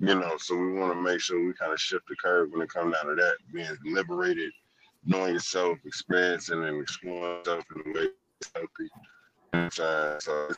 You 0.00 0.16
know, 0.16 0.34
so 0.38 0.56
we 0.56 0.72
want 0.72 0.92
to 0.92 1.00
make 1.00 1.20
sure 1.20 1.46
we 1.46 1.52
kind 1.52 1.72
of 1.72 1.80
shift 1.80 2.08
the 2.08 2.16
curve 2.16 2.50
when 2.50 2.62
it 2.62 2.68
comes 2.68 2.94
down 2.94 3.06
to 3.06 3.14
that, 3.14 3.34
being 3.52 3.76
liberated, 3.84 4.50
knowing 5.04 5.34
yourself, 5.34 5.78
experiencing 5.84 6.64
and 6.64 6.82
exploring 6.82 7.38
yourself 7.38 7.64
in 7.76 7.92
a 7.92 7.94
way 7.96 8.08
that's 8.40 8.52
healthy. 8.52 8.90
And 9.52 9.72
so 9.72 10.48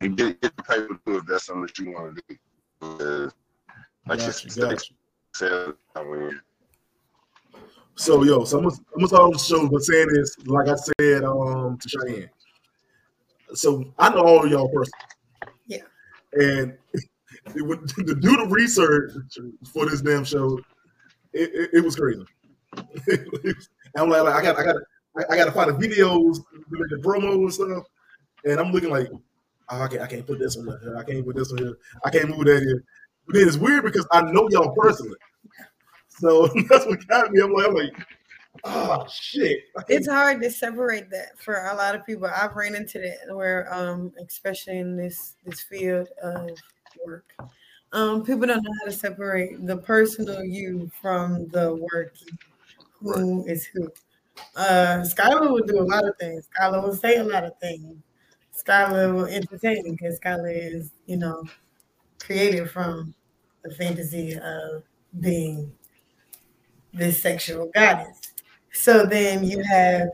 and 0.00 0.16
get, 0.16 0.40
get 0.40 0.56
the 0.56 0.62
paper 0.62 0.88
to 0.94 1.00
do 1.04 1.16
if 1.16 1.26
that's 1.26 1.46
something 1.46 1.62
that 1.62 1.76
you 1.80 1.90
want 1.90 2.14
to 2.14 2.22
do. 2.28 2.36
Because, 2.80 3.32
like 4.06 4.18
Got 4.18 4.44
you 4.44 4.50
you, 4.70 4.76
said, 5.34 5.74
I 5.94 6.04
mean, 6.04 6.40
So 7.96 8.22
yo, 8.22 8.44
so 8.44 8.58
I'm 8.58 8.64
gonna, 8.64 8.76
I'm 8.94 8.98
gonna 8.98 9.08
start 9.08 9.32
the 9.32 9.38
show 9.38 9.68
by 9.68 9.78
saying 9.80 10.08
this, 10.12 10.36
like 10.46 10.68
I 10.68 10.74
said, 10.74 11.24
um, 11.24 11.78
to 11.78 11.88
Cheyenne. 11.88 12.30
So 13.54 13.92
I 13.98 14.10
know 14.10 14.22
all 14.22 14.44
of 14.44 14.50
y'all 14.50 14.68
personally. 14.68 15.54
Yeah. 15.66 15.82
And 16.32 16.76
it 17.54 17.62
would, 17.62 17.88
to 17.88 18.14
do 18.14 18.36
the 18.36 18.46
research 18.50 19.12
for 19.72 19.86
this 19.86 20.02
damn 20.02 20.24
show, 20.24 20.58
it, 21.32 21.50
it, 21.54 21.70
it 21.74 21.80
was 21.84 21.96
crazy. 21.96 22.24
I'm 23.96 24.10
like, 24.10 24.22
like, 24.22 24.34
I 24.34 24.42
got 24.42 24.58
I 24.58 24.64
got 24.64 24.76
I, 25.16 25.22
I 25.30 25.36
got 25.36 25.46
to 25.46 25.52
find 25.52 25.70
the 25.70 25.86
videos, 25.86 26.40
the 26.70 27.00
promo 27.02 27.34
and 27.34 27.52
stuff, 27.52 27.84
and 28.44 28.60
I'm 28.60 28.72
looking 28.72 28.90
like, 28.90 29.08
oh, 29.70 29.82
I 29.82 29.88
can't 29.88 30.02
I 30.02 30.06
can't 30.06 30.26
put 30.26 30.38
this 30.38 30.56
one 30.56 30.66
here. 30.80 30.96
I 30.96 31.04
can't 31.04 31.24
put 31.24 31.36
this 31.36 31.50
one 31.50 31.62
here. 31.62 31.78
I 32.04 32.10
can't 32.10 32.28
move 32.28 32.46
that 32.46 32.62
here. 32.62 32.84
But 33.26 33.34
then 33.34 33.48
it's 33.48 33.56
weird 33.56 33.84
because 33.84 34.06
I 34.12 34.22
know 34.22 34.48
y'all 34.50 34.74
personally. 34.74 35.18
So 36.08 36.46
that's 36.68 36.86
what 36.86 37.06
got 37.08 37.30
me. 37.30 37.42
I'm 37.42 37.52
like, 37.52 37.66
I'm 37.66 37.74
like, 37.74 38.06
oh 38.64 39.06
shit. 39.10 39.64
it's 39.88 40.08
hard 40.08 40.40
to 40.42 40.50
separate 40.50 41.10
that 41.10 41.38
for 41.38 41.66
a 41.66 41.74
lot 41.74 41.94
of 41.94 42.06
people. 42.06 42.26
I've 42.26 42.56
ran 42.56 42.74
into 42.74 42.98
that 43.00 43.34
where, 43.34 43.72
um, 43.72 44.12
especially 44.26 44.78
in 44.78 44.96
this 44.96 45.36
this 45.44 45.60
field 45.62 46.08
of 46.22 46.50
work, 47.04 47.32
um, 47.92 48.24
people 48.24 48.46
don't 48.46 48.62
know 48.62 48.72
how 48.80 48.86
to 48.86 48.92
separate 48.92 49.66
the 49.66 49.76
personal 49.76 50.44
you 50.44 50.90
from 51.00 51.48
the 51.48 51.74
work. 51.92 52.16
Who 53.00 53.44
is 53.46 53.66
who? 53.66 53.88
Uh, 54.54 55.02
Skyler 55.02 55.50
will 55.50 55.66
do 55.66 55.80
a 55.80 55.84
lot 55.84 56.06
of 56.06 56.16
things. 56.18 56.48
Skyler 56.58 56.82
will 56.82 56.94
say 56.94 57.16
a 57.16 57.24
lot 57.24 57.44
of 57.44 57.52
things. 57.60 57.96
Skyler 58.56 59.14
will 59.14 59.26
entertain 59.26 59.92
because 59.92 60.18
Skyler 60.20 60.74
is, 60.74 60.90
you 61.06 61.16
know, 61.16 61.44
created 62.18 62.70
from 62.70 63.14
the 63.62 63.74
fantasy 63.74 64.34
of 64.34 64.82
being 65.20 65.72
this 66.92 67.20
sexual 67.20 67.70
goddess. 67.74 68.20
So 68.72 69.06
then 69.06 69.44
you 69.44 69.62
have 69.62 70.08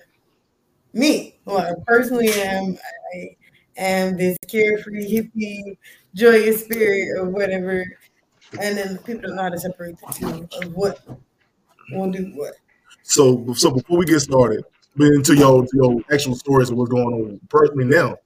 me, 0.93 1.39
who 1.45 1.59
I 1.59 1.73
personally 1.87 2.33
am. 2.33 2.79
I 3.15 3.37
am 3.77 4.17
this 4.17 4.37
carefree, 4.49 5.11
hippie, 5.11 5.77
joyous 6.15 6.65
spirit 6.65 7.19
or 7.19 7.29
whatever. 7.29 7.85
And 8.61 8.77
then 8.77 8.99
people 8.99 9.23
don't 9.23 9.37
know 9.37 9.43
how 9.43 9.49
to 9.49 9.59
separate 9.59 9.97
the 9.99 10.13
two 10.13 10.49
of 10.61 10.73
what 10.75 11.01
will 11.93 12.11
do 12.11 12.33
what. 12.35 12.55
So, 13.03 13.53
so 13.55 13.71
before 13.71 13.99
we 13.99 14.05
get 14.05 14.21
started, 14.21 14.65
into 14.99 15.35
your 15.35 15.67
your 15.73 16.03
actual 16.13 16.35
stories 16.35 16.71
of 16.71 16.77
what's 16.77 16.91
going 16.91 17.07
on 17.07 17.41
personally 17.49 17.85
now, 17.87 18.17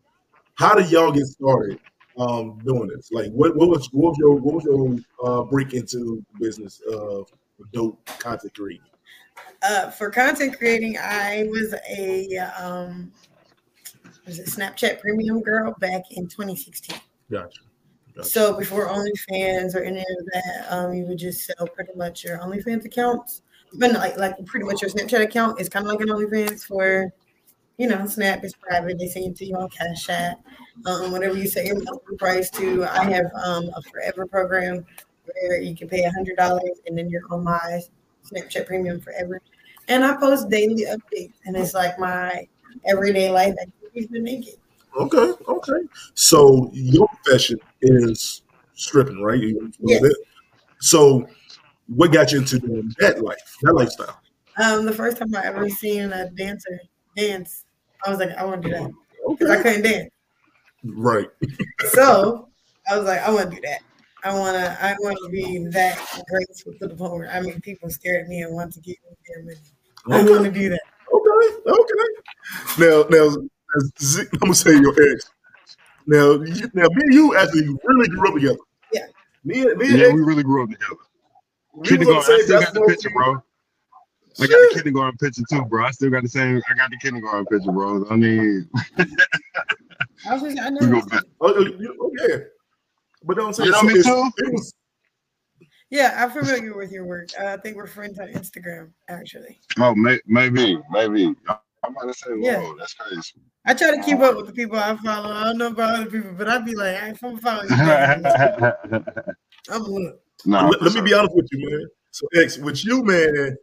how 0.57 0.75
did 0.75 0.91
y'all 0.91 1.13
get 1.13 1.27
started 1.27 1.79
um, 2.19 2.59
doing 2.65 2.89
this? 2.89 3.11
Like, 3.13 3.31
what, 3.31 3.57
what 3.57 3.69
was 3.69 3.89
what 3.93 4.11
was 4.11 4.19
your 4.19 4.35
what 4.35 4.55
was 4.55 4.65
your 4.65 4.97
uh, 5.25 5.45
break 5.45 5.75
into 5.75 6.25
business 6.41 6.81
of 6.91 7.31
dope 7.73 8.05
content 8.19 8.55
creating? 8.55 8.87
Uh, 9.63 9.91
for 9.91 10.11
content 10.11 10.57
creating, 10.59 10.99
I 10.99 11.47
was 11.51 11.75
a 11.89 12.37
um, 12.59 13.13
was 14.27 14.39
a 14.39 14.45
Snapchat 14.45 15.01
premium 15.01 15.41
girl 15.41 15.75
back 15.79 16.03
in 16.11 16.27
2016. 16.27 16.99
Gotcha. 17.31 17.61
gotcha. 18.15 18.29
So 18.29 18.57
before 18.57 18.89
OnlyFans 18.89 19.75
or 19.75 19.83
any 19.83 20.01
of 20.01 20.27
that, 20.33 20.67
um, 20.69 20.93
you 20.93 21.05
would 21.05 21.19
just 21.19 21.47
sell 21.47 21.67
pretty 21.67 21.93
much 21.95 22.25
your 22.25 22.39
OnlyFans 22.39 22.85
accounts. 22.85 23.43
But 23.75 23.93
like 23.93 24.17
like 24.17 24.45
pretty 24.47 24.67
much 24.67 24.83
your 24.83 24.91
Snapchat 24.91 25.23
account 25.23 25.61
is 25.61 25.69
kind 25.69 25.87
of 25.87 25.93
like 25.93 26.01
an 26.01 26.09
OnlyFans 26.09 26.65
for, 26.65 27.13
you 27.79 27.87
know, 27.87 28.07
Snap 28.07 28.45
is 28.45 28.55
private. 28.55 28.99
They 28.99 29.07
send 29.07 29.27
it 29.27 29.37
to 29.37 29.45
you 29.45 29.57
on 29.57 29.69
Cash 29.69 30.09
App. 30.09 30.39
Um, 30.87 31.11
whatever 31.13 31.37
you 31.37 31.47
set 31.47 31.67
your 31.67 31.83
monthly 31.83 32.17
price 32.17 32.51
to. 32.51 32.85
I 32.85 33.05
have 33.11 33.27
um, 33.45 33.71
a 33.75 33.83
forever 33.83 34.27
program 34.27 34.87
where 35.25 35.61
you 35.61 35.75
can 35.75 35.89
pay 35.89 36.05
a 36.05 36.11
hundred 36.11 36.37
dollars 36.37 36.81
and 36.87 36.97
then 36.97 37.11
you're 37.11 37.23
on 37.31 37.45
my 37.45 37.81
Snapchat 38.25 38.67
premium 38.67 39.01
forever. 39.01 39.41
And 39.89 40.05
I 40.05 40.17
post 40.17 40.49
daily 40.49 40.85
updates 40.85 41.35
and 41.45 41.57
it's 41.57 41.75
like 41.75 41.99
my 41.99 42.47
everyday 42.85 43.31
life 43.31 43.55
activities 43.61 44.09
to 44.11 44.21
make 44.21 44.49
it. 44.49 44.59
Okay, 44.99 45.33
okay. 45.47 45.89
So 46.15 46.71
your 46.73 47.07
profession 47.09 47.59
is 47.83 48.43
stripping, 48.75 49.23
right? 49.23 49.43
Yes. 49.81 50.03
So 50.81 51.27
what 51.89 52.13
got 52.13 52.33
you 52.33 52.39
into 52.39 52.59
doing 52.59 52.93
that 52.99 53.23
life, 53.23 53.57
that 53.63 53.75
lifestyle? 53.75 54.21
Um, 54.63 54.87
the 54.87 54.93
first 54.93 55.19
time 55.19 55.35
I 55.35 55.45
ever 55.45 55.69
seen 55.69 56.13
a 56.13 56.31
dancer 56.31 56.81
dance, 57.15 57.66
I 58.05 58.11
was 58.11 58.19
like, 58.19 58.31
I 58.37 58.45
want 58.45 58.63
to 58.63 58.69
do 58.69 58.75
that 58.75 58.93
because 59.29 59.51
I 59.51 59.55
Okay. 59.57 59.63
couldn't 59.63 59.83
dance. 59.83 60.11
Right. 60.85 61.29
So 61.93 62.49
I 62.91 62.97
was 62.97 63.07
like, 63.07 63.21
I 63.21 63.31
want 63.31 63.51
to 63.51 63.57
do 63.57 63.63
that. 63.63 63.81
I 64.25 64.33
want 64.35 64.57
to. 64.57 64.85
I 64.85 64.95
want 65.01 65.17
to 65.25 65.29
be 65.31 65.67
that 65.73 65.99
graceful 66.29 66.73
to 66.81 66.89
the 66.89 66.95
point 66.97 67.13
where 67.13 67.31
I 67.31 67.41
mean, 67.41 67.61
people 67.61 67.91
stare 67.91 68.21
at 68.21 68.29
me 68.29 68.43
and 68.43 68.55
want 68.55 68.73
to 68.75 68.81
give 68.81 68.97
me 69.09 69.17
their 69.29 69.45
money. 69.45 70.25
I 70.27 70.31
want 70.31 70.45
to 70.45 70.51
do 70.51 70.69
that. 70.71 70.81
Okay, 71.13 71.71
okay. 71.71 72.07
Now, 72.79 73.05
now, 73.11 73.29
now, 73.29 73.91
Z- 74.01 74.27
I'm 74.33 74.39
gonna 74.39 74.55
say 74.55 74.73
your 74.73 74.95
ex. 75.13 75.31
Now, 76.07 76.33
you, 76.33 76.69
now, 76.75 76.87
me 76.89 77.03
and 77.05 77.15
you 77.15 77.37
actually 77.37 77.69
really 77.85 78.09
grew 78.09 78.29
up 78.29 78.35
together. 78.35 78.59
Yeah. 78.93 79.07
Me 79.45 79.61
and 79.63 79.77
me 79.79 79.89
and 79.89 79.99
Yeah, 79.99 80.05
ex, 80.07 80.15
we 80.15 80.21
really 80.23 80.43
grew 80.43 80.63
up 80.65 80.71
together. 80.71 80.95
we 81.75 81.81
was 81.81 81.91
on 81.91 81.99
Kindergarten, 81.99 82.35
I 82.35 82.39
still 82.43 82.61
got 82.61 82.75
the 82.75 82.81
picture, 82.87 83.11
bro. 83.11 83.43
I 84.39 84.47
got 84.47 84.51
Shit. 84.51 84.69
the 84.71 84.75
kindergarten 84.83 85.17
picture 85.19 85.43
too, 85.51 85.65
bro. 85.65 85.87
I 85.87 85.91
still 85.93 86.11
got 86.11 86.23
the 86.23 86.29
same. 86.29 86.61
I 86.71 86.75
got 86.75 86.91
the 86.91 86.99
kindergarten 86.99 87.47
picture, 87.47 87.73
bro. 87.73 88.05
I 88.11 88.17
mean, 88.17 88.69
I 88.99 90.35
was 90.35 90.43
just, 90.43 90.59
I 90.61 90.69
know. 90.71 90.81
go. 91.01 91.03
Oh, 91.41 91.55
oh, 91.55 91.61
you- 91.61 92.13
okay. 92.21 92.45
But 93.25 93.37
don't 93.39 93.55
say 93.57 93.65
You 93.65 93.71
know 93.73 93.83
me 93.83 93.95
too? 94.03 94.31
It 94.39 94.53
was 94.53 94.75
Yeah, 95.91 96.15
I'm 96.23 96.31
familiar 96.31 96.77
with 96.77 96.93
your 96.93 97.05
work. 97.05 97.29
Uh, 97.41 97.47
I 97.47 97.57
think 97.57 97.77
we're 97.77 97.87
friends 97.87 98.19
on 98.19 98.29
Instagram, 98.29 98.91
actually. 99.09 99.59
Oh, 99.79 99.95
may, 99.95 100.19
maybe, 100.27 100.79
maybe. 100.91 101.35
I- 101.49 101.59
I'm 101.85 101.93
about 101.97 102.13
to 102.13 102.15
say, 102.15 102.31
Yeah. 102.39 102.61
whoa, 102.61 102.75
that's 102.79 102.95
crazy. 102.95 103.35
I 103.65 103.73
try 103.75 103.95
to 103.97 104.03
keep 104.03 104.19
up 104.19 104.37
with 104.37 104.47
the 104.47 104.53
people 104.53 104.77
I 104.77 104.97
follow. 104.97 105.31
I 105.33 105.45
don't 105.45 105.59
know 105.59 105.69
about 105.69 106.01
other 106.01 106.11
people, 106.11 106.33
but 106.37 106.49
I'd 106.49 106.65
be 106.65 106.75
like, 106.75 106.97
if 107.11 107.23
I'm 107.23 107.39
following 107.39 107.69
you, 107.71 107.77
back, 107.77 108.21
I'm 109.71 109.83
look. 109.83 110.21
nah, 110.45 110.69
let, 110.69 110.83
let 110.83 110.95
me 110.95 111.01
be 111.03 111.15
honest 111.15 111.37
with 111.37 111.49
you, 111.53 111.69
man. 111.71 111.87
So, 112.11 112.27
ex, 112.37 112.59
with 112.59 112.85
you, 112.85 113.05
man, 113.05 113.57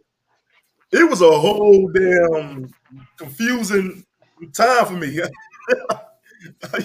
it 0.94 1.10
was 1.10 1.22
a 1.22 1.32
whole 1.32 1.90
damn 1.90 2.74
confusing 3.18 4.06
time 4.54 4.86
for 4.86 4.94
me. 4.94 5.22
I, 6.74 6.80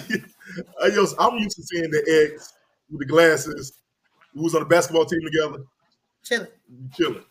I 0.83 0.87
used- 0.87 1.15
I'm 1.19 1.35
used 1.37 1.55
to 1.57 1.63
seeing 1.63 1.89
the 1.91 2.29
ex 2.33 2.53
with 2.89 2.99
the 2.99 3.05
glasses. 3.05 3.73
We 4.35 4.41
was 4.43 4.55
on 4.55 4.61
the 4.61 4.67
basketball 4.67 5.05
team 5.05 5.19
together, 5.23 5.63
Chilling. 6.23 6.47
chilling. 6.95 7.23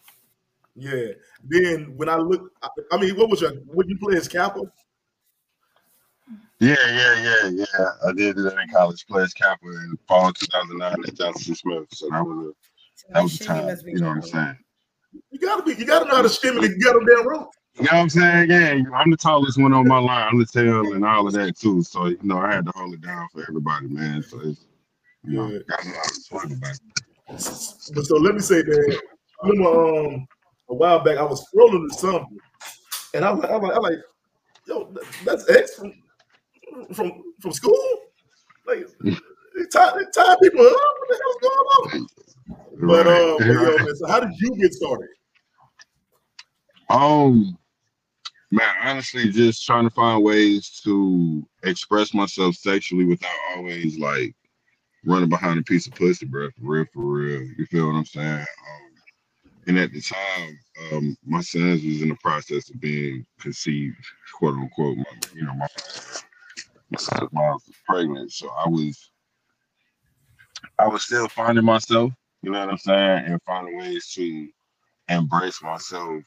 Yeah. 0.74 1.12
Then 1.44 1.96
when 1.96 2.08
I 2.08 2.16
look, 2.16 2.52
I, 2.62 2.68
I 2.92 2.96
mean, 2.98 3.16
what 3.16 3.30
was 3.30 3.40
your? 3.40 3.52
What 3.66 3.88
you 3.88 3.96
play 3.98 4.16
as 4.16 4.28
Kappa? 4.28 4.60
Yeah, 6.60 6.74
yeah, 6.88 7.22
yeah, 7.22 7.48
yeah. 7.50 7.88
I 8.06 8.12
did 8.12 8.36
that 8.36 8.58
in 8.58 8.68
college. 8.70 9.06
Played 9.06 9.34
Kappa 9.34 9.66
in 9.66 9.98
fall 10.08 10.32
2009 10.32 11.04
at 11.06 11.14
Johnson 11.14 11.54
Smith. 11.54 11.84
So 11.92 12.08
that 12.10 12.24
was 12.24 12.48
a 12.48 13.12
that 13.12 13.22
was 13.22 13.40
a 13.40 13.44
time. 13.44 13.76
You 13.86 14.00
know 14.00 14.08
what 14.08 14.16
I'm 14.16 14.22
saying? 14.22 14.58
You 15.30 15.38
gotta 15.38 15.62
be. 15.62 15.74
You 15.74 15.84
gotta 15.84 16.06
know 16.06 16.16
how 16.16 16.22
to 16.22 16.28
it 16.28 16.64
and 16.64 16.82
get 16.82 16.92
them 16.94 17.06
damn 17.06 17.26
rope. 17.26 17.50
You 17.74 17.82
know 17.84 17.88
what 17.92 17.94
I'm 17.94 18.08
saying? 18.10 18.50
Yeah, 18.50 18.82
I'm 18.94 19.10
the 19.10 19.16
tallest 19.16 19.58
one 19.58 19.72
on 19.72 19.86
my 19.86 19.98
line. 19.98 20.28
I'm 20.30 20.38
the 20.38 20.46
tail 20.46 20.92
and 20.92 21.04
all 21.04 21.26
of 21.26 21.32
that 21.34 21.56
too. 21.56 21.82
So 21.82 22.06
you 22.06 22.18
know, 22.22 22.38
I 22.38 22.54
had 22.54 22.66
to 22.66 22.72
hold 22.74 22.94
it 22.94 23.00
down 23.00 23.28
for 23.32 23.42
everybody, 23.48 23.86
man. 23.88 24.22
So 24.22 24.40
it's 24.40 24.66
you 25.24 25.34
know, 25.34 25.48
Yeah. 25.48 25.58
got 25.68 25.84
a 25.84 25.88
lot 25.88 26.44
of. 26.44 26.80
But 27.28 28.04
so 28.04 28.16
let 28.16 28.34
me 28.34 28.40
say 28.40 28.62
that. 28.62 29.00
I 29.44 29.48
remember 29.48 30.08
um, 30.08 30.26
a 30.70 30.74
while 30.74 31.04
back 31.04 31.18
I 31.18 31.22
was 31.22 31.46
scrolling 31.54 31.88
to 31.88 31.94
something, 31.94 32.38
and 33.14 33.24
I 33.24 33.30
was 33.30 33.40
like, 33.42 33.50
I'm 33.52 33.62
like, 33.62 33.76
I'm 33.76 33.82
like 33.82 33.98
yo, 34.68 34.94
that's 35.24 35.48
X 35.50 35.74
from 35.74 35.92
from 36.92 37.24
from 37.40 37.52
school. 37.52 37.78
Like, 38.66 38.86
they 39.02 39.64
tie, 39.72 39.92
they 39.96 40.04
tie 40.14 40.36
people 40.42 40.66
up. 40.66 40.72
What 40.72 41.08
the 41.08 41.20
hell's 41.22 41.36
going 41.42 41.66
on? 41.72 42.08
But 42.88 43.06
uh, 43.06 43.36
but, 43.38 43.46
yo, 43.46 43.76
so 43.94 44.08
how 44.08 44.20
did 44.20 44.32
you 44.38 44.56
get 44.56 44.72
started? 44.72 45.08
Um, 46.88 47.58
man, 48.50 48.74
honestly, 48.82 49.28
just 49.30 49.66
trying 49.66 49.84
to 49.84 49.90
find 49.90 50.24
ways 50.24 50.80
to 50.84 51.46
express 51.64 52.14
myself 52.14 52.54
sexually 52.54 53.04
without 53.04 53.28
always 53.54 53.98
like 53.98 54.34
running 55.04 55.28
behind 55.28 55.58
a 55.58 55.62
piece 55.62 55.86
of 55.86 55.94
pussy, 55.96 56.24
bro. 56.24 56.48
For 56.52 56.62
real, 56.62 56.86
for 56.94 57.04
real. 57.04 57.42
You 57.58 57.66
feel 57.66 57.88
what 57.88 57.96
I'm 57.96 58.06
saying? 58.06 58.38
Um, 58.38 58.46
and 59.66 59.78
at 59.78 59.92
the 59.92 60.00
time, 60.00 60.58
um, 60.90 61.16
my 61.26 61.42
sons 61.42 61.84
was 61.84 62.00
in 62.00 62.08
the 62.08 62.16
process 62.22 62.70
of 62.70 62.80
being 62.80 63.26
conceived, 63.38 64.02
quote 64.38 64.54
unquote. 64.54 64.96
My, 64.96 65.04
you 65.34 65.44
know, 65.44 65.52
my 65.52 65.66
my 66.90 67.28
mom 67.32 67.52
was 67.52 67.76
pregnant, 67.86 68.32
so 68.32 68.48
I 68.48 68.66
was, 68.66 69.10
I 70.78 70.88
was 70.88 71.02
still 71.02 71.28
finding 71.28 71.66
myself. 71.66 72.14
You 72.42 72.52
know 72.52 72.60
what 72.60 72.70
I'm 72.70 72.78
saying, 72.78 73.24
and 73.26 73.42
finding 73.44 73.78
ways 73.78 74.12
to 74.14 74.48
embrace 75.08 75.62
myself 75.62 76.22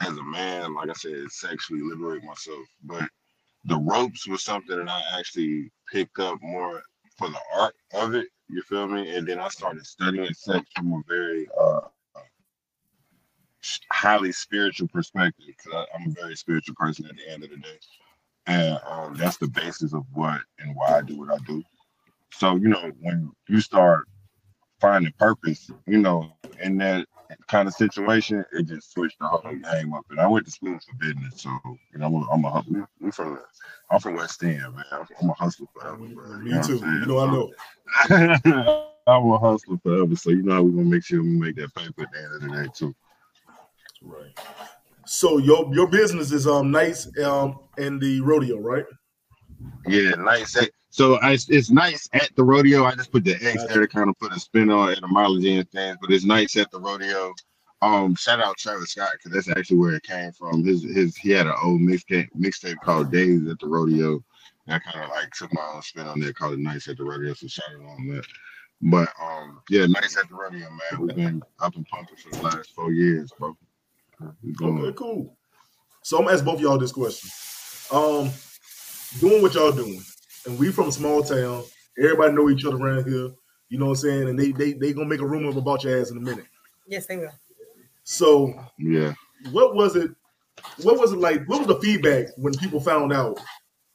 as 0.00 0.16
a 0.16 0.22
man, 0.22 0.74
like 0.74 0.90
I 0.90 0.94
said, 0.94 1.30
sexually 1.30 1.82
liberate 1.82 2.24
myself. 2.24 2.66
But 2.82 3.08
the 3.64 3.76
ropes 3.76 4.26
was 4.26 4.42
something 4.42 4.76
that 4.76 4.88
I 4.88 5.02
actually 5.18 5.70
picked 5.90 6.18
up 6.18 6.38
more 6.42 6.82
for 7.16 7.28
the 7.28 7.40
art 7.54 7.74
of 7.94 8.14
it. 8.14 8.28
You 8.48 8.62
feel 8.62 8.86
me? 8.88 9.14
And 9.16 9.26
then 9.26 9.38
I 9.38 9.48
started 9.48 9.86
studying 9.86 10.32
sex 10.34 10.64
from 10.76 10.92
a 10.92 11.02
very 11.08 11.48
uh, 11.58 11.80
highly 13.90 14.32
spiritual 14.32 14.88
perspective 14.88 15.46
because 15.46 15.86
I'm 15.94 16.10
a 16.10 16.20
very 16.20 16.36
spiritual 16.36 16.74
person 16.74 17.06
at 17.06 17.16
the 17.16 17.32
end 17.32 17.44
of 17.44 17.50
the 17.50 17.56
day, 17.56 17.78
and 18.46 18.78
um, 18.86 19.14
that's 19.14 19.38
the 19.38 19.48
basis 19.48 19.94
of 19.94 20.04
what 20.12 20.40
and 20.58 20.76
why 20.76 20.98
I 20.98 21.02
do 21.02 21.18
what 21.18 21.32
I 21.32 21.38
do. 21.46 21.62
So 22.32 22.56
you 22.56 22.68
know, 22.68 22.92
when 23.00 23.32
you 23.48 23.60
start 23.60 24.06
finding 24.84 25.12
purpose, 25.18 25.70
you 25.86 25.98
know, 25.98 26.30
in 26.62 26.76
that 26.76 27.06
kind 27.48 27.66
of 27.66 27.74
situation, 27.74 28.44
it 28.52 28.64
just 28.64 28.92
switched 28.92 29.18
the 29.18 29.26
whole 29.26 29.40
game 29.72 29.94
up. 29.94 30.04
And 30.10 30.20
I 30.20 30.26
went 30.26 30.44
to 30.44 30.52
school 30.52 30.78
for 30.78 30.94
business, 30.96 31.42
so 31.42 31.50
you 31.64 31.98
know, 31.98 32.06
I'm 32.06 32.14
a, 32.14 32.30
I'm 32.30 32.44
a 32.44 32.86
we- 33.00 33.10
from 33.10 33.38
I'm 33.90 33.98
from 33.98 34.16
West 34.16 34.42
End, 34.42 34.60
man. 34.60 34.84
I'm, 34.92 35.30
a 35.30 35.34
hustler 35.34 35.66
forever, 35.72 35.96
bro. 35.96 36.38
Me 36.38 36.60
too. 36.62 36.76
You 36.76 37.06
know, 37.06 37.18
I 37.18 37.26
know. 37.32 37.50
know. 38.10 38.84
I'm 39.08 39.30
a 39.30 39.38
hustler 39.38 39.78
forever, 39.82 40.16
so 40.16 40.30
you 40.30 40.42
know 40.42 40.54
how 40.54 40.62
we 40.62 40.72
gonna 40.72 40.84
make 40.84 41.04
sure 41.04 41.22
we 41.22 41.28
make 41.30 41.56
that 41.56 41.74
paper 41.74 42.02
at 42.02 42.12
the 42.12 42.18
end 42.18 42.34
of 42.34 42.40
the 42.42 42.62
day 42.62 42.70
too. 42.74 42.94
Right. 44.02 44.38
So 45.06 45.38
your 45.38 45.72
your 45.74 45.86
business 45.86 46.30
is 46.30 46.46
um 46.46 46.70
nice 46.70 47.08
um 47.22 47.58
in 47.78 47.98
the 47.98 48.20
rodeo, 48.20 48.58
right? 48.58 48.84
Yeah, 49.86 50.10
nice. 50.12 50.56
eh, 50.56 50.66
So 50.94 51.18
I, 51.22 51.32
it's 51.32 51.72
nice 51.72 52.08
at 52.12 52.30
the 52.36 52.44
rodeo. 52.44 52.84
I 52.84 52.94
just 52.94 53.10
put 53.10 53.24
the 53.24 53.34
X 53.34 53.64
there 53.64 53.80
to 53.80 53.88
kind 53.88 54.08
of 54.08 54.16
put 54.16 54.30
a 54.30 54.38
spin 54.38 54.70
on 54.70 54.92
etymology 54.92 55.56
and 55.56 55.68
things, 55.72 55.96
but 56.00 56.12
it's 56.12 56.24
nice 56.24 56.56
at 56.56 56.70
the 56.70 56.78
rodeo. 56.78 57.34
Um, 57.82 58.14
shout 58.14 58.38
out 58.40 58.58
Travis 58.58 58.92
Scott 58.92 59.10
because 59.14 59.32
that's 59.32 59.58
actually 59.58 59.78
where 59.78 59.94
it 59.94 60.04
came 60.04 60.30
from. 60.30 60.62
His 60.64 60.84
his 60.84 61.16
he 61.16 61.30
had 61.30 61.48
an 61.48 61.54
old 61.64 61.80
mixtape 61.80 62.28
mixtape 62.38 62.76
called 62.84 63.10
Days 63.10 63.44
at 63.48 63.58
the 63.58 63.66
Rodeo. 63.66 64.22
And 64.68 64.76
I 64.76 64.78
kind 64.78 65.04
of 65.04 65.10
like 65.10 65.32
took 65.32 65.52
my 65.52 65.68
own 65.74 65.82
spin 65.82 66.06
on 66.06 66.20
that, 66.20 66.36
called 66.36 66.52
it 66.52 66.60
Nice 66.60 66.86
at 66.86 66.96
the 66.96 67.04
Rodeo. 67.04 67.34
So 67.34 67.48
shout 67.48 67.64
out 67.74 67.84
on 67.84 68.06
that. 68.14 68.24
But 68.80 69.08
um, 69.20 69.62
yeah, 69.70 69.86
Nice 69.86 70.16
at 70.16 70.28
the 70.28 70.36
Rodeo, 70.36 70.68
man. 70.70 71.00
We've 71.00 71.16
been 71.16 71.42
up 71.58 71.74
and 71.74 71.84
pumping 71.88 72.18
for 72.18 72.36
the 72.36 72.42
last 72.42 72.72
four 72.72 72.92
years, 72.92 73.32
bro. 73.36 73.56
Going. 74.56 74.78
Okay, 74.78 74.96
cool. 74.96 75.36
So 76.02 76.18
I'm 76.18 76.24
gonna 76.26 76.36
ask 76.36 76.44
both 76.44 76.54
of 76.54 76.60
y'all 76.60 76.78
this 76.78 76.92
question. 76.92 77.30
Um, 77.92 78.30
doing 79.18 79.42
what 79.42 79.54
y'all 79.54 79.72
doing, 79.72 80.00
and 80.46 80.58
we 80.58 80.70
from 80.72 80.88
a 80.88 80.92
small 80.92 81.22
town. 81.22 81.64
Everybody 81.98 82.32
know 82.34 82.50
each 82.50 82.64
other 82.64 82.76
around 82.76 83.08
here. 83.08 83.30
You 83.68 83.78
know 83.78 83.86
what 83.86 83.92
I'm 83.92 83.96
saying? 83.96 84.28
And 84.28 84.38
they 84.38 84.52
they 84.52 84.72
they 84.74 84.92
gonna 84.92 85.08
make 85.08 85.20
a 85.20 85.26
rumor 85.26 85.56
about 85.56 85.84
your 85.84 86.00
ass 86.00 86.10
in 86.10 86.16
a 86.18 86.20
minute. 86.20 86.46
Yes, 86.86 87.06
they 87.06 87.16
will. 87.16 87.32
So 88.04 88.52
Yeah. 88.78 89.14
what 89.52 89.74
was 89.74 89.96
it? 89.96 90.10
What 90.82 90.98
was 90.98 91.12
it 91.12 91.18
like? 91.18 91.46
What 91.48 91.58
was 91.58 91.68
the 91.68 91.80
feedback 91.80 92.28
when 92.36 92.54
people 92.54 92.80
found 92.80 93.12
out 93.12 93.38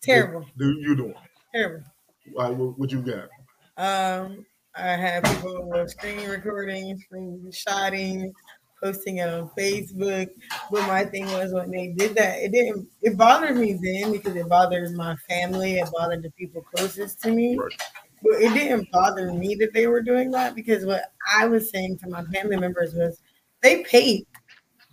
Terrible. 0.01 0.45
that 0.57 0.65
you 0.81 0.95
doing? 0.95 1.15
Terrible. 1.53 1.85
Like, 2.33 2.55
what, 2.57 2.77
what 2.79 2.91
you 2.91 3.01
got? 3.01 3.29
Um, 3.77 4.45
I 4.75 4.89
had 4.95 5.23
people 5.23 5.69
with 5.69 5.89
screen 5.89 6.29
recording, 6.29 6.97
screen 6.99 7.49
shotting, 7.51 8.33
posting 8.82 9.17
it 9.17 9.30
on 9.30 9.49
Facebook. 9.57 10.30
But 10.71 10.88
my 10.88 11.05
thing 11.05 11.25
was 11.25 11.53
when 11.53 11.71
they 11.71 11.93
did 11.97 12.15
that, 12.15 12.39
it 12.39 12.51
didn't 12.51 12.88
it 13.01 13.17
bothered 13.17 13.57
me 13.57 13.73
then 13.82 14.11
because 14.11 14.36
it 14.36 14.49
bothered 14.49 14.91
my 14.93 15.15
family, 15.27 15.80
it 15.80 15.89
bothered 15.91 16.23
the 16.23 16.32
people 16.32 16.61
closest 16.61 17.21
to 17.23 17.32
me. 17.32 17.57
Right. 17.57 17.73
But 18.21 18.41
it 18.41 18.53
didn't 18.53 18.91
bother 18.91 19.32
me 19.32 19.55
that 19.55 19.73
they 19.73 19.88
were 19.88 20.01
doing 20.01 20.32
that 20.32 20.53
because 20.55 20.86
what 20.86 21.13
I 21.34 21.45
was 21.45 21.69
saying 21.69 21.99
to 21.99 22.09
my 22.09 22.23
family 22.25 22.57
members 22.57 22.93
was 22.93 23.21
they 23.61 23.84
paid 23.84 24.25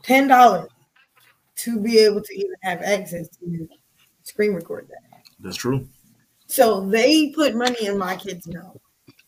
ten 0.03 0.29
dollars 0.29 0.71
to 1.57 1.81
be 1.81 1.99
able 1.99 2.23
to 2.23 2.35
even 2.35 2.55
have 2.63 2.83
access 2.83 3.29
to 3.39 3.69
screen 4.23 4.53
record 4.53 4.89
that. 4.89 5.23
That's 5.41 5.57
true. 5.57 5.89
So 6.47 6.89
they 6.89 7.31
put 7.31 7.57
money 7.57 7.87
in 7.87 7.99
my 7.99 8.17
kids' 8.17 8.47
mouth 8.47 8.79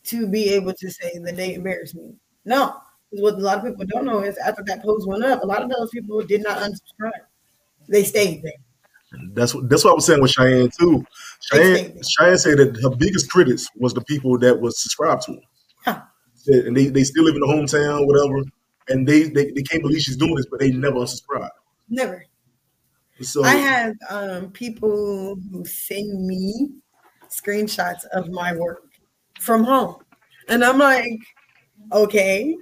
to 0.05 0.29
be 0.29 0.51
able 0.51 0.73
to 0.75 0.91
say 0.91 1.19
that 1.25 1.37
they 1.37 1.55
embarrassed 1.55 1.95
me. 1.95 2.15
No, 2.45 2.77
what 3.11 3.35
a 3.35 3.39
lot 3.39 3.59
of 3.59 3.65
people 3.65 3.87
don't 3.87 4.05
know 4.05 4.21
is 4.21 4.37
after 4.39 4.63
that 4.67 4.83
post 4.83 5.07
went 5.07 5.25
up, 5.25 5.43
a 5.43 5.47
lot 5.47 5.63
of 5.63 5.71
those 5.71 5.91
people 5.91 6.21
did 6.23 6.43
not 6.43 6.59
unsubscribe. 6.59 7.13
They 7.89 8.05
stayed 8.05 8.43
there. 8.43 8.53
That's 9.33 9.55
what 9.55 9.69
that's 9.71 9.85
what 9.85 9.93
I 9.93 9.95
was 9.95 10.05
saying 10.05 10.21
with 10.21 10.33
Cheyenne 10.33 10.71
too. 10.79 11.05
Cheyenne, 11.41 11.99
Cheyenne 12.03 12.39
said 12.39 12.59
that 12.59 12.79
her 12.83 12.91
biggest 12.91 13.31
critics 13.31 13.67
was 13.77 13.95
the 13.95 14.03
people 14.03 14.39
that 14.39 14.61
was 14.61 14.83
subscribed 14.83 15.23
to 15.23 15.41
her. 15.85 16.03
And 16.47 16.77
they, 16.77 16.87
they 16.87 17.05
still 17.05 17.25
live 17.25 17.35
in 17.35 17.41
the 17.41 17.47
hometown, 17.47 18.07
whatever. 18.07 18.43
And 18.89 19.07
they, 19.07 19.25
they 19.25 19.51
they 19.53 19.63
can't 19.63 19.83
believe 19.83 20.03
she's 20.03 20.17
doing 20.17 20.35
this, 20.35 20.47
but 20.51 20.61
they 20.61 20.71
never 20.71 20.97
unsubscribe. 20.97 21.51
Never. 21.89 22.25
So 23.23 23.45
I 23.45 23.55
have 23.55 23.95
um, 24.11 24.51
people 24.53 25.37
who 25.51 25.65
send 25.65 26.27
me 26.27 26.71
screenshots 27.31 28.05
of 28.13 28.29
my 28.31 28.55
work 28.55 28.85
from 29.41 29.65
home. 29.65 29.97
And 30.49 30.65
I'm 30.65 30.79
like, 30.79 31.19
okay, 31.93 32.57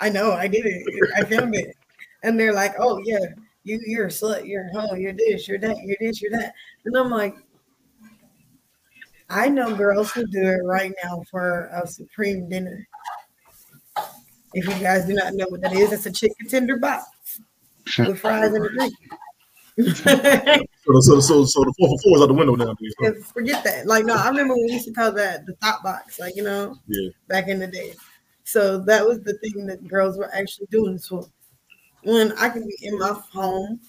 I 0.00 0.08
know 0.08 0.32
I 0.32 0.48
did 0.48 0.66
it. 0.66 0.82
I 1.16 1.24
filmed 1.24 1.54
it. 1.54 1.76
And 2.22 2.38
they're 2.38 2.54
like, 2.54 2.74
oh 2.78 3.00
yeah, 3.04 3.18
you 3.64 3.80
you're 3.86 4.06
a 4.06 4.10
slut, 4.10 4.46
you're 4.46 4.68
a 4.68 4.80
hoe, 4.80 4.94
you're 4.94 5.12
this, 5.12 5.48
you're 5.48 5.58
that, 5.58 5.76
you're 5.84 5.96
this, 6.00 6.20
you're 6.20 6.30
that. 6.32 6.54
And 6.84 6.96
I'm 6.96 7.10
like, 7.10 7.36
I 9.28 9.48
know 9.48 9.74
girls 9.74 10.12
who 10.12 10.26
do 10.26 10.42
it 10.42 10.64
right 10.64 10.92
now 11.02 11.22
for 11.30 11.70
a 11.72 11.86
supreme 11.86 12.48
dinner. 12.48 12.86
If 14.54 14.66
you 14.66 14.74
guys 14.82 15.06
do 15.06 15.14
not 15.14 15.32
know 15.34 15.46
what 15.48 15.62
that 15.62 15.72
is, 15.72 15.92
it's 15.92 16.06
a 16.06 16.12
chicken 16.12 16.46
tender 16.48 16.76
box 16.76 17.40
with 17.98 18.18
fries 18.20 18.52
and 18.52 18.64
a 18.64 18.68
drink. 18.68 18.94
so, 19.78 21.00
so 21.00 21.20
so 21.20 21.44
so 21.46 21.64
the 21.64 21.72
four 21.78 21.88
for 21.88 21.98
four 22.02 22.16
is 22.16 22.22
out 22.22 22.26
the 22.26 22.34
window 22.34 22.54
now. 22.54 22.74
forget 23.32 23.64
that. 23.64 23.86
Like, 23.86 24.04
no, 24.04 24.14
I 24.14 24.28
remember 24.28 24.54
when 24.54 24.66
we 24.66 24.72
used 24.72 24.84
to 24.86 24.92
call 24.92 25.12
that 25.12 25.46
the 25.46 25.54
thought 25.54 25.82
box, 25.82 26.20
like, 26.20 26.36
you 26.36 26.42
know, 26.42 26.76
Yeah. 26.88 27.08
back 27.28 27.48
in 27.48 27.58
the 27.58 27.66
day. 27.66 27.94
So 28.52 28.78
that 28.90 29.06
was 29.06 29.18
the 29.22 29.34
thing 29.38 29.66
that 29.66 29.86
girls 29.88 30.18
were 30.18 30.32
actually 30.34 30.66
doing. 30.70 30.98
So 30.98 31.30
when 32.04 32.32
I 32.34 32.48
can 32.50 32.64
be 32.66 32.76
in 32.82 32.98
my 32.98 33.12
home, 33.32 33.80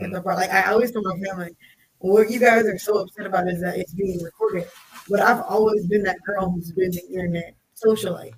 the- 0.00 0.22
like 0.24 0.50
I 0.50 0.70
always 0.72 0.92
tell 0.92 1.02
my 1.02 1.18
family, 1.26 1.56
what 1.98 2.30
you 2.30 2.38
guys 2.40 2.66
are 2.66 2.78
so 2.78 2.98
upset 2.98 3.26
about 3.26 3.48
is 3.48 3.60
that 3.62 3.78
it's 3.78 3.94
being 3.94 4.22
recorded. 4.22 4.68
But 5.10 5.20
I've 5.20 5.42
always 5.42 5.86
been 5.86 6.04
that 6.04 6.18
girl 6.24 6.50
who's 6.50 6.72
been 6.72 6.92
the 6.92 7.04
internet 7.08 7.54
socialite. 7.84 8.34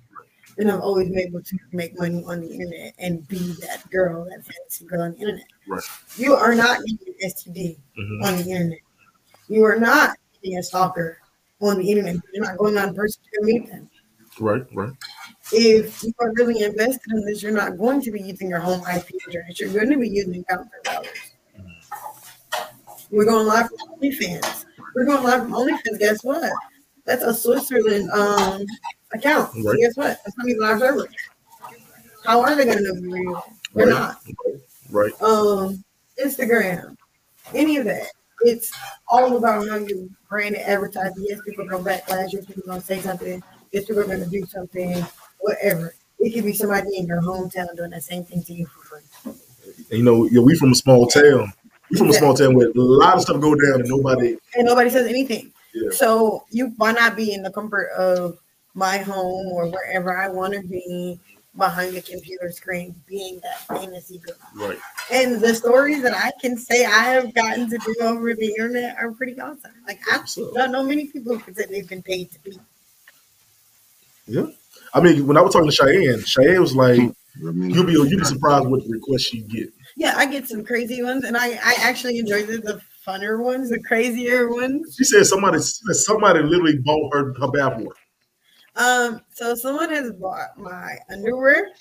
And 0.57 0.71
I've 0.71 0.81
always 0.81 1.09
been 1.09 1.19
able 1.19 1.43
to 1.43 1.59
make 1.73 1.97
money 1.99 2.23
on 2.25 2.41
the 2.41 2.49
internet 2.51 2.95
and 2.99 3.27
be 3.29 3.53
that 3.67 3.89
girl, 3.91 4.25
that 4.25 4.43
fancy 4.45 4.85
girl 4.85 5.03
on 5.03 5.13
the 5.13 5.19
internet. 5.19 5.47
Right. 5.67 5.83
You 6.17 6.35
are 6.35 6.55
not 6.55 6.79
getting 6.85 7.07
an 7.07 7.15
STD 7.23 7.79
Mhm. 7.97 8.25
on 8.27 8.37
the 8.37 8.51
internet. 8.51 8.79
You 9.49 9.65
are 9.65 9.79
not 9.79 10.17
being 10.43 10.57
a 10.59 10.63
stalker 10.63 11.19
on 11.61 11.79
the 11.79 11.91
internet. 11.91 12.17
You're 12.33 12.45
not 12.45 12.57
going 12.57 12.77
on 12.79 12.95
person 12.95 13.23
to 13.35 13.45
meet 13.45 13.67
them. 13.69 13.90
Right, 14.41 14.65
right. 14.73 14.91
If 15.53 16.01
you 16.03 16.13
are 16.19 16.33
really 16.33 16.63
invested 16.63 17.11
in 17.13 17.23
this, 17.25 17.43
you're 17.43 17.51
not 17.51 17.77
going 17.77 18.01
to 18.01 18.11
be 18.11 18.19
using 18.21 18.49
your 18.49 18.59
home 18.59 18.81
IP 18.91 19.05
address. 19.27 19.59
You're 19.59 19.69
going 19.71 19.91
to 19.91 19.97
be 19.97 20.09
using 20.09 20.43
counter 20.45 20.67
routers. 20.85 21.31
We're 23.11 23.25
going 23.25 23.45
live 23.45 23.67
from 23.67 23.99
OnlyFans. 23.99 24.65
We're 24.95 25.05
going 25.05 25.23
live 25.23 25.41
from 25.43 25.51
OnlyFans. 25.51 25.99
Guess 25.99 26.23
what? 26.23 26.51
That's 27.05 27.23
a 27.23 27.33
Switzerland 27.35 28.09
um, 28.11 28.65
account. 29.13 29.53
So 29.53 29.61
Right. 29.69 29.77
guess 29.79 29.95
what? 29.95 30.19
That's 30.25 30.37
not 30.37 30.47
even 30.49 30.63
our 30.63 30.79
server. 30.79 31.07
How 32.25 32.41
are 32.41 32.55
they 32.55 32.65
going 32.65 32.77
to 32.77 32.83
know 32.83 32.95
who 32.95 33.15
you 33.21 33.35
are? 33.35 33.43
They're 33.75 33.87
Right. 33.87 33.93
not 33.93 34.21
Right. 34.89 35.21
um, 35.21 35.83
Instagram, 36.23 36.97
any 37.53 37.77
of 37.77 37.85
that. 37.85 38.07
It's 38.43 38.71
all 39.07 39.37
about 39.37 39.67
how 39.69 39.75
you 39.75 40.09
brand 40.27 40.55
and 40.55 40.65
advertise. 40.65 41.11
Yes, 41.17 41.39
people 41.45 41.63
are 41.65 41.69
gonna 41.69 41.83
backlash. 41.83 42.33
Yes, 42.33 42.45
people 42.45 42.63
are 42.63 42.67
gonna 42.67 42.81
say 42.81 42.99
something. 42.99 43.43
Yes, 43.71 43.87
you're 43.87 44.03
gonna 44.03 44.25
do 44.25 44.45
something. 44.45 45.03
Whatever. 45.39 45.95
It 46.19 46.33
could 46.33 46.45
be 46.45 46.53
somebody 46.53 46.97
in 46.97 47.07
your 47.07 47.21
hometown 47.21 47.75
doing 47.75 47.89
the 47.89 48.01
same 48.01 48.23
thing 48.23 48.43
to 48.43 48.53
you 48.53 48.67
for 48.67 48.83
free. 48.83 49.33
And, 49.89 49.99
you 49.99 50.03
know, 50.03 50.25
yeah, 50.25 50.41
we 50.41 50.55
from 50.55 50.71
a 50.71 50.75
small 50.75 51.07
town. 51.07 51.51
We 51.89 51.97
from 51.97 52.09
a 52.09 52.13
small 52.13 52.35
town 52.35 52.53
where 52.53 52.67
a 52.67 52.73
lot 52.75 53.15
of 53.15 53.21
stuff 53.21 53.41
go 53.41 53.55
down 53.55 53.81
and 53.81 53.89
nobody. 53.89 54.37
And 54.55 54.65
nobody 54.65 54.89
says 54.89 55.07
anything. 55.07 55.51
Yeah. 55.73 55.89
So 55.91 56.45
you 56.51 56.73
why 56.77 56.91
not 56.91 57.15
be 57.15 57.33
in 57.33 57.41
the 57.41 57.51
comfort 57.51 57.89
of 57.97 58.37
my 58.75 58.97
home 58.97 59.47
or 59.47 59.67
wherever 59.67 60.15
I 60.15 60.29
want 60.29 60.53
to 60.53 60.61
be 60.61 61.19
behind 61.57 61.95
the 61.95 62.01
computer 62.01 62.51
screen, 62.51 62.95
being 63.07 63.41
that 63.41 63.59
fantasy 63.67 64.19
girl. 64.19 64.35
Right. 64.55 64.77
And 65.11 65.41
the 65.41 65.53
stories 65.53 66.01
that 66.03 66.13
I 66.13 66.31
can 66.39 66.57
say 66.57 66.85
I 66.85 67.03
have 67.03 67.33
gotten 67.33 67.69
to 67.69 67.77
do 67.77 67.95
over 68.01 68.33
the 68.33 68.47
internet 68.47 68.95
are 68.97 69.11
pretty 69.11 69.39
awesome. 69.39 69.71
Like 69.87 69.99
I 70.11 70.23
don't 70.53 70.71
know 70.71 70.83
many 70.83 71.07
people 71.07 71.35
who 71.35 71.39
can 71.43 71.55
say 71.55 71.65
they've 71.69 71.89
been 71.89 72.03
paid 72.03 72.31
to 72.31 72.39
be. 72.41 72.59
Yeah. 74.31 74.47
I 74.93 75.01
mean, 75.01 75.27
when 75.27 75.37
I 75.37 75.41
was 75.41 75.53
talking 75.53 75.69
to 75.69 75.75
Cheyenne, 75.75 76.23
Cheyenne 76.25 76.61
was 76.61 76.75
like, 76.75 76.99
"You'll 77.39 77.85
be 77.85 77.93
you'll 77.93 78.09
be 78.09 78.23
surprised 78.23 78.67
what 78.67 78.81
requests 78.87 79.33
you 79.33 79.43
get." 79.43 79.69
Yeah, 79.95 80.13
I 80.17 80.25
get 80.25 80.47
some 80.47 80.63
crazy 80.63 81.01
ones, 81.03 81.23
and 81.25 81.37
I 81.37 81.51
I 81.53 81.75
actually 81.79 82.17
enjoy 82.19 82.43
the, 82.43 82.57
the 82.57 82.81
funner 83.05 83.43
ones, 83.43 83.69
the 83.69 83.81
crazier 83.83 84.49
ones. 84.49 84.95
She 84.97 85.03
said 85.03 85.25
somebody 85.25 85.59
somebody 85.59 86.41
literally 86.43 86.77
bought 86.79 87.13
her 87.13 87.33
her 87.39 87.47
bathwater. 87.47 87.91
Um, 88.75 89.21
so 89.33 89.53
someone 89.55 89.89
has 89.89 90.11
bought 90.13 90.57
my 90.57 90.95
underwear 91.11 91.71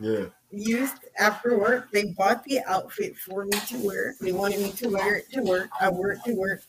Yeah. 0.00 0.26
used 0.50 0.98
after 1.18 1.56
work. 1.56 1.90
They 1.92 2.06
bought 2.18 2.42
the 2.44 2.60
outfit 2.66 3.16
for 3.16 3.44
me 3.44 3.52
to 3.68 3.86
wear. 3.86 4.14
They 4.20 4.32
wanted 4.32 4.60
me 4.60 4.72
to 4.72 4.88
wear 4.88 5.16
it 5.16 5.30
to 5.32 5.42
work. 5.42 5.68
I 5.80 5.88
wore 5.90 6.10
it 6.10 6.20
to 6.26 6.34
work. 6.34 6.60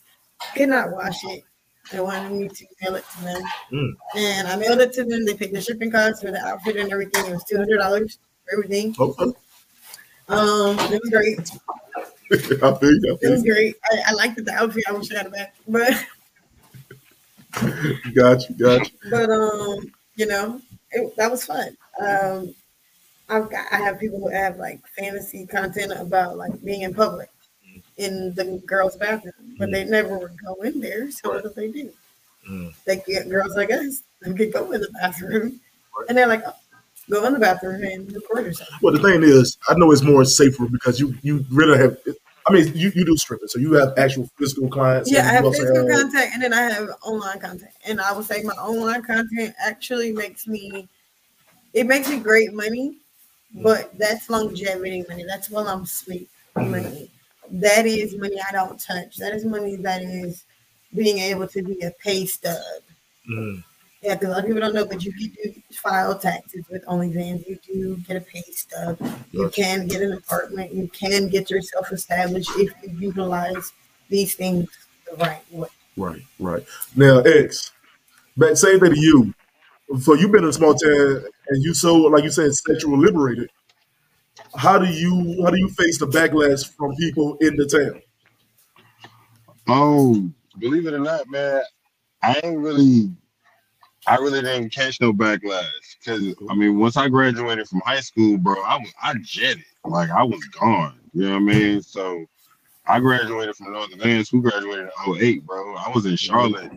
Could 0.56 0.70
not 0.70 0.92
wash 0.92 1.24
it. 1.26 1.44
They 1.92 2.00
wanted 2.00 2.32
me 2.32 2.48
to 2.48 2.66
mail 2.82 2.96
it 2.96 3.06
to 3.16 3.24
them. 3.24 3.42
Mm. 3.72 3.94
And 4.16 4.48
I 4.48 4.56
mailed 4.56 4.80
it 4.80 4.94
to 4.94 5.04
them. 5.04 5.26
They 5.26 5.36
paid 5.36 5.54
the 5.54 5.62
shipping 5.62 5.92
costs 5.92 6.22
for 6.22 6.32
the 6.32 6.44
outfit 6.44 6.78
and 6.78 6.92
everything. 6.92 7.26
It 7.28 7.34
was 7.34 7.44
two 7.44 7.58
hundred 7.58 7.78
dollars 7.78 8.18
for 8.44 8.54
everything. 8.54 8.96
Okay. 9.00 9.34
Um, 10.28 10.80
it 10.80 11.02
was 11.02 11.10
great. 11.12 11.52
I 12.64 12.74
feel 12.78 12.92
you. 12.92 13.18
It 13.22 13.30
was 13.30 13.44
great. 13.44 13.76
I, 13.92 14.04
I 14.08 14.14
liked 14.14 14.44
the 14.44 14.54
outfit. 14.54 14.84
I 14.88 14.94
wish 14.94 15.12
I 15.12 15.18
had 15.18 15.28
it 15.28 15.34
back. 15.34 15.56
But. 15.68 16.06
Got 18.16 18.50
you. 18.50 18.56
Got 18.56 18.92
you. 18.92 18.98
but 19.12 19.30
um, 19.30 19.94
you 20.16 20.26
know, 20.26 20.60
it, 20.92 21.16
that 21.18 21.30
was 21.30 21.46
fun. 21.46 21.78
Um, 22.00 22.56
I've 23.30 23.50
got 23.50 23.66
I 23.72 23.78
have 23.78 24.00
people 24.00 24.20
who 24.20 24.30
have 24.30 24.58
like 24.58 24.82
fantasy 24.98 25.46
content 25.46 25.94
about 25.94 26.38
like 26.38 26.64
being 26.64 26.82
in 26.82 26.94
public 26.94 27.30
in 27.98 28.34
the 28.36 28.62
girls' 28.66 28.98
bathroom, 28.98 29.56
but 29.58 29.72
they 29.72 29.84
never 29.86 30.18
would 30.18 30.38
go 30.43 30.56
in 30.64 30.80
there. 30.82 31.10
So 31.12 31.30
what 31.30 31.43
do 31.43 31.50
they 31.56 31.70
do? 31.72 31.91
Mm. 32.50 32.74
They 32.86 32.98
get 32.98 33.30
girls 33.30 33.56
like 33.56 33.72
us 33.72 34.04
who 34.22 34.34
could 34.36 34.54
go 34.54 34.72
in 34.72 34.82
the 34.82 34.89
bathroom, 35.02 35.60
Right. 35.98 36.06
and 36.10 36.18
they're 36.18 36.28
like, 36.28 36.43
oh, 36.46 36.54
go 37.10 37.26
in 37.26 37.34
the 37.34 37.39
bathroom 37.39 37.84
and 37.84 38.12
record 38.14 38.46
yourself. 38.46 38.70
Well, 38.82 38.93
the 38.93 39.02
thing 39.02 39.24
is, 39.24 39.58
I 39.70 39.76
know 39.76 39.91
it's 39.91 40.04
more 40.04 40.26
safer 40.26 40.68
because 40.68 41.00
you 41.00 41.16
you 41.24 41.46
really 41.52 41.78
have. 41.78 41.98
I 42.48 42.54
mean, 42.54 42.72
you, 42.76 42.91
you 42.93 43.04
do 43.06 43.18
stripping, 43.18 43.48
so 43.48 43.58
you 43.58 43.74
have 43.74 43.98
actual 43.98 44.30
physical 44.38 44.68
clients. 44.70 45.12
Yeah, 45.12 45.22
I 45.28 45.32
have 45.34 45.43
physical 45.46 45.88
have- 45.88 46.00
content 46.02 46.30
and 46.34 46.43
then 46.43 46.54
I 46.54 46.62
have 46.62 46.89
online 47.04 47.39
content. 47.39 47.72
And 47.88 48.00
I 48.00 48.12
would 48.14 48.26
say 48.26 48.43
my 48.43 48.54
online 48.54 49.02
content 49.02 49.56
actually 49.60 50.12
makes 50.12 50.46
me 50.46 50.88
it 51.74 51.86
makes 51.88 52.10
me 52.10 52.20
great 52.20 52.54
money, 52.54 52.98
but 53.56 53.98
that's 53.98 54.30
longevity 54.30 55.06
money. 55.10 55.26
That's 55.28 55.50
while 55.50 55.68
I'm 55.68 55.84
asleep 55.84 56.30
money. 56.56 57.12
That 57.52 57.86
is 57.86 58.16
money 58.16 58.38
I 58.48 58.52
don't 58.52 58.80
touch. 58.80 59.18
That 59.18 59.34
is 59.34 59.46
money 59.46 59.76
that 59.78 60.02
is 60.02 60.46
being 60.93 61.20
able 61.20 61.48
to 61.48 61.64
be 61.64 61.80
a 61.82 61.91
pay 62.04 62.26
stub. 62.26 62.62
Mm. 63.30 63.64
Yeah, 64.02 64.14
because 64.14 64.28
a 64.28 64.32
lot 64.34 64.39
of 64.39 64.46
people 64.46 64.62
don't 64.62 64.76
know, 64.76 64.86
but 64.86 65.04
you 65.04 65.12
can 65.12 65.32
do 65.43 65.62
file 65.74 66.18
taxes 66.18 66.64
with 66.70 66.86
OnlyFans. 66.86 67.48
You 67.48 67.58
do 67.66 67.98
get 68.08 68.18
a 68.18 68.22
pay 68.22 68.43
stub. 68.52 69.00
You 69.32 69.50
can 69.50 69.88
get 69.88 70.02
an 70.04 70.14
apartment. 70.14 70.74
You 70.74 70.88
can 70.89 71.28
get 71.28 71.50
yourself 71.50 71.91
established 71.91 72.52
if 72.56 72.72
you 72.84 72.89
utilize 73.00 73.74
these 74.10 74.36
things 74.36 74.70
the 75.10 75.18
right 75.18 75.41
way. 75.52 75.70
Right, 75.98 76.22
right. 76.39 76.64
Now, 76.96 77.20
X, 77.20 77.72
back 78.38 78.58
same 78.58 78.80
thing 78.80 78.93
to 78.93 79.00
you. 79.00 79.34
So 80.02 80.14
you've 80.14 80.32
been 80.32 80.43
in 80.43 80.50
a 80.50 80.54
small 80.54 80.76
town 80.76 81.24
and 81.50 81.64
you 81.64 81.74
so 81.74 81.96
like 81.96 82.24
you 82.24 82.32
said, 82.32 82.54
sexual 82.54 82.98
liberated. 82.98 83.50
How 84.58 84.78
do 84.78 84.86
you 84.86 85.43
how 85.43 85.51
do 85.51 85.58
you 85.58 85.70
face 85.70 85.97
the 85.99 86.08
backlash 86.08 86.74
from 86.76 86.95
people 86.95 87.38
in 87.41 87.56
the 87.56 87.66
town? 87.66 88.01
Oh, 89.68 90.30
believe 90.60 90.86
it 90.86 90.93
or 90.93 90.99
not, 90.99 91.30
man, 91.30 91.62
I 92.22 92.39
ain't 92.43 92.60
really, 92.60 93.12
I 94.08 94.16
really 94.18 94.41
didn't 94.41 94.70
catch 94.70 95.01
no 95.01 95.12
backlash 95.12 95.70
because 95.99 96.36
I 96.49 96.56
mean, 96.56 96.80
once 96.80 96.97
I 96.97 97.10
graduated 97.10 97.68
from 97.68 97.82
high 97.86 97.99
school, 97.99 98.38
bro, 98.38 98.56
I 98.64 98.78
was 98.78 98.93
I 99.01 99.16
jetted 99.22 99.66
like 99.84 100.10
I 100.10 100.24
was 100.24 100.43
gone. 100.45 100.99
You 101.14 101.24
know 101.24 101.32
what 101.32 101.36
I 101.38 101.39
mean? 101.39 101.82
So 101.82 102.26
I 102.88 102.99
graduated 102.99 103.56
from 103.56 103.74
Northern 103.74 103.99
Vance. 103.99 104.30
Who 104.30 104.41
graduated 104.41 104.89
in 105.08 105.16
08, 105.16 105.45
bro? 105.45 105.76
I 105.76 105.89
was 105.89 106.06
in 106.06 106.16
Charlotte 106.16 106.72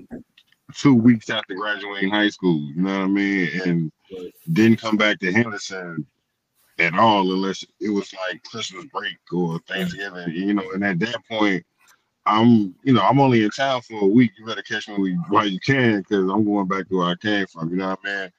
two 0.74 0.94
weeks 0.94 1.30
after 1.30 1.54
graduating 1.54 2.10
high 2.10 2.28
school. 2.28 2.60
You 2.74 2.82
know 2.82 2.98
what 2.98 3.04
I 3.04 3.08
mean? 3.08 3.60
And 3.64 3.92
didn't 4.52 4.80
come 4.80 4.96
back 4.96 5.18
to 5.20 5.32
Henderson 5.32 6.06
at 6.78 6.94
all 6.94 7.32
unless 7.32 7.64
it 7.80 7.90
was 7.90 8.12
like 8.14 8.42
Christmas 8.44 8.84
break 8.92 9.16
or 9.32 9.58
Thanksgiving. 9.68 10.30
You 10.30 10.54
know, 10.54 10.70
and 10.72 10.84
at 10.84 10.98
that 11.00 11.26
point. 11.28 11.64
I'm, 12.26 12.74
you 12.84 12.92
know, 12.92 13.00
I'm 13.00 13.20
only 13.20 13.42
in 13.42 13.48
town 13.48 13.80
for 13.80 14.02
a 14.02 14.06
week. 14.06 14.32
You 14.38 14.44
better 14.44 14.60
catch 14.60 14.86
me 14.86 15.16
while 15.30 15.46
you 15.46 15.58
can, 15.60 16.00
because 16.00 16.28
I'm 16.30 16.44
going 16.44 16.68
back 16.68 16.86
to 16.88 16.98
where 16.98 17.06
I 17.06 17.14
came 17.14 17.46
from. 17.46 17.70
You 17.70 17.76
know 17.76 17.88
what 17.88 18.00
I 18.04 18.20
mean? 18.20 18.32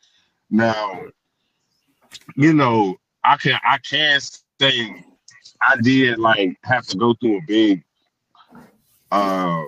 Now, 0.52 1.02
you 2.36 2.54
know, 2.54 2.98
I 3.24 3.38
can 3.38 3.60
I 3.64 3.80
can 3.80 4.20
say 4.60 5.04
I 5.62 5.76
did 5.82 6.20
like 6.20 6.56
have 6.64 6.86
to 6.88 6.98
go 6.98 7.14
through 7.16 7.38
a 7.38 7.42
big 7.48 7.84
uh 9.12 9.64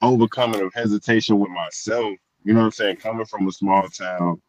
overcoming 0.00 0.62
of 0.62 0.72
hesitation 0.72 1.38
with 1.38 1.50
myself. 1.50 2.14
You 2.44 2.54
know 2.54 2.60
what 2.60 2.66
I'm 2.66 2.72
saying? 2.72 2.96
Coming 2.96 3.26
from 3.26 3.46
a 3.46 3.52
small 3.52 3.88
town, 3.88 4.40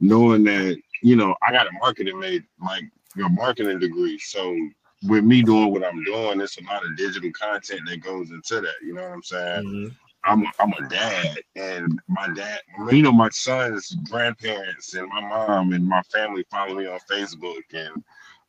knowing 0.00 0.44
that, 0.44 0.80
you 1.02 1.16
know, 1.16 1.34
I 1.42 1.52
got 1.52 1.66
a 1.66 1.72
marketing 1.80 2.18
made 2.18 2.44
like 2.64 2.84
your 3.16 3.30
marketing 3.30 3.78
degree. 3.78 4.18
So 4.18 4.56
with 5.04 5.24
me 5.24 5.42
doing 5.42 5.72
what 5.72 5.84
I'm 5.84 6.04
doing, 6.04 6.40
it's 6.40 6.58
a 6.58 6.64
lot 6.64 6.84
of 6.84 6.96
digital 6.96 7.30
content 7.32 7.82
that 7.86 8.02
goes 8.02 8.30
into 8.30 8.60
that. 8.60 8.74
You 8.82 8.94
know 8.94 9.02
what 9.02 9.12
I'm 9.12 9.22
saying? 9.22 9.64
Mm-hmm. 9.64 9.94
I'm 10.22 10.44
I'm 10.58 10.72
a 10.84 10.88
dad, 10.88 11.38
and 11.56 11.98
my 12.06 12.28
dad, 12.34 12.60
you 12.90 13.02
know, 13.02 13.12
my 13.12 13.30
son's 13.30 13.96
grandparents 14.10 14.92
and 14.92 15.08
my 15.08 15.20
mom 15.22 15.72
and 15.72 15.86
my 15.86 16.02
family 16.02 16.44
follow 16.50 16.74
me 16.74 16.86
on 16.86 16.98
Facebook 17.10 17.62
and 17.72 18.04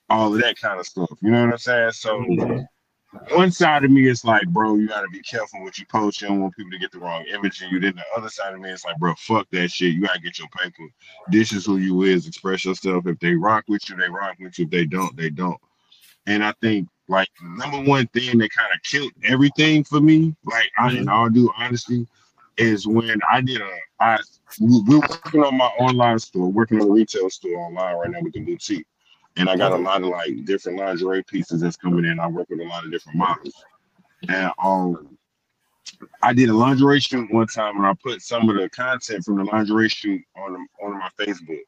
all 0.09 0.33
of 0.33 0.41
that 0.41 0.59
kind 0.59 0.81
of 0.81 0.85
stuff. 0.85 1.09
You 1.21 1.31
know 1.31 1.45
what 1.45 1.53
I'm 1.53 1.57
saying? 1.57 1.91
So 1.91 2.19
Mm-hmm. 2.19 2.63
One 3.29 3.51
side 3.51 3.83
of 3.83 3.91
me 3.91 4.07
is 4.07 4.23
like, 4.23 4.47
bro, 4.47 4.75
you 4.75 4.87
gotta 4.87 5.07
be 5.09 5.21
careful 5.21 5.61
what 5.63 5.77
you 5.77 5.85
post. 5.85 6.21
You 6.21 6.29
don't 6.29 6.41
want 6.41 6.55
people 6.55 6.71
to 6.71 6.79
get 6.79 6.91
the 6.91 6.99
wrong 6.99 7.25
image 7.25 7.61
of 7.61 7.71
you. 7.71 7.79
Then 7.79 7.95
the 7.95 8.03
other 8.15 8.29
side 8.29 8.53
of 8.53 8.59
me 8.59 8.69
is 8.69 8.85
like, 8.85 8.97
bro, 8.97 9.13
fuck 9.15 9.47
that 9.51 9.69
shit. 9.69 9.93
You 9.93 10.01
gotta 10.01 10.19
get 10.19 10.39
your 10.39 10.47
paper. 10.49 10.83
This 11.29 11.51
is 11.51 11.65
who 11.65 11.77
you 11.77 12.03
is. 12.03 12.27
Express 12.27 12.65
yourself. 12.65 13.07
If 13.07 13.19
they 13.19 13.35
rock 13.35 13.65
with 13.67 13.89
you, 13.89 13.97
they 13.97 14.09
rock 14.09 14.37
with 14.39 14.57
you. 14.57 14.65
If 14.65 14.71
they 14.71 14.85
don't, 14.85 15.15
they 15.17 15.29
don't. 15.29 15.59
And 16.25 16.43
I 16.43 16.53
think 16.61 16.87
like 17.07 17.29
number 17.41 17.81
one 17.81 18.07
thing 18.07 18.37
that 18.37 18.51
kind 18.51 18.73
of 18.73 18.81
killed 18.83 19.11
everything 19.23 19.83
for 19.83 19.99
me, 19.99 20.35
like 20.45 20.71
I 20.77 20.91
in 20.91 20.97
mm-hmm. 20.97 21.09
all 21.09 21.29
due 21.29 21.51
honesty, 21.57 22.07
is 22.57 22.87
when 22.87 23.19
I 23.29 23.41
did 23.41 23.61
a 23.61 23.77
I 23.99 24.19
we- 24.59 24.83
we're 24.87 24.99
working 24.99 25.43
on 25.43 25.57
my 25.57 25.67
online 25.79 26.19
store, 26.19 26.51
working 26.51 26.81
on 26.81 26.87
a 26.87 26.91
retail 26.91 27.29
store 27.29 27.57
online 27.57 27.95
right 27.95 28.09
now 28.09 28.21
with 28.21 28.33
the 28.33 28.39
boutique. 28.39 28.87
And 29.37 29.49
I 29.49 29.55
got 29.55 29.71
a 29.71 29.77
lot 29.77 30.01
of 30.03 30.09
like 30.09 30.45
different 30.45 30.79
lingerie 30.79 31.23
pieces 31.23 31.61
that's 31.61 31.77
coming 31.77 32.05
in. 32.05 32.19
I 32.19 32.27
work 32.27 32.49
with 32.49 32.59
a 32.59 32.65
lot 32.65 32.85
of 32.85 32.91
different 32.91 33.17
models. 33.17 33.53
And 34.29 34.51
um 34.63 35.17
I 36.21 36.33
did 36.33 36.49
a 36.49 36.53
lingerie 36.53 36.99
shoot 36.99 37.31
one 37.33 37.47
time 37.47 37.77
and 37.77 37.85
I 37.85 37.93
put 38.03 38.21
some 38.21 38.49
of 38.49 38.57
the 38.57 38.69
content 38.69 39.23
from 39.25 39.37
the 39.37 39.45
lingerie 39.45 39.89
shoot 39.89 40.21
on 40.37 40.67
on 40.83 40.99
my 40.99 41.09
Facebook. 41.19 41.61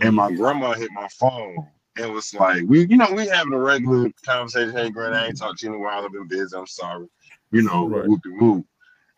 And 0.00 0.16
my 0.16 0.32
grandma 0.32 0.72
hit 0.74 0.90
my 0.92 1.08
phone 1.08 1.66
and 1.96 2.12
was 2.12 2.34
like, 2.34 2.64
we, 2.66 2.86
you 2.86 2.96
know, 2.96 3.12
we 3.12 3.26
having 3.28 3.52
a 3.52 3.58
regular 3.58 4.10
conversation. 4.24 4.72
Hey, 4.72 4.90
Grant, 4.90 5.14
I 5.14 5.26
ain't 5.28 5.38
talked 5.38 5.60
to 5.60 5.66
you 5.66 5.74
in 5.74 5.78
a 5.80 5.82
while. 5.82 6.04
I've 6.04 6.12
been 6.12 6.28
busy. 6.28 6.56
I'm 6.56 6.66
sorry. 6.66 7.06
You 7.52 7.62
know, 7.62 7.86
Right. 7.86 8.06
whoop 8.06 8.22
de 8.22 8.30
whoop. 8.30 8.66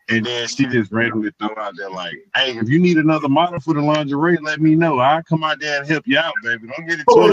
And 0.07 0.23
then 0.25 0.47
she 0.47 0.65
just 0.67 0.91
randomly 0.91 1.31
throw 1.39 1.49
out 1.57 1.75
there 1.75 1.89
like, 1.89 2.13
hey, 2.35 2.55
if 2.57 2.69
you 2.69 2.77
need 2.77 2.97
another 2.97 3.27
model 3.27 3.59
for 3.59 3.73
the 3.73 3.81
lingerie, 3.81 4.37
let 4.41 4.61
me 4.61 4.75
know. 4.75 4.99
I'll 4.99 5.23
come 5.23 5.43
out 5.43 5.59
there 5.59 5.79
and 5.79 5.89
help 5.89 6.05
you 6.05 6.19
out, 6.19 6.33
baby. 6.43 6.67
Don't 6.67 6.87
get 6.87 6.99
it 6.99 7.05
Oh, 7.07 7.27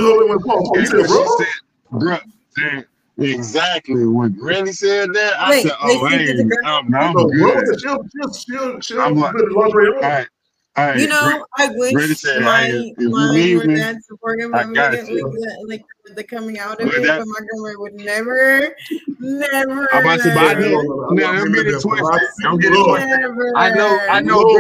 twisted. 0.73 0.89
said, 0.89 1.07
bro? 1.07 1.25
she 1.25 1.45
said, 1.45 1.47
bro, 1.91 2.19
and 2.57 2.87
exactly. 3.19 4.07
When 4.07 4.33
Granny 4.33 4.73
said 4.73 5.11
that, 5.13 5.35
I 5.39 5.51
Wait, 5.51 5.63
said, 5.65 5.73
oh, 5.83 6.07
hey, 6.09 6.27
to 6.27 6.45
the 6.45 6.63
I'm, 6.65 6.95
I'm 6.95 7.13
good. 7.13 7.81
she'll, 7.81 7.99
she'll, 8.09 8.33
she'll, 8.33 8.81
she'll 8.81 9.01
I'm 9.03 9.17
like- 9.17 9.35
lingerie 9.35 9.89
on. 9.89 9.95
All 9.97 10.01
right. 10.01 10.29
Right. 10.75 11.01
You 11.01 11.07
know, 11.07 11.45
I 11.59 11.69
wish 11.75 12.19
said, 12.19 12.43
my 12.43 12.63
hey, 12.63 12.95
if 12.97 12.99
you 12.99 13.11
my 13.11 13.31
me, 13.31 13.77
dad 13.77 14.03
supported 14.05 14.49
my 14.49 14.65
got 14.73 14.93
with, 14.93 15.07
the, 15.07 15.65
like 15.69 15.85
the 16.15 16.25
coming 16.25 16.59
out 16.59 16.81
of 16.81 16.89
it, 16.89 17.03
that- 17.03 17.19
but 17.19 17.27
my 17.29 17.41
grandma 17.47 17.79
would 17.79 17.93
never, 17.95 18.75
never. 19.21 19.89
I'm 19.95 20.03
about 20.03 20.17
to 20.17 20.23
say, 20.23 20.35
but 20.35 20.45
I 20.45 20.55
never, 20.55 20.71
know- 20.71 21.15
don't 21.15 21.53
get 21.53 21.67
it 21.67 21.83
twisted. 21.83 22.21
Don't 22.43 22.59
get 22.59 22.73
it 22.73 22.85
twisted. 22.85 23.11
I 23.55 23.69
know- 23.75 23.99
I 24.09 24.21
know 24.21 24.59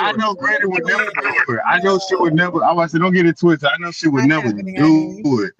I 0.00 0.12
know 0.12 0.34
Granny 0.34 0.64
would 0.66 0.86
never 0.86 1.04
do 1.04 1.52
it. 1.54 1.60
I 1.66 1.80
know 1.80 1.98
she 2.08 2.16
would 2.16 2.32
never. 2.34 2.64
I 2.64 2.72
was 2.72 2.92
say, 2.92 2.98
don't 2.98 3.12
get 3.12 3.26
it 3.26 3.38
twisted. 3.38 3.68
I 3.68 3.76
know 3.78 3.90
she 3.90 4.08
would 4.08 4.22
I 4.24 4.26
never 4.26 4.46
have 4.46 4.58
it, 4.58 4.66
I 4.68 5.22
do 5.22 5.42
it. 5.44 5.52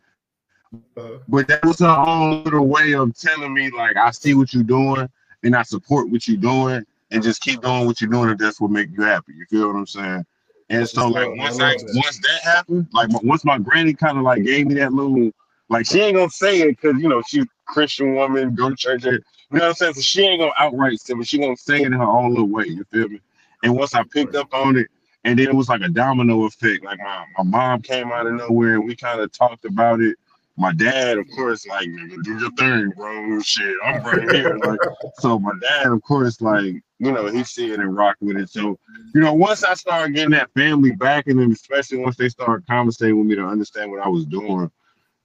But 1.28 1.48
that 1.48 1.62
was 1.64 1.80
her 1.80 1.86
own 1.86 2.44
little 2.44 2.66
way 2.66 2.94
of 2.94 3.14
telling 3.14 3.52
me, 3.52 3.70
like, 3.70 3.96
I 3.98 4.10
see 4.10 4.32
what 4.32 4.54
you're 4.54 4.62
doing 4.62 5.06
and 5.42 5.54
I 5.54 5.62
support 5.62 6.08
what 6.08 6.26
you're 6.26 6.38
doing, 6.38 6.86
and 7.14 7.22
just 7.22 7.40
keep 7.40 7.62
doing 7.62 7.86
what 7.86 8.00
you're 8.00 8.10
doing 8.10 8.28
if 8.28 8.38
that's 8.38 8.60
what 8.60 8.70
make 8.70 8.90
you 8.90 9.02
happy. 9.02 9.32
You 9.34 9.46
feel 9.46 9.68
what 9.68 9.76
I'm 9.76 9.86
saying? 9.86 10.26
And 10.68 10.88
so, 10.88 11.08
like, 11.08 11.28
once 11.36 11.60
I 11.60 11.74
that. 11.74 11.94
once 11.94 12.18
that 12.18 12.42
happened, 12.42 12.88
like, 12.92 13.08
once 13.22 13.44
my 13.44 13.58
granny 13.58 13.94
kind 13.94 14.18
of 14.18 14.24
like 14.24 14.42
gave 14.42 14.66
me 14.66 14.74
that 14.74 14.92
little, 14.92 15.30
like, 15.68 15.86
she 15.86 16.00
ain't 16.00 16.16
gonna 16.16 16.28
say 16.28 16.62
it 16.62 16.80
because 16.80 17.00
you 17.00 17.08
know 17.08 17.22
she's 17.26 17.44
a 17.44 17.48
Christian 17.66 18.14
woman, 18.14 18.54
go 18.54 18.70
to 18.70 18.76
church. 18.76 19.04
You 19.04 19.12
know 19.12 19.20
what 19.50 19.62
I'm 19.62 19.74
saying? 19.74 19.94
So 19.94 20.00
she 20.00 20.22
ain't 20.22 20.40
gonna 20.40 20.52
outright 20.58 21.00
say, 21.00 21.12
it, 21.12 21.16
but 21.16 21.26
she 21.28 21.38
gonna 21.38 21.56
say 21.56 21.82
it 21.82 21.86
in 21.86 21.92
her 21.92 22.02
own 22.02 22.30
little 22.30 22.48
way. 22.48 22.64
You 22.66 22.84
feel 22.92 23.08
me? 23.08 23.20
And 23.62 23.76
once 23.76 23.94
I 23.94 24.02
picked 24.02 24.34
up 24.34 24.52
on 24.52 24.76
it, 24.76 24.88
and 25.22 25.38
then 25.38 25.48
it 25.48 25.54
was 25.54 25.68
like 25.68 25.82
a 25.82 25.88
domino 25.88 26.44
effect. 26.44 26.84
Like 26.84 26.98
my, 26.98 27.24
my 27.38 27.44
mom 27.44 27.82
came 27.82 28.10
out 28.10 28.26
of 28.26 28.34
nowhere, 28.34 28.74
and 28.74 28.84
we 28.84 28.96
kind 28.96 29.20
of 29.20 29.30
talked 29.32 29.64
about 29.64 30.00
it. 30.00 30.16
My 30.56 30.72
dad, 30.72 31.18
of 31.18 31.26
course, 31.34 31.66
like 31.66 31.88
"Nigga, 31.88 32.22
do 32.22 32.38
your 32.38 32.50
thing, 32.52 32.90
bro. 32.96 33.40
Shit, 33.40 33.74
I'm 33.84 34.02
right 34.04 34.30
here. 34.30 34.56
Like, 34.56 34.80
so 35.18 35.38
my 35.38 35.52
dad, 35.60 35.86
of 35.86 36.02
course, 36.02 36.40
like 36.40 36.82
you 36.98 37.12
know, 37.12 37.26
he 37.26 37.44
see 37.44 37.72
it 37.72 37.80
and 37.80 37.96
rock 37.96 38.16
with 38.20 38.36
it. 38.36 38.50
So 38.50 38.78
you 39.14 39.20
know, 39.20 39.34
once 39.34 39.64
I 39.64 39.74
started 39.74 40.14
getting 40.14 40.30
that 40.30 40.52
family 40.54 40.92
back, 40.92 41.26
and 41.26 41.52
especially 41.52 41.98
once 41.98 42.16
they 42.16 42.28
started 42.28 42.66
conversating 42.66 43.18
with 43.18 43.26
me 43.26 43.34
to 43.36 43.44
understand 43.44 43.90
what 43.90 44.04
I 44.04 44.08
was 44.08 44.26
doing, 44.26 44.70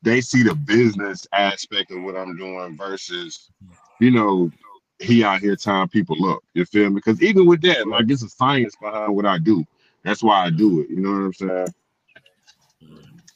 they 0.01 0.21
see 0.21 0.43
the 0.43 0.55
business 0.55 1.27
aspect 1.33 1.91
of 1.91 2.01
what 2.03 2.15
I'm 2.15 2.37
doing 2.37 2.77
versus, 2.77 3.49
you 3.99 4.11
know, 4.11 4.51
he 4.99 5.23
out 5.23 5.39
here 5.39 5.55
tying 5.55 5.87
people 5.87 6.29
up. 6.29 6.39
You 6.53 6.65
feel 6.65 6.89
me? 6.89 6.95
Because 6.95 7.21
even 7.21 7.45
with 7.45 7.61
that, 7.61 7.87
like 7.87 8.09
it's 8.09 8.23
a 8.23 8.29
science 8.29 8.75
behind 8.81 9.15
what 9.15 9.25
I 9.25 9.37
do. 9.37 9.65
That's 10.03 10.23
why 10.23 10.45
I 10.45 10.49
do 10.49 10.81
it. 10.81 10.89
You 10.89 10.97
know 10.97 11.11
what 11.11 11.17
I'm 11.17 11.33
saying? 11.33 11.67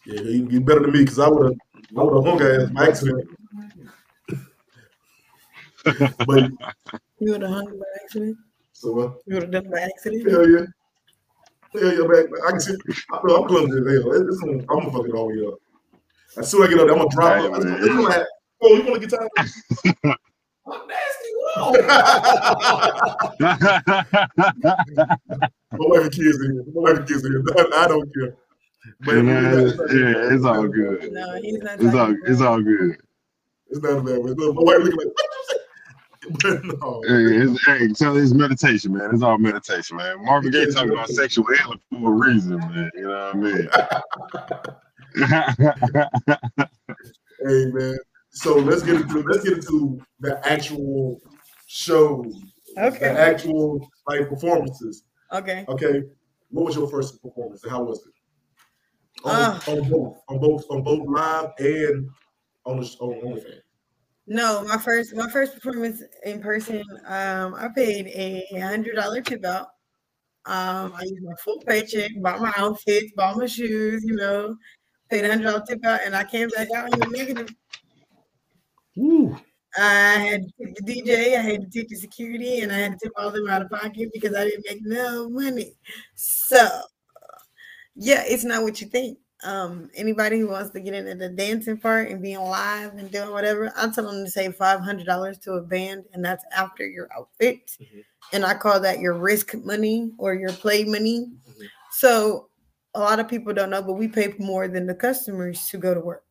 Yeah, 0.06 0.22
you, 0.22 0.48
you 0.50 0.62
better 0.62 0.82
than 0.82 0.92
me 0.92 1.00
because 1.00 1.20
I 1.20 1.28
would 1.30 1.46
have, 1.46 1.60
I 1.98 2.04
would 2.04 2.26
have 2.26 2.40
hung 2.40 2.42
ass 2.42 2.70
by 2.72 2.88
accident. 2.88 3.30
but 6.26 6.52
You 7.20 7.32
would 7.32 7.42
have 7.42 7.52
hung 7.52 7.66
by 7.80 7.86
accident. 8.04 8.38
so 8.74 9.00
uh, 9.00 9.14
You 9.26 9.36
would 9.36 9.44
have 9.44 9.52
done 9.52 9.70
by 9.72 9.80
accident. 9.82 10.30
hell 10.30 10.48
yeah, 10.50 10.66
hell 11.74 11.94
yeah, 11.94 12.08
back. 12.08 12.26
I 12.48 12.52
can 12.52 12.60
see. 12.60 12.76
I 13.14 13.22
feel 13.22 13.36
I'm 13.38 13.48
clumsy 13.48 13.78
as 13.80 13.86
hell. 14.02 14.14
It- 14.14 14.28
It's 14.28 14.42
I'm 14.44 14.66
gonna 14.66 14.92
fuck 14.92 15.06
it 15.08 15.14
all 15.14 15.30
the 15.30 15.36
way 15.42 15.48
up. 15.48 15.56
As 16.38 16.50
soon 16.50 16.64
as 16.64 16.70
I 16.70 16.72
get 16.74 16.80
up, 16.82 16.90
I'm 16.90 16.98
gonna 16.98 17.10
drop 17.12 17.38
Hey, 17.38 17.46
it. 17.46 17.52
It's 17.56 17.66
man. 17.66 17.98
gonna- 17.98 18.20
it's. 18.20 18.30
Oh, 18.66 18.76
you 18.76 18.84
want 18.84 19.02
to 19.02 19.08
get 19.08 19.10
tired? 19.18 19.30
I'm 20.66 20.88
nasty. 20.88 21.30
Whoa. 21.38 21.74
My 25.72 25.86
wife 25.90 26.04
and 26.04 26.12
kids 26.14 26.40
in 26.42 26.52
here. 26.54 26.64
My 26.74 26.82
wife 26.82 26.98
and 27.00 27.08
kids 27.08 27.26
in 27.26 27.32
here. 27.32 27.44
I, 27.58 27.84
I 27.84 27.88
don't 27.88 28.10
care. 28.14 28.36
But 29.02 29.12
yeah, 29.16 29.52
yeah, 29.52 30.34
it's 30.34 30.46
all 30.46 30.68
good. 30.68 31.12
No, 31.12 31.36
he's 31.42 31.60
not. 31.60 31.80
It's 31.82 31.96
all 31.96 32.16
it's 32.26 32.42
all 32.42 32.62
good. 32.62 32.98
It's 33.70 33.82
not 33.82 33.98
a 33.98 34.02
bad 34.02 34.18
way. 34.20 34.34
My 34.34 34.48
wife 34.62 34.78
looking 34.80 34.98
like, 34.98 35.08
what 35.08 35.30
you 35.32 35.44
say? 35.50 35.58
But 36.12 36.13
no. 36.44 37.02
Hey, 37.08 37.38
it's, 37.38 37.66
hey, 37.66 37.88
tell 37.90 38.16
it's 38.18 38.32
meditation, 38.34 38.94
man. 38.94 39.10
It's 39.14 39.24
all 39.24 39.38
meditation, 39.38 39.98
man. 39.98 40.24
Marvin 40.26 40.52
Gaye 40.52 40.68
talking 40.68 40.92
about 40.92 41.10
sexual 41.10 41.46
healing 41.46 41.80
for 41.92 42.10
a 42.10 42.16
reason, 42.16 42.58
man. 42.60 42.90
You 42.96 43.08
know 43.08 43.32
what 43.34 43.36
I 43.36 43.40
mean? 46.58 46.68
Hey 47.46 47.66
man. 47.74 47.98
So 48.30 48.56
let's 48.56 48.84
get 48.84 49.02
into 49.02 49.22
let's 49.24 49.44
get 49.44 49.54
into 49.58 50.00
the 50.22 50.40
actual 50.50 51.20
shows, 51.68 52.34
the 52.76 52.86
Okay. 52.88 53.06
actual 53.08 53.86
like 54.08 54.30
performances. 54.30 55.04
Okay. 55.34 55.66
Okay. 55.68 56.04
what 56.50 56.66
was 56.66 56.76
your 56.76 56.88
first 56.90 57.22
performance 57.22 57.64
and 57.64 57.72
how 57.72 57.84
was 57.84 58.00
it? 58.06 58.14
On, 59.26 59.36
Uh. 59.36 59.60
on 59.68 59.90
both, 59.90 60.18
on 60.30 60.40
both, 60.40 60.66
on 60.70 60.84
both 60.84 61.08
live 61.08 61.50
and 61.60 62.10
on 62.66 62.80
the 62.80 62.86
on 63.02 63.14
OnlyFans. 63.22 63.62
No, 64.26 64.64
my 64.64 64.78
first 64.78 65.16
my 65.16 65.30
first 65.30 65.54
performance 65.56 66.02
in 66.24 66.42
person, 66.42 66.82
um, 67.06 67.56
I 67.56 67.68
paid 67.76 68.08
a 68.08 68.60
hundred 68.60 68.96
dollar 68.96 69.22
tip 69.22 69.44
out. 69.46 69.68
Um, 70.46 70.94
I 70.96 71.04
used 71.04 71.24
my 71.24 71.36
full 71.44 71.60
paycheck, 71.68 72.12
bought 72.22 72.42
my 72.42 72.54
outfits, 72.58 73.12
bought 73.16 73.38
my 73.38 73.46
shoes, 73.48 74.04
you 74.06 74.16
know, 74.16 74.56
paid 75.10 75.26
a 75.26 75.30
hundred 75.30 75.44
dollar 75.46 75.64
tip 75.68 75.86
out, 75.86 76.02
and 76.06 76.16
I 76.16 76.24
came 76.24 76.50
back 76.50 76.70
out 76.76 76.94
in 76.94 77.00
the 77.00 77.08
negative. 77.08 77.50
Ooh. 78.98 79.38
I 79.76 80.20
had 80.20 80.42
to 80.44 80.74
the 80.84 81.02
DJ, 81.02 81.38
I 81.38 81.42
had 81.42 81.62
to 81.62 81.70
tip 81.70 81.90
the 81.90 81.96
security, 81.96 82.60
and 82.62 82.72
I 82.72 82.78
had 82.78 82.92
to 82.94 82.98
tip 83.04 83.14
all 83.18 83.28
of 83.30 83.34
them 83.34 83.50
out 83.50 83.64
of 83.64 83.70
pocket 83.72 84.10
because 84.14 84.36
I 84.36 84.46
didn't 84.46 84.66
make 84.70 84.82
no 84.84 85.30
money. 85.30 85.74
So, 86.16 86.82
yeah, 87.96 88.24
it's 88.26 88.44
not 88.44 88.64
what 88.64 88.80
you 88.82 88.88
think. 88.88 89.18
Um, 89.44 89.90
anybody 89.96 90.40
who 90.40 90.48
wants 90.50 90.72
to 90.72 90.80
get 90.80 90.94
into 90.94 91.16
the 91.16 91.30
dancing 91.30 91.78
part 91.78 92.10
and 92.10 92.22
being 92.22 92.40
live 92.40 92.94
and 92.96 93.12
doing 93.12 93.32
whatever, 93.32 93.72
I 93.76 93.90
tell 93.90 94.10
them 94.10 94.24
to 94.24 94.32
save 94.32 94.56
five 94.56 94.80
hundred 94.80 95.06
dollars 95.06 95.38
to 95.40 95.54
a 95.54 95.62
band, 95.62 96.06
and 96.14 96.24
that's 96.24 96.46
after 96.56 96.88
your 96.88 97.10
outfit. 97.18 97.78
Mhm. 97.82 98.04
And 98.32 98.46
I 98.46 98.54
call 98.54 98.80
that 98.80 99.00
your 99.00 99.16
risk 99.16 99.54
money 99.56 100.12
or 100.18 100.34
your 100.34 100.52
play 100.54 100.84
money. 100.86 101.32
Mhm. 101.50 101.68
So 101.92 102.50
a 102.96 103.00
lot 103.00 103.20
of 103.20 103.28
people 103.28 103.54
don't 103.54 103.70
know, 103.70 103.82
but 103.82 103.94
we 103.94 104.08
pay 104.08 104.34
more 104.40 104.68
than 104.68 104.86
the 104.88 104.96
customers 104.96 105.68
to 105.70 105.78
go 105.78 105.94
to 105.94 106.00
work 106.00 106.24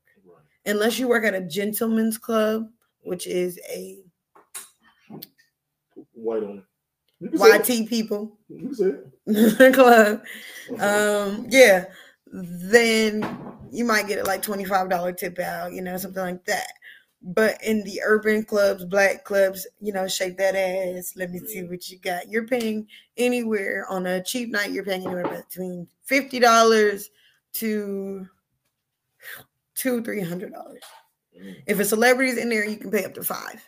unless 0.65 0.99
you 0.99 1.09
work 1.09 1.25
at 1.25 1.35
a 1.35 1.41
gentleman's 1.41 2.17
club, 2.19 2.71
which 3.03 3.27
is 3.27 3.59
a 3.69 3.99
White 6.15 6.43
on 6.45 6.59
it. 6.59 6.65
You 7.21 7.29
can 7.31 7.39
say 7.39 7.51
it. 7.51 7.69
YT 7.83 7.89
people 7.89 8.39
You 8.49 8.59
can 8.59 8.75
say 8.75 8.93
it. 9.27 9.75
club. 9.75 10.23
Um, 10.81 11.47
yeah, 11.51 11.87
then 12.33 13.23
you 13.71 13.85
might 13.85 14.09
get 14.09 14.19
a 14.19 14.25
like 14.25 14.43
$25 14.43 15.17
tip 15.17 15.39
out, 15.39 15.73
you 15.73 15.83
know, 15.83 15.97
something 15.97 16.23
like 16.23 16.45
that. 16.47 16.73
But 17.23 17.63
in 17.63 17.85
the 17.85 18.01
urban 18.05 18.43
clubs, 18.45 18.85
black 18.85 19.23
clubs, 19.25 19.67
you 19.81 19.93
know, 19.93 20.09
shake 20.09 20.37
that 20.39 20.57
ass. 20.57 21.13
Let 21.15 21.31
me 21.31 21.39
see 21.41 21.63
what 21.63 21.89
you 21.89 21.99
got. 21.99 22.29
You're 22.29 22.47
paying 22.49 22.89
anywhere 23.17 23.87
on 23.89 24.07
a 24.07 24.23
cheap 24.23 24.51
night, 24.51 24.73
you're 24.73 24.85
paying 24.85 25.07
anywhere 25.07 25.45
between 25.49 25.87
$50 26.11 27.05
to 27.55 28.27
two, 29.75 30.03
three 30.03 30.21
hundred 30.23 30.53
dollars. 30.53 30.83
Mm, 31.41 31.63
If 31.67 31.79
a 31.81 31.85
celebrity's 31.85 32.39
in 32.39 32.49
there, 32.49 32.67
you 32.67 32.77
can 32.77 32.91
pay 32.91 33.05
up 33.05 33.15
to 33.15 33.23
five 33.23 33.63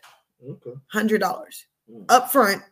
okay. 0.49 0.73
hundred 0.89 1.21
dollars 1.21 1.67
Mm. 1.91 2.07
up 2.09 2.33
front 2.33 2.63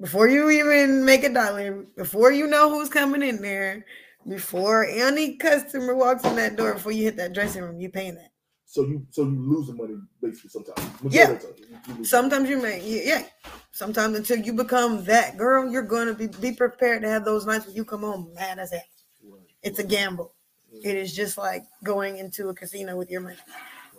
before 0.00 0.28
you 0.28 0.48
even 0.48 1.04
make 1.04 1.24
a 1.24 1.28
dollar, 1.32 1.84
before 1.94 2.32
you 2.32 2.46
know 2.46 2.70
who's 2.70 2.88
coming 2.88 3.22
in 3.22 3.42
there, 3.42 3.84
before 4.28 4.84
any 4.84 5.36
customer 5.36 5.94
walks 5.94 6.24
in 6.24 6.36
that 6.36 6.56
door, 6.56 6.74
before 6.74 6.92
you 6.92 7.04
hit 7.04 7.16
that 7.16 7.32
dressing 7.32 7.62
room, 7.62 7.80
you 7.80 7.88
paying 7.88 8.14
that. 8.16 8.30
So 8.66 8.82
you 8.82 9.06
so 9.10 9.22
you 9.22 9.40
lose 9.40 9.68
the 9.68 9.74
money 9.74 9.94
basically 10.20 10.50
sometimes. 10.50 10.90
Yeah. 11.08 11.32
Majority 11.32 11.64
you-. 11.98 12.04
Sometimes 12.04 12.48
you 12.48 12.60
may, 12.60 12.82
yeah, 12.82 13.02
yeah. 13.04 13.50
Sometimes 13.70 14.16
until 14.16 14.38
you 14.38 14.52
become 14.52 15.04
that 15.04 15.36
girl, 15.36 15.70
you're 15.70 15.82
going 15.82 16.08
to 16.08 16.14
be 16.14 16.26
be 16.26 16.52
prepared 16.52 17.02
to 17.02 17.08
have 17.08 17.24
those 17.24 17.46
nights 17.46 17.66
when 17.66 17.76
you 17.76 17.84
come 17.84 18.00
home 18.00 18.32
mad 18.34 18.58
as 18.58 18.72
hell. 18.72 18.82
Right. 19.24 19.42
It's 19.62 19.78
a 19.78 19.84
gamble. 19.84 20.34
It 20.82 20.96
is 20.96 21.14
just 21.14 21.38
like 21.38 21.62
going 21.84 22.18
into 22.18 22.48
a 22.48 22.54
casino 22.54 22.96
with 22.96 23.10
your 23.10 23.20
money 23.20 23.36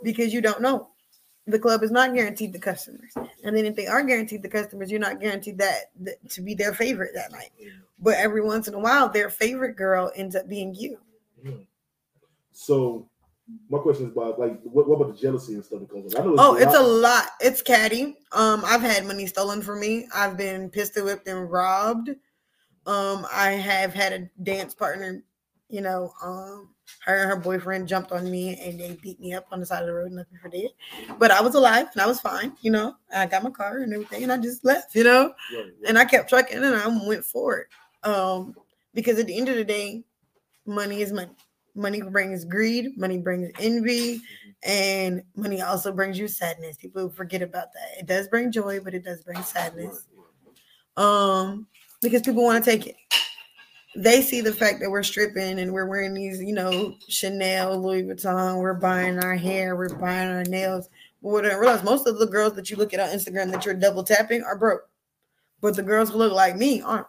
because 0.04 0.34
you 0.34 0.42
don't 0.42 0.62
know. 0.62 0.90
The 1.48 1.60
club 1.60 1.82
is 1.82 1.92
not 1.92 2.14
guaranteed 2.14 2.52
the 2.52 2.60
customers, 2.60 3.14
and 3.44 3.56
then 3.56 3.66
if 3.66 3.76
they 3.76 3.88
are 3.88 4.04
guaranteed 4.04 4.42
the 4.44 4.50
customers, 4.50 4.92
you're 4.92 5.00
not 5.00 5.22
guaranteed 5.22 5.58
that, 5.60 5.92
that 6.02 6.30
to 6.32 6.42
be 6.42 6.54
their 6.54 6.74
favorite 6.74 7.12
that 7.16 7.32
night. 7.32 7.52
But 8.00 8.16
every 8.16 8.42
once 8.42 8.68
in 8.68 8.74
a 8.74 8.80
while, 8.80 9.08
their 9.08 9.30
favorite 9.30 9.76
girl 9.78 10.12
ends 10.16 10.36
up 10.36 10.50
being 10.50 10.76
you. 10.76 11.00
Mm. 11.46 11.66
So 12.52 13.08
my 13.70 13.80
question 13.80 14.08
is 14.08 14.12
about 14.12 14.38
like 14.40 14.60
what, 14.64 14.90
what 14.90 14.96
about 15.00 15.16
the 15.16 15.22
jealousy 15.22 15.54
and 15.54 15.64
stuff 15.64 15.80
that 15.80 15.90
comes 15.90 16.14
know 16.14 16.36
Oh, 16.38 16.56
it's 16.56 16.76
a 16.76 16.82
lot- 16.82 17.02
lot. 17.02 17.30
It's 17.40 17.62
catty. 17.62 18.18
Um, 18.34 18.62
I've 18.66 18.82
had 18.82 19.06
money 19.06 19.26
stolen 19.26 19.62
from 19.62 19.80
me. 19.80 20.08
I've 20.14 20.36
been 20.36 20.70
pistol 20.70 21.06
whipped 21.06 21.28
and 21.30 21.50
robbed. 21.50 22.10
Um, 22.86 23.26
I 23.32 23.52
have 23.52 23.94
had 23.94 24.12
a 24.14 24.30
dance 24.44 24.74
partner, 24.74 25.24
you 25.70 25.82
know, 25.82 26.14
um, 26.24 26.70
her 27.06 27.22
and 27.22 27.30
her 27.30 27.36
boyfriend 27.36 27.88
jumped 27.88 28.12
on 28.12 28.30
me 28.30 28.60
and 28.62 28.80
they 28.80 28.98
beat 29.02 29.20
me 29.20 29.34
up 29.34 29.46
on 29.52 29.60
the 29.60 29.66
side 29.66 29.82
of 29.82 29.88
the 29.88 29.94
road 29.94 30.12
me 30.12 30.24
for 30.42 30.50
dead. 30.50 30.70
But 31.18 31.32
I 31.32 31.42
was 31.42 31.56
alive 31.56 31.88
and 31.94 32.02
I 32.02 32.08
was 32.08 32.22
fine, 32.22 32.54
you 32.62 32.72
know. 32.72 32.96
I 33.14 33.26
got 33.26 33.44
my 33.44 33.50
car 33.50 33.80
and 33.80 33.94
everything 33.94 34.24
and 34.24 34.32
I 34.32 34.38
just 34.38 34.64
left, 34.64 34.96
you 34.96 35.04
know. 35.04 35.34
Right, 35.54 35.66
right. 35.66 35.72
And 35.88 35.98
I 35.98 36.06
kept 36.06 36.30
trucking 36.30 36.64
and 36.64 36.76
I 36.76 36.88
went 37.08 37.26
for 37.26 37.60
it. 37.60 37.68
Um, 38.08 38.56
because 38.94 39.20
at 39.20 39.28
the 39.28 39.38
end 39.38 39.50
of 39.50 39.56
the 39.56 39.66
day, 39.66 40.04
money 40.66 41.02
is 41.02 41.12
money. 41.12 41.32
Money 41.76 42.02
brings 42.02 42.44
greed, 42.44 42.98
money 42.98 43.20
brings 43.20 43.52
envy, 43.60 44.20
and 44.64 45.22
money 45.36 45.62
also 45.62 45.92
brings 45.92 46.18
you 46.18 46.28
sadness. 46.28 46.76
People 46.76 47.08
forget 47.08 47.44
about 47.44 47.72
that. 47.74 48.00
It 48.00 48.08
does 48.08 48.28
bring 48.28 48.52
joy, 48.52 48.80
but 48.80 48.96
it 48.96 49.04
does 49.04 49.22
bring 49.22 49.44
sadness. 49.44 50.08
Um, 50.96 51.68
because 52.02 52.24
people 52.24 52.44
want 52.44 52.64
to 52.64 52.72
take 52.72 52.88
it. 52.88 52.96
They 53.98 54.22
see 54.22 54.42
the 54.42 54.54
fact 54.54 54.80
that 54.80 54.92
we're 54.92 55.02
stripping 55.02 55.60
and 55.60 55.74
we're 55.74 55.88
wearing 55.88 56.14
these, 56.14 56.40
you 56.40 56.54
know, 56.54 56.96
Chanel, 57.10 57.82
Louis 57.82 58.04
Vuitton, 58.04 58.60
we're 58.60 58.76
buying 58.76 59.18
our 59.20 59.36
hair, 59.36 59.76
we're 59.76 59.90
buying 59.90 60.30
our 60.30 60.44
nails. 60.44 60.88
But 61.24 61.30
what 61.30 61.46
I 61.46 61.56
realize 61.56 61.84
most 61.84 62.06
of 62.06 62.20
the 62.20 62.28
girls 62.28 62.54
that 62.54 62.70
you 62.70 62.78
look 62.78 62.94
at 62.94 63.00
on 63.00 63.10
Instagram 63.10 63.52
that 63.52 63.66
you're 63.66 63.74
double 63.74 64.04
tapping 64.04 64.44
are 64.44 64.58
broke. 64.58 64.88
But 65.62 65.76
the 65.76 65.82
girls 65.82 66.12
who 66.12 66.18
look 66.18 66.34
like 66.34 66.56
me 66.56 66.82
aren't. 66.82 67.08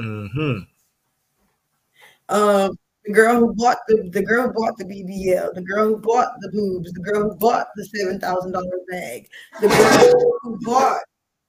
Mm-hmm. 0.00 0.60
Um, 2.30 2.78
the 3.04 3.12
girl 3.12 3.38
who 3.38 3.54
bought 3.54 3.78
the 3.88 4.08
the 4.12 4.22
girl 4.22 4.46
who 4.46 4.52
bought 4.52 4.78
the 4.78 4.84
BBL, 4.84 5.54
the 5.54 5.62
girl 5.62 5.88
who 5.88 5.96
bought 5.98 6.32
the 6.40 6.50
boobs, 6.50 6.92
the 6.92 7.00
girl 7.00 7.30
who 7.30 7.36
bought 7.36 7.68
the 7.76 7.84
seven 7.84 8.20
thousand 8.20 8.52
dollar 8.52 8.78
bag, 8.90 9.28
the 9.60 9.68
girl 9.68 10.38
who 10.42 10.58
bought 10.62 11.00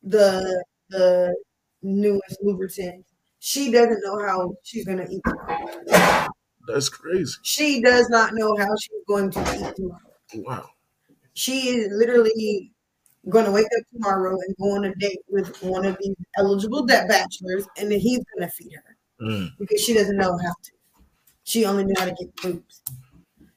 the 0.04 0.64
the 0.90 1.36
newest 1.82 2.38
lubricant. 2.42 3.06
She 3.44 3.72
doesn't 3.72 4.02
know 4.04 4.20
how 4.26 4.54
she's 4.64 4.86
gonna 4.86 5.08
eat. 5.10 5.22
tomorrow. 5.26 6.28
That's 6.68 6.90
crazy. 6.90 7.34
She 7.42 7.82
does 7.82 8.08
not 8.10 8.36
know 8.36 8.56
how 8.56 8.68
she's 8.80 9.02
going 9.08 9.32
to 9.32 9.40
eat 9.40 9.76
tomorrow. 9.76 10.00
Wow. 10.36 10.70
She 11.34 11.70
is 11.70 11.90
literally 11.92 12.72
going 13.30 13.46
to 13.46 13.52
wake 13.52 13.66
up 13.66 13.84
tomorrow 13.92 14.38
and 14.46 14.56
go 14.58 14.76
on 14.76 14.86
a 14.86 14.94
date 14.96 15.18
with 15.28 15.58
one 15.64 15.86
of 15.86 15.98
these 16.02 16.16
eligible 16.38 16.86
debt 16.86 17.08
bachelors, 17.10 17.66
and 17.78 17.92
then 17.92 18.00
he's 18.00 18.20
going 18.36 18.48
to 18.48 18.54
feed 18.54 18.74
her 18.76 18.96
Mm. 19.26 19.50
because 19.60 19.82
she 19.82 19.94
doesn't 19.96 20.18
know 20.18 20.32
how 20.38 20.50
to. 20.64 20.72
She 21.44 21.66
only 21.66 21.84
knew 21.86 21.94
how 21.98 22.06
to 22.06 22.12
get 22.14 22.36
boobs. 22.42 22.82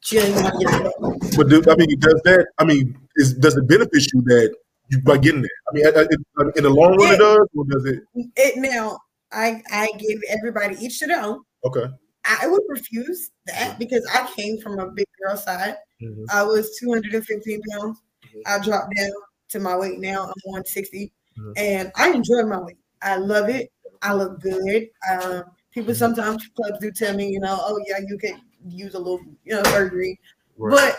She 0.01 0.17
doesn't 0.17 0.35
know 0.35 0.43
how 0.43 0.51
to 0.51 1.19
get. 1.21 1.37
But 1.37 1.49
do, 1.51 1.63
I 1.71 1.77
mean, 1.77 1.99
does 1.99 2.21
that? 2.25 2.47
I 2.59 2.65
mean, 2.65 2.97
is 3.17 3.35
does 3.35 3.57
it 3.57 3.67
benefit 3.69 4.07
you 4.13 4.23
that 4.23 4.55
you 4.89 5.01
by 5.03 5.19
getting 5.19 5.43
there? 5.43 5.51
I 5.69 5.75
mean, 5.75 5.87
I- 5.87 6.01
I- 6.01 6.03
it- 6.11 6.27
uh, 6.39 6.51
in 6.57 6.63
the 6.65 6.71
long 6.71 6.97
run, 6.97 7.15
it 7.15 7.19
does, 7.19 7.49
or 7.57 7.65
does 7.67 7.85
it? 7.87 8.03
It 8.37 8.57
now. 8.59 8.99
I 9.35 9.63
I 9.71 9.91
give 9.99 10.21
everybody 10.29 10.77
each 10.85 10.99
to 11.01 11.07
their 11.07 11.23
own. 11.23 11.41
Okay. 11.65 11.87
I 12.25 12.47
would 12.47 12.63
refuse 12.69 13.31
that 13.47 13.79
because 13.79 14.07
I 14.15 14.27
came 14.35 14.59
from 14.61 14.79
a 14.79 14.91
big 14.91 15.07
girl 15.23 15.37
side. 15.37 15.77
Mhm. 16.01 16.25
I 16.31 16.43
was 16.43 16.75
215 16.81 17.61
pounds. 17.71 17.99
Mhm. 18.35 18.43
I 18.47 18.59
dropped 18.65 18.97
down 18.97 19.11
to 19.51 19.61
my 19.61 19.77
weight 19.77 19.99
now. 20.01 20.23
I'm 20.29 20.33
160, 20.45 21.13
Mhm. 21.39 21.53
and 21.57 21.93
I 21.97 22.11
enjoy 22.13 22.43
my 22.45 22.61
weight. 22.61 22.79
I 23.03 23.17
love 23.17 23.49
it. 23.51 23.71
I 24.01 24.15
look 24.15 24.41
good. 24.41 24.89
Um, 25.11 25.45
people 25.73 25.95
sometimes 25.95 26.47
clubs 26.57 26.79
do 26.81 26.91
tell 26.93 27.15
me, 27.15 27.29
you 27.29 27.41
know, 27.41 27.59
oh 27.61 27.79
yeah, 27.87 27.99
you 28.07 28.17
could 28.19 28.37
use 28.69 28.95
a 28.95 28.99
little, 28.99 29.21
you 29.45 29.55
know, 29.55 29.63
surgery, 29.65 30.19
Right. 30.57 30.73
but 30.75 30.99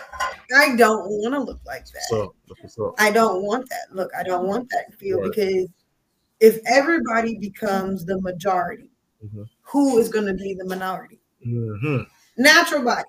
I 0.54 0.76
don't 0.76 1.08
want 1.08 1.34
to 1.34 1.40
look 1.40 1.60
like 1.66 1.86
that. 1.86 2.02
so. 2.68 2.94
I 2.98 3.10
don't 3.10 3.42
want 3.42 3.68
that 3.70 3.94
look. 3.94 4.10
I 4.16 4.22
don't 4.22 4.46
want 4.46 4.68
that 4.70 4.94
feel 4.94 5.20
Right. 5.20 5.30
because 5.34 5.66
if 6.40 6.60
everybody 6.66 7.38
becomes 7.38 8.04
the 8.04 8.20
majority, 8.20 8.90
Mhm. 9.24 9.48
who 9.62 9.98
is 9.98 10.08
going 10.08 10.26
to 10.26 10.34
be 10.34 10.54
the 10.54 10.64
minority? 10.64 11.18
hmm 11.42 11.98
Natural 12.36 12.82
body. 12.82 13.08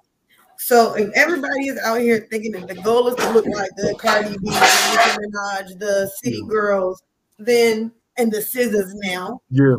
So 0.58 0.96
if 0.96 1.12
everybody 1.14 1.68
is 1.68 1.78
out 1.80 2.00
here 2.00 2.28
thinking 2.32 2.54
that 2.54 2.68
the 2.68 2.76
goal 2.76 3.08
is 3.10 3.16
to 3.16 3.30
look 3.32 3.46
like 3.46 3.70
the 3.78 3.94
Cardi 4.00 4.30
B, 4.30 4.38
the 4.42 4.50
Nicki 4.92 5.28
Minaj, 5.28 5.80
the 5.80 6.12
City. 6.24 6.42
Girls, 6.48 7.02
then 7.38 7.92
and 8.18 8.32
the 8.32 8.42
Scissors 8.42 8.94
now, 8.96 9.40
Yeah, 9.52 9.76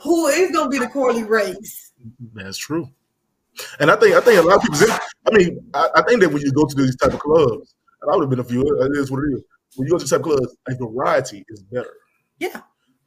who 0.00 0.26
is 0.28 0.50
going 0.52 0.70
to 0.70 0.70
be 0.70 0.78
the 0.78 0.88
Corley 0.88 1.24
Race? 1.24 1.92
that's 2.34 2.58
true. 2.58 2.88
And 3.80 3.90
I 3.90 3.96
think 3.96 4.14
I 4.14 4.20
think 4.20 4.38
a 4.38 4.42
lot 4.42 4.56
of 4.56 4.62
people. 4.62 4.94
I 5.26 5.36
mean, 5.36 5.70
I, 5.74 5.88
I 5.96 6.02
think 6.02 6.20
that 6.20 6.28
when 6.28 6.42
you 6.42 6.52
go 6.52 6.64
to 6.66 6.74
these 6.76 6.96
type 6.96 7.12
of 7.14 7.20
clubs, 7.20 7.74
and 8.02 8.10
I 8.10 8.16
would 8.16 8.22
have 8.24 8.30
been 8.30 8.40
a 8.40 8.44
few. 8.44 8.60
It 8.62 8.96
is 8.98 9.10
what 9.10 9.20
it 9.24 9.32
is. 9.34 9.42
When 9.76 9.86
you 9.86 9.92
go 9.92 9.98
to 9.98 10.08
type 10.08 10.22
clubs, 10.22 10.56
a 10.68 10.74
variety 10.76 11.44
is 11.48 11.62
better. 11.62 11.94
Yeah. 12.38 12.60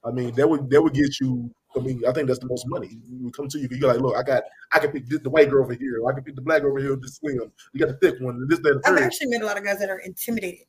I 0.06 0.12
mean, 0.12 0.34
that 0.36 0.48
would 0.50 0.70
that 0.70 0.82
would 0.82 0.94
get 0.94 1.20
you. 1.20 1.52
I 1.76 1.80
mean, 1.80 2.02
I 2.08 2.12
think 2.12 2.28
that's 2.28 2.40
the 2.40 2.48
most 2.48 2.66
money. 2.68 2.98
You 3.06 3.26
would 3.26 3.36
come 3.36 3.48
to 3.50 3.60
you, 3.60 3.68
you're 3.70 3.92
like, 3.94 4.00
look, 4.02 4.16
I 4.16 4.24
got, 4.24 4.44
I 4.72 4.80
can 4.80 4.90
pick 4.92 5.06
this, 5.06 5.20
the 5.20 5.30
white 5.30 5.50
girl 5.50 5.64
over 5.64 5.74
here, 5.74 6.00
or 6.02 6.12
I 6.12 6.16
can 6.16 6.24
pick 6.24 6.36
the 6.36 6.42
black 6.42 6.62
girl 6.64 6.72
over 6.72 6.80
here, 6.80 6.96
the 6.96 7.08
slim. 7.08 7.52
You 7.74 7.80
got 7.80 7.90
the 7.90 7.98
thick 7.98 8.20
one, 8.20 8.48
this, 8.48 8.60
that, 8.60 8.82
I've 8.86 8.98
actually 8.98 9.28
met 9.28 9.44
a 9.44 9.46
lot 9.46 9.58
of 9.58 9.64
guys 9.64 9.78
that 9.80 9.90
are 9.90 10.00
intimidated 10.00 10.66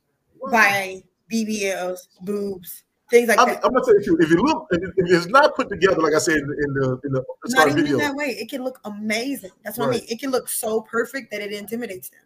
by 0.51 1.01
BBLs, 1.31 1.99
boobs, 2.21 2.83
things 3.09 3.27
like 3.27 3.39
I'm, 3.39 3.47
that. 3.47 3.65
I'm 3.65 3.71
gonna 3.73 3.85
tell 3.85 4.01
you, 4.01 4.17
if 4.19 4.29
you 4.29 4.37
look, 4.37 4.67
if, 4.71 4.91
it's 4.97 5.27
not 5.27 5.55
put 5.55 5.69
together, 5.69 5.99
like 5.99 6.13
I 6.13 6.19
said 6.19 6.35
in 6.37 6.47
the 6.47 6.53
in 6.53 6.73
the, 6.73 6.99
in 7.05 7.11
the 7.13 7.23
Not 7.47 7.69
even 7.69 7.83
video, 7.83 7.93
in 7.93 7.99
that 7.99 8.15
way. 8.15 8.25
It 8.39 8.49
can 8.49 8.63
look 8.63 8.79
amazing. 8.85 9.51
That's 9.63 9.77
what 9.77 9.89
I 9.89 9.91
mean. 9.93 10.01
It 10.07 10.19
can 10.19 10.31
look 10.31 10.47
so 10.49 10.81
perfect 10.81 11.31
that 11.31 11.41
it 11.41 11.51
intimidates 11.51 12.09
them. 12.09 12.19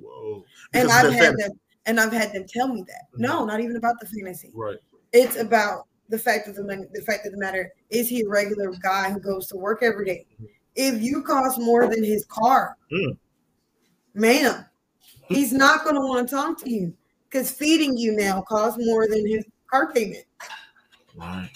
whoa, 0.00 0.44
And 0.72 0.90
I've 0.90 1.12
had 1.12 1.22
fantasy. 1.34 1.48
them, 1.48 1.60
and 1.86 1.98
I've 2.00 2.12
had 2.12 2.32
them 2.32 2.44
tell 2.48 2.68
me 2.68 2.82
that. 2.88 3.06
Mhm. 3.14 3.20
No, 3.20 3.44
not 3.44 3.60
even 3.60 3.76
about 3.76 3.98
the 4.00 4.06
fantasy. 4.06 4.50
right, 4.54 4.78
It's 5.12 5.36
about 5.36 5.86
the 6.08 6.18
fact 6.18 6.48
of 6.48 6.54
the 6.54 6.62
the 6.92 7.02
fact 7.02 7.26
of 7.26 7.32
the 7.32 7.38
matter 7.38 7.72
is 7.90 8.08
he 8.08 8.22
a 8.22 8.28
regular 8.28 8.70
guy 8.82 9.10
who 9.10 9.18
goes 9.20 9.46
to 9.48 9.56
work 9.56 9.82
every 9.82 10.04
day. 10.06 10.26
If 10.74 11.02
you 11.02 11.22
cost 11.22 11.58
more 11.60 11.86
than 11.86 12.02
his 12.04 12.24
car, 12.26 12.76
Mm. 12.92 13.16
ma'am, 14.14 14.64
he's 15.28 15.52
not 15.52 15.84
going 15.84 15.94
to 15.96 16.00
want 16.00 16.28
to 16.28 16.34
talk 16.34 16.58
to 16.62 16.70
you 16.70 16.94
because 17.28 17.50
feeding 17.50 17.96
you 17.96 18.12
now 18.12 18.42
costs 18.42 18.78
more 18.84 19.06
than 19.08 19.26
his 19.26 19.44
car 19.70 19.92
payment. 19.92 20.24
right, 21.16 21.50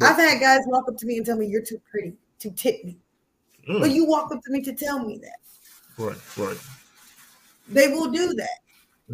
I've 0.00 0.16
had 0.16 0.40
guys 0.40 0.60
walk 0.66 0.88
up 0.88 0.96
to 0.98 1.06
me 1.06 1.16
and 1.18 1.26
tell 1.26 1.36
me 1.36 1.46
you're 1.46 1.62
too 1.62 1.80
pretty 1.90 2.16
to 2.38 2.50
tip 2.50 2.82
me. 2.84 2.98
Mm. 3.68 3.80
But 3.80 3.90
you 3.90 4.06
walk 4.06 4.32
up 4.32 4.40
to 4.42 4.50
me 4.50 4.62
to 4.62 4.72
tell 4.72 5.04
me 5.04 5.18
that. 5.18 5.38
right, 5.98 6.38
right. 6.38 6.58
They 7.68 7.88
will 7.88 8.10
do 8.10 8.32
that. 8.34 8.58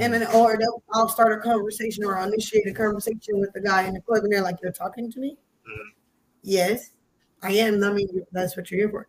And 0.00 0.12
then, 0.12 0.26
or 0.34 0.56
they'll, 0.58 0.82
I'll 0.92 1.08
start 1.08 1.32
a 1.32 1.40
conversation 1.40 2.04
or 2.04 2.16
I'll 2.18 2.28
initiate 2.28 2.66
a 2.66 2.72
conversation 2.72 3.40
with 3.40 3.52
the 3.52 3.60
guy 3.60 3.84
in 3.84 3.94
the 3.94 4.00
club, 4.00 4.24
and 4.24 4.32
they're 4.32 4.42
like, 4.42 4.56
"You're 4.62 4.72
talking 4.72 5.10
to 5.12 5.20
me?" 5.20 5.36
Mhm. 5.68 5.90
Yes, 6.42 6.90
I 7.42 7.52
am. 7.52 7.82
I 7.82 7.92
mean, 7.92 8.08
that's 8.32 8.56
what 8.56 8.70
you're 8.70 8.80
here 8.80 8.90
for. 8.90 9.06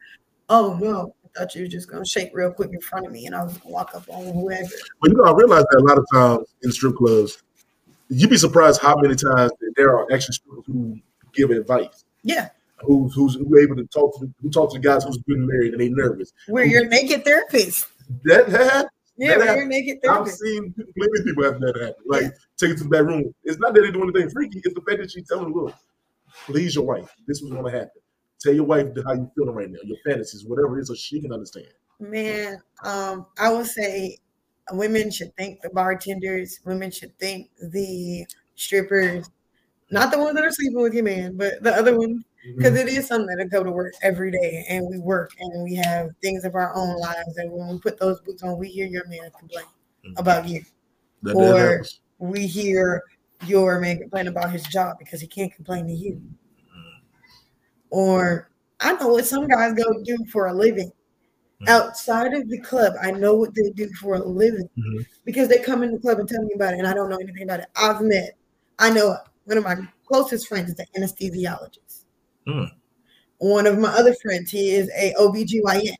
Oh 0.49 0.77
no, 0.81 1.13
I 1.25 1.39
thought 1.39 1.55
you 1.55 1.63
were 1.63 1.67
just 1.67 1.89
gonna 1.89 2.05
shake 2.05 2.31
real 2.33 2.51
quick 2.51 2.71
in 2.71 2.79
front 2.81 3.05
of 3.05 3.11
me, 3.11 3.25
and 3.25 3.35
I 3.35 3.43
was 3.43 3.57
gonna 3.57 3.73
walk 3.73 3.93
up 3.95 4.03
on 4.09 4.33
whoever. 4.33 4.69
But 5.01 5.11
you 5.11 5.17
know, 5.17 5.25
I 5.25 5.33
realize 5.33 5.65
that 5.71 5.79
a 5.79 5.83
lot 5.87 5.97
of 5.97 6.05
times 6.13 6.47
in 6.63 6.71
strip 6.71 6.95
clubs, 6.95 7.43
you'd 8.09 8.29
be 8.29 8.37
surprised 8.37 8.81
how 8.81 8.95
many 8.97 9.15
times 9.15 9.51
that 9.59 9.73
there 9.75 9.97
are 9.97 10.07
actually 10.13 10.35
strippers 10.35 10.63
who 10.67 10.97
give 11.33 11.49
advice, 11.51 12.05
Yeah, 12.23 12.49
who's 12.77 13.13
who's 13.13 13.35
who 13.35 13.59
able 13.59 13.75
to 13.75 13.85
talk 13.87 14.17
to 14.19 14.25
the, 14.25 14.33
who 14.41 14.49
talk 14.49 14.71
to 14.71 14.79
the 14.79 14.83
guys 14.83 15.03
who's 15.03 15.17
been 15.19 15.45
married 15.45 15.73
and 15.73 15.81
they 15.81 15.89
nervous. 15.89 16.31
we're 16.47 16.63
your 16.63 16.87
naked 16.87 17.25
therapist. 17.25 17.87
That 18.23 18.49
that 18.51 18.87
Yeah, 19.17 19.37
That 19.37 19.47
happens. 19.47 19.69
naked 19.69 19.97
I've 20.07 20.27
seen 20.29 20.73
plenty 20.73 21.19
of 21.19 21.25
people 21.25 21.43
have 21.43 21.59
that 21.59 21.75
happen. 21.79 21.95
Like 22.05 22.25
take 22.57 22.71
it 22.71 22.77
to 22.77 22.83
the 22.83 22.89
back 22.89 23.03
room. 23.03 23.33
It's 23.43 23.59
not 23.59 23.73
that 23.73 23.81
they 23.81 23.91
do 23.91 24.03
anything 24.03 24.29
freaky. 24.29 24.61
It's 24.63 24.75
the 24.75 24.81
fact 24.81 24.99
that 24.99 25.11
she's 25.11 25.27
telling, 25.27 25.53
look, 25.53 25.73
please 26.45 26.75
your 26.75 26.85
wife. 26.85 27.09
This 27.27 27.41
was 27.41 27.51
going 27.51 27.65
to 27.65 27.71
happen. 27.71 28.01
Tell 28.39 28.53
your 28.53 28.65
wife 28.65 28.87
how 29.05 29.13
you're 29.13 29.31
feeling 29.35 29.55
right 29.55 29.69
now, 29.69 29.79
your 29.83 29.97
fantasies, 30.05 30.45
whatever 30.45 30.77
it 30.77 30.83
is, 30.83 30.89
so 30.89 30.93
she 30.95 31.19
can 31.19 31.33
understand. 31.33 31.67
Man, 31.99 32.61
um, 32.83 33.25
I 33.39 33.51
would 33.51 33.65
say 33.65 34.19
women 34.71 35.09
should 35.09 35.35
thank 35.35 35.61
the 35.61 35.69
bartenders. 35.71 36.59
Women 36.63 36.91
should 36.91 37.17
thank 37.19 37.49
the 37.59 38.27
strippers, 38.55 39.27
not 39.89 40.11
the 40.11 40.19
ones 40.19 40.35
that 40.35 40.45
are 40.45 40.51
sleeping 40.51 40.79
with 40.81 40.93
your 40.93 41.03
man, 41.03 41.35
but 41.37 41.63
the 41.63 41.73
other 41.73 41.97
ones, 41.97 42.23
because 42.55 42.77
it 42.77 42.87
is 42.87 43.07
something 43.07 43.35
that 43.35 43.49
go 43.49 43.63
to 43.63 43.71
work 43.71 43.93
every 44.01 44.31
day, 44.31 44.65
and 44.69 44.87
we 44.87 44.97
work 44.99 45.31
and 45.39 45.63
we 45.63 45.75
have 45.75 46.09
things 46.21 46.45
of 46.45 46.55
our 46.55 46.73
own 46.75 46.97
lives. 46.97 47.37
And 47.37 47.51
when 47.51 47.67
we 47.67 47.79
put 47.79 47.99
those 47.99 48.19
boots 48.21 48.43
on, 48.43 48.57
we 48.57 48.69
hear 48.69 48.87
your 48.87 49.07
man 49.07 49.29
complain 49.37 49.65
Mhm. 50.05 50.19
about 50.19 50.47
you. 50.47 50.63
That, 51.23 51.35
Or- 51.35 51.83
We 52.19 52.47
hear 52.47 53.03
your 53.45 53.79
man 53.79 53.99
complain 53.99 54.27
about 54.27 54.51
his 54.51 54.63
job 54.63 54.97
because 54.97 55.21
he 55.21 55.27
can't 55.27 55.53
complain 55.53 55.85
to 55.85 55.93
you. 55.93 56.19
Or 57.91 58.49
I 58.79 58.93
know 58.93 59.09
what 59.09 59.25
some 59.25 59.47
guys 59.47 59.73
go 59.73 60.03
do 60.03 60.17
for 60.31 60.47
a 60.47 60.53
living. 60.53 60.91
Outside 61.67 62.33
of 62.33 62.49
the 62.49 62.59
club, 62.59 62.93
I 63.01 63.11
know 63.11 63.35
what 63.35 63.53
they 63.53 63.69
do 63.71 63.89
for 64.01 64.15
a 64.15 64.23
living 64.23 64.69
Mhm. 64.77 65.05
because 65.25 65.47
they 65.47 65.59
come 65.59 65.83
in 65.83 65.91
the 65.91 65.99
club 65.99 66.19
and 66.19 66.27
tell 66.29 66.41
me 66.43 66.53
about 66.55 66.73
it, 66.73 66.79
and 66.79 66.87
I 66.87 66.93
don't 66.93 67.09
know 67.09 67.17
anything 67.17 67.43
about 67.43 67.59
it. 67.59 67.67
I've 67.75 68.01
met, 68.01 68.35
I 68.79 68.89
know 68.91 69.15
one 69.45 69.57
of 69.57 69.63
my 69.63 69.75
closest 70.05 70.47
friends 70.47 70.71
is 70.71 70.79
an 70.79 70.85
anesthesiologist. 70.97 72.05
Mm. 72.47 72.71
One 73.39 73.67
of 73.67 73.77
my 73.77 73.89
other 73.89 74.15
friends, 74.15 74.51
he 74.51 74.71
is 74.71 74.89
a 74.97 75.13
OBGYN. 75.19 75.95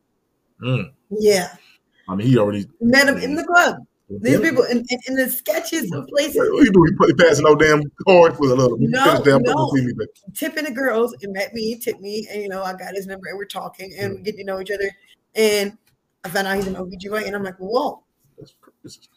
Mm. 0.61 0.91
Yeah, 1.09 1.55
I 2.07 2.15
mean, 2.15 2.27
he 2.27 2.37
already. 2.37 2.67
met 2.81 3.07
him 3.07 3.17
in 3.17 3.35
the 3.35 3.43
club. 3.43 3.77
These 4.09 4.39
people 4.39 4.63
in, 4.63 4.85
in, 4.89 4.99
in 5.07 5.15
the 5.15 5.29
sketches 5.29 5.91
of 5.91 6.07
places. 6.07 6.37
What 6.37 6.63
you 6.63 6.71
doing? 6.71 6.95
You 7.01 7.15
passing 7.15 7.43
no 7.43 7.55
damn 7.55 7.83
card 8.07 8.37
for 8.37 8.45
a 8.45 8.55
little. 8.55 8.77
No, 8.79 9.21
damn 9.21 9.41
no. 9.41 9.69
but- 9.97 10.33
tipping 10.33 10.63
the 10.63 10.71
girls 10.71 11.13
and 11.21 11.33
met 11.33 11.53
me, 11.53 11.77
tipped 11.77 11.99
me, 11.99 12.25
and 12.31 12.41
you 12.41 12.47
know, 12.47 12.63
I 12.63 12.71
got 12.73 12.95
his 12.95 13.05
number 13.05 13.27
and 13.27 13.37
we're 13.37 13.45
talking 13.45 13.93
and 13.99 14.15
we 14.15 14.21
get 14.21 14.37
to 14.37 14.45
know 14.45 14.61
each 14.61 14.71
other. 14.71 14.89
And 15.35 15.77
I 16.23 16.29
found 16.29 16.47
out 16.47 16.55
he's 16.55 16.67
an 16.67 16.75
OBGYN 16.75 17.27
and 17.27 17.35
I'm 17.35 17.43
like, 17.43 17.57
whoa, 17.57 18.01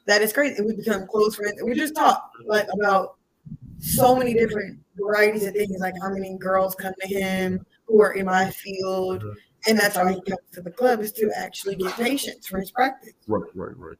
that 0.06 0.22
is 0.22 0.32
crazy. 0.32 0.56
And 0.56 0.66
we 0.66 0.74
become 0.74 1.06
close 1.06 1.36
friends. 1.36 1.60
And 1.60 1.68
we 1.68 1.76
just 1.76 1.94
talk 1.94 2.28
like 2.44 2.66
about 2.74 3.16
so 3.80 4.14
many 4.14 4.34
different 4.34 4.78
varieties 4.96 5.46
of 5.46 5.54
things, 5.54 5.76
like 5.80 5.94
how 6.02 6.10
many 6.10 6.36
girls 6.38 6.74
come 6.74 6.92
to 7.00 7.08
him 7.08 7.64
who 7.86 8.00
are 8.02 8.12
in 8.12 8.26
my 8.26 8.50
field. 8.50 9.24
And 9.66 9.78
that's 9.78 9.96
how 9.96 10.06
he 10.06 10.14
comes 10.22 10.40
to 10.52 10.62
the 10.62 10.70
club 10.70 11.00
is 11.00 11.12
to 11.12 11.30
actually 11.36 11.76
get 11.76 11.94
patients 11.94 12.46
for 12.46 12.58
his 12.58 12.70
practice. 12.70 13.12
Right, 13.26 13.42
right, 13.54 13.76
right. 13.76 13.96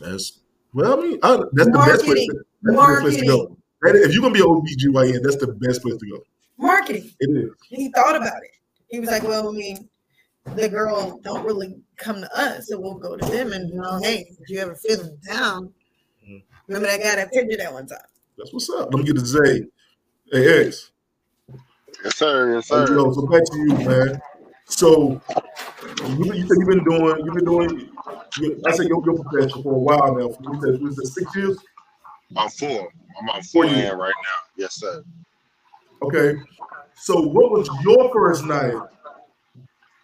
That's 0.00 0.40
well, 0.74 0.98
I 0.98 1.02
mean, 1.02 1.18
I, 1.22 1.36
that's 1.52 1.70
the 1.70 1.78
best 1.86 2.04
place. 2.04 2.28
Marketing. 2.28 2.28
To, 2.30 2.44
that's 2.62 2.76
the 2.76 2.92
best 2.92 3.02
place 3.02 3.16
to 3.20 3.26
go. 3.26 3.56
Marketing. 3.82 4.08
If 4.08 4.12
you're 4.14 4.22
gonna 4.22 4.34
be 4.34 4.40
an 4.40 4.46
OBGYN, 4.46 5.22
that's 5.22 5.36
the 5.36 5.48
best 5.48 5.82
place 5.82 5.96
to 5.96 6.06
go. 6.10 6.22
Marketing. 6.58 7.10
It 7.20 7.30
is. 7.36 7.50
he 7.68 7.90
thought 7.90 8.16
about 8.16 8.42
it. 8.42 8.50
He 8.88 9.00
was 9.00 9.10
like, 9.10 9.22
"Well, 9.22 9.48
I 9.48 9.52
mean, 9.52 9.88
the 10.54 10.68
girl 10.68 11.18
don't 11.22 11.44
really 11.44 11.76
come 11.96 12.20
to 12.20 12.38
us, 12.38 12.68
so 12.68 12.78
we'll 12.78 12.94
go 12.94 13.16
to 13.16 13.26
them." 13.30 13.52
And 13.52 13.68
you 13.70 13.80
know, 13.80 13.98
hey, 14.02 14.26
if 14.40 14.48
you 14.48 14.60
ever 14.60 14.74
feel 14.74 14.98
them 14.98 15.18
down, 15.26 15.74
Mhm. 16.26 16.42
remember 16.68 16.88
that 16.88 17.02
guy 17.02 17.16
that 17.16 17.32
picked 17.32 17.50
you 17.50 17.56
that 17.58 17.72
one 17.72 17.86
time? 17.86 17.98
That's 18.38 18.52
what's 18.52 18.70
up. 18.70 18.92
Let 18.92 19.00
me 19.00 19.04
get 19.04 19.16
to 19.16 19.26
Zay. 19.26 19.64
Hey, 20.30 20.66
X. 20.66 20.90
Yes, 22.04 22.16
sir. 22.16 22.54
Yes, 22.54 22.68
sir. 22.68 22.86
yo, 22.94 23.12
so 23.12 23.26
back 23.26 23.44
to 23.44 23.58
you, 23.58 23.74
man. 23.86 24.20
So 24.66 25.20
you, 26.08 26.34
you 26.34 26.46
said 26.46 26.56
you've 26.58 26.68
been 26.68 26.84
doing, 26.84 27.24
you've 27.24 27.34
been 27.34 27.44
doing. 27.44 27.90
You, 28.38 28.62
I 28.66 28.72
said 28.72 28.86
your, 28.88 29.02
your 29.04 29.22
profession 29.22 29.62
for 29.62 29.74
a 29.74 29.78
while 29.78 30.14
now. 30.16 30.28
You 30.28 30.60
said 30.60 30.80
was 30.80 30.98
it 30.98 31.06
six 31.06 31.36
years? 31.36 31.58
I'm 32.36 32.48
four. 32.48 32.88
I'm 33.20 33.28
on 33.28 33.42
Four 33.42 33.66
years. 33.66 33.92
right 33.92 33.98
now. 33.98 34.40
Yes, 34.56 34.74
sir. 34.76 35.04
Okay. 36.02 36.34
So 36.94 37.20
what 37.20 37.50
was 37.50 37.68
your 37.84 38.10
first 38.12 38.44
night 38.44 38.74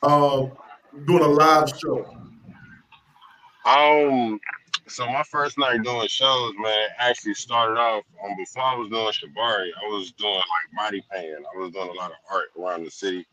um 0.02 0.52
doing 1.06 1.22
a 1.22 1.28
live 1.28 1.68
show? 1.70 2.06
Um, 3.64 4.38
so 4.88 5.06
my 5.06 5.22
first 5.22 5.58
night 5.58 5.82
doing 5.82 6.08
shows, 6.08 6.54
man, 6.58 6.88
actually 6.98 7.34
started 7.34 7.78
off 7.78 8.04
um 8.24 8.36
before 8.36 8.62
I 8.62 8.74
was 8.76 8.88
doing 8.88 9.12
Shibari, 9.12 9.70
I 9.82 9.88
was 9.88 10.12
doing 10.12 10.34
like 10.34 10.76
body 10.76 11.04
painting. 11.12 11.44
I 11.54 11.58
was 11.58 11.72
doing 11.72 11.88
a 11.88 11.92
lot 11.92 12.10
of 12.10 12.16
art 12.30 12.46
around 12.58 12.84
the 12.84 12.90
city, 12.90 13.26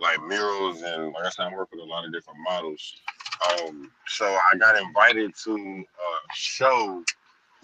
like 0.00 0.22
murals, 0.22 0.82
and 0.82 1.12
like 1.12 1.24
I 1.24 1.30
said, 1.30 1.46
I 1.46 1.54
work 1.54 1.70
with 1.72 1.80
a 1.80 1.84
lot 1.84 2.04
of 2.04 2.12
different 2.12 2.40
models. 2.40 2.94
Um, 3.50 3.90
so 4.06 4.26
I 4.26 4.56
got 4.58 4.76
invited 4.80 5.34
to 5.44 5.54
a 5.54 6.34
show 6.34 7.02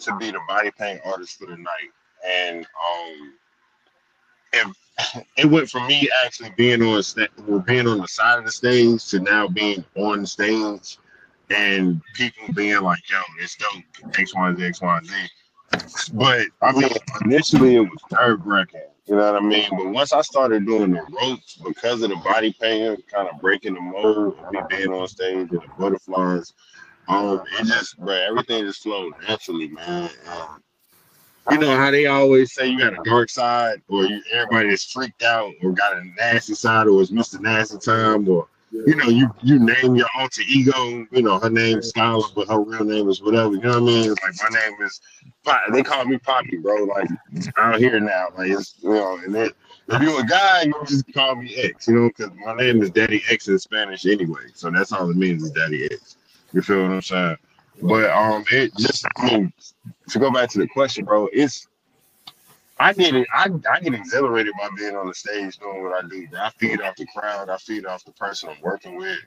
to 0.01 0.17
be 0.17 0.31
the 0.31 0.41
body 0.49 0.71
paint 0.77 1.01
artist 1.05 1.39
for 1.39 1.47
the 1.47 1.57
night, 1.57 1.91
and 2.27 2.65
um, 2.65 3.33
it, 4.53 5.27
it 5.37 5.47
went 5.47 5.71
from 5.71 5.87
me 5.87 6.09
actually 6.25 6.53
being 6.57 6.83
on 6.83 7.03
sta- 7.03 7.29
being 7.67 7.87
on 7.87 7.99
the 7.99 8.09
side 8.09 8.39
of 8.39 8.45
the 8.45 8.53
stage 8.53 9.07
to 9.09 9.21
now 9.21 9.49
being 9.49 9.85
on 9.97 10.27
stage 10.27 10.99
and 11.51 12.01
people 12.15 12.53
being 12.55 12.81
like, 12.83 12.99
yo, 13.11 13.21
it's 13.41 13.57
dope, 13.57 14.19
X, 14.19 14.35
Y, 14.35 14.55
Z, 14.55 14.65
X, 14.65 14.81
Y, 14.81 15.01
Z. 15.05 15.13
But 16.15 16.47
I 16.63 16.73
mean, 16.73 16.91
initially 17.25 17.77
it 17.77 17.81
was 17.81 18.01
nerve 18.13 18.47
wracking, 18.47 18.81
you 19.07 19.17
know 19.17 19.33
what 19.33 19.43
I 19.43 19.45
mean? 19.45 19.69
But 19.71 19.89
once 19.91 20.13
I 20.13 20.23
started 20.23 20.67
doing 20.67 20.93
the 20.93 21.03
ropes 21.21 21.57
because 21.57 22.03
of 22.03 22.11
the 22.11 22.17
body 22.17 22.55
painting, 22.61 23.03
kind 23.13 23.29
of 23.29 23.41
breaking 23.41 23.75
the 23.75 23.81
mold, 23.81 24.37
me 24.53 24.61
being 24.69 24.93
on 24.93 25.09
stage 25.09 25.37
and 25.37 25.51
the 25.51 25.63
butterflies, 25.79 26.53
um, 27.09 27.43
it 27.59 27.67
just, 27.67 27.99
bro, 27.99 28.15
everything 28.15 28.65
just 28.65 28.83
flowed 28.83 29.13
naturally, 29.29 29.69
man. 29.69 30.11
And 30.27 30.63
you 31.51 31.59
know 31.59 31.77
how 31.77 31.91
they 31.91 32.07
always 32.07 32.55
say 32.55 32.69
you 32.69 32.79
got 32.79 32.95
a 32.95 33.03
dark 33.05 33.29
side, 33.29 33.83
or 33.89 34.05
you, 34.05 34.23
everybody 34.33 34.71
is 34.71 34.85
freaked 34.85 35.23
out, 35.23 35.53
or 35.63 35.73
got 35.73 35.99
a 35.99 36.05
nasty 36.17 36.55
side, 36.55 36.87
or 36.87 37.03
it's 37.03 37.11
Mr. 37.11 37.39
Nasty 37.41 37.79
Time, 37.79 38.27
or 38.29 38.49
you 38.87 38.97
know, 38.97 39.09
you 39.09 39.31
you 39.43 39.59
name 39.59 39.95
your 39.95 40.09
alter 40.17 40.43
ego. 40.49 41.07
You 41.13 41.23
know, 41.23 41.39
her 41.39 41.51
name's 41.51 41.93
Skyler, 41.93 42.35
but 42.35 42.49
her 42.49 42.61
real 42.61 42.85
name 42.85 43.09
is 43.09 43.23
whatever. 43.23 43.55
You 43.55 43.61
know 43.61 43.69
what 43.69 43.77
I 43.77 43.81
mean? 43.81 44.11
It's 44.11 44.23
like 44.23 44.53
my 44.53 44.61
name 44.61 44.83
is. 44.83 45.01
Papi. 45.45 45.73
They 45.73 45.83
call 45.83 46.05
me 46.07 46.17
Papi, 46.19 46.63
bro. 46.63 46.85
Like 46.85 47.09
out 47.57 47.79
here 47.79 48.01
now, 48.01 48.29
like 48.37 48.51
it's 48.51 48.75
you 48.83 48.91
know, 48.91 49.19
and 49.25 49.35
then 49.35 49.51
if 49.89 50.03
you're 50.03 50.21
a 50.21 50.27
guy, 50.27 50.63
you 50.63 50.75
just 50.87 51.13
call 51.13 51.37
me 51.37 51.55
X. 51.57 51.89
You 51.89 51.95
know, 51.95 52.09
because 52.09 52.33
my 52.45 52.55
name 52.57 52.83
is 52.83 52.91
Daddy 52.91 53.23
X 53.31 53.49
in 53.49 53.59
Spanish 53.59 54.07
anyway, 54.07 54.47
so 54.55 54.71
that's 54.71 54.93
all 54.93 55.11
it 55.11 55.17
means 55.17 55.45
is 55.45 55.51
Daddy 55.53 55.85
X. 55.85 56.17
You 56.53 56.63
feel 56.63 56.83
what 56.83 56.91
I'm 56.91 57.03
saying? 57.03 57.37
But 57.83 58.11
um, 58.11 58.45
it 58.51 58.75
just 58.77 59.05
I 59.17 59.27
mean, 59.27 59.53
to 60.09 60.19
go 60.19 60.31
back 60.33 60.51
to 60.51 60.59
the 60.59 60.69
question, 60.69 61.05
bro, 61.05 61.29
it's 61.33 61.69
I 62.79 62.93
get 62.93 63.15
it. 63.15 63.27
I, 63.33 63.49
I 63.73 63.81
get 63.81 63.95
exhilarated 63.95 64.53
by 64.59 64.69
being 64.77 64.97
on 64.97 65.07
the 65.09 65.15
stage 65.15 65.59
doing 65.59 65.83
what 65.83 66.05
I 66.05 66.09
do. 66.09 66.27
Bro. 66.29 66.41
I 66.41 66.51
feed 66.59 66.81
off 66.83 66.97
the 66.97 67.07
crowd. 67.07 67.49
I 67.49 67.57
feed 67.59 67.87
off 67.87 68.05
the 68.05 68.13
person 68.13 68.51
I'm 68.51 68.61
working 68.63 68.97
with. 68.97 69.19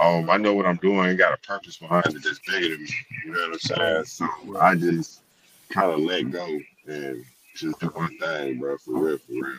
Um, 0.00 0.28
I 0.30 0.36
know 0.36 0.54
what 0.54 0.66
I'm 0.66 0.76
doing. 0.76 1.00
I 1.00 1.14
got 1.14 1.32
a 1.32 1.38
purpose 1.38 1.78
behind 1.78 2.06
it 2.06 2.22
that's 2.22 2.40
bigger 2.40 2.70
than 2.70 2.82
me. 2.82 2.90
You 3.24 3.32
know 3.32 3.40
what 3.40 3.52
I'm 3.54 3.58
saying? 3.60 4.04
So 4.04 4.58
I 4.60 4.74
just 4.74 5.22
kind 5.70 5.92
of 5.92 6.00
let 6.00 6.30
go 6.30 6.46
and 6.88 7.24
just 7.56 7.80
do 7.80 7.92
my 7.96 8.08
thing, 8.20 8.58
bro. 8.58 8.76
For 8.78 8.94
real, 8.98 9.18
for 9.18 9.32
real. 9.32 9.58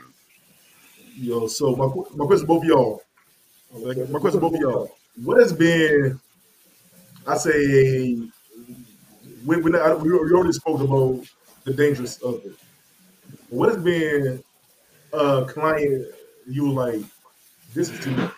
Yo, 1.15 1.47
so 1.47 1.75
my 1.75 1.87
my 2.15 2.25
question 2.25 2.41
to 2.41 2.47
both 2.47 2.63
of 2.63 2.69
y'all. 2.69 3.01
My 3.73 4.19
question 4.19 4.39
to 4.39 4.39
both 4.39 4.55
of 4.55 4.61
y'all. 4.61 4.91
What 5.23 5.39
has 5.39 5.53
been, 5.53 6.19
I 7.27 7.37
say, 7.37 8.17
we, 9.45 9.57
we, 9.57 9.71
we 9.71 9.79
already 9.79 10.53
spoke 10.53 10.81
about 10.81 11.25
the 11.63 11.73
dangers 11.73 12.17
of 12.19 12.35
it. 12.45 12.53
What 13.49 13.69
has 13.69 13.83
been 13.83 14.43
a 15.13 15.45
client 15.45 16.05
you 16.47 16.71
like, 16.71 17.01
this 17.73 17.89
is 17.89 18.03
too 18.03 18.11
much? 18.11 18.33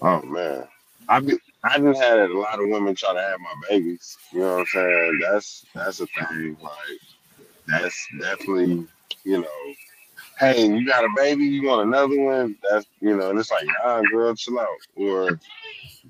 Oh 0.00 0.22
man, 0.22 0.66
I've 1.08 1.28
I 1.62 1.78
just 1.78 2.00
had 2.00 2.18
a 2.18 2.38
lot 2.38 2.60
of 2.60 2.68
women 2.68 2.94
try 2.94 3.12
to 3.12 3.20
have 3.20 3.38
my 3.40 3.54
babies. 3.68 4.16
You 4.32 4.40
know 4.40 4.56
what 4.56 4.60
I'm 4.60 4.66
saying? 4.66 5.20
That's 5.22 5.66
that's 5.74 6.00
a 6.00 6.06
thing. 6.06 6.56
Like 6.62 6.72
that's 7.66 8.06
definitely 8.18 8.86
you 9.24 9.42
know. 9.42 9.74
Hey, 10.38 10.66
you 10.66 10.86
got 10.86 11.04
a 11.04 11.08
baby? 11.16 11.44
You 11.44 11.68
want 11.68 11.86
another 11.86 12.18
one? 12.18 12.56
That's 12.70 12.86
you 13.00 13.16
know. 13.16 13.30
And 13.30 13.38
it's 13.38 13.50
like, 13.50 13.66
nah, 13.84 14.00
girl, 14.10 14.34
chill 14.34 14.58
out. 14.58 14.68
Or 14.96 15.38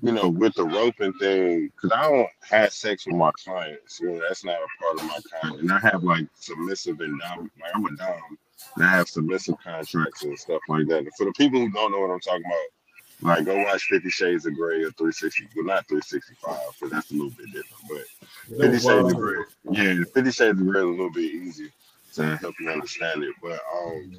you 0.01 0.11
know, 0.11 0.29
with 0.29 0.53
the 0.55 0.63
roping 0.63 1.13
thing, 1.13 1.71
because 1.75 1.91
I 1.91 2.09
don't 2.09 2.27
have 2.49 2.73
sex 2.73 3.05
with 3.05 3.15
my 3.15 3.31
clients. 3.43 3.99
You 3.99 4.11
know, 4.11 4.21
that's 4.27 4.43
not 4.43 4.55
a 4.55 4.83
part 4.83 4.99
of 4.99 5.03
my 5.03 5.19
contract. 5.31 5.61
And 5.61 5.71
I 5.71 5.79
have 5.79 6.03
like 6.03 6.25
submissive 6.35 6.99
and 7.01 7.19
dom. 7.19 7.51
Like 7.61 7.71
I'm 7.75 7.85
a 7.85 7.95
dom, 7.95 8.37
and 8.75 8.85
I 8.85 8.89
have 8.89 9.07
submissive 9.07 9.55
contracts 9.63 10.23
and 10.23 10.37
stuff 10.39 10.61
like 10.67 10.87
that. 10.87 10.99
And 10.99 11.11
for 11.17 11.25
the 11.25 11.33
people 11.33 11.59
who 11.59 11.71
don't 11.71 11.91
know 11.91 11.99
what 11.99 12.11
I'm 12.11 12.19
talking 12.19 12.43
about, 12.45 13.35
like 13.35 13.45
go 13.45 13.63
watch 13.63 13.83
Fifty 13.83 14.09
Shades 14.09 14.47
of 14.47 14.55
Grey 14.55 14.81
or 14.83 14.91
360. 14.91 15.49
Well, 15.55 15.65
not 15.65 15.87
365, 15.87 16.59
because 16.73 16.91
that's 16.91 17.11
a 17.11 17.13
little 17.13 17.29
bit 17.29 17.47
different. 17.53 18.07
But 18.49 18.57
Fifty 18.57 18.79
Shades 18.79 19.11
of 19.11 19.15
Grey, 19.15 19.43
yeah, 19.69 20.03
Fifty 20.13 20.31
Shades 20.31 20.59
of 20.59 20.65
Grey 20.65 20.81
is 20.81 20.85
a 20.85 20.89
little 20.89 21.11
bit 21.11 21.31
easier 21.31 21.69
to 22.13 22.37
help 22.37 22.55
you 22.59 22.69
understand 22.69 23.23
it. 23.23 23.35
But 23.41 23.59
um, 23.71 24.17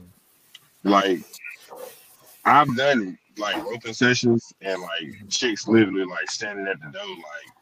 like 0.84 1.20
I've 2.44 2.76
done 2.76 3.18
like 3.38 3.56
roping 3.64 3.92
sessions 3.92 4.52
and 4.60 4.80
like 4.80 5.28
chicks 5.28 5.66
literally 5.68 6.04
like 6.04 6.30
standing 6.30 6.66
at 6.66 6.80
the 6.80 6.90
door 6.90 7.08
like 7.08 7.52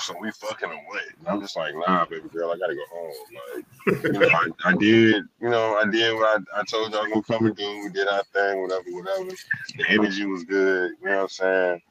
so 0.00 0.14
we 0.20 0.30
fucking 0.32 0.68
or 0.68 0.82
what? 0.88 1.02
And 1.18 1.28
I'm 1.28 1.40
just 1.40 1.56
like, 1.56 1.74
nah, 1.74 2.04
baby 2.06 2.28
girl, 2.28 2.50
I 2.50 2.58
gotta 2.58 2.74
go 2.74 2.82
home. 2.90 3.12
Like, 3.56 4.04
you 4.04 4.12
know, 4.12 4.28
I, 4.28 4.48
I 4.64 4.74
did, 4.74 5.24
you 5.40 5.48
know, 5.48 5.76
I 5.76 5.88
did 5.88 6.14
what 6.14 6.42
I, 6.54 6.60
I 6.60 6.64
told 6.64 6.92
y'all 6.92 7.04
I 7.04 7.08
gonna 7.08 7.22
come 7.22 7.46
and 7.46 7.56
do. 7.56 7.80
We 7.84 7.90
did 7.90 8.08
our 8.08 8.24
thing, 8.32 8.60
whatever, 8.60 8.84
whatever. 8.88 9.30
The 9.76 9.84
energy 9.88 10.26
was 10.26 10.44
good, 10.44 10.92
you 11.00 11.08
know 11.08 11.16
what 11.16 11.22
I'm 11.22 11.28
saying? 11.28 11.82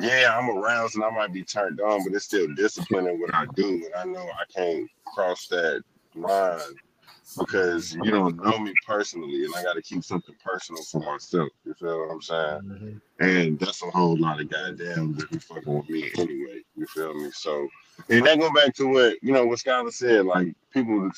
Yeah, 0.00 0.36
I'm 0.36 0.50
aroused 0.50 0.96
and 0.96 1.04
I 1.04 1.10
might 1.10 1.32
be 1.32 1.44
turned 1.44 1.80
on, 1.80 2.04
but 2.04 2.14
it's 2.14 2.24
still 2.24 2.52
discipline 2.54 3.06
in 3.06 3.20
what 3.20 3.34
I 3.34 3.46
do. 3.54 3.86
And 3.86 3.94
I 3.96 4.04
know 4.04 4.28
I 4.28 4.44
can't 4.52 4.90
cross 5.14 5.46
that 5.48 5.82
line 6.14 6.60
because 7.38 7.94
you 7.94 8.10
don't 8.10 8.42
know 8.42 8.58
me 8.58 8.72
personally, 8.86 9.44
and 9.44 9.54
I 9.54 9.62
got 9.62 9.74
to 9.74 9.82
keep 9.82 10.04
something 10.04 10.34
personal 10.44 10.82
for 10.84 11.00
myself. 11.00 11.48
You 11.64 11.74
feel 11.74 12.00
what 12.00 12.12
I'm 12.12 12.22
saying? 12.22 12.60
Mm-hmm. 12.62 13.24
And 13.24 13.58
that's 13.58 13.82
a 13.82 13.90
whole 13.90 14.16
lot 14.16 14.40
of 14.40 14.48
goddamn 14.48 15.14
that 15.14 15.30
be 15.30 15.38
fucking 15.38 15.72
with 15.72 15.88
me 15.88 16.10
anyway. 16.18 16.62
You 16.76 16.86
feel 16.86 17.14
me? 17.14 17.30
So, 17.32 17.68
and 18.08 18.24
that 18.26 18.38
go 18.38 18.52
back 18.52 18.74
to 18.76 18.86
what 18.86 19.22
you 19.22 19.32
know 19.32 19.44
what 19.44 19.58
Skyler 19.58 19.92
said, 19.92 20.26
like 20.26 20.54
people 20.72 21.10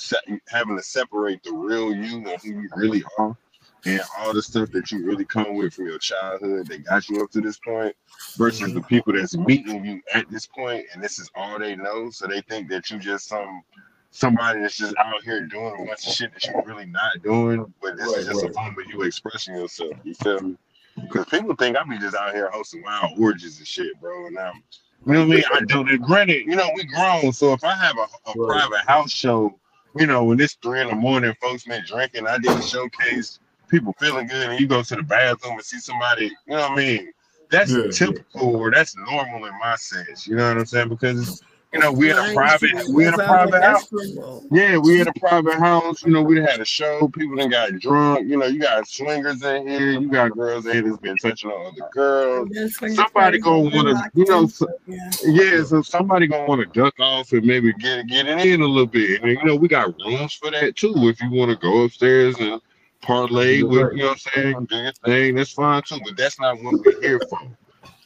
having 0.49 0.77
to 0.77 0.83
separate 0.83 1.43
the 1.43 1.53
real 1.53 1.95
you 1.95 2.19
and 2.19 2.41
who 2.41 2.63
you 2.63 2.69
really 2.75 3.05
are. 3.19 3.37
And 3.85 4.01
all 4.19 4.35
the 4.35 4.43
stuff 4.43 4.73
that 4.73 4.91
you 4.91 5.07
really 5.07 5.25
come 5.25 5.55
with 5.55 5.73
from 5.73 5.87
your 5.87 6.01
childhood 6.01 6.67
that 6.67 6.85
got 6.85 7.09
you 7.09 7.23
up 7.23 7.31
to 7.31 7.41
this 7.41 7.59
point 7.59 7.95
versus 8.37 8.75
the 8.75 8.83
people 8.83 9.13
that's 9.13 9.37
meeting 9.37 9.85
you 9.85 10.03
at 10.13 10.29
this 10.31 10.47
point 10.47 10.85
and 10.93 11.03
this 11.03 11.21
is 11.21 11.31
all 11.37 11.61
they 11.61 11.77
know. 11.77 12.11
So 12.11 12.27
they 12.27 12.41
think 12.41 12.69
that 12.71 12.91
you 12.91 12.99
just 12.99 13.29
some 13.29 13.63
somebody 14.11 14.61
that's 14.61 14.77
just 14.77 14.97
out 14.97 15.23
here 15.23 15.47
doing 15.47 15.75
a 15.75 15.85
bunch 15.85 16.07
of 16.07 16.13
shit 16.13 16.33
that 16.35 16.45
you're 16.47 16.63
really 16.65 16.87
not 16.87 17.23
doing, 17.23 17.73
but 17.83 17.97
this 17.97 18.09
right, 18.09 18.19
is 18.19 18.27
just 18.27 18.43
right. 18.43 18.51
a 18.51 18.55
form 18.55 18.77
of 18.79 18.87
you 18.89 19.03
expressing 19.03 19.55
yourself. 19.55 19.93
You 20.05 20.15
feel 20.15 20.41
me? 20.41 20.57
Because 21.03 21.27
people 21.27 21.55
think 21.55 21.77
I 21.77 21.85
be 21.85 21.99
just 21.99 22.17
out 22.17 22.35
here 22.35 22.51
hosting 22.51 22.83
wild 22.83 23.19
orgies 23.19 23.59
and 23.59 23.67
shit, 23.67 24.01
bro. 24.01 24.27
And 24.27 24.39
I'm, 24.39 24.63
you 25.07 25.13
know 25.13 25.21
what 25.21 25.33
I 25.33 25.37
mean? 25.37 25.45
I 25.53 25.61
do 25.61 25.87
it. 25.87 26.03
Granted, 26.03 26.47
you 26.47 26.57
know, 26.57 26.69
we 26.75 26.85
grown. 26.85 27.33
So 27.33 27.53
if 27.53 27.63
I 27.63 27.75
have 27.75 27.97
a, 27.97 28.31
a 28.31 28.35
right. 28.35 28.69
private 28.69 28.87
house 28.89 29.13
show, 29.13 29.59
you 29.97 30.07
know, 30.07 30.25
when 30.25 30.41
it's 30.41 30.55
three 30.55 30.81
in 30.81 30.89
the 30.89 30.97
morning, 30.97 31.35
folks 31.41 31.65
been 31.65 31.85
drinking, 31.87 32.27
I 32.27 32.39
did 32.39 32.51
a 32.51 32.63
showcase, 32.63 33.39
people 33.69 33.95
feeling 33.99 34.27
good, 34.27 34.51
and 34.51 34.61
you 34.61 34.67
go 34.67 34.83
to 34.83 34.97
the 34.97 35.03
bathroom 35.03 35.55
and 35.55 35.65
see 35.65 35.79
somebody, 35.79 36.25
you 36.25 36.33
know 36.49 36.61
what 36.61 36.73
I 36.73 36.77
mean? 36.77 37.13
That's 37.51 37.73
yeah, 37.73 37.91
typical 37.91 38.53
yeah. 38.53 38.59
or 38.59 38.71
that's 38.71 38.97
normal 38.97 39.47
in 39.47 39.59
my 39.59 39.77
sense. 39.77 40.27
You 40.27 40.37
know 40.37 40.49
what 40.49 40.59
I'm 40.59 40.67
saying? 40.67 40.89
Because 40.89 41.43
you 41.73 41.81
know, 41.81 41.93
we 41.93 42.11
in 42.11 42.17
a 42.17 42.33
private, 42.33 42.73
we 42.93 43.07
in 43.07 43.13
a 43.13 43.17
private 43.17 43.63
house. 43.63 43.93
Yeah, 44.51 44.79
we 44.79 45.03
in 45.03 45.09
a 45.09 45.13
private 45.15 45.59
house. 45.59 46.03
You 46.03 46.13
know, 46.13 46.23
we 46.23 46.39
had 46.39 46.61
a 46.61 46.65
show. 46.65 47.09
People 47.09 47.37
done 47.37 47.51
got 47.51 47.79
drunk. 47.79 48.27
You 48.27 48.39
know, 48.39 48.47
you 48.47 48.59
got 48.59 48.89
swingers 48.89 49.43
in 49.43 49.69
here. 49.69 49.93
You 49.93 50.09
got 50.09 50.33
girls 50.33 50.65
in 50.65 50.73
here 50.73 50.83
that's 50.83 50.97
been 50.97 51.17
touching 51.19 51.51
on 51.51 51.67
other 51.67 51.89
girls. 51.93 52.49
Somebody 52.95 53.39
gonna 53.39 53.63
want 53.65 53.89
to, 53.89 54.11
you 54.15 54.25
know, 54.25 54.47
so, 54.47 54.67
yeah. 54.87 55.63
So 55.63 55.83
somebody 55.83 56.27
gonna 56.27 56.47
want 56.47 56.61
to 56.61 56.81
duck 56.81 56.99
off 57.01 57.33
and 57.33 57.45
maybe 57.45 57.73
get 57.75 58.07
get 58.07 58.27
it 58.27 58.47
in 58.47 58.63
a 58.63 58.67
little 58.67 58.87
bit. 58.87 59.23
And 59.23 59.33
you 59.33 59.45
know, 59.45 59.57
we 59.57 59.69
got 59.69 59.95
rooms 60.07 60.33
for 60.35 60.51
that 60.51 60.75
too. 60.77 60.95
If 61.09 61.21
you 61.21 61.31
want 61.31 61.51
to 61.51 61.57
go 61.57 61.83
upstairs 61.83 62.37
and 62.39 62.63
parlay 63.03 63.63
with, 63.63 63.93
you 63.93 63.99
know, 63.99 64.09
what 64.09 64.13
I'm 64.13 64.43
saying, 64.43 64.65
do 64.71 64.77
your 64.77 64.93
thing, 65.05 65.35
that's 65.35 65.53
fine 65.53 65.83
too. 65.83 65.99
But 66.03 66.17
that's 66.17 66.41
not 66.41 66.63
what 66.63 66.83
we're 66.85 67.01
here 67.03 67.21
for. 67.29 67.41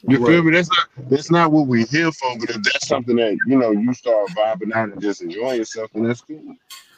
You 0.07 0.17
right. 0.17 0.27
feel 0.27 0.43
me? 0.43 0.51
That's 0.51 0.69
not 0.69 1.09
that's 1.09 1.31
not 1.31 1.51
what 1.51 1.67
we're 1.67 1.85
here 1.85 2.11
for. 2.11 2.37
But 2.37 2.49
if 2.49 2.63
that's 2.63 2.87
something 2.87 3.15
that 3.15 3.37
you 3.47 3.57
know 3.57 3.71
you 3.71 3.93
start 3.93 4.29
vibing 4.31 4.73
out 4.73 4.89
and 4.89 5.01
just 5.01 5.21
enjoying 5.21 5.59
yourself, 5.59 5.91
and 5.93 6.09
that's 6.09 6.21
cool. 6.21 6.35
You 6.35 6.43
know 6.45 6.55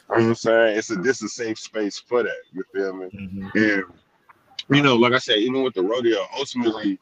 what 0.08 0.22
I'm 0.22 0.34
saying? 0.34 0.78
It's 0.78 0.90
a 0.90 0.96
this 0.96 1.22
a 1.22 1.28
safe 1.28 1.58
space 1.58 1.98
for 1.98 2.24
that. 2.24 2.42
You 2.52 2.64
feel 2.74 2.94
me? 2.94 3.06
Mm-hmm. 3.06 3.58
And 3.58 3.84
you 4.76 4.82
know, 4.82 4.96
like 4.96 5.12
I 5.12 5.18
said, 5.18 5.38
even 5.38 5.62
with 5.62 5.74
the 5.74 5.82
rodeo, 5.82 6.26
ultimately, 6.36 6.98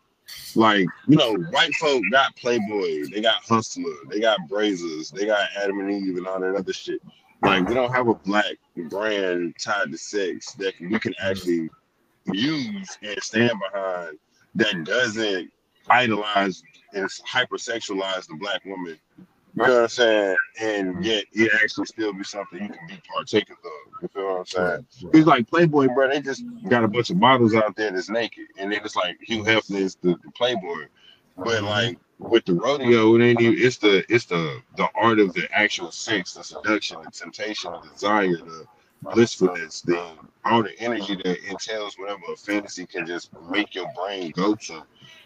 like 0.54 0.86
you 1.08 1.16
know, 1.16 1.34
white 1.50 1.74
folk 1.76 2.02
got 2.10 2.36
Playboy, 2.36 3.06
they 3.10 3.22
got 3.22 3.42
Hustler, 3.42 3.94
they 4.10 4.20
got 4.20 4.38
Brazzers, 4.50 5.10
they 5.10 5.24
got 5.24 5.48
Adam 5.56 5.80
and 5.80 5.90
Eve, 5.90 6.18
and 6.18 6.26
all 6.26 6.40
that 6.40 6.54
other 6.54 6.72
shit. 6.72 7.00
Like 7.42 7.66
we 7.66 7.74
don't 7.74 7.92
have 7.92 8.08
a 8.08 8.14
black 8.14 8.56
brand 8.88 9.54
tied 9.58 9.90
to 9.90 9.98
sex 9.98 10.52
that 10.52 10.74
we 10.80 10.98
can 10.98 11.14
actually 11.18 11.70
use 12.32 12.98
and 13.02 13.22
stand 13.22 13.52
behind 13.70 14.18
that 14.54 14.84
doesn't 14.84 15.50
idolize 15.88 16.62
and 16.92 17.06
hypersexualize 17.06 18.26
the 18.26 18.36
black 18.36 18.64
woman. 18.64 18.98
You 19.56 19.62
know 19.62 19.72
what 19.72 19.82
I'm 19.82 19.88
saying? 19.88 20.36
And 20.60 20.94
mm-hmm. 20.94 21.02
yet 21.02 21.24
it 21.32 21.52
actually 21.62 21.86
still 21.86 22.12
be 22.12 22.24
something 22.24 22.60
you 22.60 22.68
can 22.68 22.86
be 22.88 23.00
partaking 23.14 23.56
of. 23.64 24.02
You 24.02 24.08
feel 24.08 24.24
what 24.24 24.38
I'm 24.40 24.46
saying? 24.46 24.86
It's 25.12 25.26
like 25.26 25.48
Playboy, 25.48 25.88
bro. 25.94 26.08
They 26.08 26.20
just 26.20 26.42
got 26.68 26.82
a 26.82 26.88
bunch 26.88 27.10
of 27.10 27.18
models 27.18 27.54
out 27.54 27.76
there 27.76 27.92
that's 27.92 28.10
naked, 28.10 28.46
and 28.58 28.72
then 28.72 28.80
it's 28.84 28.96
like 28.96 29.16
Hugh 29.22 29.44
Hefner 29.44 29.76
is 29.76 29.96
the, 30.02 30.16
the 30.24 30.30
Playboy. 30.34 30.86
But 31.36 31.46
mm-hmm. 31.46 31.66
like 31.66 31.98
with 32.18 32.44
the 32.46 32.54
rodeo, 32.54 33.14
it 33.14 33.22
ain't 33.22 33.40
even, 33.40 33.64
it's 33.64 33.76
the 33.76 34.04
it's 34.12 34.24
the 34.24 34.60
the 34.76 34.88
art 34.96 35.20
of 35.20 35.32
the 35.34 35.48
actual 35.52 35.92
sex, 35.92 36.34
the 36.34 36.42
seduction, 36.42 36.98
the 37.04 37.10
temptation, 37.12 37.72
the 37.72 37.90
desire, 37.90 38.36
the 38.36 38.66
blissfulness, 39.02 39.82
the 39.82 40.04
all 40.44 40.64
the 40.64 40.78
energy 40.80 41.16
that 41.24 41.38
entails 41.48 41.96
whatever 41.96 42.22
a 42.32 42.36
fantasy 42.36 42.86
can 42.86 43.06
just 43.06 43.30
make 43.50 43.74
your 43.74 43.86
brain 43.94 44.32
go 44.32 44.54
to 44.54 44.82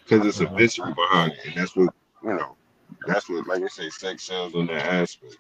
because 0.09 0.27
it's 0.27 0.41
a 0.41 0.51
mystery 0.53 0.93
behind 0.95 1.33
it, 1.33 1.39
and 1.47 1.55
that's 1.55 1.77
what 1.77 1.93
you 2.23 2.31
know. 2.31 2.57
That's 3.07 3.29
what, 3.29 3.47
like 3.47 3.63
I 3.63 3.69
say, 3.69 3.91
sex 3.91 4.25
sells 4.25 4.55
on 4.55 4.67
that 4.67 4.87
aspect. 4.87 5.37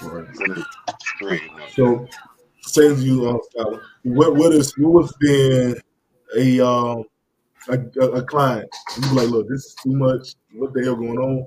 So, 0.00 0.26
right. 1.22 1.50
so 1.72 2.06
saying 2.62 2.98
you, 2.98 3.40
uh, 3.58 3.78
what 4.02 4.34
what 4.34 4.52
is 4.52 4.74
what 4.76 5.02
has 5.02 5.12
been 5.20 5.80
a 6.36 6.60
um 6.66 7.04
a, 7.68 7.78
a 8.00 8.22
client? 8.22 8.68
You 9.00 9.14
like, 9.14 9.28
look, 9.28 9.48
this 9.48 9.66
is 9.66 9.74
too 9.82 9.92
much. 9.92 10.34
What 10.54 10.72
the 10.74 10.84
hell 10.84 10.96
going 10.96 11.18
on? 11.18 11.46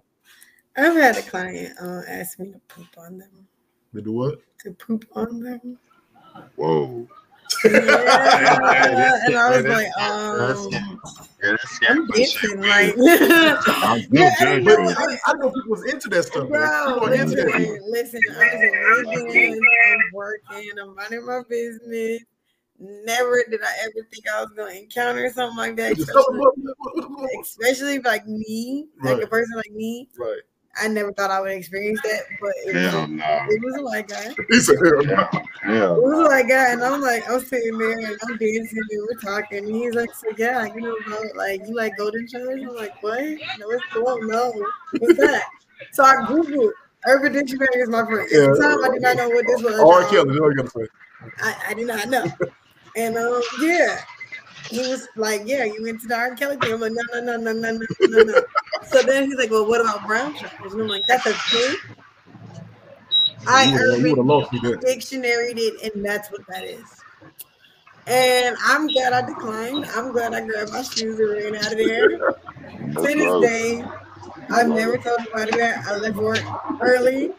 I've 0.78 0.96
had 0.96 1.18
a 1.18 1.22
client 1.22 1.76
uh, 1.82 2.02
ask 2.08 2.40
me 2.40 2.52
to 2.52 2.60
poop 2.68 2.88
on 2.98 3.18
them. 3.18 3.48
To 3.94 4.02
do 4.02 4.14
what? 4.14 4.40
To 4.60 4.72
poop 4.72 5.06
on 5.14 5.42
them. 5.42 5.78
Whoa. 6.56 7.08
Yeah. 7.64 9.20
and 9.26 9.36
I 9.36 9.58
was 9.58 9.66
like, 9.66 9.98
um, 10.02 10.70
yeah, 11.42 11.56
I'm 11.90 12.08
dancing, 12.08 12.62
like, 12.62 12.94
I'm 12.98 14.04
yeah, 14.12 14.32
I, 14.40 15.18
I, 15.26 15.34
know 15.34 15.50
people 15.50 15.70
was 15.70 15.86
into 15.92 16.10
that 16.10 16.26
stuff. 16.26 16.48
Bro, 16.48 17.00
listen, 17.04 17.36
that. 17.36 17.80
listen, 17.88 18.20
I 18.30 19.04
was 19.06 19.08
living, 19.08 19.60
I'm 19.86 20.00
working, 20.14 20.70
I'm 20.82 20.96
running 20.96 21.26
my 21.26 21.42
business. 21.50 22.22
Never 22.80 23.44
did 23.50 23.62
I 23.62 23.74
ever 23.84 24.08
think 24.12 24.26
I 24.28 24.42
was 24.42 24.52
going 24.56 24.74
to 24.74 24.82
encounter 24.82 25.30
something 25.32 25.58
like 25.58 25.76
that, 25.78 25.98
especially, 26.00 27.38
especially 27.42 28.00
like 28.00 28.28
me, 28.28 28.88
like 29.04 29.16
right. 29.16 29.24
a 29.24 29.28
person 29.28 29.56
like 29.56 29.72
me. 29.72 30.10
Right 30.18 30.42
I 30.78 30.88
never 30.88 31.12
thought 31.12 31.32
I 31.32 31.42
would 31.42 31.52
experience 31.52 32.00
that, 32.04 32.22
but 32.40 32.52
it, 32.66 32.90
hell 32.90 33.02
was, 33.02 33.10
no. 33.10 33.46
it 33.50 33.62
was 33.62 33.76
a 33.78 33.84
white 33.84 34.08
guy. 34.08 34.34
He 34.50 34.60
said, 34.60 34.78
hell 34.78 35.04
no. 35.04 35.28
Yeah. 35.66 35.94
It 35.94 36.02
was 36.02 36.20
a 36.20 36.30
white 36.30 36.48
guy, 36.48 36.72
and 36.72 36.84
I'm 36.84 37.02
like, 37.02 37.30
I'm 37.30 37.42
sitting 37.42 37.78
there 37.78 37.98
and 37.98 38.18
I'm 38.24 38.38
dancing 38.38 38.80
and 38.90 39.08
we're 39.08 39.20
talking. 39.20 39.66
And 39.66 39.76
he's 39.76 39.94
like, 39.96 40.14
so 40.14 40.28
yeah, 40.38 40.66
you 40.74 40.82
know, 40.82 40.96
like 41.36 41.62
you 41.68 41.76
like 41.76 41.98
golden 41.98 42.28
showers? 42.28 42.62
I'm 42.62 42.76
like, 42.76 43.02
what? 43.04 43.20
No, 43.20 43.70
it's 43.72 43.84
cool. 43.92 44.20
No, 44.22 44.54
what's 45.00 45.18
that? 45.20 45.44
So 45.92 46.04
I 46.04 46.16
googled 46.28 46.72
Urban 47.08 47.34
Dictionary 47.34 47.68
is 47.76 47.90
my 47.90 48.06
friend. 48.06 48.22
At 48.22 48.32
Yeah. 48.32 48.48
the 48.48 48.60
time, 48.62 48.84
I 48.84 48.94
did 48.94 49.02
not 49.02 49.18
know 49.18 49.30
what 49.30 49.46
this 49.48 49.62
was. 49.62 49.80
R. 49.80 50.04
Um, 50.04 50.10
Kelly, 50.10 50.26
that's 50.28 50.36
you 50.38 50.56
gotta 50.56 50.70
say. 50.70 50.88
I, 51.42 51.56
I 51.70 51.74
did 51.74 51.88
not 51.88 52.08
know. 52.10 52.26
And 52.96 53.18
um, 53.18 53.42
yeah, 53.62 54.02
he 54.72 54.88
was 54.88 55.08
like, 55.16 55.42
"Yeah, 55.46 55.66
you 55.66 55.86
into 55.86 56.08
the 56.08 56.16
R. 56.16 56.36
Kelly 56.36 56.58
thing?" 56.58 56.74
I'm 56.74 56.82
like, 56.82 56.94
"No, 56.94 57.04
no, 57.20 57.38
no, 57.38 57.38
no, 57.38 57.52
no, 57.52 57.72
no, 57.72 57.86
no, 58.08 58.24
no." 58.24 58.42
So 58.88 59.02
then 59.04 59.26
he's 59.26 59.38
like, 59.38 59.52
"Well, 59.52 59.68
what 59.68 59.82
about 59.82 60.06
brown 60.08 60.34
trousers?" 60.36 60.74
And 60.74 60.82
I'm 60.82 60.88
like, 60.88 61.06
"That's 61.08 61.26
a 61.26 61.34
thing." 61.34 61.76
I 63.48 63.66
you 63.66 63.72
would 63.72 63.82
have 63.82 64.00
Urban 64.00 64.28
lost 64.28 64.54
me 64.54 64.60
there. 64.64 64.78
Dictionary 64.78 65.54
it, 65.56 65.94
and 65.94 66.06
that's 66.06 66.32
what 66.32 66.42
that 66.48 66.64
is. 66.64 67.04
And 68.08 68.56
I'm 68.64 68.88
glad 68.88 69.14
I 69.14 69.22
declined. 69.22 69.86
I'm 69.96 70.12
glad 70.12 70.34
I 70.34 70.46
grabbed 70.46 70.72
my 70.72 70.82
shoes 70.82 71.20
and 71.20 71.30
ran 71.32 71.56
out 71.56 71.72
of 71.72 71.78
there. 71.78 72.36
To 72.92 73.02
this 73.04 73.50
day, 73.50 73.86
I've 74.52 74.68
never 74.68 74.98
told 74.98 75.20
anybody 75.22 75.58
that. 75.58 75.86
I 75.88 75.96
left 75.98 76.18
work 76.18 76.44
early. 76.82 77.32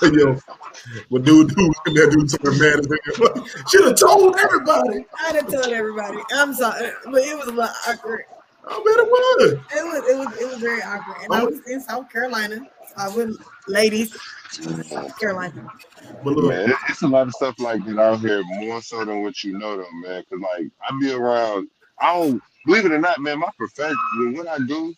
Hey, 0.00 0.10
yo, 0.12 0.36
what 1.08 1.24
dude 1.24 1.54
do 1.54 1.72
when 1.84 1.94
that 1.94 2.10
dude 2.10 2.30
something 2.30 2.58
mad 2.58 2.80
as 2.80 2.88
hell? 3.16 3.46
Should 3.70 3.84
have 3.84 3.98
told 3.98 4.36
everybody. 4.38 5.06
I'd 5.20 5.36
have 5.36 5.50
told 5.50 5.68
everybody. 5.68 6.18
I'm 6.32 6.54
sorry, 6.54 6.90
but 7.04 7.22
it 7.22 7.36
was 7.36 7.48
a 7.48 7.52
lot 7.52 7.70
awkward. 7.88 8.24
I 8.66 8.72
bet 8.72 8.98
it 8.98 9.06
was. 9.06 9.52
It 9.52 9.84
was 9.84 10.10
it 10.10 10.18
was 10.18 10.40
it 10.40 10.46
was 10.46 10.58
very 10.58 10.82
awkward. 10.82 11.16
And 11.22 11.34
I 11.34 11.42
oh. 11.42 11.46
was 11.46 11.60
in 11.68 11.80
South 11.80 12.10
Carolina. 12.10 12.60
So 12.86 12.94
I 12.96 13.08
went 13.16 13.36
ladies, 13.68 14.16
South 14.50 15.18
Carolina. 15.18 15.70
But 16.22 16.34
look, 16.34 16.50
Man, 16.50 16.72
it's 16.88 17.02
a 17.02 17.08
lot 17.08 17.26
of 17.26 17.34
stuff 17.34 17.58
like 17.58 17.84
that 17.84 17.98
out 17.98 18.20
here, 18.20 18.42
more 18.44 18.80
so 18.80 19.04
than 19.04 19.22
what 19.22 19.42
you 19.44 19.58
know, 19.58 19.76
though, 19.76 19.86
man. 20.02 20.24
Cause 20.30 20.40
like 20.40 20.70
I 20.88 20.98
be 20.98 21.12
around, 21.12 21.68
I 22.00 22.14
don't 22.14 22.42
believe 22.66 22.86
it 22.86 22.92
or 22.92 22.98
not, 22.98 23.18
man. 23.20 23.40
My 23.40 23.50
profession, 23.56 23.96
what 24.34 24.48
I 24.48 24.58
do, 24.58 24.94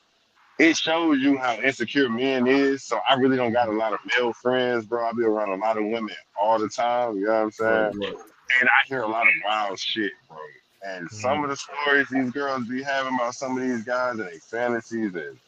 it 0.58 0.76
shows 0.76 1.18
you 1.20 1.36
how 1.36 1.60
insecure 1.60 2.08
men 2.08 2.46
is. 2.46 2.82
So 2.82 3.00
I 3.08 3.14
really 3.14 3.36
don't 3.36 3.52
got 3.52 3.68
a 3.68 3.72
lot 3.72 3.92
of 3.92 4.00
male 4.06 4.32
friends, 4.32 4.86
bro. 4.86 5.06
I 5.06 5.12
be 5.12 5.24
around 5.24 5.50
a 5.50 5.56
lot 5.56 5.76
of 5.76 5.84
women 5.84 6.14
all 6.40 6.58
the 6.58 6.68
time. 6.68 7.16
You 7.16 7.26
know 7.26 7.32
what 7.32 7.42
I'm 7.42 7.50
saying? 7.50 7.70
right, 7.70 8.14
right. 8.14 8.24
And 8.60 8.68
I 8.68 8.86
hear 8.86 9.02
a 9.02 9.08
lot 9.08 9.26
of 9.26 9.34
wild 9.44 9.78
shit, 9.78 10.12
bro. 10.28 10.38
And 10.86 11.06
mm-hmm. 11.06 11.16
some 11.16 11.42
of 11.42 11.50
the 11.50 11.56
stories 11.56 12.08
these 12.10 12.30
girls 12.30 12.68
be 12.68 12.82
having 12.82 13.14
about 13.14 13.34
some 13.34 13.56
of 13.58 13.62
these 13.62 13.82
guys 13.84 14.12
and 14.12 14.20
their 14.20 14.38
fantasies, 14.40 15.14
and 15.14 15.38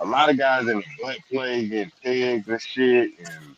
a 0.00 0.06
lot 0.06 0.30
of 0.30 0.38
guys 0.38 0.68
in 0.68 0.78
the 0.78 0.84
butt 1.02 1.18
play 1.30 1.66
getting 1.66 1.92
pigs 2.02 2.48
and 2.48 2.60
shit, 2.60 3.10
and 3.18 3.56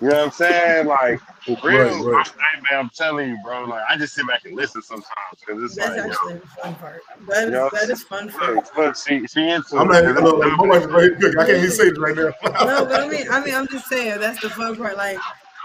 you 0.00 0.08
know 0.08 0.16
what 0.16 0.24
I'm 0.24 0.30
saying? 0.30 0.86
Like 0.86 1.20
for 1.44 1.56
real, 1.64 2.04
Right, 2.04 2.16
right. 2.16 2.26
I, 2.26 2.60
man, 2.60 2.80
I'm 2.80 2.90
telling 2.90 3.30
you, 3.30 3.38
bro. 3.44 3.64
Like 3.64 3.82
I 3.88 3.96
just 3.96 4.14
sit 4.14 4.26
back 4.26 4.44
and 4.44 4.56
listen 4.56 4.82
sometimes 4.82 5.06
because 5.38 5.62
it's 5.62 5.76
That's 5.76 5.96
like, 5.96 6.10
actually 6.10 6.34
the 6.34 6.46
fun 6.62 6.74
part. 6.76 7.02
That 7.28 7.48
is 7.48 7.54
Yeah. 7.54 7.68
that 7.72 7.90
is 7.90 8.02
fun 8.04 8.28
for 8.30 8.54
look, 8.54 8.76
look, 8.76 8.96
see, 8.96 9.26
see 9.26 9.50
into 9.50 9.76
I'm 9.76 9.88
not, 9.88 10.04
look, 10.22 10.38
like, 10.38 10.56
my 10.56 10.66
wife 10.66 10.82
is 10.82 10.88
right. 10.88 11.38
I 11.38 11.46
can't 11.46 11.58
even 11.58 11.70
say 11.70 11.84
it 11.88 11.98
right 11.98 12.16
now. 12.16 12.32
no, 12.64 12.84
but 12.86 13.00
I 13.00 13.08
mean, 13.08 13.26
I 13.30 13.44
mean, 13.44 13.54
I'm 13.54 13.68
just 13.68 13.86
saying 13.88 14.20
that's 14.20 14.40
the 14.40 14.50
fun 14.50 14.76
part. 14.76 14.96
Like, 14.96 15.18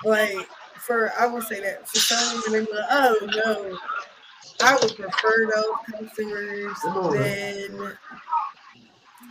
like 0.04 0.48
for 0.80 1.12
I 1.20 1.26
will 1.28 1.42
say 1.42 1.62
that 1.62 1.88
for 1.88 1.98
some 2.00 2.42
women, 2.48 2.68
like, 2.74 2.86
oh 2.92 3.16
no, 3.22 3.78
I 4.68 4.76
would 4.76 4.96
prefer 4.96 5.50
those 5.56 6.08
customers 6.08 6.78
Come 6.84 6.98
on, 6.98 7.14
than 7.14 7.98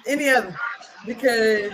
any 0.06 0.28
other 0.30 0.58
because. 1.06 1.72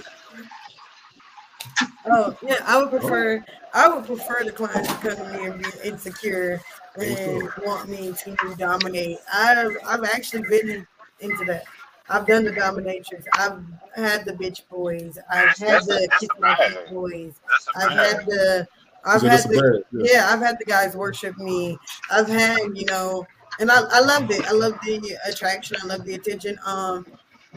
Oh 2.06 2.36
yeah, 2.42 2.56
I 2.66 2.78
would 2.80 2.90
prefer 2.90 3.44
I 3.74 3.88
would 3.88 4.06
prefer 4.06 4.44
the 4.44 4.52
clients 4.52 4.88
to 4.88 4.94
come 4.96 5.16
to 5.16 5.38
me 5.38 5.46
and 5.46 5.62
be 5.62 5.68
insecure 5.84 6.60
and 6.96 7.48
want 7.64 7.88
me 7.88 8.12
to 8.24 8.36
dominate. 8.58 9.18
I've 9.32 9.76
I've 9.86 10.04
actually 10.04 10.42
been 10.48 10.86
into 11.20 11.44
that. 11.44 11.64
I've 12.08 12.26
done 12.26 12.44
the 12.44 12.50
dominatrix. 12.50 13.24
I've 13.34 13.62
had 13.94 14.24
the 14.24 14.32
bitch 14.32 14.62
boys. 14.68 15.18
I've 15.30 15.56
had 15.58 15.82
the 15.84 15.86
That's- 16.08 16.18
kiss 16.20 16.28
that's 16.40 16.40
my 16.40 16.68
feet 16.68 16.90
boys. 16.90 17.34
I've 17.76 17.92
had 17.92 18.26
the 18.26 18.66
I've 19.04 19.20
So 19.20 19.28
had 19.28 19.40
the 19.44 19.82
bad, 19.92 20.02
yeah. 20.04 20.12
yeah, 20.12 20.28
I've 20.32 20.40
had 20.40 20.58
the 20.58 20.64
guys 20.64 20.94
worship 20.96 21.36
me. 21.38 21.78
I've 22.10 22.28
had, 22.28 22.58
you 22.74 22.84
know, 22.86 23.26
and 23.58 23.70
I, 23.70 23.80
I 23.90 24.00
loved 24.00 24.30
it. 24.30 24.44
I 24.46 24.52
loved 24.52 24.78
the 24.84 25.16
attraction. 25.26 25.76
I 25.82 25.86
loved 25.86 26.04
the 26.04 26.14
attention. 26.14 26.58
Um, 26.66 27.06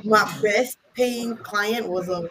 my 0.06 0.24
best 0.42 0.78
paying 0.94 1.36
client 1.38 1.88
was 1.90 2.08
a 2.10 2.30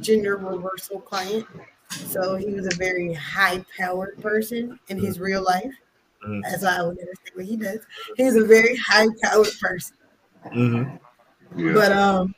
gender 0.00 0.36
reversal 0.36 1.00
client. 1.00 1.46
So 1.90 2.36
he 2.36 2.52
was 2.52 2.66
a 2.66 2.76
very 2.76 3.12
high 3.12 3.64
powered 3.78 4.20
person 4.20 4.78
in 4.88 4.98
his 4.98 5.20
real 5.20 5.42
life. 5.42 5.72
Mhm. 6.26 6.40
That's 6.42 6.62
why 6.62 6.76
I 6.78 6.82
would 6.82 6.96
never 6.96 7.10
say 7.24 7.32
what 7.34 7.44
he 7.44 7.56
does. 7.56 7.80
He's 8.16 8.36
a 8.36 8.44
very 8.44 8.76
high 8.76 9.06
powered 9.22 9.52
person. 9.60 9.96
Mhm. 10.46 10.98
Yeah. 11.56 11.72
But 11.74 11.92
um, 11.92 12.34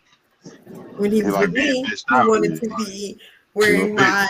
when 0.97 1.11
he 1.13 1.19
He 1.19 1.23
was 1.23 1.35
like 1.35 1.43
with 1.43 1.53
me, 1.55 1.85
he 1.85 1.95
wanted 2.11 2.61
to 2.61 2.75
be 2.79 3.19
wearing 3.55 3.95
my 3.95 4.29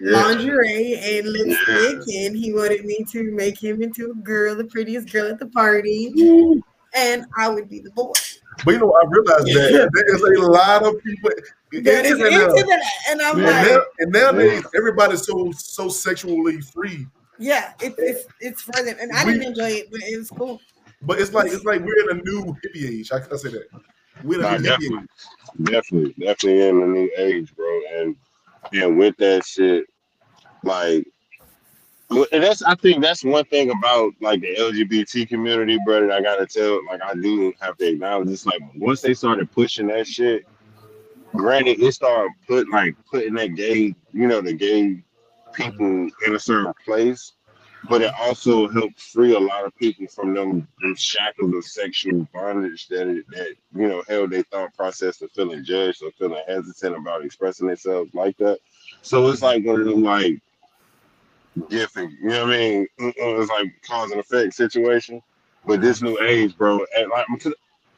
yeah. 0.00 0.22
lingerie 0.22 0.94
and 1.02 1.28
lipstick, 1.28 2.14
and 2.14 2.36
he 2.36 2.52
wanted 2.52 2.84
me 2.84 3.04
to 3.12 3.32
make 3.32 3.58
him 3.58 3.82
into 3.82 4.10
a 4.10 4.14
girl, 4.14 4.54
the 4.54 4.64
prettiest 4.64 5.12
girl 5.12 5.26
at 5.26 5.38
the 5.38 5.46
party, 5.46 6.12
and 6.94 7.24
I 7.36 7.48
would 7.48 7.68
be 7.68 7.80
the 7.80 7.90
boy. 7.90 8.12
But 8.64 8.72
you 8.72 8.78
know, 8.78 8.92
I 8.92 9.04
realized 9.08 9.46
that 9.48 9.90
there 9.92 10.14
is 10.14 10.22
a 10.22 10.42
lot 10.46 10.84
of 10.84 11.02
people 11.02 11.30
That 11.82 12.04
is 12.06 12.12
into 12.12 12.26
into 12.26 12.38
that 12.38 12.48
now. 12.48 12.66
that, 12.66 12.84
and 13.10 13.22
I'm 13.22 13.36
And, 13.36 13.44
like, 13.46 13.66
now, 13.66 13.82
and 13.98 14.12
nowadays, 14.12 14.64
everybody's 14.76 15.24
so 15.26 15.50
so 15.56 15.88
sexually 15.88 16.60
free. 16.60 17.06
yeah, 17.38 17.72
it, 17.82 17.94
it's 17.98 18.24
it's 18.40 18.62
for 18.62 18.82
them, 18.82 18.96
and 19.00 19.10
I 19.12 19.24
We- 19.24 19.32
didn't 19.32 19.48
enjoy 19.48 19.70
it, 19.70 19.90
but 19.90 20.00
it 20.02 20.16
was 20.18 20.30
cool. 20.30 20.60
But 21.02 21.20
it's 21.20 21.32
like 21.32 21.50
it's 21.52 21.64
like 21.64 21.80
we're 21.82 22.10
in 22.10 22.18
a 22.18 22.22
new 22.22 22.56
hippie 22.64 22.88
age. 23.00 23.10
How 23.10 23.18
can 23.18 23.32
I 23.32 23.36
say 23.36 23.50
that? 23.50 23.66
We're 24.22 24.36
in 24.36 24.40
Nah, 24.42 24.54
a 24.54 24.58
new 24.58 24.68
hippie 24.68 24.78
definitely, 24.78 24.98
age. 24.98 25.64
definitely, 25.64 26.14
definitely 26.26 26.68
in 26.68 26.82
a 26.82 26.86
new 26.86 27.10
age, 27.18 27.54
bro. 27.56 27.80
And 27.96 28.16
and 28.72 28.98
with 28.98 29.16
that 29.18 29.44
shit, 29.44 29.84
like, 30.62 31.06
and 32.10 32.42
that's 32.42 32.62
I 32.62 32.74
think 32.76 33.02
that's 33.02 33.24
one 33.24 33.44
thing 33.46 33.70
about 33.70 34.12
like 34.20 34.40
the 34.40 34.54
LGBT 34.56 35.28
community, 35.28 35.78
bro. 35.84 36.00
That 36.06 36.12
I 36.12 36.22
gotta 36.22 36.46
tell, 36.46 36.80
like, 36.86 37.02
I 37.02 37.14
do 37.14 37.52
have 37.60 37.76
to 37.78 37.86
acknowledge. 37.88 38.30
It's 38.30 38.46
like 38.46 38.60
once 38.76 39.00
they 39.00 39.14
started 39.14 39.50
pushing 39.50 39.88
that 39.88 40.06
shit, 40.06 40.46
granted, 41.36 41.80
it 41.80 41.92
started 41.92 42.32
put 42.46 42.68
like 42.70 42.96
putting 43.10 43.34
that 43.34 43.54
gay, 43.54 43.94
you 44.12 44.26
know, 44.26 44.40
the 44.40 44.52
gay 44.52 45.02
people 45.52 45.86
in 46.26 46.34
a 46.34 46.38
certain 46.38 46.72
place. 46.84 47.32
But 47.86 48.00
it 48.00 48.14
also 48.18 48.66
helped 48.68 48.98
free 48.98 49.34
a 49.34 49.38
lot 49.38 49.66
of 49.66 49.76
people 49.76 50.06
from 50.06 50.32
them, 50.32 50.66
them 50.80 50.94
shackles 50.96 51.54
of 51.54 51.64
sexual 51.66 52.26
bondage 52.32 52.88
that 52.88 53.08
it, 53.08 53.26
that 53.28 53.48
you 53.74 53.88
know 53.88 54.02
held 54.08 54.30
their 54.30 54.42
thought 54.44 54.74
process 54.74 55.20
of 55.20 55.30
feeling 55.32 55.62
judged 55.62 56.02
or 56.02 56.10
feeling 56.12 56.42
hesitant 56.48 56.96
about 56.96 57.24
expressing 57.26 57.66
themselves 57.66 58.14
like 58.14 58.38
that. 58.38 58.58
So 59.02 59.28
it's 59.28 59.42
like 59.42 59.66
one 59.66 59.80
of 59.80 59.86
them 59.86 60.02
like 60.02 60.40
gifting, 61.68 62.16
you 62.22 62.30
know 62.30 62.46
what 62.46 62.54
I 62.54 62.58
mean? 62.58 62.86
It's 62.98 63.50
like 63.50 63.70
cause 63.86 64.12
and 64.12 64.20
effect 64.20 64.54
situation. 64.54 65.20
But 65.66 65.82
this 65.82 66.00
new 66.00 66.18
age, 66.20 66.56
bro, 66.56 66.80
and 66.96 67.10
like 67.10 67.26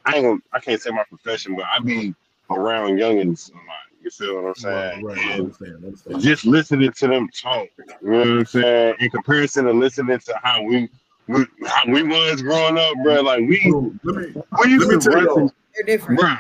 I 0.04 0.16
ain't 0.16 0.24
gonna, 0.24 0.40
I 0.52 0.58
can't 0.58 0.82
say 0.82 0.90
my 0.90 1.04
profession, 1.08 1.54
but 1.54 1.64
I 1.64 1.78
be 1.78 2.12
around 2.50 2.98
youngins 2.98 3.50
a 3.50 3.54
lot. 3.54 3.64
You 4.02 4.10
feel 4.10 4.36
what 4.36 4.44
I'm 4.48 4.54
saying? 4.54 5.04
Right, 5.04 5.16
right. 5.16 5.40
Understand. 5.40 5.84
Understand. 5.84 6.20
just 6.20 6.44
listening 6.44 6.92
to 6.92 7.08
them 7.08 7.28
talk, 7.30 7.66
you 8.00 8.10
know 8.10 8.18
what 8.18 8.28
I'm 8.28 8.46
saying? 8.46 8.94
In 9.00 9.10
comparison 9.10 9.64
to 9.64 9.72
listening 9.72 10.18
to 10.20 10.40
how 10.44 10.62
we, 10.62 10.88
we 11.26 11.44
how 11.66 11.82
we 11.88 12.04
was 12.04 12.40
growing 12.40 12.78
up, 12.78 12.94
bro. 13.02 13.22
Like 13.22 13.40
we 13.40 13.60
So, 13.68 13.92
let 14.04 14.16
me 14.16 14.42
we 14.62 14.70
used 14.70 14.86
let 14.86 14.94
me 14.94 15.00
to 15.00 15.10
tell 15.10 15.12
run 15.12 15.24
y'all, 15.24 15.52
They're 15.74 15.96
different. 15.96 16.20
bro. 16.20 16.36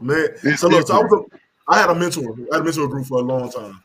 man. 0.00 0.28
It's 0.44 0.60
So 0.60 0.68
look, 0.68 0.86
so 0.86 0.94
I 0.94 1.02
was 1.02 1.12
a, 1.12 1.38
I 1.70 1.78
had 1.78 1.90
a 1.90 1.94
mentor. 1.94 2.34
I 2.50 2.56
had 2.56 2.62
a 2.62 2.64
mentor 2.64 2.88
group 2.88 3.06
for 3.06 3.18
a 3.18 3.22
long 3.22 3.50
time, 3.50 3.82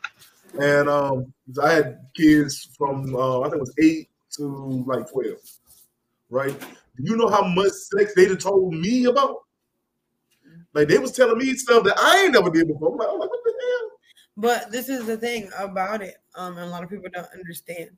and 0.58 0.88
um, 0.88 1.32
I 1.62 1.72
had 1.74 1.98
kids 2.16 2.70
from 2.78 3.14
uh, 3.14 3.40
I 3.40 3.50
think 3.50 3.56
it 3.56 3.60
was 3.60 3.74
eight 3.82 4.08
to 4.38 4.84
like 4.86 5.10
twelve, 5.10 5.36
right? 6.30 6.58
Do 6.58 7.02
you 7.04 7.16
know 7.16 7.28
how 7.28 7.46
much 7.46 7.72
sex 7.72 8.14
they 8.16 8.34
told 8.34 8.72
me 8.72 9.04
about? 9.04 9.36
Like 10.78 10.86
they 10.86 10.98
was 10.98 11.10
telling 11.10 11.38
me 11.38 11.56
stuff 11.56 11.82
that 11.82 11.98
I 11.98 12.22
ain't 12.22 12.34
never 12.34 12.50
did 12.50 12.68
before. 12.68 12.92
I'm 12.92 12.98
like, 12.98 13.28
what 13.28 13.40
the 13.44 13.52
hell? 13.60 13.90
But 14.36 14.70
this 14.70 14.88
is 14.88 15.06
the 15.06 15.16
thing 15.16 15.50
about 15.58 16.02
it. 16.02 16.18
Um, 16.36 16.56
and 16.56 16.66
a 16.66 16.70
lot 16.70 16.84
of 16.84 16.88
people 16.88 17.10
don't 17.12 17.26
understand. 17.34 17.90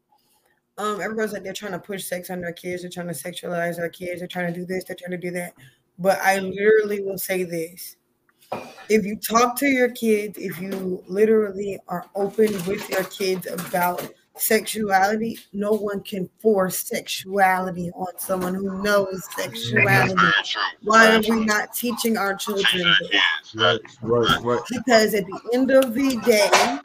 Um, 0.78 0.98
everybody's 0.98 1.35
like 1.35 1.43
they're 1.43 1.52
trying 1.52 1.73
to 1.73 1.78
push 1.78 2.05
sex 2.05 2.31
on 2.31 2.40
their 2.40 2.55
kids, 2.55 2.81
they're 2.81 2.90
trying 2.90 3.09
to 3.09 3.12
sexualize 3.12 3.77
their 3.77 3.90
kids, 3.90 4.20
they're 4.20 4.28
trying 4.28 4.51
to 4.51 4.59
do 4.59 4.65
this, 4.65 4.85
they're 4.85 4.97
trying 4.97 5.11
to 5.11 5.19
do 5.19 5.31
that. 5.32 5.52
But 5.98 6.23
I 6.23 6.39
literally 6.39 7.02
will 7.02 7.19
say 7.19 7.43
this. 7.43 7.97
If 8.89 9.05
you 9.05 9.16
talk 9.16 9.57
to 9.57 9.66
your 9.66 9.90
kids, 9.90 10.39
if 10.39 10.59
you 10.59 11.05
literally 11.07 11.78
are 11.89 12.07
open 12.15 12.51
with 12.65 12.89
your 12.89 13.05
kids 13.05 13.47
about 13.47 14.11
sexuality, 14.41 15.39
no 15.53 15.73
one 15.73 16.01
can 16.03 16.29
force 16.39 16.79
sexuality 16.79 17.91
on 17.93 18.19
someone 18.19 18.55
who 18.55 18.83
knows 18.83 19.23
sexuality. 19.37 20.15
Why 20.83 21.15
are 21.17 21.21
we 21.21 21.45
not 21.45 21.75
teaching 21.75 22.17
our 22.17 22.35
children 22.35 22.95
this? 23.01 23.55
Right, 23.55 23.81
right, 24.03 24.43
right. 24.43 24.61
because 24.71 25.15
at 25.15 25.27
the 25.27 25.41
end 25.53 25.71
of 25.71 25.95
the 25.95 26.17
day, 26.25 26.79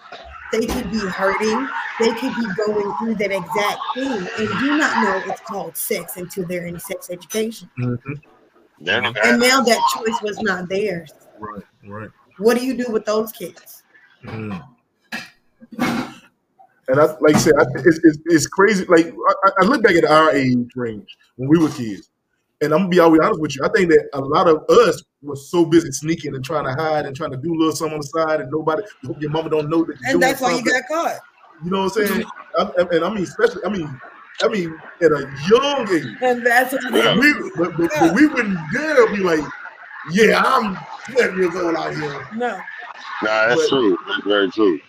they 0.51 0.65
could 0.65 0.91
be 0.91 0.99
hurting, 0.99 1.67
they 1.99 2.13
could 2.13 2.35
be 2.35 2.47
going 2.65 2.93
through 2.97 3.15
that 3.15 3.31
exact 3.31 3.79
thing 3.95 4.27
and 4.37 4.59
do 4.59 4.77
not 4.77 5.03
know 5.03 5.31
it's 5.31 5.41
called 5.41 5.75
sex 5.75 6.17
until 6.17 6.45
they're 6.47 6.67
in 6.67 6.79
sex 6.79 7.09
education. 7.09 7.69
Mhm. 7.79 8.21
And 8.87 9.39
now 9.39 9.61
that 9.61 9.81
choice 9.95 10.21
was 10.21 10.39
not 10.41 10.69
theirs. 10.69 11.11
Right, 11.39 11.63
right. 11.87 12.09
What 12.37 12.57
do 12.57 12.65
you 12.65 12.75
do 12.75 12.91
with 12.91 13.05
those 13.05 13.31
kids? 13.31 13.83
Mm. 14.25 14.61
And 16.87 16.99
I, 16.99 17.05
like 17.19 17.35
I 17.35 17.39
said, 17.39 17.53
I, 17.59 17.63
it's, 17.77 17.99
it's, 18.03 18.17
it's 18.25 18.47
crazy. 18.47 18.85
Like 18.85 19.13
I, 19.45 19.51
I 19.61 19.65
look 19.65 19.81
back 19.83 19.95
at 19.95 20.05
our 20.05 20.31
age 20.31 20.69
range 20.75 21.17
when 21.37 21.49
we 21.49 21.57
were 21.57 21.69
kids, 21.69 22.09
and 22.61 22.73
I'm 22.73 22.81
gonna 22.81 22.89
be 22.89 22.99
always 22.99 23.21
honest 23.21 23.41
with 23.41 23.55
you. 23.55 23.63
I 23.65 23.69
think 23.69 23.89
that 23.89 24.07
a 24.13 24.21
lot 24.21 24.47
of 24.47 24.63
us 24.69 25.01
were 25.23 25.35
so 25.35 25.65
busy 25.65 25.91
sneaking 25.91 26.35
and 26.35 26.45
trying 26.45 26.65
to 26.65 26.73
hide 26.73 27.05
and 27.07 27.15
trying 27.15 27.31
to 27.31 27.37
do 27.37 27.53
a 27.53 27.57
little 27.57 27.75
something 27.75 27.95
on 27.95 28.01
the 28.01 28.07
side, 28.07 28.41
and 28.41 28.51
nobody, 28.51 28.83
hope 29.05 29.19
your 29.19 29.31
mama 29.31 29.49
don't 29.49 29.69
know 29.69 29.83
that. 29.83 29.97
You're 30.01 30.11
And 30.11 30.11
doing 30.11 30.19
that's 30.19 30.41
why 30.41 30.53
you 30.55 30.63
got 30.63 30.83
caught. 30.87 31.17
You 31.63 31.71
know 31.71 31.83
what 31.85 31.97
I'm 31.97 32.05
saying? 32.07 32.23
I, 32.59 32.71
and 32.95 33.03
I 33.05 33.09
mean, 33.13 33.23
especially, 33.23 33.61
I 33.65 33.69
mean, 33.69 33.99
I 34.41 34.47
mean, 34.49 34.77
at 35.01 35.11
a 35.11 35.31
young 35.49 35.87
age, 35.91 36.15
And 36.21 36.45
that's 36.45 36.71
what 36.73 36.83
Yeah. 36.93 37.17
we, 37.17 37.33
but, 37.55 37.75
but, 37.77 37.89
but 37.99 38.13
we 38.13 38.27
wouldn't 38.27 38.59
dare 38.73 39.07
be 39.07 39.23
like, 39.23 39.39
yeah, 40.11 40.43
I'm 40.45 40.77
12 41.13 41.37
years 41.37 41.55
old 41.55 41.75
out 41.75 41.95
here. 41.95 42.27
no. 42.35 42.49
Nah, 43.23 43.47
that's 43.47 43.61
But- 43.61 43.69
true. 43.69 43.97
That's 44.07 44.23
very 44.27 44.51
true. 44.51 44.79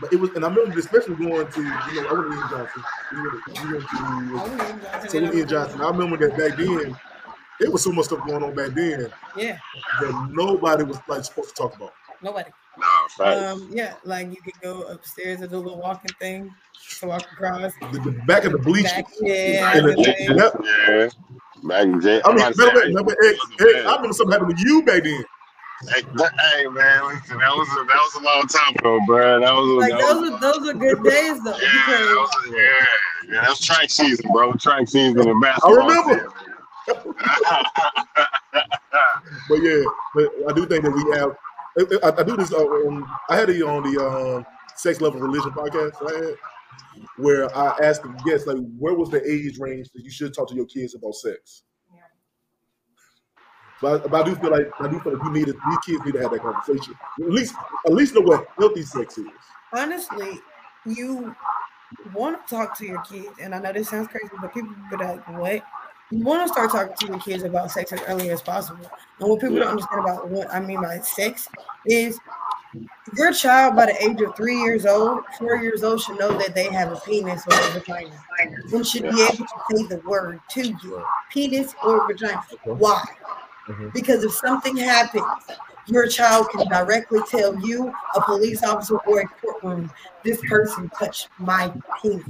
But 0.00 0.12
it 0.12 0.16
was, 0.20 0.30
and 0.30 0.44
I 0.44 0.48
remember 0.48 0.78
especially 0.78 1.16
going 1.16 1.50
to, 1.50 1.60
you 1.60 2.02
know, 2.02 2.08
I 2.08 2.12
went 2.12 2.30
to 2.30 2.36
Eaton 2.36 2.48
Johnson. 2.50 2.84
We 3.12 3.22
went, 3.22 3.34
we 3.64 3.72
went 3.72 5.02
to, 5.02 5.08
so 5.10 5.18
Eaton 5.18 5.48
Johnson. 5.48 5.80
I 5.80 5.88
remember 5.90 6.16
that 6.18 6.38
back 6.38 6.56
then, 6.56 6.96
there 7.60 7.70
was 7.70 7.82
so 7.82 7.90
much 7.92 8.04
stuff 8.06 8.24
going 8.26 8.42
on 8.44 8.54
back 8.54 8.70
then 8.74 9.10
Yeah, 9.36 9.58
that 10.00 10.28
nobody 10.32 10.84
was 10.84 10.98
like 11.08 11.24
supposed 11.24 11.48
to 11.50 11.54
talk 11.62 11.74
about. 11.76 11.92
nobody. 12.22 12.50
Nah, 12.78 12.86
facts. 13.16 13.42
Um, 13.42 13.68
yeah, 13.72 13.94
like 14.04 14.28
you 14.30 14.40
could 14.40 14.60
go 14.62 14.82
upstairs 14.82 15.40
and 15.40 15.50
do 15.50 15.56
a 15.56 15.58
little 15.58 15.80
walking 15.80 16.14
thing 16.20 16.54
to 17.00 17.06
walk 17.08 17.22
across. 17.32 17.72
The, 17.92 17.98
the 17.98 18.12
back 18.26 18.44
of 18.44 18.52
the 18.52 18.58
bleachers. 18.58 18.92
Back, 18.92 19.06
yeah, 19.20 19.76
And 19.76 19.86
the- 19.88 19.92
the 19.94 20.14
yeah. 20.20 20.34
Yep. 20.36 20.60
yeah. 20.64 21.08
Back 21.68 21.82
in 21.82 22.00
Jan- 22.00 22.22
I 22.24 22.28
mean, 22.28 22.38
I'm 22.38 22.38
about 22.38 22.48
to 22.50 22.54
say, 22.54 22.64
remember, 22.66 22.86
remember, 22.86 23.16
hey, 23.20 23.34
hey, 23.58 23.84
I 23.84 23.96
remember 23.96 24.12
something 24.12 24.38
happened 24.38 24.56
to 24.56 24.68
you 24.68 24.82
back 24.84 25.02
then. 25.02 25.24
Hey, 25.82 26.02
that- 26.02 26.32
hey, 26.54 26.66
man, 26.66 27.06
listen, 27.06 27.38
that 27.38 27.50
was 27.54 27.68
a, 27.68 27.84
that 27.84 27.86
was 27.86 28.14
a 28.16 28.24
long 28.24 28.46
time 28.48 28.74
ago, 28.74 28.98
bro. 29.06 29.40
That 29.40 29.52
was 29.52 29.68
a, 29.70 29.74
Like 29.74 29.90
that 29.92 30.00
those 30.00 30.20
was, 30.22 30.30
are 30.32 30.40
those 30.40 30.68
are 30.68 30.74
good 30.74 31.04
days 31.04 31.44
though. 31.44 31.50
yeah, 31.52 31.86
that 31.86 32.16
was 32.18 32.30
a, 32.48 32.56
yeah, 32.56 33.34
yeah, 33.34 33.40
that 33.42 33.50
was 33.50 33.60
track 33.60 33.88
season, 33.90 34.28
bro. 34.32 34.52
Track 34.54 34.88
season 34.88 35.28
in 35.28 35.40
basketball. 35.40 35.80
I 35.82 35.86
remember. 35.86 36.32
But 39.48 39.62
yeah, 39.62 39.82
but 40.14 40.28
I 40.48 40.52
do 40.52 40.66
think 40.66 40.84
that 40.84 40.90
we 40.90 41.04
have. 41.16 41.36
I, 41.78 42.08
I- 42.08 42.20
I 42.20 42.22
do 42.24 42.36
this. 42.36 42.52
uh, 42.52 42.64
Um, 42.86 43.06
I 43.30 43.36
had 43.36 43.48
it 43.50 43.62
on 43.62 43.82
the 43.82 44.04
um, 44.04 44.46
Sex 44.76 45.00
Level 45.00 45.20
Religion 45.20 45.50
podcast. 45.52 45.92
I 46.06 46.26
had, 46.26 46.34
where 47.16 47.54
I 47.56 47.76
asked 47.82 48.02
the 48.02 48.08
guests 48.24 48.46
like, 48.46 48.56
where 48.78 48.94
was 48.94 49.10
the 49.10 49.22
age 49.30 49.58
range 49.58 49.88
that 49.94 50.02
you 50.02 50.10
should 50.10 50.34
talk 50.34 50.48
to 50.48 50.54
your 50.54 50.66
kids 50.66 50.94
about 50.94 51.14
sex? 51.14 51.62
But, 53.80 54.04
I- 54.04 54.08
but 54.08 54.22
I 54.22 54.24
do 54.28 54.34
feel 54.36 54.50
like 54.50 54.70
I 54.80 54.88
do 54.88 54.98
feel 55.00 55.14
like 55.14 55.24
you 55.24 55.32
need 55.32 55.46
to, 55.46 55.52
these 55.52 55.78
kids 55.86 56.04
need 56.04 56.12
to 56.12 56.20
have 56.22 56.30
that 56.32 56.42
conversation. 56.42 56.94
At 57.20 57.28
least 57.30 57.54
at 57.86 57.92
least 57.92 58.14
know 58.14 58.20
what 58.22 58.46
healthy 58.58 58.82
sex 58.82 59.18
is. 59.18 59.26
honestly, 59.72 60.40
you 60.86 61.34
want 62.14 62.46
to 62.46 62.54
talk 62.54 62.76
to 62.78 62.86
your 62.86 63.00
kids, 63.02 63.38
and 63.40 63.54
I 63.54 63.58
know 63.58 63.72
this 63.72 63.88
sounds 63.88 64.08
crazy, 64.08 64.28
but 64.40 64.52
people 64.54 64.70
be 64.90 64.96
like, 64.96 65.26
"What?" 65.28 65.62
You 66.10 66.24
want 66.24 66.46
to 66.46 66.52
start 66.52 66.70
talking 66.70 66.94
to 66.96 67.06
your 67.06 67.20
kids 67.20 67.42
about 67.44 67.70
sex 67.70 67.92
as 67.92 68.00
early 68.08 68.30
as 68.30 68.40
possible. 68.40 68.90
And 69.20 69.28
what 69.28 69.40
people 69.40 69.56
don't 69.56 69.68
understand 69.68 70.00
about 70.00 70.28
what 70.28 70.52
I 70.52 70.58
mean 70.60 70.80
by 70.82 70.98
sex 71.00 71.48
is 71.84 72.18
your 73.16 73.32
child 73.32 73.76
by 73.76 73.86
the 73.86 74.02
age 74.02 74.20
of 74.22 74.34
three 74.36 74.58
years 74.58 74.86
old, 74.86 75.20
four 75.38 75.56
years 75.56 75.82
old, 75.84 76.00
should 76.00 76.18
know 76.18 76.36
that 76.38 76.54
they 76.54 76.72
have 76.72 76.92
a 76.92 76.96
penis 77.00 77.44
or 77.46 77.54
a 77.54 77.70
vagina 77.72 78.22
and 78.40 78.86
should 78.86 79.02
be 79.02 79.22
able 79.22 79.36
to 79.36 79.46
say 79.70 79.82
the 79.86 80.00
word 80.06 80.40
to 80.50 80.66
you 80.68 81.04
penis 81.30 81.74
or 81.84 82.06
vagina. 82.06 82.42
Why? 82.64 83.02
Mhm. 83.68 83.92
Because 83.92 84.24
if 84.24 84.32
something 84.32 84.76
happens, 84.76 85.24
your 85.86 86.06
child 86.06 86.48
can 86.50 86.68
directly 86.68 87.20
tell 87.30 87.54
you, 87.66 87.92
a 88.14 88.20
police 88.22 88.62
officer, 88.64 88.96
or 89.06 89.20
a 89.20 89.28
courtroom, 89.40 89.90
this 90.24 90.40
person 90.48 90.90
touched 90.98 91.28
my 91.38 91.72
penis. 92.02 92.24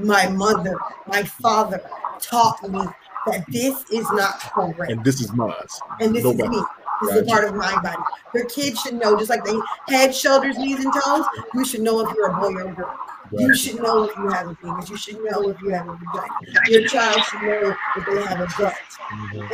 My 0.00 0.28
mother, 0.28 0.78
my 1.06 1.22
father 1.22 1.80
taught 2.20 2.62
me 2.68 2.80
that 3.26 3.44
this 3.48 3.84
is 3.90 4.06
not 4.12 4.38
correct 4.40 4.90
And 4.90 5.04
this 5.04 5.20
is 5.20 5.32
mine. 5.32 5.52
and 6.00 6.14
this 6.14 6.24
Nobody. 6.24 6.44
is 6.44 6.50
me. 6.50 6.62
This 7.02 7.10
is 7.16 7.22
a 7.22 7.24
part 7.26 7.44
of 7.44 7.54
my 7.54 7.74
body. 7.82 8.02
Your 8.34 8.46
kids 8.46 8.80
should 8.80 8.94
know, 8.94 9.16
just 9.16 9.28
like 9.28 9.44
they 9.44 9.58
head, 9.88 10.14
shoulders, 10.14 10.56
knees, 10.56 10.82
and 10.84 10.92
toes. 10.94 11.26
You 11.54 11.64
should 11.64 11.82
know 11.82 12.00
if 12.00 12.14
you're 12.14 12.30
a 12.30 12.40
boy 12.40 12.54
or 12.54 12.68
a 12.68 12.74
girl. 12.74 12.94
You 13.32 13.54
should 13.54 13.76
know 13.76 14.04
if 14.04 14.16
you 14.16 14.28
have 14.28 14.48
a 14.48 14.54
penis. 14.54 14.90
You 14.90 14.96
should 14.96 15.24
know 15.24 15.48
if 15.48 15.60
you 15.60 15.70
have 15.70 15.88
a 15.88 15.96
vagina. 15.96 16.68
Your 16.68 16.88
child 16.88 17.22
should 17.24 17.42
know 17.42 17.76
if 17.96 18.06
they 18.06 18.22
have 18.22 18.40
a 18.40 18.48
gut 18.58 18.74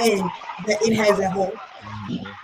and 0.00 0.30
that 0.66 0.78
it 0.82 0.94
has 0.94 1.18
a 1.18 1.30
hole 1.30 1.52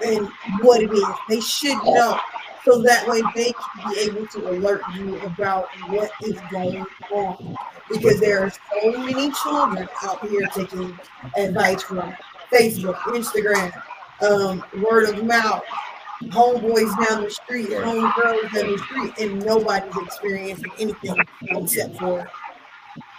and 0.04 0.28
what 0.62 0.82
it 0.82 0.90
is. 0.92 1.06
They 1.28 1.40
should 1.40 1.78
know. 1.84 2.18
So 2.64 2.82
that 2.82 3.06
way 3.08 3.22
they 3.34 3.52
can 3.52 3.92
be 3.92 4.00
able 4.00 4.26
to 4.26 4.50
alert 4.50 4.82
you 4.94 5.18
about 5.20 5.68
what 5.88 6.10
is 6.22 6.38
going 6.50 6.84
on. 7.12 7.56
Because 7.90 8.20
there 8.20 8.44
are 8.44 8.50
so 8.50 8.98
many 8.98 9.32
children 9.32 9.88
out 10.02 10.28
here 10.28 10.46
taking 10.54 10.98
advice 11.36 11.82
from 11.82 12.14
Facebook, 12.52 12.96
Instagram, 12.96 13.72
um, 14.22 14.64
word 14.82 15.08
of 15.08 15.24
mouth, 15.24 15.62
homeboys 16.24 17.08
down 17.08 17.24
the 17.24 17.30
street, 17.30 17.68
homegirls 17.68 18.52
down 18.52 18.72
the 18.72 18.78
street, 18.78 19.18
and 19.18 19.44
nobody's 19.44 19.96
experiencing 19.96 20.70
anything 20.78 21.16
except 21.50 21.96
for 21.98 22.28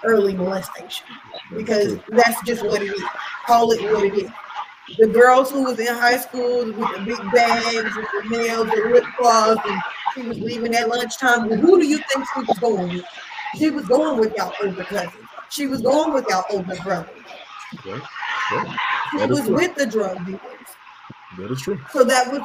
early 0.04 0.34
molestation. 0.36 1.06
Because 1.56 1.98
that's 2.10 2.42
just 2.44 2.64
what 2.64 2.82
it 2.82 2.94
is. 2.94 3.04
Call 3.46 3.72
it 3.72 3.82
what 3.92 4.04
it 4.04 4.14
is. 4.14 4.32
The 4.98 5.08
girls 5.08 5.52
who 5.52 5.64
was 5.64 5.80
in 5.80 5.88
high 5.88 6.18
school 6.18 6.66
with 6.66 6.76
the 6.76 7.04
big 7.06 7.32
bags, 7.32 7.96
with 7.96 8.08
the 8.24 8.30
nails, 8.30 8.68
the 8.70 8.90
lip 8.92 9.06
gloss, 9.18 9.58
and 9.66 9.82
she 10.16 10.22
was 10.24 10.40
leaving 10.40 10.74
at 10.76 10.90
lunchtime. 10.90 11.48
Well, 11.48 11.60
who 11.60 11.80
do 11.80 11.88
you 11.88 11.98
think 11.98 12.26
she 12.34 12.40
was 12.42 12.60
going 12.60 12.96
with? 12.96 13.06
She 13.58 13.70
was 13.70 13.86
going 13.86 14.20
with 14.20 14.36
y'all 14.36 14.54
older 14.64 14.84
cousins. 14.84 15.14
She 15.50 15.68
was 15.68 15.82
going 15.82 16.14
with 16.14 16.26
y'all 16.30 16.46
older 16.50 16.76
brothers. 16.84 17.10
Okay. 17.76 18.04
She 19.12 19.26
was 19.26 19.42
true. 19.42 19.56
with 19.56 19.76
the 19.76 19.86
drug 19.86 20.26
dealers. 20.26 20.42
That 21.38 21.52
is 21.52 21.62
true. 21.62 21.80
So 21.92 22.04
that 22.04 22.32
was 22.32 22.42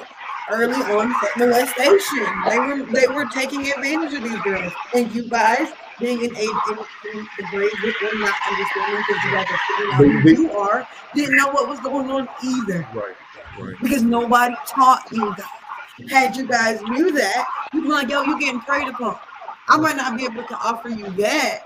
early 0.51 0.75
on 0.75 1.15
molestation. 1.37 2.27
They 2.49 2.59
were 2.59 2.83
they 2.93 3.07
were 3.09 3.27
taking 3.27 3.71
advantage 3.71 4.15
of 4.15 4.23
these 4.23 4.41
girls. 4.43 4.73
And 4.95 5.13
you 5.15 5.29
guys 5.29 5.73
being 6.01 6.25
in 6.25 6.37
age 6.37 6.51
in 6.69 6.77
the 6.77 7.45
grade 7.51 7.71
with 7.83 7.95
them 8.01 8.21
not 8.21 8.35
understanding 8.49 9.05
because 9.07 9.25
you 9.25 9.31
guys 9.31 9.47
are 9.51 9.61
figuring 9.69 10.17
out 10.17 10.23
who 10.23 10.43
you 10.43 10.53
are, 10.53 10.89
didn't 11.15 11.37
know 11.37 11.49
what 11.51 11.69
was 11.69 11.81
going 11.81 12.11
on 12.11 12.29
either. 12.43 12.87
Right. 12.95 13.15
Right. 13.59 13.77
Because 13.81 14.03
nobody 14.03 14.55
taught 14.67 15.07
you 15.13 15.35
guys. 15.37 15.47
Had 16.11 16.37
you 16.37 16.45
guys 16.45 16.83
knew 16.83 17.13
that, 17.13 17.47
you'd 17.73 17.85
be 17.85 17.89
like, 17.89 18.09
yo, 18.09 18.23
you're 18.23 18.39
getting 18.39 18.61
preyed 18.61 18.89
upon. 18.89 19.17
I 19.69 19.77
might 19.77 19.97
not 19.97 20.19
be 20.19 20.25
able 20.25 20.43
to 20.43 20.55
offer 20.57 20.89
you 20.89 21.09
that, 21.11 21.63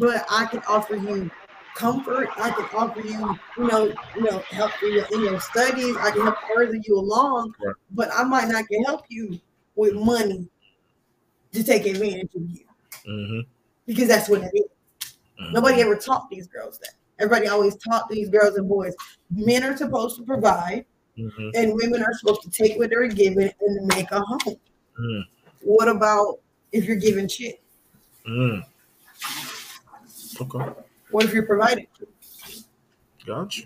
but 0.00 0.24
I 0.30 0.46
can 0.46 0.62
offer 0.66 0.96
you 0.96 1.30
comfort. 1.76 2.28
I 2.36 2.50
can 2.50 2.64
offer 2.74 3.00
you, 3.00 3.38
you 3.58 3.66
know, 3.68 3.92
you 4.16 4.22
know, 4.22 4.38
help 4.50 4.72
in 4.82 4.92
your, 4.94 5.04
in 5.12 5.20
your 5.20 5.38
studies. 5.40 5.96
I 5.98 6.10
can 6.10 6.22
help 6.22 6.36
further 6.52 6.76
you 6.76 6.98
along, 6.98 7.54
Right. 7.64 7.74
but 7.92 8.08
I 8.12 8.24
might 8.24 8.48
not 8.48 8.66
can 8.66 8.82
help 8.84 9.04
you 9.08 9.38
with 9.76 9.94
money 9.94 10.48
to 11.52 11.62
take 11.62 11.86
advantage 11.86 12.34
of 12.34 12.50
you 12.50 12.64
Mm-hmm. 13.08 13.40
because 13.86 14.08
that's 14.08 14.28
what 14.28 14.42
it 14.42 14.50
is. 14.54 15.12
Nobody 15.52 15.80
ever 15.82 15.94
taught 15.96 16.28
these 16.30 16.48
girls 16.48 16.78
that. 16.78 16.94
Everybody 17.18 17.46
always 17.48 17.76
taught 17.76 18.08
these 18.08 18.28
girls 18.28 18.56
and 18.56 18.68
boys. 18.68 18.94
Men 19.30 19.62
are 19.64 19.76
supposed 19.76 20.16
to 20.16 20.22
provide, 20.24 20.84
Mm-hmm. 21.18 21.48
and 21.54 21.74
women 21.74 22.02
are 22.02 22.12
supposed 22.14 22.42
to 22.42 22.50
take 22.50 22.78
what 22.78 22.90
they're 22.90 23.06
given 23.08 23.50
and 23.60 23.86
make 23.86 24.10
a 24.10 24.20
home. 24.20 24.56
Mm. 25.00 25.22
What 25.62 25.88
about 25.88 26.40
if 26.72 26.84
you're 26.84 26.96
giving 26.96 27.26
shit? 27.26 27.62
Mm. 28.28 28.62
Okay. 30.40 30.72
What 31.10 31.24
if 31.24 31.32
you're 31.32 31.46
providing? 31.46 31.86
Gotcha. 33.26 33.62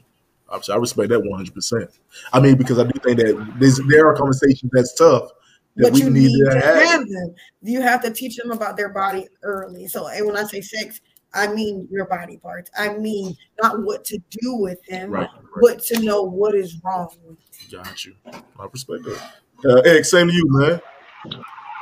Obviously, 0.48 0.74
I 0.74 0.78
respect 0.78 1.08
that 1.10 1.20
100%. 1.20 1.98
I 2.32 2.40
mean, 2.40 2.56
because 2.56 2.78
I 2.78 2.84
do 2.84 2.98
think 3.04 3.18
that 3.20 3.84
there 3.88 4.08
are 4.08 4.14
conversations 4.16 4.70
that's 4.74 4.94
tough 4.94 5.30
that 5.76 5.84
But 5.84 5.92
we 5.92 6.02
you 6.02 6.10
need, 6.10 6.26
need 6.32 6.44
to 6.46 6.50
to 6.54 6.60
have. 6.60 6.74
have 6.88 7.08
them. 7.08 7.34
You 7.62 7.80
have 7.82 8.02
to 8.02 8.10
teach 8.10 8.36
them 8.36 8.50
about 8.50 8.76
their 8.76 8.88
body 8.88 9.28
early. 9.42 9.86
So, 9.86 10.08
and 10.08 10.26
when 10.26 10.36
I 10.36 10.42
say 10.44 10.60
sex, 10.60 11.00
I 11.32 11.46
mean 11.46 11.86
your 11.92 12.06
body 12.06 12.36
parts. 12.38 12.70
I 12.76 12.94
mean 12.94 13.36
not 13.62 13.80
what 13.84 14.04
to 14.06 14.18
do 14.30 14.56
with 14.56 14.84
them, 14.86 15.10
Right. 15.12 15.28
right. 15.32 15.42
but 15.62 15.80
to 15.84 16.00
know 16.00 16.22
what 16.22 16.56
is 16.56 16.76
wrong 16.82 17.08
with 17.08 17.22
them. 17.22 17.38
Got 17.84 18.04
you. 18.04 18.14
I 18.26 18.66
respect 18.72 19.04
that. 19.04 19.32
Uh, 19.64 19.80
Eric, 19.82 20.04
same 20.06 20.26
to 20.26 20.34
you, 20.34 20.44
man. 20.48 20.80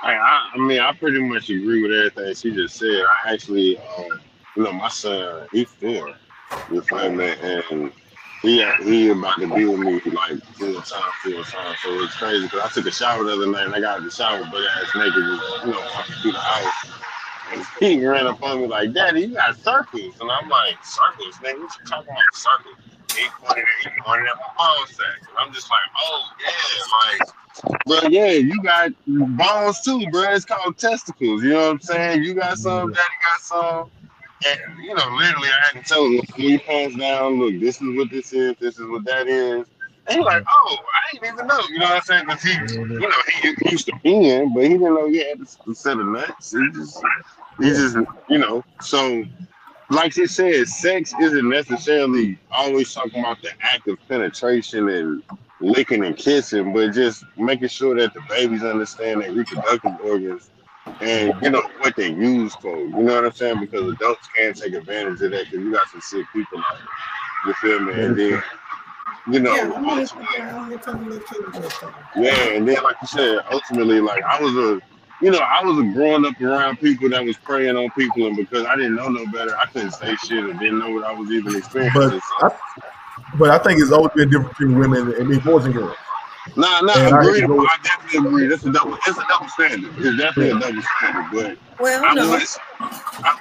I, 0.02 0.12
I, 0.14 0.50
I 0.54 0.58
mean, 0.58 0.80
I 0.80 0.92
pretty 0.92 1.20
much 1.22 1.48
agree 1.48 1.82
with 1.82 1.92
everything 1.92 2.34
she 2.34 2.50
just 2.54 2.76
said. 2.76 3.02
I 3.24 3.32
actually, 3.32 3.78
um, 3.78 4.20
you 4.58 4.64
know, 4.64 4.72
my 4.72 4.88
son, 4.88 5.46
he's 5.52 5.68
four, 5.68 6.12
you 6.72 6.82
feel 6.82 7.12
me? 7.12 7.32
And 7.42 7.92
he 8.42 8.64
he 8.82 9.08
about 9.10 9.38
to 9.38 9.54
be 9.54 9.64
with 9.64 9.78
me 9.78 10.10
like 10.10 10.42
full 10.54 10.82
time, 10.82 11.12
full 11.22 11.44
time. 11.44 11.76
So 11.80 12.02
it's 12.02 12.16
crazy 12.16 12.46
because 12.46 12.62
I 12.64 12.68
took 12.68 12.86
a 12.86 12.90
shower 12.90 13.22
the 13.22 13.34
other 13.34 13.46
night 13.46 13.66
and 13.66 13.74
I 13.76 13.80
got 13.80 13.90
out 13.90 13.98
of 13.98 14.04
the 14.06 14.10
shower, 14.10 14.40
but 14.50 14.60
ass 14.64 14.90
naked, 14.96 15.14
just, 15.14 15.64
you 15.64 15.70
know, 15.70 15.80
walking 15.94 16.14
through 16.22 16.32
the 16.32 16.40
house. 16.40 16.90
And 17.52 17.66
he 17.78 18.04
ran 18.04 18.26
up 18.26 18.42
on 18.42 18.62
me 18.62 18.66
like, 18.66 18.92
Daddy, 18.92 19.20
you 19.22 19.34
got 19.34 19.56
circles. 19.58 20.14
And 20.20 20.28
I'm 20.28 20.48
like, 20.48 20.84
circles, 20.84 21.36
nigga, 21.36 21.60
what 21.60 21.78
you 21.78 21.86
talking 21.86 22.10
about 22.10 22.34
circles? 22.34 22.76
he 23.16 23.28
pointed 23.40 23.64
at, 23.64 23.92
he 23.92 24.00
pointed 24.00 24.26
at 24.26 24.36
my 24.36 24.50
bone 24.58 24.86
sack. 24.88 25.20
And 25.20 25.38
I'm 25.38 25.52
just 25.52 25.70
like, 25.70 25.80
oh 26.02 26.22
yeah, 26.40 27.22
like, 27.70 27.78
bro, 27.86 28.08
yeah, 28.08 28.32
you 28.32 28.60
got 28.62 28.90
bones 29.06 29.80
too, 29.82 30.04
bro. 30.10 30.32
It's 30.32 30.44
called 30.44 30.78
testicles. 30.78 31.42
You 31.42 31.50
know 31.50 31.66
what 31.66 31.70
I'm 31.70 31.80
saying? 31.80 32.22
You 32.24 32.34
got 32.34 32.58
some, 32.58 32.92
daddy 32.92 33.14
got 33.22 33.40
some. 33.40 33.90
And 34.46 34.60
you 34.84 34.94
know, 34.94 35.08
literally, 35.16 35.48
I 35.48 35.66
had 35.66 35.82
to 35.84 35.88
tell 35.88 36.04
him 36.06 36.22
three 36.34 36.58
pants 36.58 36.96
down. 36.96 37.38
Look, 37.38 37.60
this 37.60 37.80
is 37.80 37.96
what 37.96 38.10
this 38.10 38.32
is. 38.32 38.56
This 38.60 38.78
is 38.78 38.86
what 38.88 39.04
that 39.04 39.26
is. 39.26 39.66
And 40.06 40.16
he's 40.16 40.24
like, 40.24 40.42
oh, 40.48 40.76
I 40.94 41.12
didn't 41.12 41.34
even 41.34 41.46
know. 41.46 41.60
You 41.68 41.80
know 41.80 41.86
what 41.86 41.96
I'm 41.96 42.02
saying? 42.02 42.24
Because 42.26 42.42
he, 42.42 42.52
you 42.74 43.00
know, 43.00 43.16
he, 43.42 43.54
he 43.62 43.70
used 43.70 43.86
to 43.86 43.92
be 44.02 44.30
in, 44.30 44.54
but 44.54 44.62
he 44.62 44.70
didn't 44.70 44.94
know 44.94 45.08
he 45.08 45.18
had 45.18 45.40
a 45.40 45.74
set 45.74 45.98
of 45.98 46.06
nuts. 46.06 46.52
He 46.52 46.70
just, 46.72 47.02
he 47.58 47.68
just, 47.70 47.96
you 48.28 48.38
know. 48.38 48.64
So, 48.80 49.24
like 49.90 50.12
she 50.12 50.26
said, 50.26 50.66
sex 50.68 51.12
isn't 51.20 51.48
necessarily 51.48 52.38
always 52.50 52.94
talking 52.94 53.20
about 53.20 53.42
the 53.42 53.50
act 53.60 53.86
of 53.88 53.98
penetration 54.08 54.88
and 54.88 55.22
licking 55.60 56.04
and 56.04 56.16
kissing, 56.16 56.72
but 56.72 56.92
just 56.92 57.24
making 57.36 57.68
sure 57.68 57.94
that 57.96 58.14
the 58.14 58.20
babies 58.30 58.62
understand 58.62 59.20
their 59.20 59.32
reproductive 59.32 59.92
organs 60.04 60.48
and 61.00 61.34
you 61.42 61.50
know 61.50 61.62
what 61.78 61.94
they 61.96 62.08
use 62.10 62.54
for. 62.56 62.76
You 62.76 62.88
know 62.88 63.14
what 63.16 63.24
I'm 63.26 63.32
saying? 63.32 63.60
Because 63.60 63.92
adults 63.92 64.28
can 64.36 64.54
take 64.54 64.74
advantage 64.74 65.20
of 65.22 65.30
that 65.32 65.44
because 65.50 65.60
you 65.64 65.72
got 65.72 65.88
some 65.88 66.00
sick 66.00 66.26
people 66.32 66.58
out 66.58 66.64
there. 66.78 67.46
You 67.46 67.54
feel 67.54 67.80
me? 67.80 67.92
And 68.04 68.16
then 68.18 68.42
you 69.30 69.40
know, 69.40 69.54
Yeah, 69.54 69.62
I'm 69.64 69.84
gonna- 69.84 70.00
ultimately- 70.00 70.40
I'm 70.40 70.54
gonna 70.70 70.78
tell 70.78 70.94
them 70.94 71.10
to 71.10 71.18
kill 71.20 71.90
you. 72.16 72.24
yeah, 72.24 72.56
and 72.56 72.66
then 72.68 72.82
like 72.82 72.96
you 73.02 73.08
said, 73.08 73.38
ultimately, 73.50 74.00
like 74.00 74.22
I 74.24 74.40
was 74.40 74.54
a, 74.56 74.80
you 75.20 75.30
know, 75.30 75.38
I 75.38 75.62
was 75.64 75.78
a 75.78 75.82
growing 75.92 76.24
up 76.24 76.40
around 76.40 76.78
people 76.80 77.08
that 77.10 77.24
was 77.24 77.36
preying 77.36 77.76
on 77.76 77.90
people, 77.90 78.26
and 78.26 78.36
because 78.36 78.64
I 78.64 78.74
didn't 78.76 78.94
know 78.96 79.08
no 79.08 79.26
better, 79.26 79.56
I 79.58 79.66
couldn't 79.66 79.90
say 79.92 80.14
shit 80.16 80.44
and 80.44 80.58
didn't 80.58 80.78
know 80.78 80.90
what 80.90 81.04
I 81.04 81.12
was 81.12 81.30
even 81.30 81.54
experiencing. 81.56 82.20
But 82.40 82.52
I, 82.52 82.56
but 83.38 83.50
I 83.50 83.58
think 83.58 83.80
it's 83.82 83.92
always 83.92 84.12
been 84.14 84.30
different 84.30 84.56
between 84.56 84.78
women 84.78 85.12
and 85.18 85.28
me 85.28 85.38
boys 85.40 85.64
and 85.66 85.74
girls. 85.74 85.96
Nah, 86.56 86.80
nah, 86.80 86.94
And 87.06 87.14
I 87.14 87.20
I 87.20 87.76
definitely 87.82 88.28
agree. 88.28 88.46
That's 88.46 88.64
a 88.64 88.72
double. 88.72 88.96
It's 89.06 89.18
a 89.18 89.24
double 89.28 89.48
standard. 89.48 89.92
It's 89.98 90.18
definitely 90.18 90.50
a 90.50 90.58
double 90.58 90.82
standard. 90.98 91.26
But 91.32 91.80
Well, 91.80 92.04
I 92.04 92.14
no. 92.14 92.30
was, 92.30 92.58
I, 92.80 93.38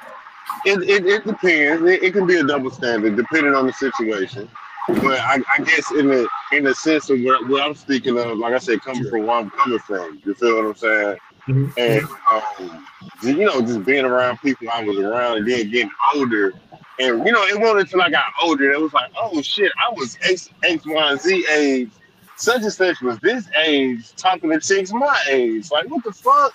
it, 0.66 0.82
it, 0.84 1.06
it 1.06 1.26
depends. 1.26 1.84
It, 1.90 2.04
it 2.04 2.14
can 2.14 2.28
be 2.28 2.38
a 2.38 2.44
double 2.44 2.70
standard 2.72 3.16
depending 3.16 3.56
on 3.56 3.66
the 3.68 3.74
situation. 3.74 4.50
But 4.88 5.20
I, 5.20 5.42
I 5.58 5.64
guess 5.64 5.92
in 5.92 6.08
the 6.08 6.28
in 6.52 6.64
the 6.64 6.74
sense 6.74 7.10
of 7.10 7.20
what, 7.22 7.48
what 7.50 7.62
I'm 7.62 7.76
speaking 7.76 8.18
of, 8.18 8.38
like 8.38 8.54
I 8.54 8.58
said, 8.58 8.82
coming 8.82 9.10
from 9.10 9.26
where 9.26 9.38
I'm 9.38 9.50
coming 9.50 9.80
from. 9.80 10.22
You 10.26 10.34
feel 10.36 10.56
what 10.56 10.66
I'm 10.66 10.76
saying? 10.76 11.18
Mhm. 11.48 11.78
And 11.78 12.08
um, 12.32 12.88
you 13.22 13.46
know, 13.46 13.62
just 13.62 13.84
being 13.84 14.06
around 14.06 14.38
people 14.38 14.68
I 14.72 14.84
was 14.84 14.98
around, 14.98 15.38
and 15.38 15.48
then 15.48 15.70
getting 15.70 15.92
older. 16.16 16.54
And 17.00 17.26
you 17.26 17.32
know, 17.32 17.44
it 17.44 17.60
wasn't 17.60 17.82
until 17.82 18.02
I 18.02 18.10
got 18.10 18.26
older 18.42 18.68
that 18.68 18.74
it 18.74 18.82
was 18.82 18.94
like, 18.94 19.12
oh 19.20 19.42
shit, 19.42 19.72
I 19.78 19.92
was 19.94 20.18
X, 20.24 20.50
X, 20.64 20.86
Y, 20.86 21.12
and 21.12 21.20
Z 21.20 21.46
age. 21.52 21.90
Such 22.38 22.62
and 22.62 22.72
such 22.72 23.02
was 23.02 23.18
this 23.20 23.50
age, 23.58 24.16
talking 24.16 24.50
to 24.52 24.60
chicks 24.60 24.94
my 24.94 25.20
age. 25.30 25.72
Like, 25.72 25.90
what 25.90 26.04
the 26.04 26.12
fuck? 26.12 26.54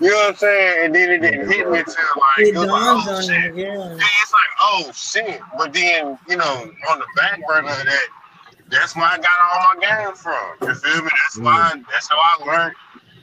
You 0.00 0.10
know 0.10 0.16
what 0.16 0.28
I'm 0.30 0.36
saying? 0.36 0.86
And 0.86 0.94
then 0.94 1.10
it 1.10 1.18
didn't 1.20 1.50
hit 1.50 1.70
me 1.70 1.78
until 1.78 1.94
like, 2.16 2.38
It 2.38 2.54
it 2.54 2.58
was 2.58 2.66
like, 2.68 2.82
oh 2.82 3.20
shit. 3.20 3.54
you, 3.54 3.64
yeah. 3.64 3.76
Then 3.76 3.98
it's 4.00 4.32
like, 4.32 4.52
oh 4.60 4.90
shit. 4.94 5.40
But 5.56 5.72
then, 5.72 6.18
you 6.28 6.36
know, 6.36 6.70
on 6.90 6.98
the 6.98 7.06
back 7.16 7.46
burner 7.46 7.68
of 7.68 7.84
that, 7.84 8.08
that's 8.70 8.96
where 8.96 9.04
I 9.04 9.18
got 9.18 9.28
all 9.52 9.74
my 9.74 10.04
game 10.04 10.14
from. 10.14 10.68
You 10.68 10.74
feel 10.74 11.02
me? 11.02 11.10
That's 11.10 11.38
why 11.38 11.82
that's 11.92 12.08
how 12.08 12.16
I 12.18 12.44
learned 12.44 12.74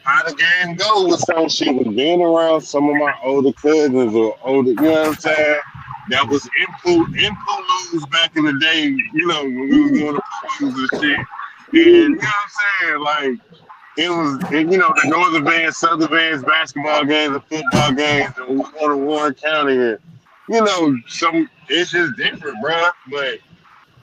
how 0.03 0.23
the 0.23 0.35
game 0.35 0.75
go 0.75 1.07
with 1.07 1.19
some 1.21 1.49
shit 1.49 1.75
was 1.75 1.93
being 1.95 2.21
around 2.21 2.61
some 2.61 2.87
of 2.89 2.95
my 2.95 3.13
older 3.23 3.51
cousins 3.53 4.13
or 4.13 4.37
older, 4.43 4.69
you 4.69 4.75
know 4.75 4.91
what 4.91 5.07
I'm 5.07 5.15
saying? 5.15 5.59
That 6.09 6.29
was 6.29 6.47
input 6.59 7.17
input 7.17 8.11
back 8.11 8.35
in 8.37 8.45
the 8.45 8.57
day, 8.59 8.85
you 8.85 9.27
know, 9.27 9.43
when 9.43 9.69
we 9.69 9.81
were 9.81 9.97
going 9.99 10.15
to 10.15 10.21
pools 10.59 10.89
and 10.91 11.01
shit. 11.01 11.19
And 11.73 11.75
you 11.75 12.09
know 12.09 12.15
what 12.17 12.25
I'm 12.25 12.49
saying? 12.81 12.99
Like 13.01 13.39
it 13.97 14.09
was, 14.09 14.39
and, 14.53 14.71
you 14.71 14.77
know, 14.77 14.93
the 15.01 15.09
Northern 15.09 15.43
Vance, 15.43 15.77
Southern 15.77 16.09
Vance 16.09 16.43
basketball 16.43 17.03
games 17.03 17.33
and 17.35 17.43
football 17.45 17.91
games, 17.93 18.31
and 18.37 18.59
we 18.59 18.65
go 18.79 18.89
to 18.89 18.95
Warren 18.95 19.33
County, 19.33 19.73
and 19.73 19.97
you 20.49 20.61
know, 20.63 20.95
some 21.07 21.49
it's 21.67 21.91
just 21.91 22.15
different, 22.15 22.61
bro. 22.61 22.89
But 23.09 23.39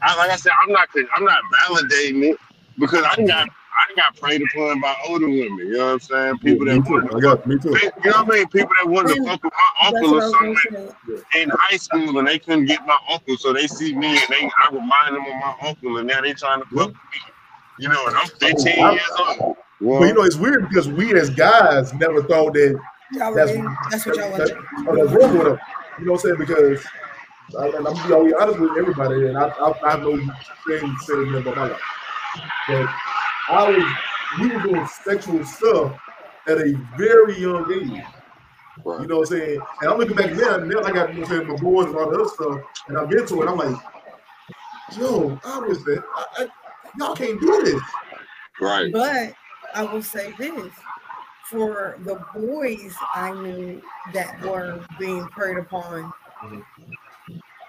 I, 0.02 0.16
like 0.16 0.30
I 0.30 0.36
said, 0.36 0.52
I'm 0.64 0.72
not, 0.72 0.88
I'm 1.16 1.24
not 1.24 1.38
validating 1.62 2.32
it 2.32 2.38
because 2.78 3.04
I 3.04 3.14
done 3.14 3.26
got, 3.26 3.48
I 3.48 3.94
got 3.94 4.16
preyed 4.16 4.42
upon 4.42 4.80
by 4.80 4.94
older 5.08 5.28
women. 5.28 5.58
You 5.58 5.78
know 5.78 5.86
what 5.86 5.92
I'm 5.92 6.00
saying? 6.00 6.38
People 6.38 6.66
me 6.66 6.72
that 6.72 6.90
wanted 6.90 7.10
I 7.10 7.14
to, 7.14 7.20
got 7.20 7.46
me 7.46 7.58
too. 7.58 7.68
you 7.70 8.10
know 8.10 8.24
what 8.24 8.34
I 8.34 8.38
mean? 8.38 8.48
People 8.48 8.74
that 8.82 8.90
wanted 8.90 9.14
to 9.14 9.20
And 9.20 9.26
fuck 9.26 9.44
with 9.44 9.52
my 9.52 9.86
uncle 9.88 10.12
what 10.12 10.24
or 10.24 10.30
something 10.30 10.94
in 11.36 11.50
high 11.54 11.76
school 11.76 12.18
and 12.18 12.26
they 12.26 12.38
couldn't 12.38 12.66
get 12.66 12.84
my 12.84 12.98
uncle, 13.10 13.36
so 13.36 13.52
they 13.52 13.68
see 13.68 13.94
me 13.94 14.08
and 14.08 14.28
they 14.28 14.50
I 14.58 14.70
remind 14.72 15.14
them 15.14 15.22
of 15.22 15.34
my 15.34 15.54
uncle, 15.62 15.98
and 15.98 16.08
now 16.08 16.20
they 16.20 16.34
trying 16.34 16.62
to 16.62 16.66
fuck 16.66 16.88
with 16.88 16.94
me. 16.94 17.33
You 17.78 17.88
know, 17.88 18.06
and 18.06 18.16
I'm 18.16 18.28
15 18.28 18.84
I- 18.84 18.92
years 18.92 19.02
old. 19.18 19.56
But 19.80 20.06
you 20.06 20.14
know, 20.14 20.22
it's 20.22 20.36
weird 20.36 20.68
because 20.68 20.88
we 20.88 21.12
as 21.18 21.28
guys 21.30 21.92
never 21.94 22.22
thought 22.22 22.54
that 22.54 22.80
Y'all 23.12 23.34
that's 23.34 23.52
really, 23.52 23.68
that's 23.90 24.06
what 24.06 24.16
y'all 24.16 24.30
want. 24.30 24.44
that, 24.44 24.56
oh, 24.88 24.96
that's 24.96 25.12
wrong 25.12 25.38
with 25.38 25.46
them. 25.46 25.58
You 25.98 26.04
know 26.06 26.12
what 26.12 26.24
I'm 26.24 26.36
saying? 26.36 26.36
Because 26.38 26.84
I, 27.58 27.66
and 27.68 27.86
I'm 27.86 28.08
gonna 28.08 28.24
be 28.24 28.34
honest 28.34 28.58
with 28.60 28.78
everybody, 28.78 29.28
and 29.28 29.36
I, 29.36 29.48
I, 29.48 29.86
I 29.86 29.90
have 29.90 30.00
no 30.00 30.16
thing 30.16 30.80
to 30.80 30.96
say 31.00 31.38
about 31.38 31.56
my 31.56 31.68
life. 31.68 31.80
But 32.68 32.88
I 33.50 33.70
was, 33.70 33.84
we 34.40 34.50
were 34.56 34.62
doing 34.62 34.86
sexual 34.86 35.44
stuff 35.44 35.98
at 36.48 36.58
a 36.58 36.72
very 36.96 37.38
young 37.38 37.70
age. 37.72 37.88
You 37.88 39.06
know 39.06 39.18
what 39.18 39.20
I'm 39.20 39.26
saying? 39.26 39.60
And 39.82 39.90
I'm 39.90 39.98
looking 39.98 40.16
back 40.16 40.32
now, 40.32 40.56
and 40.56 40.68
now 40.68 40.80
I 40.82 40.92
got 40.92 41.14
you 41.14 41.20
know, 41.20 41.26
what 41.26 41.30
I'm 41.30 41.36
saying, 41.36 41.48
my 41.48 41.56
boys 41.56 41.86
and 41.86 41.96
all 41.96 42.10
the 42.10 42.20
other 42.20 42.28
stuff, 42.28 42.60
and 42.88 42.96
I'm 42.96 43.12
into 43.12 43.42
it. 43.42 43.48
I'm 43.48 43.56
like, 43.56 43.76
yo, 44.96 45.38
I 45.44 45.58
was 45.58 45.84
that. 45.84 46.02
I, 46.16 46.24
I, 46.44 46.46
y'all 46.98 47.14
can't 47.16 47.40
do 47.40 47.62
this. 47.62 47.82
Right. 48.60 48.92
But 48.92 49.34
I 49.74 49.82
will 49.82 50.02
say 50.02 50.32
this 50.38 50.72
for 51.50 51.98
the 52.04 52.24
boys 52.34 52.94
I 53.14 53.32
knew 53.32 53.82
that 54.12 54.40
were 54.42 54.84
being 54.98 55.26
preyed 55.28 55.58
upon, 55.58 56.12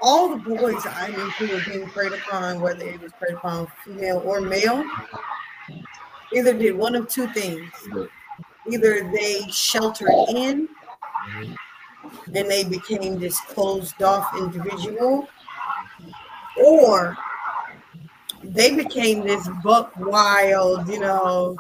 all 0.02 0.30
the 0.30 0.38
boys 0.38 0.86
I 0.86 1.10
knew 1.10 1.30
who 1.32 1.54
were 1.54 1.64
being 1.66 1.90
preyed 1.90 2.14
upon, 2.14 2.62
whether 2.62 2.86
it 2.86 3.02
was 3.02 3.12
preyed 3.14 3.36
upon 3.36 3.68
female 3.84 4.22
or 4.26 4.40
male, 4.42 4.84
either 6.34 6.54
did 6.54 6.76
one 6.76 6.96
of 6.96 7.08
two 7.08 7.28
things. 7.34 7.72
Either 8.72 9.12
they 9.12 9.42
sheltered 9.52 10.10
in 10.30 10.68
and 12.34 12.50
they 12.50 12.64
became 12.64 13.20
this 13.20 13.40
closed 13.42 14.02
off 14.02 14.36
individual, 14.38 15.28
or 16.64 17.18
they 18.54 18.76
became 18.76 19.24
this 19.24 19.48
buck 19.64 19.92
wild, 19.98 20.88
you 20.88 21.00
know, 21.00 21.58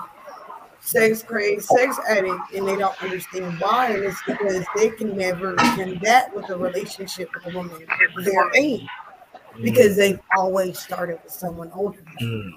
sex 0.86 1.24
crazy, 1.24 1.62
sex 1.62 1.98
addict, 2.08 2.54
and 2.54 2.68
they 2.68 2.76
don't 2.76 3.02
understand 3.02 3.60
why. 3.60 3.92
And 3.92 4.04
it's 4.04 4.22
because 4.26 4.66
they 4.76 4.90
can 4.90 5.18
never 5.18 5.56
combat 5.56 6.34
with 6.36 6.50
a 6.50 6.58
relationship 6.58 7.30
with 7.34 7.54
a 7.54 7.58
woman 7.58 7.86
their 8.24 8.52
age 8.56 8.88
because 9.62 9.94
mm. 9.94 9.98
they've 9.98 10.20
always 10.38 10.80
started 10.80 11.20
with 11.24 11.32
someone 11.32 11.72
older. 11.74 12.04
Mm. 12.22 12.52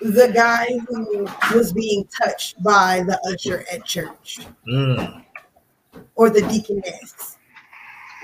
The 0.00 0.30
guy 0.32 0.66
who 0.88 1.26
was 1.54 1.72
being 1.72 2.06
touched 2.06 2.62
by 2.62 3.02
the 3.06 3.18
usher 3.32 3.64
at 3.72 3.84
church 3.84 4.40
mm. 4.68 5.24
or 6.14 6.30
the 6.30 6.42
deaconess. 6.42 7.36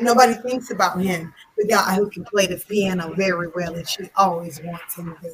Nobody 0.01 0.35
thinks 0.35 0.71
about 0.71 1.01
him, 1.01 1.33
the 1.57 1.67
guy 1.67 1.95
who 1.95 2.09
can 2.11 2.25
play 2.25 2.47
the 2.47 2.57
piano 2.57 3.13
very 3.15 3.49
well, 3.49 3.75
and 3.75 3.89
she 3.89 4.11
always 4.17 4.61
wants 4.63 4.97
him 4.97 5.15
there. 5.23 5.33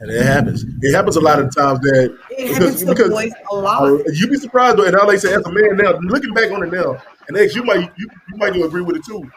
And 0.00 0.10
it 0.12 0.22
happens. 0.24 0.64
It 0.82 0.94
happens 0.94 1.16
a 1.16 1.20
lot 1.20 1.40
of 1.40 1.52
times 1.54 1.80
that 1.80 2.16
It 2.30 2.52
happens 2.54 2.80
to 2.80 2.86
because- 2.86 3.10
boys 3.10 3.32
a 3.50 3.54
lot. 3.56 3.82
Uh, 3.82 3.98
you'd 4.12 4.30
be 4.30 4.36
surprised 4.36 4.76
though, 4.78 4.84
and 4.84 4.94
I 4.96 5.04
like 5.04 5.18
say 5.18 5.34
as 5.34 5.44
a 5.44 5.50
man 5.50 5.76
now, 5.76 5.98
looking 6.02 6.32
back 6.34 6.52
on 6.52 6.62
it 6.62 6.72
now, 6.72 7.02
and 7.26 7.36
X, 7.36 7.54
you 7.56 7.64
might 7.64 7.92
you, 7.96 8.08
you 8.28 8.36
might 8.36 8.54
agree 8.54 8.82
with 8.82 8.96
it 8.96 9.04
too. 9.04 9.28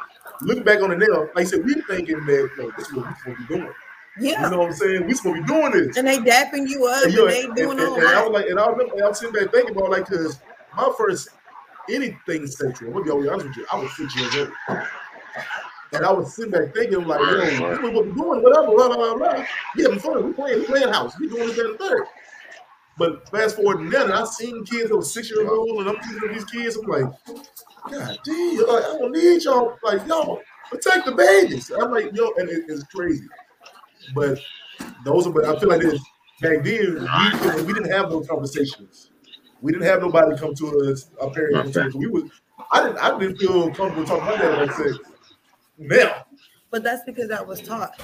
Looking 0.41 0.63
back 0.63 0.81
on 0.81 0.91
it 0.91 0.99
now, 0.99 1.21
like 1.35 1.37
I 1.37 1.43
said, 1.45 1.65
we 1.65 1.73
thinking 1.87 2.23
that 2.25 2.49
yo, 2.57 2.71
this 2.77 2.87
is 2.89 2.93
what 2.93 3.05
we're 3.07 3.15
supposed 3.15 3.37
to 3.37 3.47
be 3.47 3.55
doing. 3.55 3.73
Yeah. 4.19 4.43
You 4.45 4.51
know 4.51 4.57
what 4.59 4.67
I'm 4.67 4.73
saying? 4.73 5.07
We're 5.07 5.13
supposed 5.15 5.35
to 5.37 5.41
be 5.41 5.47
doing 5.47 5.71
this. 5.71 5.97
And 5.97 6.07
they 6.07 6.17
dapping 6.17 6.67
you 6.67 6.85
up 6.85 7.05
And, 7.05 7.05
and, 7.05 7.13
yo, 7.13 7.27
they 7.27 7.43
and, 7.45 7.55
doing 7.55 7.79
and- 7.79 7.87
all 7.87 7.95
and 7.97 8.07
I 8.07 8.21
was 8.23 8.31
like, 8.31 8.45
and 8.47 8.59
I 8.59 8.67
remember, 8.67 8.93
and 8.93 9.03
I 9.03 9.07
was 9.07 9.19
sitting 9.19 9.33
back 9.33 9.51
thinking 9.51 9.75
about 9.75 9.89
like, 9.89 10.05
cause 10.07 10.39
my 10.75 10.91
first 10.97 11.29
anything 11.89 12.45
sexual, 12.45 12.95
I'm 12.95 13.03
gonna 13.05 13.21
be 13.21 13.29
honest 13.29 13.47
with 13.47 13.57
you, 13.57 13.65
I 13.71 13.79
was 13.79 13.91
six 13.97 14.15
years 14.15 14.35
old. 14.35 14.77
And 15.93 16.05
I 16.05 16.11
was 16.11 16.33
sitting 16.33 16.51
back 16.51 16.73
thinking, 16.73 17.05
like, 17.05 17.19
yo, 17.19 17.79
what 17.81 17.93
we're 17.93 18.13
doing, 18.13 18.41
whatever, 18.41 18.67
blah, 18.67 18.87
blah, 18.87 18.95
blah, 18.95 19.17
blah. 19.17 19.45
We 19.75 19.83
having 19.83 19.99
fun, 19.99 20.25
we 20.25 20.33
playing, 20.33 20.59
we 20.59 20.65
playing 20.65 20.87
house, 20.89 21.19
we 21.19 21.27
doing 21.27 21.47
this, 21.47 21.57
that, 21.57 21.65
and 21.65 21.79
third. 21.79 22.03
But 22.97 23.29
fast 23.29 23.57
forward 23.57 23.77
to 23.79 23.83
now, 23.83 24.05
and 24.05 24.13
I've 24.13 24.29
seen 24.29 24.63
kids 24.63 24.89
that 24.89 24.95
was 24.95 25.13
six 25.13 25.29
years 25.29 25.49
old, 25.49 25.79
and 25.79 25.89
I'm 25.89 25.95
at 25.97 26.33
these 26.33 26.45
kids, 26.45 26.77
I'm 26.77 26.85
like, 26.85 27.13
God 27.89 28.19
damn, 28.23 28.57
like, 28.67 28.83
I 28.83 28.97
don't 28.99 29.11
need 29.11 29.43
y'all, 29.43 29.77
like, 29.83 30.05
y'all 30.07 30.39
protect 30.69 31.05
the 31.05 31.11
babies. 31.11 31.71
I'm 31.71 31.91
like, 31.91 32.11
yo, 32.13 32.31
and 32.37 32.49
it, 32.49 32.65
it's 32.69 32.83
crazy. 32.83 33.27
But 34.15 34.39
those 35.03 35.27
are, 35.27 35.31
but 35.31 35.45
I 35.45 35.59
feel 35.59 35.69
like 35.69 35.81
this 35.81 36.01
back 36.41 36.63
then, 36.63 37.07
we, 37.57 37.63
we 37.63 37.73
didn't 37.73 37.91
have 37.91 38.09
those 38.09 38.27
conversations. 38.27 39.11
We 39.61 39.71
didn't 39.73 39.87
have 39.87 40.01
nobody 40.01 40.37
come 40.37 40.55
to 40.55 40.91
us, 40.91 41.09
our 41.21 41.29
parents. 41.31 41.95
We 41.95 42.07
was, 42.07 42.23
I 42.71 42.83
didn't, 42.83 42.97
I 42.97 43.19
didn't 43.19 43.37
feel 43.37 43.71
comfortable 43.73 44.05
talking 44.05 44.23
about 44.23 44.39
that 44.39 44.57
like 44.57 44.71
sex. 44.71 44.97
But 46.69 46.83
that's 46.83 47.03
because 47.03 47.27
that 47.29 47.45
was 47.45 47.61
taught. 47.61 47.99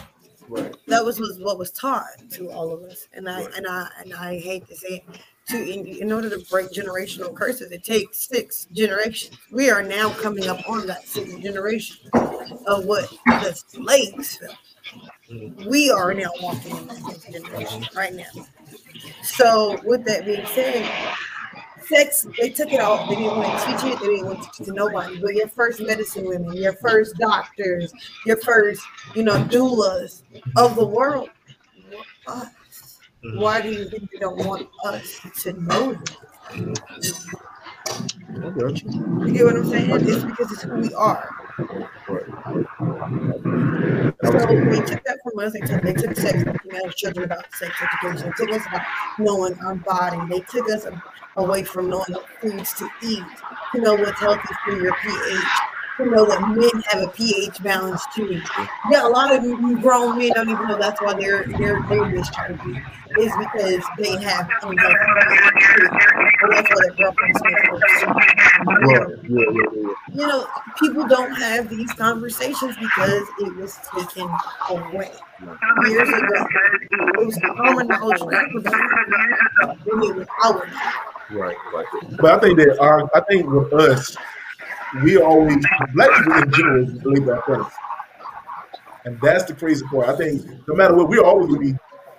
Right. 0.50 0.76
That 0.88 1.04
was, 1.04 1.20
was 1.20 1.40
what 1.40 1.58
was 1.58 1.72
taught 1.72 2.30
to 2.32 2.50
all 2.50 2.72
of 2.72 2.84
us, 2.84 3.08
and 3.14 3.28
I 3.30 3.42
and 3.56 3.68
I 3.68 3.88
and 4.00 4.14
I 4.14 4.40
hate 4.40 4.68
to 4.68 4.76
say 4.76 5.04
it. 5.08 5.20
To 5.50 5.58
in, 5.58 5.88
in 5.88 6.12
order 6.12 6.30
to 6.30 6.40
break 6.50 6.72
generational 6.72 7.34
curses, 7.34 7.72
it 7.72 7.84
takes 7.84 8.28
six 8.28 8.68
generations. 8.74 9.38
We 9.52 9.70
are 9.70 9.82
now 9.82 10.10
coming 10.10 10.48
up 10.48 10.70
on 10.70 10.86
that 10.88 11.08
sixth 11.08 11.40
generation 11.40 12.10
of 12.14 12.86
what 12.86 13.10
the 13.26 13.54
slaves 13.54 14.38
felt. 14.38 14.56
Mm-hmm. 15.32 15.70
We 15.70 15.90
are 15.90 16.14
now 16.14 16.32
walking 16.42 16.76
in 16.76 16.88
that 16.88 16.98
sixth 16.98 17.32
generation 17.32 17.86
right 17.96 18.14
now. 18.14 18.46
So, 19.24 19.80
with 19.86 20.06
that 20.06 20.26
being 20.26 20.46
said, 20.48 20.90
sex, 21.88 22.28
they 22.40 22.50
took 22.50 22.72
it 22.72 22.80
off. 22.80 23.10
They 23.10 23.16
didn't 23.16 23.38
want 23.38 23.60
to 23.60 23.66
teach 23.66 23.94
it. 23.94 24.00
They 24.00 24.08
didn't 24.08 24.26
want 24.26 24.44
to 24.44 24.50
teach 24.50 24.62
it 24.62 24.66
to 24.66 24.74
nobody. 24.74 25.20
But 25.20 25.36
your 25.36 25.48
first 25.48 25.82
medicine 25.82 26.28
women, 26.28 26.56
your 26.56 26.74
first 26.74 27.16
doctors, 27.18 27.94
your 28.26 28.38
first, 28.38 28.82
you 29.16 29.24
know, 29.24 29.44
doulas 29.46 30.24
of 30.56 30.76
the 30.76 30.86
world 30.86 31.30
us. 32.28 33.00
Why 33.36 33.62
do 33.62 33.72
you 33.72 33.90
think 33.90 34.12
they 34.12 34.20
don't 34.20 34.38
want 34.46 34.70
us 34.86 35.20
to 35.44 35.54
know. 35.54 35.98
You 36.54 36.74
get 39.34 39.46
what 39.46 39.56
I'm 39.56 39.70
saying? 39.70 39.90
It's 40.08 40.24
because 40.24 40.52
it's 40.52 40.62
who 40.64 40.76
we 40.76 40.94
are. 40.94 41.30
So 41.58 41.64
they 41.64 41.72
took 44.86 45.04
that 45.06 45.18
from 45.24 45.40
us. 45.40 45.54
They 45.54 45.60
took, 45.62 45.82
they 45.82 45.94
took 45.94 46.16
sex, 46.16 46.44
you 46.66 46.92
children 46.92 47.26
about 47.26 47.52
sex 47.56 47.74
education. 47.82 48.32
They 48.38 48.46
took 48.46 48.56
us 48.56 48.68
about 48.68 48.84
knowing 49.18 49.58
our 49.66 49.74
body. 49.76 50.20
They 50.30 50.42
took 50.42 50.70
us 50.70 50.86
away 51.36 51.64
from 51.64 51.90
knowing 51.90 52.06
what 52.10 52.30
foods 52.42 52.74
to 52.74 52.88
eat, 53.02 53.24
to 53.74 53.82
know 53.82 53.96
what's 53.96 54.20
healthy 54.20 54.54
for 54.66 54.74
your 54.74 54.96
pH, 55.02 55.44
to 55.98 56.06
know 56.06 56.26
that 56.26 56.42
men 56.56 56.84
have 56.88 57.04
a 57.04 57.12
pH 57.12 57.62
balance 57.64 58.04
too. 58.16 58.42
Yeah, 58.90 59.08
a 59.08 59.10
lot 59.10 59.36
of 59.36 59.44
you 59.44 59.80
grown 59.82 60.18
men 60.18 60.32
don't 60.36 60.50
even 60.50 60.68
know 60.68 60.78
that's 60.78 61.02
why 61.02 61.14
they're 61.14 61.46
they're 61.58 61.84
they're 61.90 62.12
discharging. 62.12 62.82
Is 63.18 63.32
because 63.40 63.84
they 63.98 64.22
have 64.22 64.50
yeah, 68.88 69.06
yeah. 69.24 69.46
you 70.14 70.28
know, 70.28 70.46
people 70.78 71.08
don't 71.08 71.34
have 71.36 71.70
these 71.70 71.92
conversations 71.94 72.76
because 72.76 73.24
it 73.40 73.56
was 73.56 73.78
taken 73.96 74.30
away 74.70 75.12
years 75.88 76.10
ago. 76.10 76.48
It 76.92 77.26
was 77.26 77.40
common 77.58 77.88
knowledge. 77.88 78.22
Right, 81.30 81.58
right. 81.74 81.86
But 82.20 82.26
I 82.26 82.40
think 82.40 82.58
that 82.60 82.78
our, 82.80 83.10
I 83.16 83.22
think 83.22 83.50
with 83.50 83.74
us, 83.74 84.16
we 85.04 85.18
always 85.18 85.66
black 85.94 86.10
people 86.18 86.34
in 86.44 86.52
general 86.54 86.86
believe 87.02 87.28
our 87.30 87.42
premise, 87.42 87.74
and 89.06 89.20
that's 89.22 89.44
the 89.46 89.54
crazy 89.54 89.86
part. 89.88 90.10
I 90.10 90.16
think 90.16 90.46
no 90.68 90.76
matter 90.76 90.96
what, 90.96 91.10
we're 91.10 91.24
always 91.24 91.48
gonna 91.48 91.60
be 91.60 91.76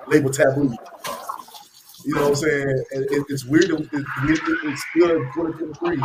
labeled 0.07 0.35
taboo. 0.35 0.75
You 2.05 2.15
know 2.15 2.23
what 2.23 2.29
I'm 2.31 2.35
saying? 2.37 2.85
And 2.93 3.05
it, 3.11 3.25
it's 3.29 3.45
weird. 3.45 3.65
That 3.69 3.81
it, 3.81 4.39
it, 4.39 4.59
it's 4.71 4.85
still 4.91 5.19
2023. 5.35 5.97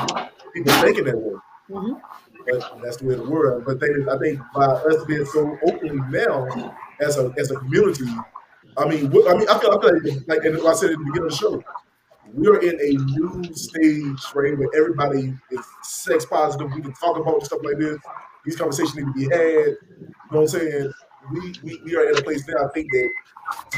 People 0.54 0.74
thinking 0.82 1.06
that 1.06 1.18
way. 1.18 1.34
Mhm. 1.70 2.02
But 2.46 2.82
that's 2.84 2.98
the 2.98 3.06
way 3.08 3.16
the 3.16 3.24
world. 3.30 3.64
But 3.66 3.80
they, 3.80 3.88
I 4.12 4.18
think 4.18 4.40
by 4.54 4.66
us 4.66 5.06
being 5.06 5.26
so 5.26 5.58
openly 5.66 6.02
now 6.10 6.48
as 7.00 7.18
a 7.18 7.32
as 7.38 7.52
a 7.52 7.56
community, 7.56 8.06
I 8.78 8.86
mean, 8.88 9.12
what- 9.12 9.34
I 9.34 9.38
mean, 9.38 9.48
I 9.48 9.58
feel, 9.60 9.72
I 9.72 9.82
feel 9.82 9.94
like, 9.94 10.28
like 10.28 10.46
and 10.46 10.68
I 10.68 10.74
said 10.74 10.92
at 10.92 10.98
the 10.98 11.06
beginning 11.06 11.26
of 11.26 11.32
the 11.32 11.38
show, 11.38 11.64
we're 12.34 12.60
in 12.60 12.80
a 12.80 13.04
new 13.04 13.44
stage, 13.54 14.20
right, 14.34 14.58
where 14.58 14.70
everybody 14.76 15.34
is 15.52 15.66
sex 15.84 16.26
positive. 16.26 16.72
We 16.74 16.82
can 16.82 16.94
talk 16.94 17.18
about 17.18 17.44
stuff 17.44 17.60
like 17.64 17.78
this. 17.78 17.98
These 18.46 18.58
conversations 18.58 18.96
need 18.96 19.06
to 19.06 19.14
be 19.14 19.24
had. 19.24 19.40
You 19.40 20.08
know 20.32 20.40
what 20.40 20.42
I'm 20.42 20.48
saying? 20.48 20.94
We 21.32 21.54
we, 21.64 21.82
we 21.86 21.96
are 21.96 22.10
in 22.10 22.18
a 22.18 22.22
place 22.22 22.46
now. 22.48 22.66
I 22.66 22.70
think 22.74 22.92
that 22.92 23.10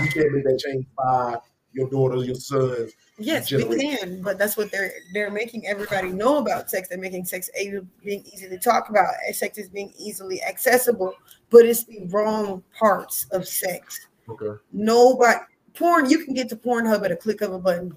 we 0.01 0.07
can't 0.07 0.31
make 0.31 0.43
that 0.45 0.61
change 0.65 0.85
by 0.97 1.37
your 1.73 1.89
daughters, 1.89 2.25
your 2.25 2.35
sons. 2.35 2.93
Yes, 3.17 3.51
we 3.51 3.79
can, 3.79 4.21
but 4.21 4.37
that's 4.37 4.57
what 4.57 4.71
they're 4.71 4.91
they're 5.13 5.29
making 5.29 5.67
everybody 5.67 6.09
know 6.09 6.37
about 6.37 6.69
sex. 6.69 6.89
They're 6.89 6.97
making 6.97 7.25
sex 7.25 7.49
being 8.03 8.23
easy 8.25 8.49
to 8.49 8.57
talk 8.57 8.89
about. 8.89 9.13
Sex 9.33 9.57
is 9.57 9.69
being 9.69 9.93
easily 9.97 10.41
accessible, 10.41 11.13
but 11.49 11.65
it's 11.65 11.83
the 11.83 12.07
wrong 12.07 12.63
parts 12.77 13.27
of 13.31 13.47
sex. 13.47 14.07
Okay. 14.29 14.59
Nobody 14.71 15.39
porn. 15.75 16.09
You 16.09 16.25
can 16.25 16.33
get 16.33 16.49
to 16.49 16.55
Pornhub 16.55 17.03
at 17.05 17.11
a 17.11 17.15
click 17.15 17.41
of 17.41 17.53
a 17.53 17.59
button. 17.59 17.95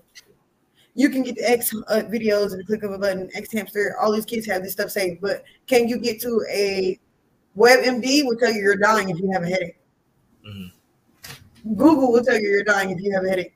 You 0.99 1.11
can 1.11 1.23
get 1.23 1.37
the 1.37 1.49
X 1.49 1.73
uh, 1.87 2.03
videos 2.11 2.55
and 2.55 2.67
click 2.67 2.83
of 2.83 2.91
a 2.91 2.99
button. 2.99 3.31
xHamster. 3.37 3.93
All 4.01 4.11
these 4.11 4.25
kids 4.25 4.45
have 4.49 4.65
this 4.65 4.73
stuff 4.73 4.91
saved, 4.91 5.21
but 5.21 5.45
can 5.69 5.87
you 5.87 5.97
get 5.97 6.21
to 6.23 6.45
a 6.51 6.99
WebMD? 7.57 8.25
Will 8.25 8.37
tell 8.37 8.53
you 8.53 8.61
you're 8.61 8.75
dying 8.75 9.09
if 9.09 9.21
you 9.21 9.31
have 9.31 9.45
a 9.45 9.47
headache. 9.47 9.79
Mhm. 10.45 10.73
Google 11.77 12.11
will 12.11 12.25
tell 12.25 12.35
you 12.35 12.49
you're 12.49 12.65
dying 12.65 12.91
if 12.91 13.01
you 13.01 13.13
have 13.13 13.25
a 13.25 13.29
headache. 13.29 13.55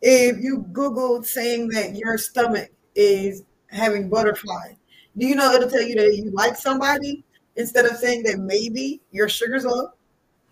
If 0.00 0.38
you 0.38 0.64
Google 0.72 1.22
saying 1.22 1.68
that 1.68 1.96
your 1.96 2.16
stomach 2.16 2.70
is 2.94 3.42
having 3.66 4.08
butterflies, 4.08 4.76
do 5.18 5.26
you 5.26 5.34
know 5.34 5.52
it'll 5.52 5.68
tell 5.68 5.82
you 5.82 5.96
that 5.96 6.16
you 6.16 6.30
like 6.30 6.56
somebody 6.56 7.24
instead 7.56 7.84
of 7.84 7.98
saying 7.98 8.22
that 8.22 8.38
maybe 8.38 9.02
your 9.10 9.28
sugar's 9.28 9.66
low? 9.66 9.90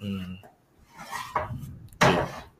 Mm. 0.04 0.40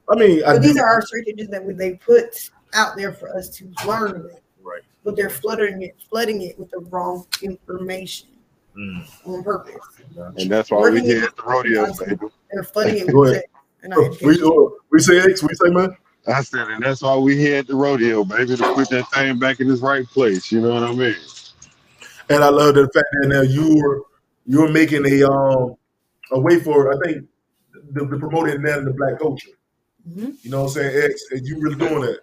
I 0.09 0.15
mean, 0.17 0.43
I 0.45 0.59
these 0.59 0.75
do- 0.75 0.81
are 0.81 0.87
our 0.87 1.03
strategies 1.03 1.49
that 1.49 1.65
we- 1.65 1.75
they 1.75 1.95
put 1.95 2.51
out 2.75 2.97
there 2.97 3.13
for 3.13 3.35
us 3.37 3.49
to 3.51 3.69
learn 3.87 4.23
with, 4.25 4.41
right. 4.63 4.83
but 5.05 5.17
they're 5.17 5.31
flooding 5.31 5.83
it, 5.83 5.97
flooding 6.09 6.43
it 6.43 6.59
with 6.59 6.71
the 6.71 6.79
wrong 6.91 7.27
information 7.43 8.29
Mm. 8.77 9.07
on 9.27 9.43
purpose. 9.43 9.75
And 10.37 10.51
that's 10.51 10.71
why 10.71 10.91
we 10.91 11.01
here 11.01 11.25
at 11.25 11.37
the 11.37 11.43
rodeo, 11.45 11.93
baby. 11.95 12.17
They're 12.53 12.63
flooding 12.63 13.09
it 13.09 13.15
with 13.15 13.37
it. 13.37 13.47
We, 14.23 14.39
we 14.91 14.99
say 14.99 15.21
X, 15.21 15.43
we 15.43 15.49
say 15.55 15.71
man. 15.71 15.97
I 16.27 16.43
said, 16.43 16.69
and 16.69 16.83
that's 16.83 17.01
why 17.03 17.17
we 17.17 17.37
here 17.39 17.59
at 17.59 17.69
the 17.69 17.75
rodeo, 17.77 18.23
baby, 18.25 18.57
to 18.57 18.75
put 18.75 18.91
that 18.91 19.11
thing 19.13 19.39
back 19.39 19.61
in 19.61 19.71
its 19.71 19.81
right 19.81 20.07
place. 20.07 20.51
You 20.53 20.61
know 20.61 20.75
what 20.75 20.83
I 20.83 20.93
mean? 20.93 21.15
And 22.29 22.43
I 22.45 22.49
love 22.49 22.75
the 22.75 22.83
fact 22.93 23.07
that 23.23 23.29
now 23.29 23.43
you're 23.43 24.03
you're 24.45 24.69
making 24.69 25.07
a 25.07 25.25
um 25.31 25.77
a 26.33 26.39
way 26.41 26.59
for 26.61 26.93
I 26.93 26.97
think 27.07 27.27
the, 27.93 28.05
the 28.05 28.19
promoting 28.19 28.61
that 28.63 28.79
in 28.81 28.85
the 28.85 28.91
black 28.93 29.19
culture. 29.21 29.51
Mhm. 30.09 30.35
You 30.43 30.51
know 30.51 30.63
what 30.63 30.69
I'm 30.69 30.75
saying? 30.75 31.11
X, 31.11 31.25
and 31.33 31.47
you 31.47 31.59
really 31.61 31.77
doing 31.77 32.01
that. 32.03 32.21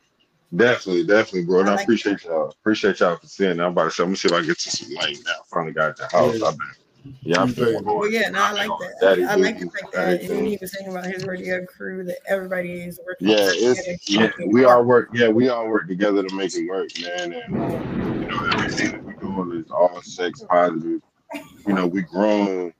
Definitely, 0.56 1.06
definitely, 1.06 1.46
bro. 1.46 1.62
And 1.62 1.70
I 1.70 1.74
I 1.74 1.76
like 1.78 1.84
appreciate 1.86 2.24
y'all. 2.24 2.50
Appreciate 2.50 3.00
y'all 3.00 3.18
for 3.18 3.28
seeing 3.28 3.58
that. 3.58 3.64
I'm 3.66 3.72
about 3.72 3.86
to 3.86 3.90
show. 3.90 4.04
Let 4.04 4.10
me 4.12 4.16
see 4.16 4.28
if 4.28 4.34
I 4.34 4.38
can 4.38 4.48
get 4.48 4.60
to 4.60 4.70
some 4.72 4.94
light 4.94 5.18
now. 5.26 5.32
Finally 5.52 5.74
got 5.74 5.98
the 5.98 6.08
house. 6.08 6.40
Yeah. 6.40 6.46
I've 6.46 6.58
been, 6.58 7.16
yeah, 7.24 7.42
I've 7.42 7.56
been 7.56 7.68
Yeah. 7.68 7.80
Well, 7.82 8.00
going. 8.00 8.14
yeah, 8.14 8.30
no, 8.30 8.40
I 8.44 8.52
like 8.52 8.70
that. 8.80 8.94
Daddy 9.02 9.24
I, 9.24 9.34
I 9.34 9.36
like 9.36 9.56
the 9.56 9.66
duties, 9.66 9.80
fact 9.82 9.94
that 9.94 10.22
daddy 10.22 10.34
and 10.34 10.48
he 10.48 10.58
was 10.62 10.72
saying 10.72 10.90
about 10.92 11.06
his 11.06 11.26
radio 11.26 11.66
crew 11.66 12.04
that 12.04 12.20
everybody 12.28 12.82
is 12.84 13.00
working. 13.06 13.30
Yeah, 13.30 13.50
together, 13.50 13.82
it's 13.82 14.10
yeah. 14.10 14.22
working 14.22 14.52
We 14.54 14.66
all 14.66 14.84
work. 14.84 15.10
Yeah, 15.14 15.30
we 15.30 15.50
all 15.50 15.68
work 15.68 15.88
together 15.88 16.22
to 16.24 16.36
make 16.36 16.56
it 16.56 16.70
work, 16.70 16.90
man. 17.02 17.34
And 17.34 18.22
you 18.22 18.28
know, 18.30 18.50
everything 18.54 18.92
that 18.92 19.04
we're 19.04 19.14
doing 19.14 19.60
is 19.60 19.72
all 19.72 20.02
sex 20.04 20.44
positive. 20.48 21.02
You 21.66 21.74
know, 21.74 21.88
we 21.88 22.04
grown. 22.04 22.74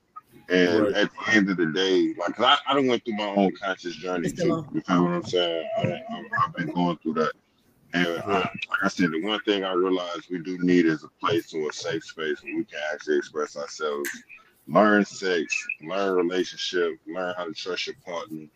And 0.50 0.84
Right. 0.88 0.96
at 0.96 1.10
the 1.12 1.32
end 1.34 1.50
of 1.50 1.58
the 1.58 1.68
day, 1.68 2.14
like 2.18 2.36
'cause 2.36 2.46
I, 2.46 2.58
I 2.72 2.74
don't 2.74 2.88
went 2.88 3.04
through 3.06 3.16
my 3.16 3.28
own 3.28 3.52
conscious 3.54 3.96
journey 3.96 4.32
too. 4.32 4.66
You 4.74 4.82
feel 4.82 5.04
what 5.04 5.12
I'm 5.14 5.24
saying? 5.24 5.70
I, 5.78 5.82
I, 5.84 6.24
I've 6.46 6.54
been 6.56 6.74
going 6.74 6.98
through 6.98 7.14
that. 7.16 7.34
And 7.94 8.08
I, 8.08 8.40
like 8.40 8.84
I 8.84 8.88
said, 8.88 9.12
the 9.12 9.24
one 9.24 9.40
thing 9.42 9.64
I 9.64 9.74
realized 9.74 10.28
we 10.30 10.40
do 10.40 10.58
need 10.60 10.86
is 10.86 11.04
a 11.04 11.10
place 11.26 11.54
or 11.54 11.70
a 11.70 11.74
safe 11.74 12.04
space 12.04 12.44
where 12.44 12.58
we 12.58 12.66
can 12.66 12.80
actually 12.94 13.18
express 13.18 13.56
ourselves, 13.56 14.10
learn 14.68 15.06
sex, 15.06 15.68
learn 15.82 16.16
relationship, 16.16 17.00
learn 17.08 17.34
how 17.38 17.46
to 17.46 17.54
trust 17.54 17.88
your 17.88 17.96
partner, 18.06 18.48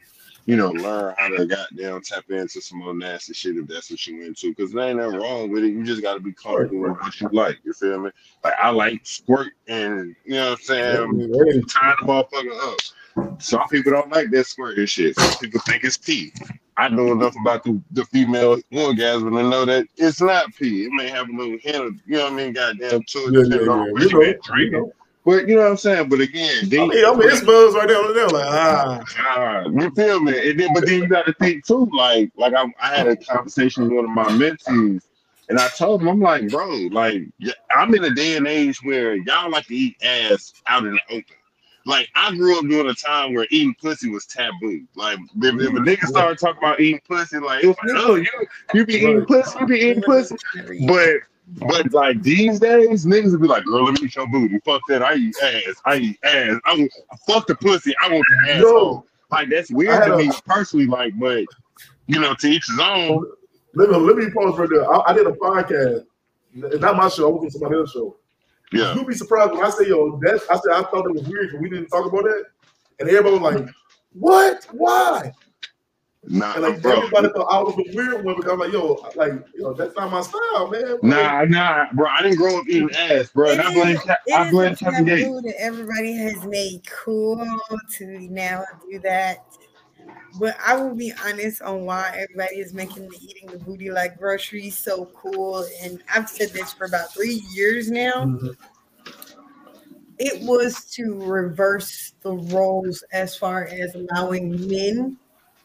you 0.48 0.56
know, 0.56 0.72
learn 0.72 1.14
how 1.18 1.28
to 1.28 1.45
goddamn 1.45 2.02
tap 2.02 2.24
into 2.30 2.61
some 2.61 2.80
more 2.80 2.95
nasty 2.95 3.34
shit 3.34 3.57
if 3.57 3.68
that's 3.68 3.91
what 3.91 4.07
you 4.07 4.24
into. 4.24 4.49
Because 4.56 4.72
there 4.72 4.88
ain't 4.88 4.98
nothing 4.98 5.19
wrong 5.19 5.52
with 5.52 5.65
it. 5.65 5.74
You 5.74 5.84
just 5.84 6.02
got 6.02 6.14
to 6.14 6.22
be 6.22 6.32
comfortable 6.32 6.80
with 6.84 6.98
what 7.02 7.19
you 7.19 7.30
like. 7.34 7.60
You 7.65 7.74
feel 7.74 7.99
me? 7.99 8.11
Like 8.45 8.53
I 8.57 8.69
like 8.69 9.02
squirt 9.03 9.52
and 9.68 10.15
you 10.26 10.36
know 10.36 10.52
what 10.52 10.60
I'm 10.60 10.64
saying, 10.64 11.19
Hey, 11.19 11.61
tying 11.68 11.98
the 11.99 12.07
motherfucker 12.07 12.74
up. 12.74 13.41
Some 13.41 13.68
people 13.68 13.91
don't 13.91 14.10
like 14.11 14.32
that 14.32 14.45
squirt 14.45 14.78
and 14.78 14.90
shit. 14.90 15.15
Some 15.19 15.38
people 15.38 15.60
think 15.61 15.84
it's 15.84 15.98
pee. 15.98 16.32
I 16.78 16.88
know 16.88 17.11
enough 17.11 17.36
about 17.41 17.64
the, 17.65 17.82
the 17.91 18.06
female 18.06 18.57
orgasm 18.72 19.32
to 19.36 19.44
know 19.44 19.65
that 19.65 19.88
it's 19.98 20.22
not 20.22 20.53
pee. 20.56 20.86
It 20.86 20.91
may 20.94 21.10
have 21.10 21.28
a 21.28 21.32
little 21.34 21.57
hint 21.60 21.76
of, 21.76 21.95
you 22.06 22.18
know 22.18 22.26
what 22.26 22.34
I 22.34 22.36
mean, 22.36 22.53
goddamn 22.53 23.02
to 23.03 23.18
it, 23.18 23.34
Yeah, 23.34 23.57
yeah, 23.57 23.65
yeah. 23.65 23.91
what 23.91 24.02
You 24.02 24.07
you 24.07 24.14
know, 24.14 24.19
been 24.19 24.60
you 24.60 24.72
know. 24.72 24.94
But 25.27 25.49
you 25.49 25.55
know 25.55 25.63
what 25.63 25.71
I'm 25.71 25.77
saying? 25.77 26.07
But 26.07 26.21
again, 26.21 26.55
I 26.63 26.67
then, 26.67 26.87
mean, 26.87 27.05
I 27.05 27.11
mean, 27.11 27.29
it's 27.29 27.43
buzz 27.43 27.75
right 27.75 27.85
there, 27.85 28.13
there, 28.13 28.29
like 28.29 28.45
ah, 28.45 29.03
Ah, 29.17 29.65
you 29.65 29.91
feel 29.91 30.21
me? 30.21 30.51
And 30.51 30.57
then, 30.57 30.73
but 30.73 30.85
then 30.85 31.01
you 31.01 31.07
got 31.09 31.25
to 31.25 31.33
think 31.33 31.65
too. 31.65 31.89
Like, 31.91 32.31
like 32.37 32.53
I, 32.53 32.63
I 32.81 32.95
had 32.95 33.07
a 33.09 33.17
conversation 33.17 33.83
with 33.83 33.91
one 33.91 34.05
of 34.05 34.11
my 34.11 34.23
mentees, 34.27 35.01
and 35.49 35.59
I 35.59 35.67
told 35.67 36.01
him, 36.01 36.07
I'm 36.07 36.21
like, 36.21 36.47
bro, 36.47 36.69
like, 36.91 37.23
I'm 37.75 37.93
in 37.93 38.05
a 38.05 38.09
day 38.09 38.37
and 38.37 38.47
age 38.47 38.81
where 38.83 39.15
y'all 39.15 39.51
like 39.51 39.65
to 39.65 39.75
eat 39.75 39.97
ass 40.01 40.53
out 40.65 40.85
in 40.85 40.93
the 40.93 41.01
open. 41.09 41.35
Like, 41.85 42.07
I 42.15 42.33
grew 42.33 42.57
up 42.57 42.63
during 42.63 42.89
a 42.89 42.93
time 42.93 43.33
where 43.33 43.47
eating 43.51 43.75
pussy 43.81 44.09
was 44.09 44.25
taboo. 44.27 44.87
Like, 44.95 45.19
if, 45.41 45.55
if 45.55 45.73
a 45.73 45.79
nigga 45.79 46.05
started 46.05 46.39
talking 46.39 46.59
about 46.59 46.79
eating 46.79 47.01
pussy, 47.05 47.39
like, 47.39 47.65
it 47.65 47.67
was 47.67 47.75
like, 47.83 47.95
oh, 47.97 48.15
you, 48.15 48.29
you 48.73 48.85
be 48.85 48.93
eating 48.93 49.25
pussy, 49.25 49.59
you 49.59 49.65
be 49.65 49.75
eating 49.77 50.03
pussy. 50.03 50.37
But 50.87 51.15
But 51.56 51.94
like 51.94 52.22
these 52.22 52.60
days, 52.60 53.06
niggas 53.06 53.32
would 53.32 53.41
be 53.41 53.48
like, 53.48 53.64
"Girl, 53.64 53.86
let 53.86 53.99
me 54.02 54.07
eat 54.07 54.15
your 54.15 54.28
booty. 54.28 54.60
Fuck 54.65 54.82
that. 54.90 55.02
I 55.02 55.15
eat 55.15 55.36
ass. 55.41 55.76
I 55.86 55.95
eat 55.95 56.19
ass. 56.24 56.60
I 56.65 56.74
want, 56.76 56.91
fuck 57.26 57.48
the 57.48 57.56
pussy. 57.56 57.94
I 58.02 58.10
want 58.11 58.26
the 58.30 58.52
ass. 58.52 58.61
Yo. 58.61 59.06
Like 59.32 59.49
that's 59.49 59.72
weird 59.72 60.03
to 60.03 60.14
a- 60.14 60.18
me 60.18 60.32
personally. 60.45 60.88
Like, 60.88 61.14
but 61.18 61.45
you 62.07 62.19
know, 62.19 62.34
to 62.34 62.48
each 62.48 62.68
his 62.68 62.80
own. 62.80 63.26
Let 63.76 63.90
me 63.90 63.95
let 63.98 64.18
me 64.18 64.30
pause 64.32 64.57
right 64.60 64.69
there. 64.69 64.91
I, 64.91 65.11
I 65.11 65.14
did 65.14 65.28
a 65.28 65.32
podcast. 65.32 66.06
It's 66.53 66.82
not 66.82 66.95
my 66.98 67.07
show. 67.10 67.30
I 67.30 67.32
was 67.34 67.44
on 67.44 67.52
somebody 67.52 67.76
else's 67.76 67.94
show. 67.94 68.18
Yeah, 68.74 68.95
You'd 68.95 69.07
be 69.07 69.14
surprised 69.14 69.52
when 69.53 69.64
I 69.64 69.69
say, 69.69 69.88
"Yo, 69.88 70.19
that's." 70.22 70.44
I 70.49 70.56
said 70.56 70.74
I 70.74 70.82
thought 70.84 71.06
it 71.06 71.14
was 71.14 71.24
weird, 71.24 71.52
but 71.53 71.61
we 71.61 71.69
didn't 71.69 71.88
talk 71.88 72.06
about 72.06 72.24
that. 72.24 72.45
And 72.99 73.07
everybody 73.07 73.38
was 73.38 73.53
like, 73.53 73.69
"What? 74.11 74.68
Why?" 74.72 75.32
Nah, 76.27 76.53
And 76.53 76.63
like 76.63 76.81
bro. 76.81 76.97
everybody 76.97 77.27
thought 77.29 77.47
I 77.49 77.61
was 77.61 77.73
a 77.77 77.95
weird 77.95 78.23
one 78.23 78.35
because 78.35 78.51
I'm 78.51 78.59
like, 78.59 78.71
"Yo, 78.71 78.97
like, 79.15 79.33
yo, 79.55 79.73
that's 79.73 79.95
not 79.95 80.11
my 80.11 80.21
style, 80.21 80.69
man." 80.69 80.99
Nah, 81.01 81.43
nah, 81.45 81.85
bro. 81.93 82.07
I 82.07 82.21
didn't 82.21 82.37
grow 82.37 82.59
up 82.59 82.65
eating 82.67 82.91
ass, 82.95 83.29
bro. 83.31 83.51
And 83.51 83.61
I 83.61 83.69
It 83.71 83.73
blame, 83.75 83.95
is- 83.95 84.01
Ca- 84.03 84.17
it 84.25 84.33
I 84.33 84.45
is 84.45 84.51
blame 84.51 84.73
a 84.73 84.75
Kevin 84.75 85.05
Gates. 85.05 85.41
that 85.43 85.55
everybody 85.59 86.13
has 86.17 86.43
made 86.45 86.81
cool 86.89 87.45
to 87.97 88.05
now 88.29 88.63
do 88.89 88.99
that. 88.99 89.45
But 90.39 90.55
I 90.63 90.75
will 90.75 90.93
be 90.93 91.11
honest 91.25 91.61
on 91.61 91.85
why 91.85 92.11
everybody 92.13 92.57
is 92.59 92.73
making 92.73 93.09
the 93.09 93.17
eating 93.21 93.49
the 93.49 93.57
booty 93.57 93.89
like 93.89 94.19
groceries 94.19 94.77
so 94.77 95.05
cool. 95.15 95.65
And 95.81 96.03
I've 96.13 96.29
said 96.29 96.49
this 96.49 96.73
for 96.73 96.85
about 96.85 97.13
three 97.13 97.41
years 97.53 97.89
now. 97.89 98.25
Mhm. 98.25 98.55
It 100.19 100.41
was 100.43 100.85
to 100.95 101.13
reverse 101.15 102.13
the 102.21 102.33
roles 102.33 103.03
as 103.11 103.35
far 103.35 103.65
as 103.65 103.95
allowing 103.95 104.67
men 104.67 105.17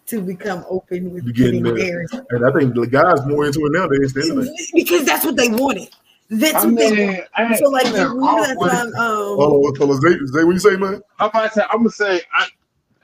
to 0.06 0.20
become 0.20 0.64
open 0.68 1.12
with 1.12 1.24
You 1.24 1.32
getting 1.32 1.62
getting 1.62 1.76
theirs. 1.76 2.12
And 2.30 2.46
I 2.46 2.52
think 2.52 2.74
the 2.74 2.86
guys 2.86 3.24
more 3.26 3.46
into 3.46 3.64
it 3.66 3.72
nowadays 3.72 4.12
than 4.12 4.38
anything. 4.38 4.56
Because 4.74 5.04
that's 5.04 5.24
what 5.24 5.36
they 5.36 5.48
wanted. 5.48 5.90
That's 6.28 6.64
I 6.64 6.66
what 6.66 6.76
they 6.76 6.92
mean, 6.92 7.06
wanted. 7.06 7.26
I, 7.36 7.56
So 7.56 7.68
like 7.68 7.86
I, 7.86 8.04
remember 8.04 8.40
that 8.42 8.58
time 8.60 8.86
um 8.94 9.36
Oh, 9.38 9.74
so 9.74 9.92
Zay, 10.00 10.16
Zay, 10.26 10.44
what 10.44 10.52
you 10.52 10.58
say, 10.58 10.76
man? 10.76 11.02
I'm 11.18 11.28
about 11.28 11.48
to 11.48 11.60
say, 11.60 11.62
I'm 11.70 11.78
gonna 11.78 11.90
say, 11.90 12.20
I, 12.34 12.46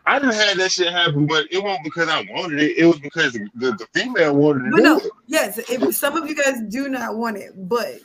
I 0.06 0.18
didn't 0.18 0.34
have 0.34 0.56
that 0.56 0.72
shit 0.72 0.92
happen, 0.92 1.26
but 1.26 1.46
it 1.50 1.62
wasn't 1.62 1.84
because 1.84 2.08
I 2.08 2.26
wanted 2.30 2.60
it. 2.60 2.78
It 2.78 2.86
was 2.86 2.98
because 2.98 3.34
the, 3.34 3.46
the, 3.56 3.72
the 3.72 3.86
female 3.94 4.34
wanted 4.34 4.64
to 4.64 4.70
But 4.70 4.76
do 4.78 4.82
no, 4.82 4.96
it. 4.98 5.12
yes, 5.26 5.58
if 5.58 5.94
some 5.94 6.16
of 6.16 6.26
you 6.28 6.34
guys 6.34 6.62
do 6.68 6.88
not 6.88 7.16
want 7.16 7.36
it, 7.36 7.52
but 7.68 7.96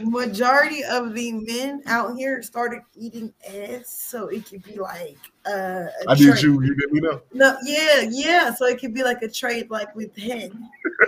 majority 0.00 0.84
of 0.84 1.14
the 1.14 1.32
men 1.32 1.82
out 1.86 2.16
here 2.16 2.42
started 2.42 2.80
eating 2.94 3.32
ass, 3.48 4.06
so 4.08 4.28
it 4.28 4.48
could 4.48 4.62
be 4.62 4.78
like 4.78 5.16
uh, 5.46 5.86
a 6.06 6.10
I 6.10 6.14
did 6.14 6.30
trait. 6.30 6.42
you. 6.42 6.62
You 6.62 6.74
did 6.74 6.92
me 6.92 7.00
know. 7.00 7.20
No, 7.32 7.56
yeah, 7.64 8.06
yeah. 8.10 8.54
So 8.54 8.66
it 8.66 8.78
could 8.80 8.94
be 8.94 9.02
like 9.02 9.22
a 9.22 9.28
trade, 9.28 9.70
like 9.70 9.94
with 9.94 10.16
head. 10.16 10.52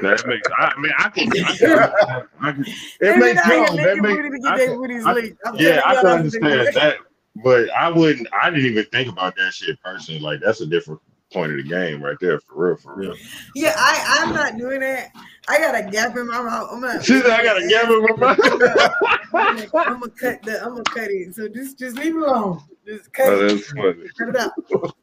That 0.02 0.26
makes, 0.26 0.48
I 0.58 0.72
mean, 0.78 0.92
I 0.98 1.08
can, 1.08 1.28
I 1.32 1.56
can, 1.56 2.26
I 2.40 2.52
can 2.52 2.64
it 3.00 3.18
makes 3.18 3.40
out 3.40 3.46
here 3.46 3.66
no, 3.66 3.76
that 3.76 3.96
makes, 3.98 4.16
booty 4.16 4.30
to 4.30 4.38
get 4.38 4.52
I 4.52 4.58
can- 4.58 5.06
I- 5.06 5.12
licked. 5.14 5.40
I'm 5.46 5.56
yeah, 5.56 5.80
I 5.84 5.94
can 5.96 6.06
understand 6.06 6.74
that, 6.76 6.96
but 7.44 7.70
I 7.70 7.88
wouldn't, 7.88 8.28
I 8.40 8.50
didn't 8.50 8.66
even 8.66 8.84
think 8.86 9.08
about 9.10 9.36
that 9.36 9.52
shit 9.54 9.80
personally. 9.82 10.20
Like, 10.20 10.40
that's 10.44 10.60
a 10.60 10.66
different 10.66 11.00
point 11.32 11.50
of 11.52 11.56
the 11.56 11.64
game 11.64 12.02
right 12.02 12.16
there, 12.20 12.38
for 12.40 12.68
real, 12.68 12.76
for 12.76 12.94
real. 12.94 13.14
Yeah, 13.54 13.74
I, 13.76 14.20
I'm 14.20 14.34
not 14.34 14.56
doing 14.58 14.80
that. 14.80 15.10
I 15.48 15.58
got 15.58 15.74
a 15.76 15.90
gap 15.90 16.16
in 16.16 16.26
my 16.26 16.42
mouth. 16.42 16.68
I'm 16.72 16.80
not. 16.80 17.04
She 17.04 17.20
said, 17.20 17.30
I 17.30 17.44
got 17.44 17.62
a 17.62 17.68
gap 17.68 17.88
in 17.88 18.02
my 18.02 18.16
mouth. 18.16 18.38
I'm 19.32 19.56
gonna, 19.56 19.68
I'm 19.74 20.00
gonna 20.00 20.10
cut 20.12 20.42
the. 20.42 20.60
I'm 20.62 20.70
gonna 20.70 20.82
cut 20.84 21.08
it. 21.10 21.34
So 21.34 21.48
just, 21.48 21.78
just 21.78 21.96
leave 21.96 22.16
it 22.16 22.22
alone. 22.22 22.62
Just 22.86 23.12
cut 23.12 23.28
Oh, 23.28 23.46
it. 23.46 23.60
funny. 23.64 24.08
Cut 24.18 24.28
it 24.28 24.36
out. 24.36 24.52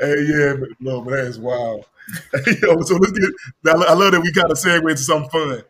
Hey, 0.00 0.16
yeah, 0.26 0.54
but 0.58 0.68
no, 0.80 1.00
but 1.02 1.10
that 1.12 1.26
is 1.26 1.38
wild. 1.38 1.84
Yo, 2.62 2.80
so 2.80 2.96
let's 2.96 3.12
get. 3.12 3.30
I 3.66 3.70
I 3.70 3.92
love 3.94 4.12
that 4.12 4.20
we 4.22 4.32
kind 4.32 4.50
of 4.50 4.56
segue 4.58 4.80
into 4.90 4.96
something 5.02 5.30
fun. 5.30 5.62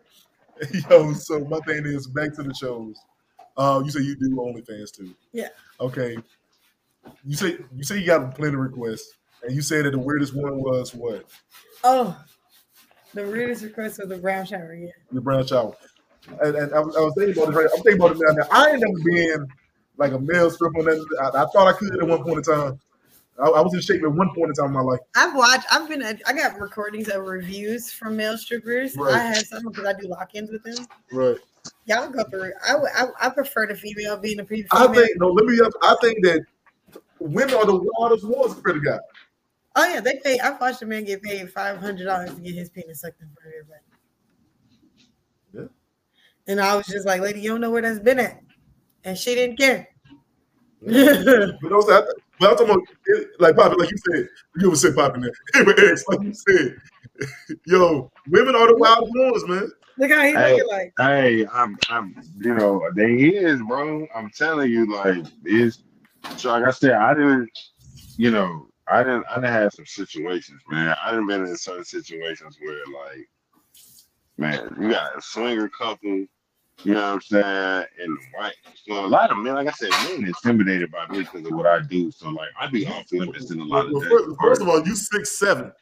Yo, 0.89 1.13
so 1.13 1.41
my 1.41 1.59
thing 1.61 1.85
is 1.87 2.07
back 2.07 2.35
to 2.37 2.43
the 2.43 2.55
shows. 2.55 2.97
Uh, 3.57 3.83
you 3.85 3.91
say 3.91 4.01
you 4.01 4.17
do 4.17 4.31
OnlyFans 4.37 4.93
too. 4.93 5.13
Yeah. 5.33 5.49
Okay. 5.81 6.17
You 7.27 7.37
say 7.37 7.59
you 7.77 7.83
say 7.85 7.99
you 7.99 8.07
got 8.07 8.35
plenty 8.35 8.55
of 8.55 8.61
requests, 8.61 9.13
and 9.43 9.55
you 9.55 9.61
said 9.61 9.85
that 9.85 9.91
the 9.91 9.99
weirdest 9.99 10.35
one 10.35 10.57
was 10.63 10.95
what 10.95 11.27
Oh, 11.85 12.17
the 13.15 13.23
weirdest 13.25 13.63
request 13.63 13.99
was 13.99 14.09
the 14.09 14.19
brown 14.19 14.47
shower. 14.47 14.75
Yeah. 14.75 14.91
the 15.13 15.21
brown 15.21 15.47
shower. 15.47 15.77
And, 16.43 16.57
and 16.57 16.75
I, 16.75 16.81
was, 16.81 16.97
I 16.97 17.01
was 17.01 17.15
thinking 17.17 17.43
about 17.43 17.55
it. 17.55 17.57
Right, 17.57 17.69
I'm 17.75 17.83
thinking 17.83 18.01
about 18.01 18.17
it 18.17 18.19
now. 18.21 18.33
now. 18.33 18.49
I 18.51 18.71
ain't 18.71 18.81
never 18.81 18.99
been 19.05 19.49
like 19.97 20.13
a 20.13 20.19
male 20.19 20.51
stripper. 20.51 20.89
I, 20.89 21.29
I 21.29 21.47
thought 21.47 21.67
I 21.67 21.73
could 21.73 21.95
at 22.01 22.07
one 22.07 22.23
point 22.23 22.39
in 22.39 22.43
time. 22.43 22.81
I, 23.39 23.49
I 23.49 23.61
was 23.61 23.73
in 23.75 23.81
shape 23.81 24.03
at 24.03 24.13
one 24.13 24.35
point 24.35 24.51
in 24.51 24.55
time 24.55 24.67
in 24.67 24.73
my 24.73 24.81
life. 24.81 25.01
I've 25.17 25.35
watched. 25.35 25.67
I've 25.73 25.89
been. 25.89 26.03
I 26.03 26.33
got 26.33 26.61
recordings 26.61 27.09
of 27.09 27.25
reviews 27.25 27.91
from 27.91 28.17
male 28.17 28.37
strippers. 28.37 28.97
Right. 28.97 29.15
I 29.15 29.19
have 29.19 29.47
some 29.47 29.65
because 29.65 29.87
I 29.87 29.95
do 29.95 30.09
lock-ins 30.09 30.51
with 30.51 30.63
them. 30.63 30.87
Right. 31.11 31.39
Y'all 31.87 32.09
go 32.11 32.23
through. 32.25 32.53
I 32.69 32.77
would. 32.77 32.91
I, 32.95 33.07
I 33.21 33.31
prefer 33.31 33.67
the 33.67 33.75
female 33.75 34.19
being 34.19 34.41
a 34.41 34.45
pre. 34.45 34.67
I 34.73 34.87
think 34.89 35.11
no. 35.17 35.29
Let 35.29 35.47
me. 35.47 35.59
I 35.83 35.97
think 36.03 36.23
that 36.25 36.41
women 37.19 37.55
are 37.55 37.67
the 37.67 37.81
wildest 37.99 38.27
ones 38.27 38.55
compared 38.55 38.77
to 38.77 38.83
guys. 38.83 39.01
Oh 39.77 39.87
yeah, 39.87 40.01
they 40.01 40.21
pay. 40.25 40.39
I've 40.41 40.61
watched 40.61 40.83
a 40.83 40.87
man 40.87 41.05
get 41.05 41.23
paid 41.23 41.51
five 41.51 41.79
hundred 41.79 42.05
dollars 42.05 42.35
to 42.35 42.41
get 42.41 42.55
his 42.55 42.71
penis 42.71 43.01
sucked 43.01 43.21
in 43.21 43.29
front 43.29 43.49
of 43.49 43.53
everybody. 43.61 43.83
Yeah. 45.53 46.53
And 46.53 46.61
I 46.61 46.77
was 46.77 46.87
just 46.87 47.07
like, 47.07 47.21
lady, 47.21 47.41
you 47.41 47.51
don't 47.51 47.61
know 47.61 47.71
where 47.71 47.83
that's 47.83 48.01
been 48.01 48.19
at, 48.19 48.43
and 49.05 49.17
she 49.17 49.35
didn't 49.35 49.59
care. 49.59 49.89
But 50.83 51.73
also, 51.73 51.93
I, 51.93 52.03
but 52.39 52.51
I'm 52.51 52.57
talking 52.57 52.71
about 52.71 52.83
like 53.39 53.55
Papi, 53.55 53.79
like 53.79 53.91
you 53.91 53.99
said, 54.13 54.29
you 54.57 54.67
ever 54.69 54.77
said 54.77 54.95
popping 54.97 55.23
there. 55.23 55.33
Hey, 55.55 55.65
but 55.65 55.79
like 55.79 56.23
you 56.23 56.33
said, 56.35 56.77
yo, 57.67 58.11
women 58.29 58.55
are 58.55 58.67
the 58.67 58.77
wild 58.77 59.09
ones, 59.15 59.47
man. 59.47 59.71
Look 59.99 60.11
how 60.11 60.23
he 60.23 60.33
Hey. 60.33 60.53
looking 60.53 60.69
like. 60.69 60.93
Hey, 60.99 61.47
I'm, 61.53 61.77
I'm, 61.91 62.17
you 62.39 62.55
know, 62.55 62.83
they 62.97 63.13
is, 63.15 63.61
bro. 63.69 64.07
I'm 64.15 64.31
telling 64.31 64.71
you, 64.71 64.91
like, 64.91 65.27
it's, 65.45 65.83
so 66.37 66.51
like 66.51 66.65
I 66.65 66.71
said, 66.71 66.93
I 66.93 67.13
didn't, 67.13 67.51
you 68.17 68.31
know, 68.31 68.70
I 68.91 69.03
didn't, 69.03 69.25
I 69.31 69.37
didn't 69.37 69.53
have 69.53 69.73
some 69.73 69.87
situations, 69.87 70.61
man. 70.69 70.97
I 71.03 71.11
didn't 71.11 71.27
been 71.27 71.47
in 71.47 71.57
certain 71.57 71.85
situations 71.85 72.59
where, 72.61 72.83
like, 72.93 73.29
man, 74.37 74.77
you 74.81 74.91
got 74.91 75.17
a 75.17 75.23
swinger 75.23 75.69
couple, 75.69 76.27
you 76.83 76.95
know 76.95 77.01
what 77.01 77.15
I'm 77.15 77.21
saying, 77.21 77.87
and 78.01 78.19
white. 78.37 78.55
So 78.87 79.05
a 79.05 79.07
lot 79.07 79.31
of 79.31 79.39
men, 79.39 79.55
like 79.55 79.69
I 79.69 79.73
said, 79.73 79.91
men 79.91 80.27
intimidated 80.27 80.91
by 80.91 81.07
me 81.09 81.21
because 81.21 81.47
of 81.47 81.53
what 81.53 81.67
I 81.67 81.81
do. 81.81 82.11
So 82.11 82.31
like, 82.31 82.49
I 82.59 82.67
be 82.67 82.87
off 82.87 83.13
limits 83.13 83.51
in 83.51 83.61
a 83.61 83.65
lot 83.65 83.87
of 83.87 83.93
Well, 83.93 84.03
first, 84.03 84.41
first 84.41 84.63
of 84.63 84.69
all, 84.69 84.87
you 84.87 84.97
six 84.97 85.39
seven. 85.39 85.73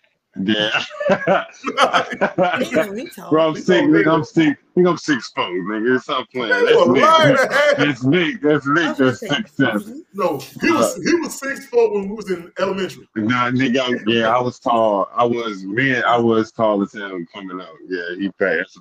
Yeah. 0.45 1.45
Damn, 1.79 2.97
he 2.97 3.09
tall. 3.09 3.31
Bro, 3.31 3.49
I'm 3.51 3.57
sick, 3.57 3.85
nigga. 3.85 4.13
I'm 4.13 4.25
sick. 4.25 4.57
Nigga, 4.77 4.91
I'm 4.91 4.97
six 4.99 5.31
foot, 5.31 5.51
nigga. 5.51 6.01
Stop 6.01 6.29
playing. 6.31 6.51
You 6.51 6.67
That's 6.67 6.87
a 6.87 6.93
me. 6.93 7.01
liar 7.01 7.29
and 7.31 7.39
a 7.39 7.55
half. 7.55 7.77
That's 7.79 8.05
me. 8.05 8.35
That's 8.43 8.67
me. 8.67 8.83
That's 8.97 9.21
six 9.21 9.53
seven. 9.57 10.05
No, 10.15 10.39
he 10.61 10.71
was 10.71 10.97
he 11.05 11.15
was 11.17 11.39
six 11.39 11.67
foot 11.67 11.93
when 11.93 12.09
we 12.09 12.15
was 12.15 12.31
in 12.31 12.53
elementary. 12.59 13.09
Nah, 13.17 13.51
nigga. 13.51 13.79
I'm- 13.81 14.05
Yeah, 14.07 14.29
I 14.37 14.41
was 14.41 14.59
tall. 14.59 15.09
I 15.15 15.25
was 15.25 15.65
man. 15.65 16.05
I 16.05 16.17
was 16.19 16.53
tall 16.53 16.83
as 16.83 16.93
hell 16.93 17.19
coming 17.35 17.61
out. 17.61 17.75
Yeah, 17.89 18.17
he 18.19 18.31
passed. 18.33 18.79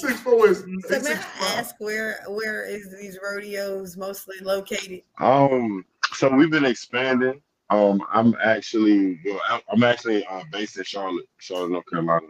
Six 0.00 0.20
foot 0.20 0.50
is 0.50 0.58
So 0.60 0.66
may 0.68 0.80
six 0.98 1.18
I 1.40 1.58
ask 1.58 1.74
where 1.78 2.20
where 2.28 2.64
is 2.64 2.94
these 3.00 3.18
rodeos 3.22 3.96
mostly 3.96 4.36
located? 4.42 5.02
Um. 5.18 5.84
So 6.12 6.28
we've 6.34 6.50
been 6.50 6.64
expanding. 6.64 7.40
Um. 7.70 8.02
I'm 8.12 8.34
actually. 8.42 9.20
Well, 9.24 9.40
I'm 9.72 9.82
actually 9.82 10.26
uh, 10.26 10.42
based 10.52 10.76
in 10.76 10.84
Charlotte, 10.84 11.26
Charlotte, 11.38 11.70
North 11.70 11.86
Carolina. 11.90 12.26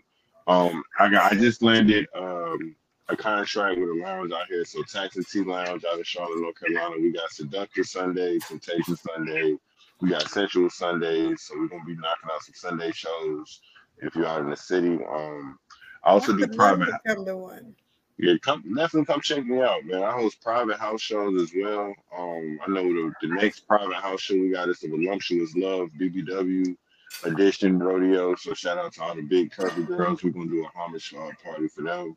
Um. 0.46 0.82
I 0.98 1.08
got. 1.10 1.32
I 1.32 1.36
just 1.36 1.62
landed. 1.62 2.06
Um. 2.14 2.76
A 3.08 3.16
contract 3.16 3.76
with 3.80 3.88
a 3.88 4.02
lounge 4.04 4.30
out 4.30 4.46
here. 4.48 4.64
So 4.64 4.84
Taxi 4.84 5.24
T 5.24 5.42
Lounge 5.42 5.84
out 5.84 5.98
of 5.98 6.06
Charlotte, 6.06 6.40
North 6.40 6.54
Carolina. 6.60 6.94
We 7.00 7.10
got 7.10 7.28
Seductive 7.32 7.86
Sunday, 7.86 8.38
Temptation 8.38 8.94
Sunday. 8.94 9.56
We 10.00 10.10
got 10.10 10.30
Sensual 10.30 10.70
Sundays. 10.70 11.42
So 11.42 11.58
we're 11.58 11.66
gonna 11.66 11.84
be 11.84 11.96
knocking 11.96 12.30
out 12.32 12.42
some 12.42 12.54
Sunday 12.54 12.92
shows 12.92 13.60
if 13.98 14.14
you're 14.14 14.26
out 14.26 14.42
in 14.42 14.50
the 14.50 14.56
city. 14.56 15.00
Um. 15.12 15.58
I 16.04 16.10
also 16.10 16.36
do 16.36 16.46
private. 16.48 16.88
to 17.04 17.36
one. 17.36 17.74
Yeah, 18.22 18.34
come 18.42 18.62
definitely 18.74 19.06
come 19.06 19.20
check 19.22 19.46
me 19.46 19.60
out, 19.62 19.84
man. 19.86 20.02
I 20.02 20.12
host 20.12 20.42
private 20.42 20.78
house 20.78 21.00
shows 21.00 21.40
as 21.40 21.52
well. 21.56 21.94
Um, 22.16 22.60
I 22.66 22.70
know 22.70 22.82
the, 22.82 23.12
the 23.22 23.28
next 23.28 23.66
private 23.66 23.96
house 23.96 24.20
show 24.20 24.34
we 24.34 24.50
got 24.50 24.68
is 24.68 24.80
the 24.80 24.88
Voluptuous 24.88 25.54
Love 25.56 25.88
BBW 25.98 26.76
edition 27.24 27.78
rodeo. 27.78 28.34
So 28.34 28.52
shout 28.52 28.78
out 28.78 28.92
to 28.94 29.02
all 29.02 29.14
the 29.14 29.22
big 29.22 29.50
curvy 29.52 29.86
girls. 29.86 30.22
We're 30.22 30.30
gonna 30.30 30.50
do 30.50 30.64
a 30.64 30.78
homage 30.78 31.14
uh, 31.18 31.30
party 31.42 31.68
for 31.68 31.82
them. 31.82 32.16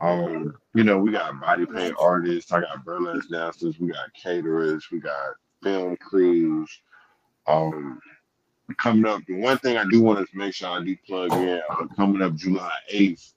Um, 0.00 0.54
you 0.74 0.84
know, 0.84 0.98
we 0.98 1.10
got 1.10 1.40
body 1.40 1.66
paint 1.66 1.94
artists. 1.98 2.52
I 2.52 2.60
got 2.60 2.84
burlesque 2.84 3.30
dancers. 3.30 3.78
We 3.78 3.88
got 3.88 4.12
caterers. 4.14 4.90
We 4.90 5.00
got 5.00 5.34
film 5.62 5.96
crews. 5.96 6.70
Um, 7.46 7.98
coming 8.76 9.06
up, 9.06 9.22
the 9.26 9.40
one 9.40 9.58
thing 9.58 9.76
I 9.76 9.84
do 9.90 10.02
want 10.02 10.28
to 10.28 10.38
make 10.38 10.54
sure 10.54 10.68
I 10.68 10.84
do 10.84 10.96
plug 11.06 11.32
in. 11.32 11.60
Uh, 11.70 11.86
coming 11.96 12.22
up 12.22 12.34
July 12.34 12.72
eighth. 12.90 13.34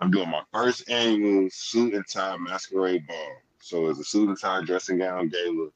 I'm 0.00 0.10
doing 0.10 0.30
my 0.30 0.42
first 0.52 0.88
annual 0.90 1.48
suit 1.50 1.94
and 1.94 2.04
tie 2.06 2.36
masquerade 2.36 3.06
ball. 3.06 3.32
So 3.60 3.88
it's 3.88 3.98
a 3.98 4.04
suit 4.04 4.28
and 4.28 4.38
tie 4.38 4.62
dressing 4.62 4.98
gown 4.98 5.28
gala. 5.28 5.68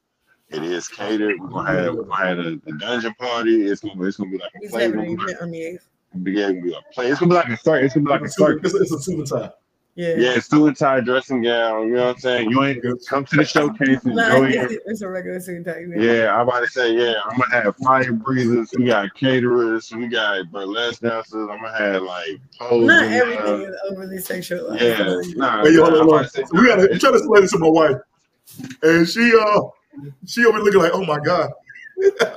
It 0.49 0.63
is 0.63 0.87
catered. 0.87 1.39
We're 1.39 1.47
gonna 1.49 1.71
have 1.71 1.95
we're 1.95 2.03
gonna 2.03 2.25
have 2.27 2.39
a, 2.39 2.59
a 2.67 2.73
dungeon 2.77 3.13
party. 3.15 3.65
It's 3.65 3.81
gonna 3.81 4.03
it's 4.05 4.17
gonna 4.17 4.29
be 4.31 4.37
like 4.37 4.51
a 4.55 4.59
He's 4.59 4.71
play. 4.71 4.83
having 4.83 4.99
It's 5.19 5.33
gonna 5.39 5.51
the 5.51 5.61
eighth. 5.61 5.87
be, 6.23 6.31
yeah, 6.33 6.49
it's 6.49 6.51
gonna 6.59 6.61
be 6.61 6.73
a 6.73 6.93
play. 6.93 7.07
It's 7.07 7.19
gonna 7.19 7.29
be 7.29 7.35
like 7.35 7.49
a 7.49 7.57
start. 7.57 7.83
It's 7.83 7.93
gonna 7.93 8.05
be 8.05 8.11
like 8.11 8.21
a 8.21 8.29
start. 8.29 8.59
it's 8.65 8.73
it's 8.73 8.91
a 8.91 8.99
suit 8.99 9.17
and 9.19 9.27
tie. 9.27 9.51
Yeah. 9.95 10.15
Yeah, 10.17 10.39
suit 10.39 10.67
and 10.67 10.77
tie 10.77 11.01
dressing 11.01 11.41
gown. 11.41 11.87
You 11.87 11.95
know 11.95 12.05
what 12.07 12.15
I'm 12.15 12.21
saying? 12.21 12.49
You 12.49 12.63
ain't 12.63 12.81
come 13.09 13.25
to 13.25 13.35
the 13.35 13.43
showcase 13.43 14.03
and 14.05 14.15
Nah, 14.15 14.35
enjoy 14.37 14.57
it's, 14.57 14.83
it's 14.85 15.01
a 15.01 15.09
regular 15.09 15.39
suit 15.41 15.65
type. 15.65 15.81
man. 15.81 16.01
Yeah, 16.01 16.33
I'm 16.33 16.47
about 16.47 16.61
to 16.61 16.67
say, 16.67 16.95
yeah, 16.95 17.15
I'm 17.25 17.37
gonna 17.37 17.63
have 17.63 17.75
fire 17.75 18.13
breathers, 18.13 18.71
we 18.77 18.85
got 18.85 19.13
caterers, 19.15 19.91
we 19.91 20.07
got 20.07 20.49
burlesque 20.49 21.01
dancers, 21.01 21.47
I'm 21.51 21.61
gonna 21.61 21.77
have 21.77 22.03
like 22.03 22.39
posing. 22.57 22.87
Not 22.87 23.03
uh, 23.03 23.09
everything 23.09 23.61
is 23.63 23.75
overly 23.89 24.17
sexual. 24.19 24.77
yeah, 24.77 25.21
nah, 25.35 25.65
Hey, 25.65 25.73
yo, 25.73 25.83
hold 25.83 25.93
on, 25.95 25.99
hold 26.07 26.13
on. 26.19 26.29
say, 26.29 26.43
We 26.53 26.67
gotta 26.67 26.83
I'm 26.93 26.99
trying 26.99 27.13
to 27.13 27.19
explain 27.19 27.41
this 27.41 27.51
to 27.51 27.59
my 27.59 27.69
wife, 27.69 27.97
and 28.83 29.07
she 29.07 29.33
uh 29.37 29.61
she 30.25 30.45
over 30.45 30.59
looking 30.59 30.81
like, 30.81 30.93
oh 30.93 31.03
my 31.03 31.19
god. 31.19 31.51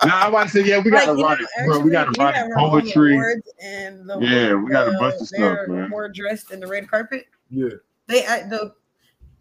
nah, 0.05 0.25
I'm 0.25 0.29
about 0.31 0.45
to 0.45 0.49
say, 0.51 0.65
yeah, 0.65 0.81
we 0.81 0.91
gotta 0.91 1.13
you 1.13 1.19
know, 1.19 1.25
write 1.25 1.39
bro. 1.65 1.79
We 1.81 1.91
gotta 1.93 2.09
actually, 2.09 2.25
write 2.25 2.35
have 2.35 2.51
poetry. 2.57 3.17
And 3.63 4.11
the, 4.11 4.19
Yeah, 4.21 4.55
we 4.55 4.71
got 4.71 4.89
a 4.89 4.91
uh, 4.91 4.99
bunch 4.99 5.21
of 5.21 5.29
stuff, 5.29 5.69
man. 5.69 5.89
More 5.89 6.09
dressed 6.09 6.51
in 6.51 6.59
the 6.59 6.67
red 6.67 6.91
carpet. 6.91 7.27
Yeah. 7.55 7.69
They 8.07 8.25
act 8.25 8.51
the 8.51 8.73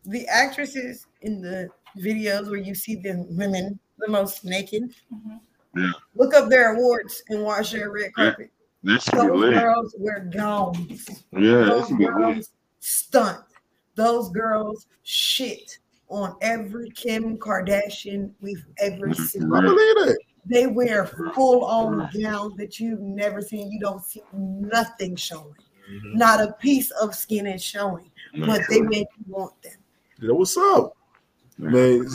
the 0.05 0.27
actresses 0.27 1.07
in 1.21 1.41
the 1.41 1.69
videos 1.97 2.47
where 2.49 2.59
you 2.59 2.75
see 2.75 2.95
the 2.95 3.25
women 3.29 3.79
the 3.99 4.07
most 4.09 4.43
naked. 4.43 4.93
Mhm. 5.13 5.39
Yeah. 5.75 5.91
Look 6.15 6.33
up 6.33 6.49
their 6.49 6.75
awards 6.75 7.23
and 7.29 7.43
watch 7.43 7.71
their 7.71 7.89
red 7.91 8.13
carpet. 8.13 8.51
That 8.83 9.01
Those 9.13 9.53
girls 9.53 9.95
wear 9.97 10.19
gowns. 10.31 11.07
Yeah, 11.31 11.63
Those 11.63 11.87
should 11.87 11.97
be 11.97 12.05
lit. 12.05 12.13
girls 12.15 12.49
stunt. 12.79 13.39
Those 13.95 14.29
girls 14.29 14.87
shit 15.03 15.79
on 16.09 16.35
every 16.41 16.89
Kim 16.89 17.37
Kardashian 17.37 18.31
we've 18.41 18.65
ever 18.79 19.13
seen. 19.13 19.51
I 19.53 19.61
believe 19.61 19.95
that. 20.05 20.19
They 20.45 20.67
wear 20.67 21.05
full 21.33 21.63
on 21.63 22.09
gowns 22.21 22.57
that 22.57 22.77
you've 22.79 22.99
never 22.99 23.41
seen. 23.41 23.71
You 23.71 23.79
don't 23.79 24.03
see 24.03 24.21
nothing 24.33 25.15
showing. 25.15 25.55
Not 25.89 26.41
a 26.41 26.53
piece 26.53 26.91
of 26.91 27.15
skin 27.15 27.45
is 27.47 27.63
showing, 27.63 28.09
but 28.45 28.61
they 28.69 28.81
make 28.81 29.07
you 29.17 29.33
want 29.33 29.61
them. 29.61 29.73
Yeah, 30.21 30.31
what's 30.31 30.57
up? 30.57 30.95
Man, 31.57 32.07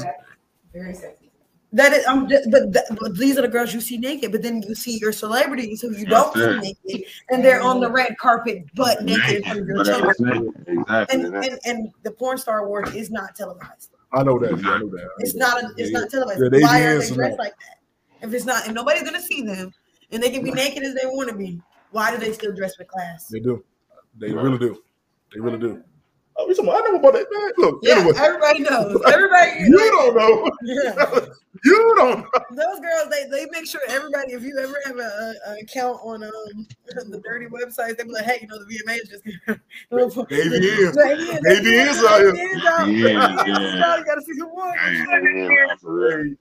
Very 0.73 0.95
sexy. 0.95 1.31
That 1.70 1.93
is, 1.93 2.07
I'm 2.07 2.27
just, 2.31 2.51
but, 2.51 2.73
that, 2.73 2.85
but 2.99 3.15
these 3.19 3.36
are 3.36 3.43
the 3.43 3.49
girls 3.49 3.74
you 3.74 3.82
see 3.82 3.99
naked. 3.99 4.32
But 4.32 4.40
then 4.40 4.62
you 4.62 4.74
see 4.74 4.99
your 4.99 5.12
celebrities 5.12 5.82
who 5.82 5.95
you 5.95 6.07
don't 6.07 6.32
see 6.32 6.40
That's 6.40 6.62
naked, 6.62 7.07
and 7.28 7.45
they're 7.45 7.61
on 7.61 7.81
the 7.81 7.90
red 7.90 8.16
carpet 8.16 8.65
butt 8.74 9.05
naked 9.05 9.47
in 9.47 9.66
your 9.66 9.77
But 9.77 9.86
that's 9.86 10.16
children. 10.16 10.55
it. 10.66 10.73
Exactly. 10.78 11.24
And, 11.24 11.35
and 11.36 11.59
and 11.66 11.93
the 12.05 12.11
porn 12.11 12.39
star 12.39 12.65
award 12.65 12.95
is 12.97 13.11
not 13.11 13.36
televised. 13.36 13.90
I 14.15 14.23
know 14.23 14.39
that. 14.39 14.55
I 14.55 14.78
know 14.78 14.89
that. 14.89 15.05
I 15.05 15.09
It's 15.19 15.35
know 15.35 15.47
not. 15.47 15.62
A, 15.65 15.69
it's 15.77 15.90
Yeah, 15.90 15.99
not 16.01 16.11
televised. 16.11 16.40
Yeah, 16.43 16.49
they 16.49 16.62
Why 16.62 16.81
are 16.85 16.99
they 17.01 17.15
dressed 17.15 17.39
like 17.39 17.53
that? 17.59 18.27
If 18.27 18.32
it's 18.32 18.47
not, 18.47 18.66
if 18.66 18.73
nobody's 18.73 19.03
gonna 19.03 19.20
see 19.20 19.43
them, 19.43 19.74
and 20.11 20.23
they 20.23 20.31
can 20.31 20.43
be 20.43 20.51
naked 20.51 20.82
as 20.85 20.95
they 20.95 21.05
want 21.05 21.28
to 21.28 21.36
be, 21.36 21.61
why 21.90 22.10
do 22.10 22.19
they 22.19 22.32
still 22.32 22.55
dress 22.55 22.78
with 22.78 22.89
class? 22.89 23.27
They 23.28 23.40
do. 23.40 23.65
They 24.19 24.32
really 24.32 24.59
do. 24.59 24.82
They 25.32 25.40
really 25.40 25.59
do. 25.59 25.82
Oh, 26.40 26.47
we 26.47 26.55
I 26.55 26.81
know 26.82 26.94
about 26.94 27.15
that, 27.15 27.27
man. 27.32 27.51
Look, 27.56 27.81
Yeah, 27.82 27.97
anyway, 27.97 28.12
everybody 28.16 28.60
knows. 28.60 29.02
Everybody. 29.12 29.59
you 29.59 29.77
don't 29.77 30.15
know. 30.16 30.48
Yeah. 30.62 31.27
you 31.65 31.94
don't 31.97 32.20
know. 32.20 32.27
Those 32.52 32.78
girls, 32.78 33.09
they, 33.10 33.24
they 33.28 33.47
make 33.51 33.66
sure 33.66 33.81
everybody, 33.89 34.35
if 34.35 34.44
you 34.44 34.56
ever 34.56 34.77
have 34.86 34.98
a, 34.98 35.01
a, 35.02 35.35
a 35.51 35.59
account 35.62 35.98
on 36.05 36.23
um 36.23 36.31
the 37.10 37.20
dirty 37.24 37.47
websites, 37.47 37.97
they 37.97 38.05
be 38.05 38.10
like, 38.10 38.24
hey, 38.24 38.39
you 38.40 38.47
know, 38.47 38.56
the 38.56 38.66
VMAs 38.66 39.10
just 39.10 39.24
Baby 40.28 40.66
is. 40.66 40.97
Baby 40.97 41.23
is. 41.23 41.40
Baby 41.43 41.70
is 41.74 42.05
out 42.05 42.20
here. 42.20 42.32
Baby 42.32 42.44
is 42.44 42.66
out. 42.66 42.89
Yeah, 42.89 43.09
yeah. 43.09 43.85
out. 43.85 43.98
You 43.98 44.05
gotta 44.05 44.23
see 44.23 44.39
who 44.39 44.48
won. 44.55 46.36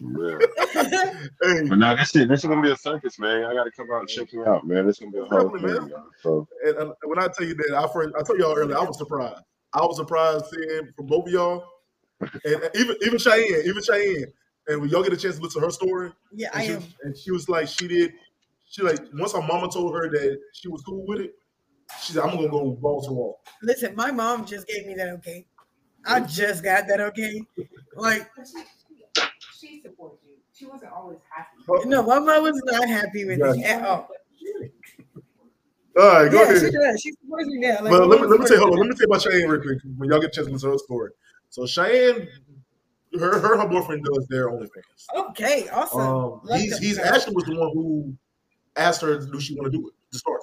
Yeah, 0.00 0.08
real. 0.10 0.38
Hey, 1.42 1.68
But 1.68 1.78
now 1.78 1.94
this 1.96 2.10
shit, 2.10 2.28
this 2.28 2.44
is 2.44 2.48
gonna 2.48 2.62
be 2.62 2.70
a 2.70 2.76
circus, 2.76 3.18
man. 3.18 3.44
I 3.44 3.54
gotta 3.54 3.70
come 3.70 3.90
out 3.92 4.00
and 4.00 4.08
check 4.08 4.32
you 4.32 4.44
out, 4.46 4.66
man. 4.66 4.86
This 4.86 4.96
is 4.96 5.00
gonna 5.00 5.12
be 5.12 5.18
a 5.18 5.24
whole 5.24 5.50
Definitely, 5.50 5.78
thing, 5.80 5.88
man. 5.90 6.02
So 6.22 6.46
and, 6.64 6.76
and 6.78 6.92
when 7.04 7.18
I 7.18 7.28
tell 7.28 7.46
you 7.46 7.54
that, 7.54 7.74
I 7.76 7.92
first 7.92 8.14
I 8.18 8.22
told 8.22 8.38
y'all 8.38 8.56
earlier, 8.56 8.76
I 8.76 8.82
was 8.84 8.98
surprised. 8.98 9.42
I 9.72 9.80
was 9.82 9.96
surprised 9.96 10.46
seeing 10.46 10.92
from 10.96 11.06
both 11.06 11.26
of 11.26 11.32
y'all, 11.32 11.64
and 12.20 12.30
and 12.44 12.70
even 12.76 12.96
even 13.02 13.18
Cheyenne, 13.18 13.62
even 13.64 13.82
Cheyenne. 13.82 14.26
And 14.68 14.80
when 14.80 14.90
y'all 14.90 15.02
get 15.04 15.12
a 15.12 15.16
chance 15.16 15.36
to 15.36 15.42
listen 15.42 15.60
to 15.60 15.66
her 15.68 15.70
story, 15.72 16.12
Yeah, 16.32 16.48
and 16.52 16.60
I 16.62 16.66
she, 16.66 16.72
am. 16.72 16.82
and 17.02 17.16
she 17.16 17.30
was 17.30 17.48
like, 17.48 17.68
she 17.68 17.86
did, 17.86 18.12
she 18.68 18.82
like 18.82 18.98
once 19.14 19.32
her 19.32 19.42
mama 19.42 19.70
told 19.70 19.94
her 19.94 20.10
that 20.10 20.40
she 20.52 20.68
was 20.68 20.82
cool 20.82 21.04
with 21.06 21.20
it, 21.20 21.34
she 22.02 22.12
said, 22.12 22.24
I'm 22.24 22.34
gonna 22.34 22.48
go 22.48 22.72
balls 22.72 23.06
to 23.06 23.12
wall. 23.12 23.40
Listen, 23.62 23.94
my 23.94 24.10
mom 24.10 24.44
just 24.44 24.66
gave 24.66 24.86
me 24.86 24.94
that 24.94 25.08
okay. 25.10 25.46
I 26.04 26.20
just 26.20 26.62
got 26.62 26.86
that 26.88 27.00
okay. 27.00 27.42
Like, 27.96 28.30
But 29.98 30.12
she, 30.22 30.26
she 30.26 30.30
you. 30.30 30.36
She 30.52 30.66
wasn't 30.66 30.92
always 30.92 31.18
happy. 31.30 31.88
no, 31.88 32.02
my 32.02 32.18
mom 32.18 32.42
was 32.42 32.60
not 32.64 32.88
happy 32.88 33.24
with 33.24 33.40
it 33.40 33.64
at 33.64 33.84
all. 33.84 34.08
All 35.98 36.08
right, 36.22 36.30
go 36.30 36.42
Yeah, 36.42 36.50
ahead. 36.50 36.60
she 36.60 36.70
does. 36.70 37.00
She 37.00 37.12
supports 37.12 37.46
me 37.46 37.58
now. 37.58 37.78
Like, 37.82 37.90
But 37.90 38.08
let 38.08 38.20
me 38.20 38.26
let 38.26 38.40
me 38.40 38.46
tell 38.46 38.56
you, 38.56 38.62
hold 38.62 38.72
on, 38.74 38.80
let 38.80 38.88
me 38.88 38.94
tell 38.94 39.00
you 39.00 39.06
about 39.06 39.22
Cheyenne 39.22 39.48
real 39.48 39.62
quick 39.62 39.78
when 39.96 40.10
y'all 40.10 40.20
get 40.20 40.28
a 40.30 40.32
chance 40.32 40.46
to 40.46 40.52
listen 40.52 40.68
to 40.68 40.72
her 40.74 40.78
story. 40.78 41.10
So 41.48 41.66
Cheyenne, 41.66 42.28
her 43.18 43.38
her, 43.40 43.56
her 43.56 43.66
boyfriend 43.68 44.04
does 44.04 44.26
their 44.28 44.48
OnlyFans. 44.48 45.28
Okay, 45.30 45.68
awesome. 45.70 46.00
Um, 46.00 46.40
Love 46.44 46.60
he's 46.60 46.72
them. 46.72 46.82
he's 46.82 46.98
actually 46.98 47.34
was 47.34 47.44
the 47.44 47.56
one 47.56 47.70
who 47.72 48.14
asked 48.76 49.00
her, 49.00 49.18
do 49.18 49.40
she 49.40 49.54
want 49.54 49.72
to 49.72 49.78
do 49.78 49.88
it 49.88 49.94
to 50.12 50.18
start? 50.18 50.40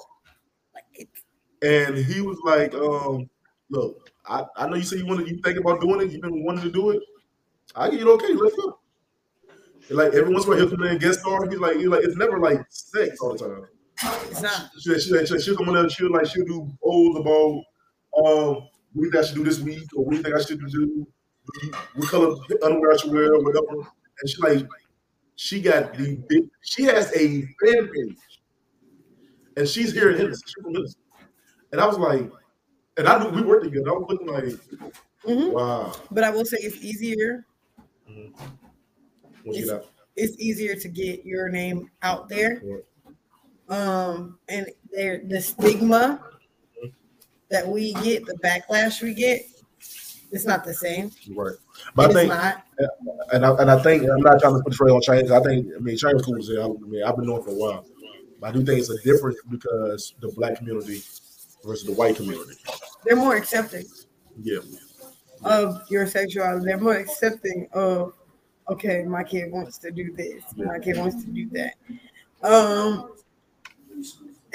And 1.62 1.98
he 1.98 2.20
was 2.22 2.38
like, 2.44 2.74
um, 2.74 3.30
look, 3.70 4.10
I, 4.26 4.46
I 4.58 4.68
know 4.68 4.76
you 4.76 4.84
say 4.84 4.98
you 4.98 5.06
want 5.06 5.26
to, 5.26 5.32
you 5.32 5.40
think 5.42 5.58
about 5.60 5.82
doing 5.82 6.02
it, 6.02 6.12
you've 6.12 6.22
been 6.22 6.44
wanting 6.44 6.64
to 6.64 6.72
do 6.72 6.90
it. 6.90 7.02
I 7.76 7.90
get 7.90 8.02
it 8.02 8.08
okay, 8.08 8.34
let's 8.34 8.56
go. 8.56 8.80
Like 9.90 10.14
every 10.14 10.34
once 10.34 10.46
in 10.46 10.54
a 10.54 10.56
while, 10.56 10.60
he'll 10.66 10.70
come 10.76 10.84
in 10.84 10.92
and 10.92 11.00
guest 11.00 11.20
star. 11.22 11.48
He's 11.50 11.60
like, 11.60 11.78
he's 11.78 11.88
like, 11.88 12.04
it's 12.04 12.16
never 12.18 12.40
like 12.40 12.62
sex 12.70 13.20
all 13.22 13.34
the 13.34 13.40
time. 13.40 13.68
It's 14.30 14.42
not. 14.42 14.70
She, 14.80 15.00
she, 15.00 15.26
she, 15.26 15.40
she'll 15.40 15.58
come 15.58 15.70
in 15.70 15.76
there, 15.76 15.90
she'll 15.90 16.12
like, 16.12 16.26
she'll 16.26 16.46
do 16.46 16.72
polls 16.82 17.18
about, 17.20 17.64
um, 18.26 18.68
you 18.96 19.04
think 19.12 19.16
I 19.16 19.24
should 19.26 19.36
do 19.36 19.44
this 19.44 19.60
week, 19.60 19.84
or 19.96 20.12
you 20.14 20.22
think 20.22 20.36
I 20.36 20.42
should 20.42 20.60
do? 20.60 21.08
What 21.96 22.10
color 22.10 22.36
underwear 22.64 22.94
I 22.94 22.98
should 22.98 23.12
wear, 23.12 23.34
or 23.34 23.44
whatever. 23.44 23.68
And 24.22 24.30
she 24.30 24.42
like, 24.42 24.66
she 25.36 25.62
got 25.62 25.94
the 25.96 26.16
big, 26.28 26.44
she 26.62 26.84
has 26.84 27.12
a 27.16 27.42
fan 27.42 27.90
page, 27.94 28.18
and 29.58 29.68
she's 29.68 29.94
here 29.94 30.12
in 30.12 30.18
Henderson. 30.18 30.44
She's 30.46 30.64
from 30.64 30.74
Henderson. 30.74 31.00
And 31.72 31.82
I 31.82 31.86
was 31.88 31.98
like, 31.98 32.32
and 32.98 33.08
I 33.08 33.24
knew 33.24 33.30
we 33.30 33.42
worked 33.42 33.64
together. 33.66 33.90
I 33.90 33.94
was 33.94 34.06
looking 34.10 34.28
like, 34.28 34.94
Mhm. 35.26 35.54
wow. 35.54 35.92
But 36.12 36.24
I 36.24 36.30
will 36.32 36.46
say 36.46 36.58
it's 36.62 36.78
easier. 36.84 37.46
When 38.06 38.34
get 39.52 39.70
out. 39.70 39.86
It's 40.16 40.38
easier 40.40 40.76
to 40.76 40.88
get 40.88 41.26
your 41.26 41.50
name 41.50 41.90
out 42.02 42.30
there. 42.30 42.62
Um, 43.70 44.38
and 44.50 44.68
there 44.92 45.22
the 45.26 45.42
stigma 45.42 46.22
that 47.50 47.68
we 47.68 47.94
get, 47.96 48.26
the 48.26 48.34
backlash 48.44 49.02
we 49.02 49.14
get, 49.14 49.42
it's 50.32 50.46
not 50.46 50.64
the 50.64 50.74
same. 50.74 51.12
Right. 51.36 51.54
But 51.96 52.04
I 52.04 52.06
It's 52.06 52.14
think, 52.16 52.30
not. 52.30 52.64
and 53.34 53.46
I, 53.46 53.56
and 53.56 53.72
I 53.72 53.82
think 53.82 54.04
I'm 54.04 54.22
not 54.22 54.40
trying 54.40 54.56
to 54.58 54.64
put 54.64 54.74
Trey 54.74 54.92
on 54.92 55.02
China. 55.02 55.36
I 55.36 55.42
think 55.42 55.68
I 55.76 55.80
mean 55.80 55.98
China's 55.98 56.24
cool. 56.24 56.36
I 56.36 56.68
mean 56.88 57.04
I've 57.04 57.16
been 57.16 57.26
knowing 57.26 57.44
for 57.44 57.52
a 57.52 57.56
while, 57.56 57.86
but 58.40 58.48
I 58.48 58.52
do 58.52 58.64
think 58.66 58.80
it's 58.80 58.90
a 58.90 59.02
difference 59.04 59.38
because 59.50 60.14
the 60.20 60.30
black 60.36 60.58
community 60.58 61.02
versus 61.64 61.86
the 61.86 61.94
white 61.94 62.16
community. 62.16 62.54
They're 63.06 63.16
more 63.16 63.36
accepting 63.36 63.86
Yeah, 64.42 64.60
of 65.44 65.82
your 65.90 66.06
sexuality. 66.08 66.66
They're 66.66 66.80
more 66.80 66.96
accepting 66.98 67.68
of, 67.74 68.14
okay, 68.70 69.04
my 69.04 69.24
kid 69.24 69.52
wants 69.52 69.78
to 69.80 69.92
do 69.92 70.14
this, 70.14 70.44
my 70.56 70.80
kid 70.80 70.98
wants 70.98 71.24
to 71.24 71.30
do 71.30 71.50
that. 71.50 71.76
Um, 72.44 73.12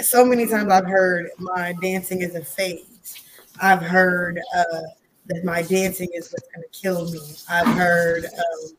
so 0.00 0.24
many 0.24 0.46
times 0.46 0.70
I've 0.70 0.86
heard 0.86 1.30
my 1.38 1.74
dancing 1.80 2.22
is 2.22 2.34
a 2.34 2.44
phase. 2.44 3.14
I've 3.60 3.82
heard 3.82 4.40
uh, 4.56 4.80
that 5.26 5.44
my 5.44 5.62
dancing 5.62 6.08
is 6.14 6.32
what's 6.32 6.48
going 6.54 6.64
to 6.70 6.80
kill 6.80 7.10
me. 7.10 7.20
I've 7.48 7.66
heard 7.76 8.24
um, 8.24 8.70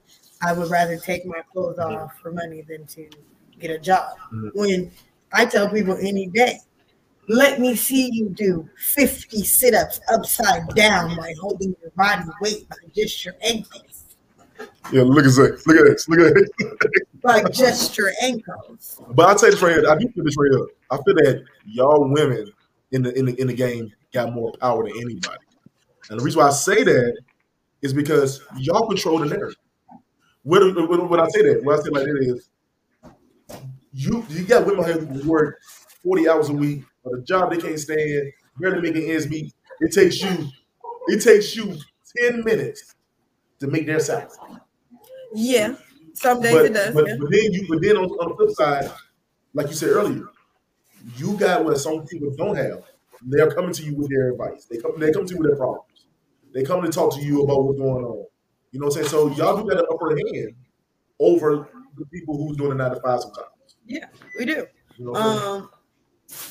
I 0.41 0.53
would 0.53 0.69
rather 0.69 0.97
take 0.97 1.25
my 1.25 1.41
clothes 1.51 1.79
off 1.79 2.17
for 2.21 2.31
money 2.31 2.61
than 2.61 2.85
to 2.87 3.09
get 3.59 3.71
a 3.71 3.77
job. 3.77 4.17
Mhm. 4.33 4.51
When 4.53 4.91
I 5.33 5.45
tell 5.45 5.69
people 5.69 5.97
any 5.99 6.27
day, 6.27 6.59
let 7.27 7.59
me 7.59 7.75
see 7.75 8.09
you 8.11 8.29
do 8.29 8.67
50 8.77 9.43
sit 9.43 9.75
ups 9.75 9.99
upside 10.11 10.67
down 10.69 11.15
by 11.15 11.35
holding 11.39 11.75
your 11.81 11.91
body 11.91 12.27
weight 12.41 12.67
by 12.69 12.77
just 12.95 13.23
your 13.23 13.35
ankles. 13.41 13.88
Yeah. 14.91 15.03
Look 15.03 15.19
at 15.19 15.23
this. 15.25 15.37
Look 15.37 15.77
at 15.77 15.85
this. 15.85 16.09
Look 16.09 16.19
at 16.19 16.33
this. 16.33 16.49
By 17.21 17.43
gesture 17.43 18.11
ankles. 18.21 19.01
But 19.09 19.29
I 19.29 19.35
tell 19.35 19.51
you, 19.51 19.57
Trey, 19.57 19.73
I 19.85 19.97
do 19.97 20.07
feel 20.09 20.23
this 20.23 20.35
Trey 20.35 20.49
up. 20.55 20.67
I 20.91 20.95
feel 21.03 21.15
that 21.15 21.43
y'all 21.65 22.09
women 22.09 22.51
in 22.91 23.03
the 23.03 23.17
in 23.17 23.25
the 23.25 23.39
in 23.39 23.47
the 23.47 23.53
game 23.53 23.91
got 24.13 24.33
more 24.33 24.53
power 24.59 24.83
than 24.83 24.93
anybody. 24.95 25.37
And 26.09 26.19
the 26.19 26.23
reason 26.23 26.39
why 26.39 26.47
I 26.47 26.51
say 26.51 26.83
that 26.83 27.21
is 27.81 27.93
because 27.93 28.41
y'all 28.57 28.87
control 28.87 29.19
the 29.19 29.25
narrative. 29.25 29.55
What, 30.43 30.75
what, 30.89 31.09
what 31.09 31.19
I 31.19 31.27
say 31.27 31.41
that, 31.43 31.63
what 31.63 31.79
I 31.79 31.83
say 31.83 31.89
like 31.89 32.05
that 32.05 32.17
is, 32.21 32.49
you 33.93 34.25
you 34.29 34.45
got 34.45 34.65
women 34.65 34.83
out 34.83 34.87
here 34.87 34.99
who 34.99 35.29
work 35.29 35.59
forty 36.03 36.27
hours 36.29 36.49
a 36.49 36.53
week 36.53 36.83
for 37.03 37.17
a 37.17 37.21
job 37.23 37.51
they 37.51 37.57
can't 37.57 37.79
stand, 37.79 38.31
barely 38.57 38.81
making 38.81 39.09
ends 39.11 39.27
meet. 39.29 39.53
It 39.81 39.91
takes 39.91 40.21
you, 40.21 40.47
it 41.07 41.21
takes 41.21 41.55
you 41.55 41.75
ten 42.17 42.43
minutes 42.43 42.95
to 43.59 43.67
make 43.67 43.85
their 43.85 43.99
salary. 43.99 44.29
Yeah. 45.33 45.75
Some 46.13 46.41
days 46.41 46.53
But, 46.53 46.65
it 46.65 46.73
does. 46.73 46.93
but, 46.93 47.07
yeah. 47.07 47.15
but 47.19 47.31
then 47.31 47.53
you 47.53 47.65
but 47.69 47.81
then 47.81 47.97
on, 47.97 48.05
on 48.05 48.29
the 48.29 48.35
flip 48.35 48.49
side, 48.51 48.91
like 49.53 49.67
you 49.67 49.73
said 49.73 49.89
earlier, 49.89 50.25
you 51.17 51.37
got 51.37 51.63
what 51.63 51.77
some 51.77 52.05
people 52.05 52.33
don't 52.35 52.55
have. 52.55 52.83
they're 53.21 53.51
coming 53.51 53.73
to 53.73 53.83
you 53.83 53.95
with 53.95 54.09
their 54.09 54.31
advice. 54.31 54.65
They 54.65 54.77
come 54.77 54.99
they 54.99 55.11
come 55.11 55.25
to 55.25 55.33
you 55.33 55.39
with 55.39 55.49
their 55.49 55.57
problems. 55.57 56.05
They 56.53 56.63
come 56.63 56.81
to 56.81 56.89
talk 56.89 57.13
to 57.15 57.21
you 57.21 57.43
about 57.43 57.63
what's 57.63 57.79
going 57.79 58.03
on. 58.03 58.25
You 58.71 58.79
know 58.79 58.87
what 58.87 58.97
I'm 58.97 59.03
saying? 59.03 59.07
So 59.07 59.29
y'all 59.35 59.57
do 59.57 59.69
got 59.69 59.79
an 59.79 59.85
upper 59.91 60.15
hand 60.15 60.53
over 61.19 61.69
the 61.97 62.05
people 62.07 62.37
who's 62.37 62.57
doing 62.57 62.71
a 62.71 62.75
nine 62.75 62.91
to 62.91 62.99
five 63.01 63.21
sometimes. 63.21 63.47
Yeah, 63.85 64.05
we 64.37 64.45
do. 64.45 64.65
You 64.97 65.05
know? 65.05 65.15
Um, 65.15 65.69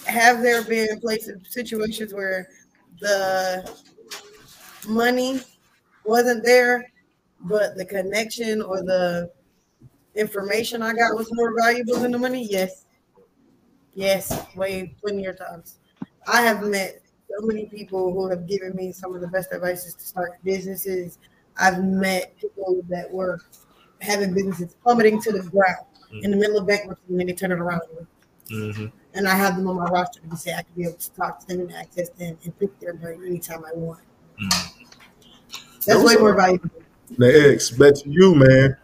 have 0.07 0.43
there 0.43 0.63
been 0.65 1.01
places 1.01 1.41
situations 1.49 2.13
where 2.13 2.49
the 3.01 3.71
money 4.89 5.41
wasn't 6.05 6.45
there, 6.45 6.91
but 7.41 7.77
the 7.77 7.85
connection 7.85 8.63
or 8.63 8.83
the 8.83 9.31
information 10.15 10.83
I 10.83 10.93
got 10.93 11.17
was 11.17 11.29
more 11.33 11.55
valuable 11.59 11.97
than 11.97 12.13
the 12.13 12.19
money? 12.19 12.47
Yes. 12.51 12.85
Yes, 13.95 14.47
way 14.55 14.95
plenty 15.01 15.27
of 15.27 15.39
times. 15.39 15.79
I 16.27 16.43
have 16.43 16.63
met 16.63 17.03
so 17.29 17.47
many 17.47 17.67
people 17.67 18.13
who 18.13 18.29
have 18.29 18.47
given 18.47 18.75
me 18.77 18.93
some 18.93 19.15
of 19.15 19.21
the 19.21 19.29
best 19.29 19.53
advices 19.53 19.95
to 19.95 20.05
start 20.05 20.33
businesses. 20.45 21.19
I've 21.57 21.83
met 21.83 22.37
people 22.39 22.83
that 22.89 23.11
were 23.11 23.41
having 24.01 24.35
businesses 24.35 24.77
plummeting 24.83 25.21
to 25.23 25.33
the 25.33 25.43
ground 25.51 25.85
in 26.23 26.31
the 26.31 26.37
middle 26.37 26.59
of 26.59 26.67
bankruptcy 26.67 27.05
and 27.09 27.19
then 27.19 27.27
they 27.27 27.33
turn 27.33 27.53
it 27.53 27.59
around. 27.59 27.83
Mhm. 28.49 28.93
And 29.15 29.29
I 29.29 29.35
have 29.35 29.57
them 29.57 29.67
on 29.67 29.77
my 29.77 29.87
roster 29.87 30.21
to 30.21 30.37
say 30.37 30.55
I 30.55 30.63
can 30.63 30.75
be 30.77 30.85
able 30.85 30.95
to 30.95 31.13
talk 31.13 31.41
to 31.41 31.47
them 31.47 31.61
and 31.61 31.75
access 31.75 32.09
them 32.11 32.39
and 32.45 32.59
pick 32.59 32.79
their 32.79 32.95
brain 32.95 33.25
anytime 33.25 33.65
I 33.65 33.73
want. 33.75 34.01
That's 35.85 36.03
way 36.03 36.17
more 36.17 36.35
valuable. 36.35 36.71
Now, 37.17 37.27
X, 37.27 37.71
back 37.71 37.95
to 37.95 38.11
you, 38.11 38.35
man. 38.35 38.77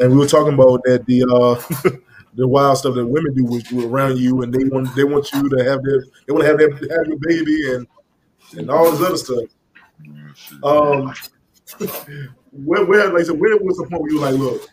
And 0.00 0.12
we 0.12 0.18
were 0.18 0.26
talking 0.26 0.54
about 0.54 0.82
that 0.84 1.04
the 1.06 1.22
uh 1.22 1.90
the 2.34 2.46
wild 2.46 2.78
stuff 2.78 2.94
that 2.94 3.06
women 3.06 3.34
do 3.34 3.44
with, 3.44 3.70
with 3.72 3.84
around 3.86 4.18
you, 4.18 4.42
and 4.42 4.52
they 4.52 4.64
want 4.64 4.94
they 4.94 5.04
want 5.04 5.32
you 5.32 5.48
to 5.48 5.64
have 5.64 5.82
their 5.82 6.04
they 6.26 6.32
want 6.32 6.44
to 6.44 6.48
have 6.48 6.58
their 6.58 6.70
have 6.70 7.06
your 7.06 7.18
baby 7.20 7.74
and 7.74 7.86
and 8.58 8.70
all 8.70 8.90
this 8.90 9.00
other 9.00 9.16
stuff. 9.16 9.44
Um, 10.62 11.14
where 12.52 12.84
where 12.84 13.12
like 13.12 13.22
I 13.22 13.24
said, 13.24 13.40
where 13.40 13.56
was 13.58 13.76
the 13.78 13.86
point 13.88 14.02
where 14.02 14.10
you 14.10 14.20
were 14.20 14.30
like, 14.30 14.38
look, 14.38 14.68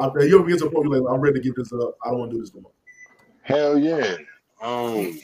out 0.00 0.14
there, 0.14 0.26
you 0.26 0.38
ever 0.38 0.48
get 0.48 0.58
to 0.60 0.66
a 0.66 0.70
point 0.70 0.88
where 0.88 0.98
you're 0.98 1.08
like, 1.08 1.14
I'm 1.14 1.20
ready 1.20 1.38
to 1.38 1.44
give 1.44 1.54
this 1.54 1.72
up. 1.72 1.94
I 2.04 2.10
don't 2.10 2.20
want 2.20 2.30
to 2.32 2.36
do 2.36 2.40
this 2.42 2.54
no 2.54 2.62
more. 2.62 2.72
Hell 3.42 3.78
yeah. 3.78 4.16
Um, 4.62 5.18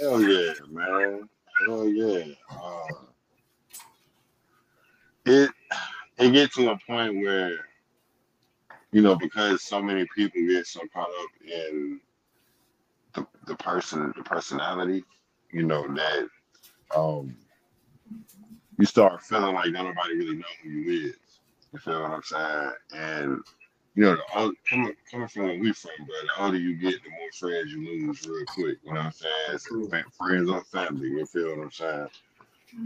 hell 0.00 0.20
yeah, 0.20 0.52
man. 0.70 1.28
Hell 1.66 1.86
yeah. 1.88 2.24
Uh, 2.50 2.86
it 5.26 5.50
it 6.20 6.32
gets 6.32 6.56
to 6.56 6.70
a 6.70 6.78
point 6.86 7.16
where 7.16 7.52
you 8.92 9.02
know 9.02 9.16
because 9.16 9.62
so 9.62 9.82
many 9.82 10.06
people 10.16 10.40
get 10.42 10.66
so 10.66 10.80
caught 10.92 11.08
up 11.08 11.30
in 11.44 12.00
the 13.14 13.26
the 13.46 13.56
person 13.56 14.12
the 14.16 14.24
personality, 14.24 15.04
you 15.52 15.64
know 15.64 15.86
that 15.94 16.28
um 16.96 17.36
you 18.78 18.86
start 18.86 19.22
feeling 19.22 19.54
like 19.54 19.72
don't 19.72 19.86
nobody 19.86 20.16
really 20.16 20.36
know 20.36 20.44
who 20.62 20.70
you 20.70 21.08
is. 21.10 21.16
You 21.72 21.78
feel 21.80 22.02
what 22.02 22.12
I'm 22.12 22.22
saying? 22.22 22.72
And 22.94 23.40
you 23.94 24.04
know, 24.04 24.16
the 24.16 24.38
old, 24.38 24.54
coming 24.68 24.94
coming 25.10 25.28
from 25.28 25.44
where 25.44 25.58
we 25.60 25.72
from, 25.72 25.92
bro, 25.98 26.14
the 26.36 26.44
older 26.44 26.58
you 26.58 26.76
get, 26.76 27.02
the 27.04 27.10
more 27.10 27.30
friends 27.38 27.72
you 27.72 27.84
lose 27.84 28.26
real 28.26 28.46
quick. 28.46 28.78
You 28.84 28.94
know 28.94 29.00
what 29.00 29.06
I'm 29.06 29.60
saying? 29.60 30.04
Friends 30.18 30.50
or 30.50 30.64
family. 30.64 31.08
You 31.08 31.26
feel 31.26 31.56
what 31.56 31.64
I'm 31.64 31.70
saying? 31.72 32.08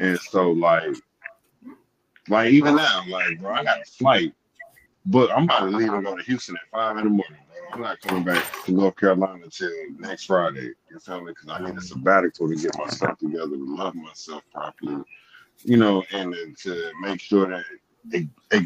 And 0.01 0.19
so, 0.19 0.51
like, 0.52 0.97
like 2.28 2.52
even 2.52 2.76
now, 2.76 3.02
like, 3.09 3.40
bro, 3.40 3.52
I 3.52 3.64
got 3.64 3.82
a 3.82 3.84
flight, 3.84 4.34
but 5.06 5.30
I'm 5.30 5.44
about 5.44 5.70
to 5.70 5.76
leave 5.76 5.92
and 5.92 6.05
go 6.05 6.16
to 6.16 6.22
Houston 6.22 6.56
at 6.56 6.70
five 6.70 6.96
in 6.98 7.05
the 7.05 7.10
morning, 7.10 7.38
bro. 7.48 7.74
I'm 7.74 7.80
not 7.82 8.01
coming 8.01 8.24
back 8.24 8.44
to 8.64 8.72
North 8.72 8.96
Carolina 8.96 9.44
until 9.44 9.70
next 9.98 10.24
Friday. 10.24 10.70
You 10.90 10.98
feel 11.01 11.20
me? 11.20 11.32
Because 11.32 11.48
I 11.48 11.64
need 11.64 11.76
a 11.76 11.80
sabbatical 11.80 12.48
to 12.48 12.56
get 12.56 12.76
myself 12.78 13.18
together, 13.18 13.56
to 13.56 13.76
love 13.76 13.94
myself 13.94 14.42
properly, 14.52 15.02
you 15.64 15.76
know, 15.76 16.02
and 16.12 16.34
to 16.59 16.92
make 17.01 17.20
sure 17.20 17.46
that 17.48 17.64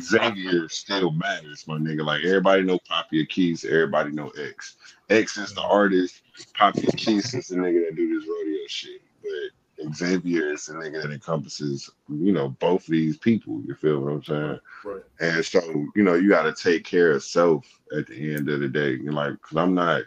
Xavier 0.01 0.69
still 0.69 1.13
matters, 1.13 1.67
my 1.67 1.79
nigga. 1.79 2.05
Like 2.05 2.25
everybody 2.25 2.63
know 2.63 2.79
Papi 2.91 3.27
Equis, 3.27 3.65
everybody 3.65 4.11
know 4.11 4.31
X. 4.31 4.77
X 5.11 5.37
is 5.37 5.55
the 5.55 5.63
artist, 5.63 6.23
Papi 6.59 6.85
Equis 6.85 7.35
is 7.35 7.49
the 7.49 7.57
nigga 7.57 7.87
that 7.87 7.97
do 7.97 8.19
this 8.19 8.29
rodeo 8.29 8.67
shit. 8.67 9.01
But 9.23 9.51
Xavier 9.95 10.53
is 10.53 10.67
the 10.67 10.75
nigga 10.75 11.03
that 11.03 11.13
encompasses, 11.13 11.91
you 12.09 12.33
know, 12.33 12.49
both 12.49 12.87
these 12.87 13.17
people. 13.17 13.63
You 13.67 13.75
feel 13.75 14.01
what 14.01 14.13
I'm 14.13 14.25
saying? 14.25 14.61
Right. 14.85 15.03
And 15.21 15.45
so, 15.45 15.61
you 15.95 16.03
know, 16.03 16.15
you 16.15 16.29
got 16.29 16.43
to 16.43 16.53
take 16.53 16.85
care 16.85 17.13
of 17.13 17.23
self 17.23 17.67
at 17.97 18.07
the 18.07 18.35
end 18.35 18.49
of 18.49 18.61
the 18.61 18.69
day. 18.69 18.93
You're 18.93 19.13
like, 19.13 19.41
cause 19.43 19.57
I'm 19.57 19.75
not, 19.75 20.03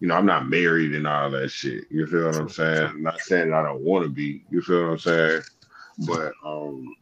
you 0.00 0.08
know, 0.08 0.16
I'm 0.16 0.26
not 0.26 0.48
married 0.48 0.94
and 0.94 1.06
all 1.06 1.30
that 1.30 1.50
shit. 1.50 1.84
You 1.90 2.06
feel 2.06 2.26
what 2.26 2.36
I'm 2.36 2.48
saying? 2.48 2.86
I'm 2.86 3.02
not 3.02 3.20
saying 3.20 3.52
I 3.52 3.62
don't 3.62 3.82
want 3.82 4.04
to 4.04 4.10
be. 4.10 4.44
You 4.50 4.60
feel 4.62 4.82
what 4.82 4.92
I'm 4.92 4.98
saying? 4.98 5.42
But 6.06 6.32
um, 6.44 6.94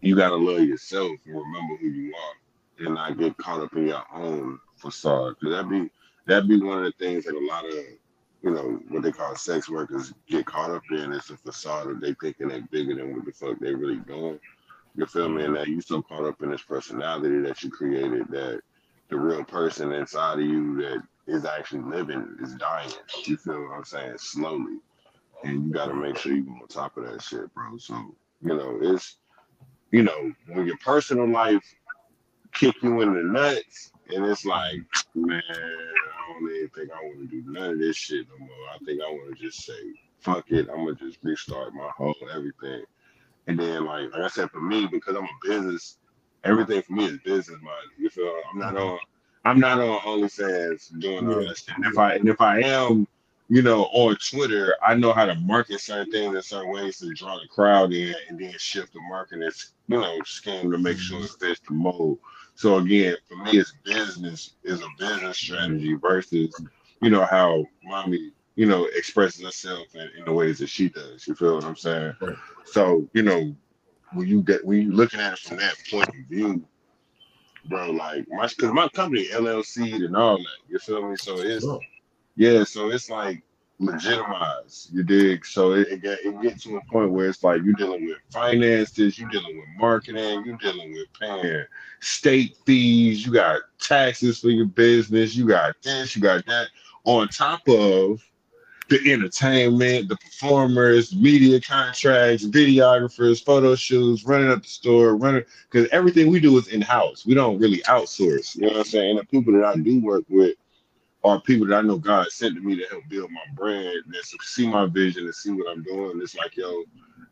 you 0.00 0.16
gotta 0.16 0.36
love 0.36 0.62
yourself 0.62 1.10
and 1.26 1.34
remember 1.34 1.76
who 1.76 1.88
you 1.88 2.14
are, 2.14 2.86
and 2.86 2.94
not 2.94 3.18
get 3.18 3.36
caught 3.36 3.60
up 3.60 3.74
in 3.74 3.88
your 3.88 4.02
own 4.12 4.58
facade. 4.76 5.36
Cause 5.40 5.50
that 5.50 5.68
be 5.68 5.90
that 6.26 6.48
be 6.48 6.60
one 6.60 6.78
of 6.78 6.84
the 6.84 6.92
things 7.04 7.24
that 7.24 7.34
a 7.34 7.46
lot 7.46 7.66
of 7.66 7.74
you 8.44 8.50
know 8.50 8.78
what 8.90 9.02
they 9.02 9.10
call 9.10 9.34
sex 9.34 9.70
workers 9.70 10.12
get 10.28 10.44
caught 10.44 10.70
up 10.70 10.82
in 10.90 11.12
is 11.12 11.30
a 11.30 11.36
facade 11.36 11.88
that 11.88 12.00
they 12.00 12.14
thinking 12.14 12.48
they 12.48 12.60
bigger 12.60 12.94
than 12.94 13.16
what 13.16 13.24
the 13.24 13.32
fuck 13.32 13.58
they 13.58 13.74
really 13.74 13.96
doing. 13.96 14.38
You 14.94 15.06
feel 15.06 15.30
me? 15.30 15.44
And 15.44 15.56
that 15.56 15.66
you 15.66 15.80
so 15.80 16.02
caught 16.02 16.26
up 16.26 16.42
in 16.42 16.50
this 16.50 16.62
personality 16.62 17.40
that 17.40 17.62
you 17.62 17.70
created 17.70 18.28
that 18.28 18.60
the 19.08 19.16
real 19.16 19.44
person 19.44 19.92
inside 19.92 20.40
of 20.40 20.44
you 20.44 20.76
that 20.82 21.02
is 21.26 21.46
actually 21.46 21.82
living 21.82 22.36
is 22.42 22.54
dying. 22.56 22.90
You 23.24 23.38
feel 23.38 23.62
what 23.62 23.78
I'm 23.78 23.84
saying? 23.84 24.18
Slowly. 24.18 24.78
And 25.42 25.66
you 25.66 25.72
gotta 25.72 25.94
make 25.94 26.18
sure 26.18 26.34
you 26.34 26.42
go 26.42 26.52
on 26.52 26.68
top 26.68 26.98
of 26.98 27.06
that 27.06 27.22
shit, 27.22 27.52
bro. 27.54 27.78
So, 27.78 27.94
you 28.42 28.56
know, 28.56 28.78
it's 28.82 29.16
you 29.90 30.02
know, 30.02 30.32
when 30.48 30.66
your 30.66 30.76
personal 30.78 31.28
life 31.28 31.64
kick 32.52 32.74
you 32.82 33.00
in 33.00 33.14
the 33.14 33.22
nuts, 33.22 33.92
and 34.08 34.26
it's 34.26 34.44
like, 34.44 34.80
man, 35.14 35.42
I 36.24 36.32
don't 36.32 36.50
even 36.50 36.68
think 36.70 36.90
I 36.90 37.02
want 37.02 37.18
to 37.18 37.26
do 37.26 37.50
none 37.50 37.70
of 37.72 37.78
this 37.78 37.96
shit 37.96 38.26
no 38.28 38.38
more. 38.38 38.56
I 38.74 38.78
think 38.84 39.00
I 39.02 39.10
want 39.10 39.36
to 39.36 39.42
just 39.42 39.64
say, 39.64 39.72
fuck 40.20 40.50
it, 40.50 40.68
I'm 40.70 40.84
gonna 40.84 40.94
just 40.94 41.18
restart 41.22 41.74
my 41.74 41.90
whole 41.96 42.14
everything. 42.34 42.84
And 43.46 43.58
then, 43.58 43.84
like, 43.84 44.10
like 44.12 44.22
I 44.22 44.28
said, 44.28 44.50
for 44.50 44.60
me, 44.60 44.86
because 44.86 45.16
I'm 45.16 45.24
a 45.24 45.48
business, 45.48 45.98
everything 46.44 46.80
for 46.82 46.94
me 46.94 47.06
is 47.06 47.18
business 47.24 47.58
minded. 47.60 47.90
You 47.98 48.08
feel? 48.08 48.34
I'm 48.50 48.58
not 48.58 48.76
on, 48.76 48.98
I'm 49.44 49.60
not 49.60 49.80
on 49.80 50.00
OnlyFans 50.00 50.98
doing 50.98 51.28
all 51.28 51.46
that 51.46 51.58
shit. 51.58 51.76
And 51.76 51.84
if 51.84 51.98
I 51.98 52.14
and 52.14 52.28
if 52.28 52.40
I 52.40 52.60
am, 52.60 53.06
you 53.50 53.60
know, 53.60 53.84
on 53.92 54.16
Twitter, 54.16 54.74
I 54.86 54.94
know 54.94 55.12
how 55.12 55.26
to 55.26 55.34
market 55.34 55.80
certain 55.80 56.10
things 56.10 56.34
in 56.34 56.42
certain 56.42 56.72
ways 56.72 56.98
to 56.98 57.12
draw 57.12 57.38
the 57.38 57.46
crowd 57.48 57.92
in, 57.92 58.14
and 58.28 58.38
then 58.38 58.54
shift 58.56 58.94
the 58.94 59.00
marketing, 59.08 59.50
you 59.88 60.00
know, 60.00 60.18
scheme 60.24 60.70
to 60.70 60.78
make 60.78 60.98
sure 60.98 61.22
it 61.22 61.30
fits 61.38 61.60
the 61.68 61.74
mold. 61.74 62.18
So 62.54 62.76
again, 62.76 63.16
for 63.28 63.36
me, 63.36 63.58
it's 63.58 63.74
business 63.84 64.54
is 64.62 64.80
a 64.80 64.88
business 64.98 65.38
strategy 65.38 65.94
versus, 65.94 66.54
you 67.02 67.10
know, 67.10 67.24
how 67.24 67.64
mommy, 67.82 68.32
you 68.54 68.66
know, 68.66 68.86
expresses 68.86 69.44
herself 69.44 69.86
in, 69.94 70.08
in 70.18 70.24
the 70.24 70.32
ways 70.32 70.58
that 70.60 70.68
she 70.68 70.88
does. 70.88 71.26
You 71.26 71.34
feel 71.34 71.56
what 71.56 71.64
I'm 71.64 71.76
saying? 71.76 72.14
Right. 72.20 72.36
So 72.64 73.08
you 73.12 73.22
know, 73.22 73.54
when 74.12 74.28
you 74.28 74.42
get 74.42 74.64
when 74.64 74.82
you 74.82 74.92
looking 74.92 75.20
at 75.20 75.32
it 75.34 75.38
from 75.40 75.56
that 75.58 75.74
point 75.90 76.08
of 76.08 76.14
view, 76.28 76.64
bro, 77.66 77.90
like 77.90 78.26
my 78.28 78.46
because 78.46 78.72
my 78.72 78.88
company 78.88 79.28
LLC 79.28 80.04
and 80.04 80.16
all 80.16 80.38
that. 80.38 80.68
You 80.68 80.78
feel 80.78 81.08
me? 81.08 81.16
So 81.16 81.38
it's 81.38 81.66
yeah, 82.36 82.64
so 82.64 82.90
it's 82.90 83.10
like 83.10 83.42
legitimized. 83.84 84.92
You 84.92 85.02
dig? 85.02 85.44
So 85.46 85.72
it 85.72 85.88
it, 85.88 86.02
get, 86.02 86.18
it 86.24 86.40
gets 86.42 86.64
to 86.64 86.76
a 86.76 86.84
point 86.90 87.10
where 87.10 87.28
it's 87.28 87.42
like 87.44 87.62
you're 87.62 87.74
dealing 87.74 88.06
with 88.06 88.18
finances, 88.30 89.18
you're 89.18 89.30
dealing 89.30 89.56
with 89.56 89.66
marketing, 89.78 90.44
you're 90.44 90.56
dealing 90.56 90.92
with 90.92 91.06
paying 91.18 91.64
state 92.00 92.56
fees, 92.66 93.24
you 93.24 93.32
got 93.32 93.60
taxes 93.80 94.40
for 94.40 94.50
your 94.50 94.66
business, 94.66 95.34
you 95.34 95.46
got 95.46 95.74
this, 95.82 96.14
you 96.14 96.22
got 96.22 96.44
that, 96.46 96.68
on 97.04 97.28
top 97.28 97.66
of 97.68 98.22
the 98.88 99.12
entertainment, 99.12 100.08
the 100.08 100.16
performers, 100.16 101.14
media 101.14 101.60
contracts, 101.60 102.44
videographers, 102.44 103.42
photo 103.42 103.74
shoots, 103.74 104.24
running 104.24 104.50
up 104.50 104.62
the 104.62 104.68
store, 104.68 105.16
running 105.16 105.42
because 105.70 105.88
everything 105.90 106.30
we 106.30 106.40
do 106.40 106.56
is 106.58 106.68
in 106.68 106.80
house. 106.80 107.24
We 107.24 107.34
don't 107.34 107.58
really 107.58 107.78
outsource. 107.82 108.56
You 108.56 108.62
know 108.62 108.68
what 108.68 108.76
I'm 108.78 108.84
saying? 108.84 109.10
And 109.10 109.18
the 109.20 109.24
people 109.24 109.52
that 109.54 109.64
I 109.64 109.76
do 109.76 110.00
work 110.00 110.24
with 110.28 110.56
are 111.24 111.40
people 111.40 111.66
that 111.68 111.78
I 111.78 111.82
know 111.82 111.98
God 111.98 112.30
sent 112.30 112.54
to 112.54 112.60
me 112.60 112.76
to 112.76 112.86
help 112.90 113.04
build 113.08 113.30
my 113.30 113.40
brand, 113.54 114.04
that 114.08 114.24
see 114.42 114.68
my 114.68 114.86
vision 114.86 115.24
and 115.24 115.34
see 115.34 115.50
what 115.52 115.70
I'm 115.70 115.82
doing. 115.82 116.20
It's 116.22 116.36
like, 116.36 116.56
yo, 116.56 116.84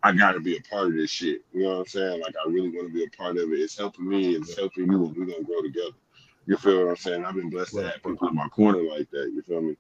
I 0.03 0.13
gotta 0.13 0.41
be 0.41 0.57
a 0.57 0.63
part 0.63 0.89
of 0.89 0.95
this 0.95 1.11
shit. 1.11 1.43
You 1.53 1.65
know 1.65 1.69
what 1.71 1.79
I'm 1.81 1.87
saying? 1.87 2.21
Like 2.23 2.35
I 2.45 2.51
really 2.51 2.71
want 2.71 2.89
to 2.89 2.93
be 2.95 3.05
a 3.05 3.11
part 3.11 3.37
of 3.37 3.53
it. 3.53 3.61
It's 3.61 3.77
helping 3.79 4.09
me, 4.09 4.35
it's 4.35 4.57
helping 4.57 4.91
you, 4.91 5.05
and 5.05 5.17
we're 5.17 5.27
gonna 5.27 5.45
grow 5.45 5.63
together. 5.63 5.91
You 6.47 6.57
feel 6.57 6.81
what 6.81 6.91
I'm 6.91 6.97
saying? 6.97 7.25
I've 7.25 7.35
been 7.37 7.51
blessed 7.51 7.75
to 7.77 7.83
have 7.85 8.03
people 8.03 8.29
in 8.29 8.35
my 8.35 8.49
corner 8.49 8.83
like 8.83 9.11
that. 9.11 9.31
You 9.35 9.43
feel 9.43 9.61
me? 9.61 9.77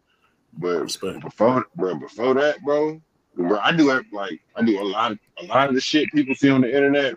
But 0.58 0.82
Respect. 0.82 1.20
before, 1.20 1.66
bro, 1.74 1.94
before 1.96 2.34
that, 2.34 2.62
bro, 2.62 3.00
bro, 3.34 3.58
I 3.60 3.72
do 3.72 3.90
like 4.12 4.40
I 4.54 4.62
do 4.62 4.80
a 4.80 4.84
lot, 4.84 5.12
of, 5.12 5.18
a 5.40 5.46
lot 5.46 5.70
of 5.70 5.74
the 5.74 5.80
shit 5.80 6.10
people 6.12 6.34
see 6.34 6.50
on 6.50 6.60
the 6.60 6.68
internet. 6.74 7.14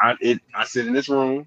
I 0.00 0.14
it, 0.20 0.40
I 0.54 0.64
sit 0.64 0.88
in 0.88 0.92
this 0.92 1.08
room, 1.08 1.46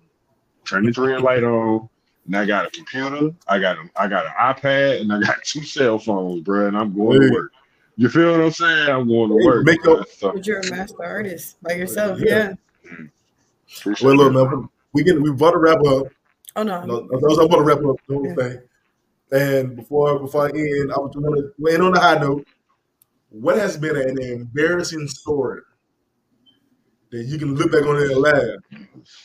turn 0.65 0.85
this 0.85 0.97
red 0.97 1.21
light 1.21 1.43
on, 1.43 1.89
and 2.27 2.35
I 2.35 2.45
got 2.45 2.67
a 2.67 2.69
computer, 2.69 3.31
I 3.47 3.57
got 3.59 3.77
a, 3.77 3.89
I 3.95 4.07
got 4.07 4.25
an 4.25 4.31
iPad, 4.39 5.01
and 5.01 5.11
I 5.11 5.19
got 5.19 5.41
two 5.43 5.63
cell 5.63 5.97
phones, 5.97 6.41
bro, 6.41 6.67
and 6.67 6.77
I'm 6.77 6.95
going 6.95 7.21
Hey. 7.21 7.27
to 7.29 7.33
work. 7.33 7.51
You 7.99 8.09
feel 8.09 8.31
what 8.33 8.41
I'm 8.41 8.51
saying? 8.51 8.89
I'm 8.89 9.07
going 9.07 9.29
to 9.31 9.37
Hey, 9.39 9.45
work. 9.45 9.65
make 9.65 9.83
your- 9.83 9.95
man, 9.97 10.05
so- 10.17 10.31
But 10.33 10.45
you're 10.45 10.59
a 10.59 10.69
master 10.69 11.03
artist 11.03 11.57
by 11.63 11.73
yourself. 11.73 12.19
Yeah. 12.21 12.53
Yeah. 12.85 12.91
Appreciate 13.79 14.05
Well, 14.05 14.15
look, 14.31 14.33
man, 14.51 14.69
we 14.93 15.03
get 15.03 15.19
we 15.21 15.29
about 15.31 15.51
to 15.51 15.57
wrap 15.57 15.79
up. 15.85 16.07
Oh 16.55 16.63
no. 16.63 16.83
No, 16.85 16.99
I 17.01 17.07
was 17.17 17.37
about 17.37 17.57
to 17.57 17.63
wrap 17.63 17.79
up 17.79 17.95
the 18.07 18.13
whole 18.13 18.35
thing. 18.35 18.61
And 19.31 19.75
before 19.75 20.19
before 20.19 20.45
I 20.45 20.49
end, 20.57 20.91
I 20.93 20.99
want 20.99 21.13
to 21.13 21.67
end 21.69 21.83
on 21.83 21.95
a 21.95 21.99
high 21.99 22.17
note. 22.17 22.47
What 23.29 23.57
has 23.57 23.75
been 23.77 23.97
an 23.97 24.21
embarrassing 24.21 25.07
story 25.09 25.61
that 27.11 27.23
you 27.25 27.37
can 27.37 27.55
look 27.55 27.71
back 27.71 27.83
on 27.83 27.97
it 27.97 28.11
and 28.11 28.21
laugh? 28.21 28.41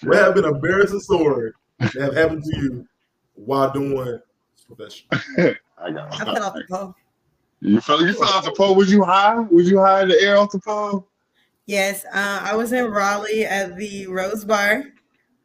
What 0.03 0.17
has 0.17 0.35
been 0.35 0.45
an 0.45 0.57
embarrassing 0.57 1.01
story 1.01 1.53
that 1.79 1.95
have 1.95 2.15
happened 2.17 2.43
to 2.43 2.57
you 2.59 2.87
while 3.35 3.71
doing 3.73 3.95
this 3.95 4.65
profession? 4.67 5.07
I 5.79 5.91
got 5.91 6.13
I 6.13 6.25
fell 6.25 6.45
off 6.45 6.55
the 6.55 6.65
pole. 6.69 6.95
You 7.61 7.81
fell, 7.81 8.05
you 8.05 8.13
fell 8.13 8.29
off 8.29 8.45
the 8.45 8.53
pole. 8.53 8.75
Was 8.75 8.91
you 8.91 9.05
high? 9.05 9.39
Was 9.39 9.71
you 9.71 9.79
high 9.79 10.03
in 10.03 10.09
the 10.09 10.21
air 10.21 10.37
off 10.37 10.51
the 10.51 10.59
pole? 10.59 11.07
Yes, 11.67 12.05
uh, 12.07 12.41
I 12.43 12.57
was 12.57 12.73
in 12.73 12.87
Raleigh 12.87 13.45
at 13.45 13.77
the 13.77 14.07
Rose 14.09 14.45
Bar. 14.45 14.85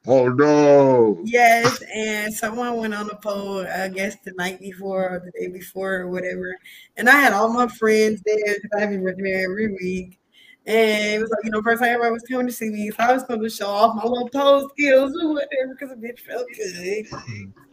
Oh 0.07 0.30
no! 0.30 1.19
Yes, 1.23 1.84
and 1.93 2.34
someone 2.34 2.77
went 2.77 2.93
on 2.93 3.07
the 3.07 3.15
pole, 3.18 3.68
I 3.68 3.89
guess 3.89 4.15
the 4.23 4.31
night 4.38 4.59
before 4.59 5.09
or 5.09 5.19
the 5.19 5.31
day 5.38 5.47
before 5.51 5.95
or 5.95 6.09
whatever. 6.09 6.57
And 6.95 7.09
I 7.09 7.19
had 7.19 7.34
all 7.34 7.49
my 7.51 7.68
friends 7.68 8.23
there 8.26 8.55
because 8.55 8.81
I've 8.81 8.89
been 8.89 9.01
working 9.01 9.26
there 9.26 9.43
every 9.43 9.73
week. 9.73 10.18
And 10.65 11.14
it 11.14 11.22
was 11.22 11.30
like, 11.30 11.43
you 11.43 11.51
know, 11.51 11.61
first 11.61 11.81
time 11.81 11.89
everybody 11.89 12.14
was 12.14 12.23
coming 12.23 12.47
to 12.47 12.53
see 12.53 12.69
me. 12.69 12.89
So 12.89 12.97
I 12.99 13.14
was 13.14 13.23
going 13.23 13.41
to 13.41 13.49
show 13.49 13.68
off 13.68 13.95
my 13.95 14.03
little 14.03 14.30
pole 14.30 14.69
skills 14.69 15.14
or 15.22 15.34
whatever 15.34 15.76
because 15.77 15.89
the 15.89 15.95
bitch 15.95 16.19
felt 16.19 16.47
good. 16.55 17.53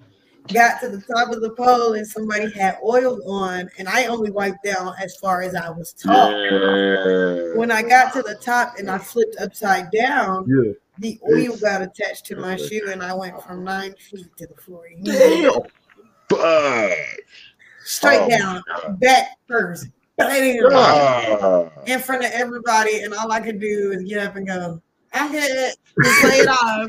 Got 0.52 0.80
to 0.80 0.88
the 0.90 1.00
top 1.00 1.30
of 1.32 1.40
the 1.40 1.50
pole 1.50 1.94
and 1.94 2.06
somebody 2.06 2.52
had 2.52 2.78
oil 2.84 3.18
on, 3.30 3.70
and 3.78 3.88
I 3.88 4.06
only 4.06 4.30
wiped 4.30 4.62
down 4.62 4.92
as 5.00 5.16
far 5.16 5.40
as 5.40 5.54
I 5.54 5.70
was 5.70 5.94
tall. 5.94 6.30
Yeah. 6.32 7.54
When 7.56 7.70
I 7.70 7.80
got 7.82 8.12
to 8.12 8.22
the 8.22 8.34
top 8.34 8.74
and 8.78 8.90
I 8.90 8.98
flipped 8.98 9.36
upside 9.40 9.90
down, 9.90 10.44
Yeah. 10.46 10.72
the 10.98 11.18
oil 11.26 11.56
got 11.56 11.80
attached 11.80 12.26
to 12.26 12.36
my 12.36 12.56
shoe 12.56 12.90
and 12.90 13.02
I 13.02 13.14
went 13.14 13.42
from 13.42 13.64
nine 13.64 13.94
feet 13.94 14.26
to 14.36 14.46
the 14.46 14.54
floor. 14.60 14.84
Damn. 15.02 15.52
Fuck. 16.28 16.92
Straight 17.86 18.20
Oh, 18.22 18.28
down, 18.28 18.62
back 18.98 19.28
first, 19.48 19.88
bang, 20.18 20.56
in 21.86 22.00
front 22.00 22.24
of 22.24 22.30
everybody. 22.32 23.00
And 23.00 23.14
all 23.14 23.32
I 23.32 23.40
could 23.40 23.60
do 23.60 23.92
is 23.92 24.04
get 24.04 24.26
up 24.26 24.36
and 24.36 24.46
go, 24.46 24.80
I'm 25.14 25.30
good, 25.32 25.74
and 25.96 26.16
play 26.20 26.38
it 26.40 26.48
off. 26.48 26.88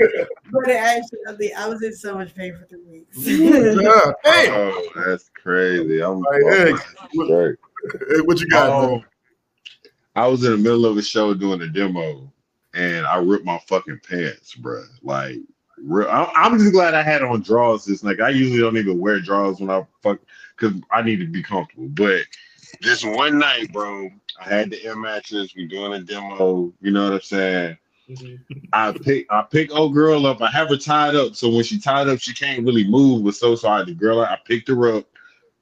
But 0.51 0.69
it 0.69 0.77
actually, 0.77 1.53
I 1.53 1.67
was 1.67 1.83
in 1.83 1.93
so 1.93 2.15
much 2.15 2.33
pain 2.35 2.55
for 2.57 2.65
three 2.65 2.83
weeks. 2.89 3.17
Yeah. 3.27 3.89
Oh, 3.91 4.13
hey, 4.23 4.47
Oh, 4.51 4.89
that's 5.05 5.29
crazy. 5.29 6.01
I'm 6.03 6.19
Like, 6.19 6.41
hey, 6.49 6.71
Right. 6.71 7.55
hey, 8.09 8.21
what 8.21 8.39
you 8.39 8.47
got? 8.47 8.69
Oh. 8.69 9.03
I 10.15 10.27
was 10.27 10.43
in 10.43 10.51
the 10.51 10.57
middle 10.57 10.85
of 10.85 10.97
a 10.97 11.01
show 11.01 11.33
doing 11.33 11.61
a 11.61 11.67
demo, 11.67 12.31
and 12.73 13.05
I 13.05 13.17
ripped 13.17 13.45
my 13.45 13.59
fucking 13.67 13.99
pants, 14.09 14.55
bro. 14.55 14.83
Like, 15.03 15.37
real, 15.77 16.07
I, 16.09 16.31
I'm 16.35 16.57
just 16.57 16.71
glad 16.71 16.93
I 16.93 17.03
had 17.03 17.21
on 17.21 17.41
drawers. 17.41 17.85
This 17.85 18.03
like 18.03 18.19
I 18.21 18.29
usually 18.29 18.59
don't 18.61 18.77
even 18.77 18.99
wear 18.99 19.19
drawers 19.19 19.59
when 19.59 19.69
I 19.69 19.85
fuck 20.01 20.19
because 20.57 20.79
I 20.91 21.01
need 21.01 21.17
to 21.17 21.27
be 21.27 21.43
comfortable. 21.43 21.89
But 21.89 22.21
this 22.81 23.03
one 23.03 23.37
night, 23.39 23.71
bro, 23.73 24.09
I 24.39 24.43
had 24.49 24.69
the 24.71 24.83
air 24.85 24.95
mattress. 24.95 25.53
We 25.55 25.65
doing 25.67 25.93
a 25.93 25.99
demo. 26.01 26.73
You 26.81 26.91
know 26.91 27.03
what 27.03 27.13
I'm 27.13 27.21
saying? 27.21 27.77
I 28.73 28.91
pick 28.91 29.27
I 29.31 29.41
pick 29.43 29.73
old 29.73 29.93
girl 29.93 30.25
up. 30.25 30.41
I 30.41 30.47
have 30.51 30.69
her 30.69 30.77
tied 30.77 31.15
up, 31.15 31.35
so 31.35 31.49
when 31.49 31.63
she 31.63 31.79
tied 31.79 32.07
up, 32.07 32.19
she 32.19 32.33
can't 32.33 32.65
really 32.65 32.87
move. 32.87 33.23
But 33.23 33.35
so 33.35 33.55
so 33.55 33.69
I 33.69 33.79
had 33.79 33.87
the 33.87 33.93
girl. 33.93 34.21
I 34.21 34.37
picked 34.45 34.67
her 34.67 34.97
up, 34.97 35.05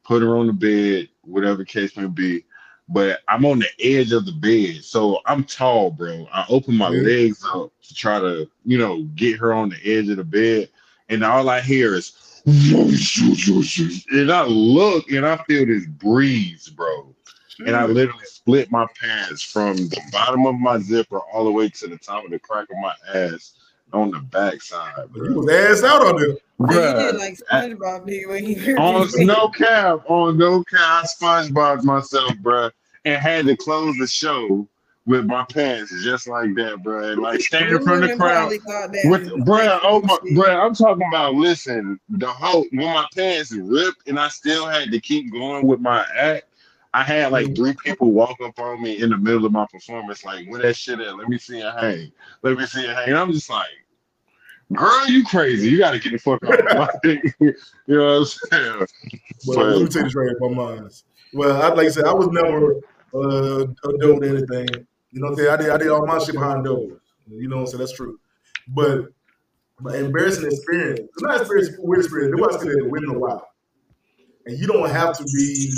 put 0.04 0.22
her 0.22 0.36
on 0.38 0.48
the 0.48 0.54
bed, 0.54 1.10
whatever 1.22 1.64
case 1.64 1.96
may 1.96 2.08
be. 2.08 2.44
But 2.90 3.22
I'm 3.28 3.46
on 3.46 3.60
the 3.60 3.70
edge 3.80 4.12
of 4.12 4.26
the 4.26 4.34
bed, 4.34 4.84
so 4.84 5.20
I'm 5.26 5.46
tall, 5.46 5.92
bro. 5.92 6.28
I 6.34 6.46
open 6.50 6.76
my 6.76 6.90
Yeah. 6.90 7.02
legs 7.04 7.44
up 7.54 7.72
to 7.84 7.96
try 7.96 8.20
to, 8.20 8.50
you 8.66 8.78
know, 8.78 9.04
get 9.16 9.40
her 9.40 9.54
on 9.54 9.70
the 9.70 9.78
edge 9.86 10.10
of 10.10 10.18
the 10.18 10.24
bed, 10.24 10.70
and 11.10 11.24
all 11.24 11.50
I 11.50 11.62
hear 11.62 11.96
is, 11.96 12.12
and 12.46 14.32
I 14.32 14.44
look 14.46 15.10
and 15.12 15.26
I 15.26 15.38
feel 15.38 15.66
this 15.66 15.86
breeze, 15.86 16.68
bro 16.68 17.16
and 17.60 17.76
I 17.76 17.84
mm. 17.84 17.94
literally 17.94 18.26
split 18.26 18.72
my 18.72 18.88
pants 19.00 19.42
from 19.42 19.76
the 19.76 20.02
bottom 20.12 20.46
of 20.46 20.56
my 20.56 20.80
zipper 20.80 21.20
all 21.20 21.46
the 21.46 21.52
way 21.52 21.70
to 21.70 21.88
the 21.88 21.98
top 21.98 22.26
of 22.26 22.32
the 22.32 22.40
crack 22.40 22.68
of 22.70 22.78
my 22.82 22.94
ass 23.14 23.54
on 23.94 24.12
the 24.12 24.20
backside, 24.20 25.08
You 25.16 25.36
was 25.36 25.84
ass 25.84 25.84
out 25.84 26.06
on 26.06 26.16
there. 26.18 26.28
you 26.30 26.40
Bruh, 26.60 27.12
did 27.12 27.20
like 27.20 27.38
SpongeBob 27.38 28.08
did 28.08 28.28
when 28.28 28.44
he 28.44 28.74
on 28.76 29.08
no 29.26 29.50
cap, 29.50 30.00
on 30.10 30.38
no 30.38 30.64
cap, 30.64 30.80
I 30.80 31.06
SpongeBob 31.06 31.84
myself, 31.84 32.36
bro, 32.40 32.72
and 33.06 33.22
had 33.22 33.46
to 33.46 33.56
close 33.56 33.96
the 33.98 34.08
show 34.08 34.68
with 35.06 35.26
my 35.26 35.46
pants 35.46 35.94
just 36.04 36.28
like 36.28 36.56
that, 36.56 36.82
bro. 36.82 37.12
And 37.12 37.22
like 37.22 37.42
standing 37.42 37.84
from 37.84 38.02
the 38.02 38.16
crowd. 38.16 38.50
With 38.50 39.30
bruh, 39.46 39.80
oh 39.84 40.02
my 40.02 40.18
bruh, 40.32 40.66
I'm 40.66 40.74
talking 40.74 41.08
about 41.08 41.36
listen, 41.36 42.00
the 42.10 42.28
whole 42.28 42.66
when 42.72 42.86
my 42.86 43.06
pants 43.16 43.52
ripped 43.52 44.08
and 44.08 44.20
I 44.20 44.30
still 44.30 44.66
had 44.66 44.92
to 44.92 45.00
keep 45.00 45.32
going 45.32 45.68
with 45.68 45.80
my 45.80 46.06
act. 46.16 46.46
I 46.94 47.04
had 47.04 47.32
like 47.32 47.56
three 47.56 47.74
people 47.84 48.12
walk 48.12 48.40
up 48.42 48.60
on 48.60 48.82
me 48.82 49.02
in 49.02 49.10
the 49.10 49.18
middle 49.18 49.46
of 49.46 49.52
my 49.52 49.66
performance, 49.72 50.24
like, 50.24 50.48
where 50.48 50.62
that 50.62 50.76
shit 50.76 51.00
at? 51.00 51.18
Let 51.18 51.28
me 51.28 51.40
see 51.40 51.60
it 51.60 51.74
hang. 51.80 52.12
Let 52.44 52.58
me 52.58 52.66
see 52.68 52.84
it 52.84 52.96
hang. 52.96 53.10
And 53.10 53.18
I'm 53.18 53.32
just 53.32 53.50
like, 53.50 53.68
girl, 54.72 55.08
you 55.08 55.24
crazy. 55.26 55.70
You 55.70 55.80
gotta 55.80 55.98
get 55.98 56.12
the 56.12 56.20
fuck 56.20 56.44
out. 56.44 56.92
You 57.86 57.98
know 57.98 58.20
what 58.20 58.20
I'm 58.20 58.26
saying? 58.26 58.88
Well, 59.48 59.66
let 59.66 59.82
me 59.82 59.88
tell 59.90 60.04
you 60.04 60.10
straight 60.10 60.38
from 60.38 60.56
mine. 60.56 60.90
Well, 61.34 61.62
I, 61.62 61.70
like 61.70 61.88
I 61.88 61.90
said, 61.90 62.06
I 62.06 62.14
was 62.14 62.28
never 62.28 62.76
uh, 63.14 63.64
a 63.64 63.98
dope 63.98 64.22
to 64.22 64.30
anything. 64.30 64.86
You 65.12 65.20
know 65.20 65.32
what 65.32 65.32
I'm 65.32 65.36
saying? 65.36 65.50
I 65.50 65.58
did, 65.58 65.70
I 65.72 65.78
did 65.78 65.90
all 65.90 66.06
my 66.06 66.20
shit 66.20 66.36
behind 66.36 66.66
doors. 66.66 67.00
You 67.28 67.50
know 67.50 67.58
what 67.58 67.62
I'm 67.62 67.68
saying? 67.68 67.80
That's 67.80 67.94
true. 67.94 68.20
But, 68.70 69.08
but 69.80 69.96
embarrassing 69.96 70.46
experience, 70.46 71.00
it's 71.02 71.22
not 71.22 71.42
experience, 71.42 71.76
weird 71.80 72.06
experience. 72.06 72.34
It 72.38 72.42
was 72.42 72.64
in 72.64 72.90
win 72.92 73.10
a 73.10 73.20
while. 73.20 73.50
And 74.46 74.58
you 74.58 74.68
don't 74.68 74.90
have 74.90 75.18
to 75.18 75.24
be 75.24 75.74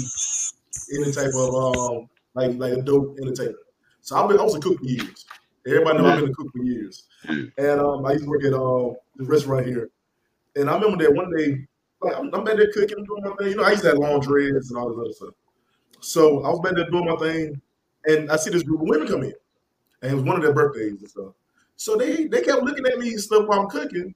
any 0.94 1.12
type 1.12 1.34
of 1.34 1.56
um 1.56 2.10
like 2.34 2.56
like 2.58 2.74
a 2.74 2.82
dope 2.82 3.18
entertainer. 3.22 3.58
So 4.02 4.16
I've 4.16 4.30
been 4.30 4.40
I 4.40 4.44
was 4.44 4.56
a 4.56 4.60
cook 4.60 4.80
for 4.80 4.86
years. 4.86 5.26
Everybody 5.68 5.98
know 5.98 6.08
I've 6.08 6.20
been 6.20 6.30
a 6.30 6.34
cook 6.34 6.52
for 6.56 6.64
years. 6.64 7.04
And 7.28 7.80
um 7.80 8.06
I 8.06 8.14
used 8.14 8.26
to 8.26 8.30
work 8.30 8.44
at 8.44 8.54
um 8.54 8.96
the 9.16 9.26
restaurant 9.26 9.66
here. 9.66 9.90
And 10.56 10.70
I 10.70 10.76
remember 10.76 11.04
that 11.04 11.14
one 11.14 11.36
day, 11.36 11.66
like 12.02 12.16
I'm, 12.16 12.34
I'm 12.34 12.44
back 12.44 12.58
there 12.58 12.72
cooking, 12.72 13.04
doing 13.04 13.24
my 13.24 13.36
thing. 13.36 13.50
You 13.50 13.56
know, 13.56 13.64
I 13.64 13.72
used 13.72 13.84
to 13.84 13.90
have 13.90 13.98
long 13.98 14.20
dreads 14.20 14.70
and 14.70 14.80
all 14.80 14.90
this 14.90 15.00
other 15.00 15.14
stuff. 15.14 15.34
So 16.00 16.44
I 16.44 16.50
was 16.50 16.60
back 16.60 16.76
there 16.76 16.90
doing 16.90 17.06
my 17.06 17.16
thing, 17.16 17.62
and 18.06 18.32
I 18.32 18.36
see 18.36 18.52
this 18.52 18.64
group 18.64 18.82
of 18.82 18.88
women 18.88 19.08
come 19.08 19.24
in, 19.24 19.34
and 20.02 20.12
it 20.12 20.16
was 20.16 20.24
one 20.24 20.36
of 20.36 20.44
their 20.44 20.54
birthdays 20.54 21.02
and 21.02 21.10
stuff. 21.10 21.34
So 21.78 21.96
they 21.96 22.26
they 22.28 22.42
kept 22.42 22.64
looking 22.64 22.86
at 22.86 23.00
me 23.00 23.10
and 23.10 23.20
stuff 23.20 23.48
while 23.48 23.62
I'm 23.62 23.70
cooking, 23.70 24.14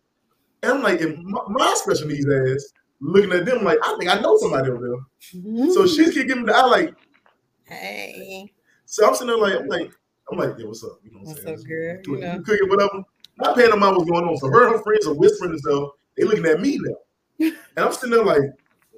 and 0.64 0.72
I'm 0.72 0.82
like, 0.82 1.02
my, 1.18 1.41
my 1.48 1.74
special 1.76 2.08
needs 2.08 2.26
ass 2.28 2.74
looking 3.02 3.32
at 3.32 3.46
them 3.46 3.64
like 3.64 3.78
I 3.84 3.96
think 3.98 4.10
I 4.10 4.20
know 4.20 4.38
somebody 4.38 4.70
over 4.70 4.82
there. 4.82 5.42
Mm-hmm. 5.42 5.72
So 5.72 5.88
she 5.88 6.06
keep 6.06 6.28
giving 6.28 6.46
me 6.46 6.52
the 6.52 6.58
eye 6.58 6.66
like, 6.66 6.96
Hey, 7.66 8.52
so 8.86 9.08
I'm 9.08 9.14
sitting 9.14 9.28
there 9.28 9.38
like 9.38 9.60
I'm 9.60 9.68
like 9.68 9.92
I'm 10.32 10.38
like, 10.38 10.56
yeah, 10.58 10.66
what's 10.66 10.84
up? 10.84 11.00
You 11.04 11.12
know 11.12 11.20
what 11.20 11.38
I'm 11.40 11.46
what's 11.46 11.62
up, 11.62 11.68
girl? 11.68 11.98
You 12.06 12.18
You 12.18 12.42
cooking, 12.44 12.70
whatever. 12.70 13.04
Not 13.38 13.56
paying 13.56 13.70
them 13.70 13.80
what's 13.80 14.10
going 14.10 14.26
on. 14.26 14.38
So 14.38 14.50
her 14.50 14.68
and 14.68 14.76
her 14.76 14.84
friends 14.84 15.08
are 15.08 15.14
whispering 15.14 15.52
and 15.52 15.60
stuff. 15.60 15.92
They 16.18 16.24
looking 16.24 16.46
at 16.46 16.60
me 16.60 16.80
now. 16.82 16.96
And 17.78 17.86
I'm 17.86 17.94
sitting 17.94 18.12
there 18.12 18.26
like, 18.26 18.42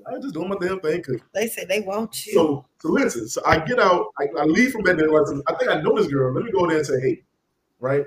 I'm 0.07 0.19
just 0.19 0.34
doing 0.34 0.49
my 0.49 0.56
damn 0.60 0.80
thing 0.80 1.03
cooking. 1.03 1.22
they 1.34 1.48
said 1.48 1.68
they 1.68 1.82
want 1.82 2.26
you. 2.26 2.34
So, 2.34 2.65
so 2.80 2.90
listen. 2.90 3.28
So 3.28 3.41
I 3.45 3.60
get 3.60 3.80
out. 3.80 4.07
I, 4.19 4.26
I 4.40 4.45
leave 4.45 4.72
from 4.72 4.82
bed. 4.82 4.99
And 4.99 5.11
like, 5.11 5.44
I 5.48 5.53
think 5.56 5.69
I 5.69 5.80
know 5.80 5.95
this 5.95 6.07
girl. 6.07 6.34
Let 6.34 6.44
me 6.44 6.52
go 6.52 6.65
there 6.65 6.78
and 6.78 6.86
say, 6.86 6.99
hey, 6.99 7.22
right? 7.80 8.06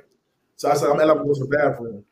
So 0.57 0.71
I 0.71 0.75
said, 0.75 0.91
I'm 0.91 0.99
at 1.01 1.07
like 1.07 1.19
go 1.19 1.33
to 1.33 1.41
the 1.41 1.57
bathroom, 1.57 2.05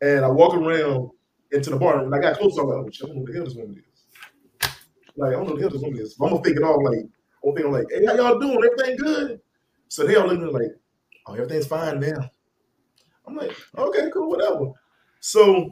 and 0.00 0.24
I 0.24 0.28
walk 0.28 0.54
around 0.54 1.10
into 1.52 1.70
the 1.70 1.76
bar. 1.76 1.98
And 1.98 2.10
when 2.10 2.18
I 2.18 2.22
got 2.22 2.38
close. 2.38 2.56
I'm 2.58 2.68
like, 2.68 2.78
oh, 2.78 2.86
I 2.86 3.06
don't 3.06 3.14
know 3.14 3.20
what 3.22 3.26
the 3.26 3.34
hell 3.34 3.44
this 3.44 3.54
woman 3.54 3.82
is. 3.92 4.68
Like 5.16 5.28
I 5.28 5.32
don't 5.32 5.46
know 5.46 5.52
what 5.52 5.56
the 5.56 5.62
hell 5.62 5.70
this 5.70 5.82
woman 5.82 6.00
is. 6.00 6.16
So 6.16 6.24
I'm 6.24 6.30
gonna 6.32 6.44
think 6.44 6.56
it 6.56 6.62
all 6.62 6.84
like, 6.84 7.06
I'm 7.44 7.54
thinking 7.54 7.72
like, 7.72 7.86
hey, 7.90 8.04
how 8.06 8.14
y'all 8.14 8.38
doing? 8.38 8.58
Everything 8.64 8.96
good? 8.96 9.40
So 9.88 10.06
they 10.06 10.16
all 10.16 10.26
looking 10.26 10.42
at 10.44 10.52
me 10.52 10.60
like, 10.60 10.72
oh, 11.26 11.34
everything's 11.34 11.66
fine 11.66 12.00
now. 12.00 12.30
I'm 13.26 13.36
like, 13.36 13.56
okay, 13.76 14.10
cool, 14.12 14.30
whatever. 14.30 14.72
So 15.20 15.70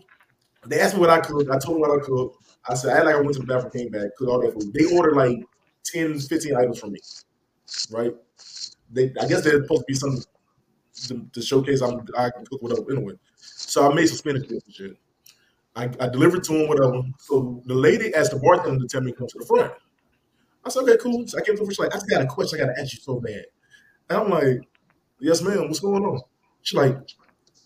they 0.67 0.81
asked 0.81 0.95
me 0.95 1.01
what 1.01 1.11
I 1.11 1.21
cooked. 1.21 1.51
I 1.51 1.59
told 1.59 1.77
them 1.77 1.81
what 1.81 2.03
I 2.03 2.05
cooked. 2.05 2.45
I 2.69 2.75
said, 2.75 2.97
I 2.97 3.03
like 3.03 3.15
I 3.15 3.21
went 3.21 3.35
to 3.35 3.41
the 3.41 3.47
bathroom, 3.47 3.73
came 3.73 3.91
back, 3.91 4.17
cooked 4.17 4.31
all 4.31 4.41
that 4.41 4.53
food. 4.53 4.73
They 4.75 4.85
ordered 4.97 5.17
like 5.17 5.39
10, 5.85 6.19
15 6.19 6.57
items 6.57 6.81
from 6.81 6.93
me, 6.93 7.01
right? 7.91 8.13
They, 8.91 9.13
I 9.21 9.27
guess 9.27 9.43
they're 9.43 9.63
supposed 9.63 9.83
to 9.83 9.85
be 9.87 9.95
some 9.95 10.19
to, 11.09 11.27
to 11.33 11.43
showcase 11.43 11.83
I'm, 11.83 12.01
I 12.17 12.31
can 12.31 12.45
cook 12.47 12.63
whatever 12.63 12.91
anyway. 12.91 13.15
So 13.37 13.91
I 13.91 13.95
made 13.95 14.07
some 14.07 14.19
spinach 14.19 14.49
and 14.51 14.63
shit. 14.69 14.97
I, 15.77 15.91
I 16.01 16.09
delivered 16.09 16.43
to 16.45 16.53
him, 16.55 16.69
whatever. 16.69 17.03
So 17.19 17.63
the 17.67 17.75
lady 17.75 18.15
asked 18.15 18.31
the 18.33 18.39
bartender 18.39 18.81
to 18.81 18.89
tell 18.89 19.03
me 19.03 19.13
to 19.13 19.19
come 19.19 19.27
to 19.29 19.39
the 19.39 19.45
front. 19.47 19.73
I 20.65 20.71
said, 20.71 20.83
okay, 20.85 20.97
cool. 21.01 21.27
So 21.29 21.39
I 21.39 21.43
came 21.43 21.57
to 21.57 21.65
her. 21.65 21.71
She's 21.71 21.79
like, 21.79 21.91
I 21.93 21.97
just 21.97 22.09
got 22.11 22.23
a 22.23 22.27
question 22.27 22.61
I 22.61 22.65
got 22.67 22.75
to 22.75 22.81
ask 22.81 22.93
you 22.95 23.01
so 23.01 23.21
bad. 23.21 23.45
And 24.11 24.19
I'm 24.21 24.31
like, 24.31 24.59
yes, 25.21 25.43
ma'am. 25.43 25.67
What's 25.69 25.81
going 25.81 26.05
on? 26.05 26.21
She's 26.63 26.77
like, 26.77 26.97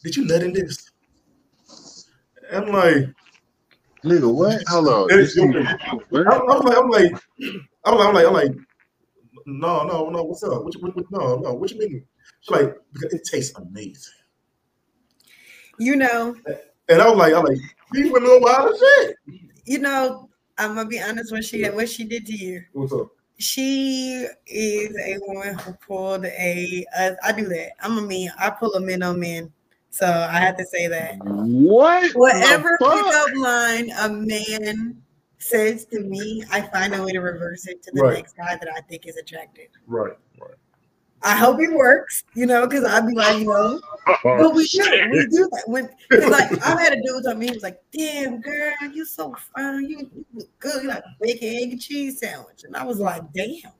did 0.02 0.16
you 0.16 0.26
nut 0.26 0.42
in 0.42 0.52
this? 0.52 0.90
I'm 2.52 2.66
like, 2.72 3.06
Nigga, 4.04 4.32
what? 4.34 4.62
Hold 4.68 4.88
on. 4.88 5.10
It's- 5.10 5.34
This 5.34 5.36
I'm, 6.26 6.50
I'm 6.50 6.60
like, 6.62 6.76
I'm 6.76 6.88
like, 6.90 7.12
I'm 7.84 7.94
like, 7.96 8.08
I'm 8.08 8.14
like, 8.14 8.26
I'm 8.26 8.32
like, 8.32 8.52
No, 9.46 9.84
no, 9.84 10.08
no. 10.10 10.22
What's 10.24 10.42
up? 10.42 10.64
What, 10.64 10.74
you- 10.74 10.80
what, 10.80 10.96
what, 10.96 11.10
no, 11.10 11.36
no. 11.36 11.54
What 11.54 11.70
you 11.70 11.78
mean? 11.78 12.04
She's 12.40 12.50
like, 12.50 12.74
because 12.92 13.12
it 13.14 13.22
tastes 13.30 13.56
amazing. 13.58 14.12
You 15.78 15.96
know, 15.96 16.34
And 16.90 17.00
I 17.00 17.08
was 17.08 17.16
like, 17.16 17.32
I'm 17.34 17.44
like, 17.44 17.58
these 17.92 18.10
women 18.12 18.28
are 18.30 18.40
wild 18.40 18.72
as 18.74 18.78
shit. 18.80 19.16
you 19.64 19.78
know, 19.78 20.28
I'm 20.58 20.74
gonna 20.74 20.88
be 20.88 21.00
honest. 21.00 21.32
What 21.32 21.44
she 21.44 21.64
what 21.70 21.88
she 21.88 22.04
did 22.04 22.26
to 22.26 22.36
you. 22.36 22.62
What's 22.72 22.92
up? 22.92 23.08
She 23.38 24.26
is 24.46 24.94
a 24.98 25.16
woman 25.20 25.56
who 25.58 25.72
pulled 25.74 26.24
a. 26.26 26.84
Uh, 26.98 27.12
I 27.24 27.32
do 27.32 27.46
that. 27.48 27.70
I'm 27.80 27.96
a 27.96 28.02
mean. 28.02 28.30
I 28.38 28.50
pull 28.50 28.74
a 28.74 28.80
man 28.80 29.02
on 29.02 29.18
men. 29.20 29.50
So 29.90 30.06
I 30.06 30.38
have 30.40 30.56
to 30.58 30.64
say 30.66 30.88
that. 30.88 31.16
What? 31.24 32.12
Whatever 32.14 32.76
the 32.80 32.84
fuck? 32.86 33.04
pickup 33.06 33.28
line 33.38 33.90
a 33.98 34.08
man 34.10 35.00
says 35.38 35.86
to 35.86 36.00
me, 36.00 36.44
I 36.52 36.60
find 36.60 36.94
a 36.94 37.02
way 37.02 37.12
to 37.12 37.20
reverse 37.20 37.66
it 37.66 37.82
to 37.84 37.90
the 37.92 38.02
Right. 38.02 38.14
next 38.14 38.36
guy 38.36 38.56
that 38.56 38.68
I 38.76 38.80
think 38.82 39.06
is 39.06 39.16
attractive. 39.16 39.68
Right, 39.86 40.12
right. 40.38 40.54
I 41.22 41.36
hope 41.36 41.60
it 41.60 41.70
works, 41.72 42.24
you 42.34 42.46
know, 42.46 42.66
because 42.66 42.84
I'd 42.84 43.06
be 43.06 43.14
like, 43.14 43.38
you 43.38 43.44
know, 43.46 43.80
oh, 44.06 44.16
but 44.24 44.54
we 44.54 44.66
do, 44.66 45.08
we 45.12 45.26
do 45.26 45.48
that. 45.52 45.64
When 45.66 45.88
like 46.30 46.50
I've 46.66 46.78
had 46.78 46.92
a 46.94 47.02
dude 47.02 47.22
tell 47.24 47.34
me, 47.34 47.46
he 47.46 47.52
was 47.52 47.62
like, 47.62 47.80
"Damn, 47.92 48.40
girl, 48.40 48.72
you 48.92 49.04
so 49.04 49.34
fine, 49.54 49.84
you, 49.88 50.10
you 50.14 50.24
look 50.34 50.48
good, 50.60 50.82
you 50.82 50.88
like 50.88 51.02
a 51.04 51.16
bacon, 51.20 51.48
egg, 51.48 51.72
and 51.72 51.80
cheese 51.80 52.20
sandwich," 52.20 52.64
and 52.64 52.74
I 52.74 52.84
was 52.84 52.98
like, 52.98 53.22
"Damn." 53.34 53.72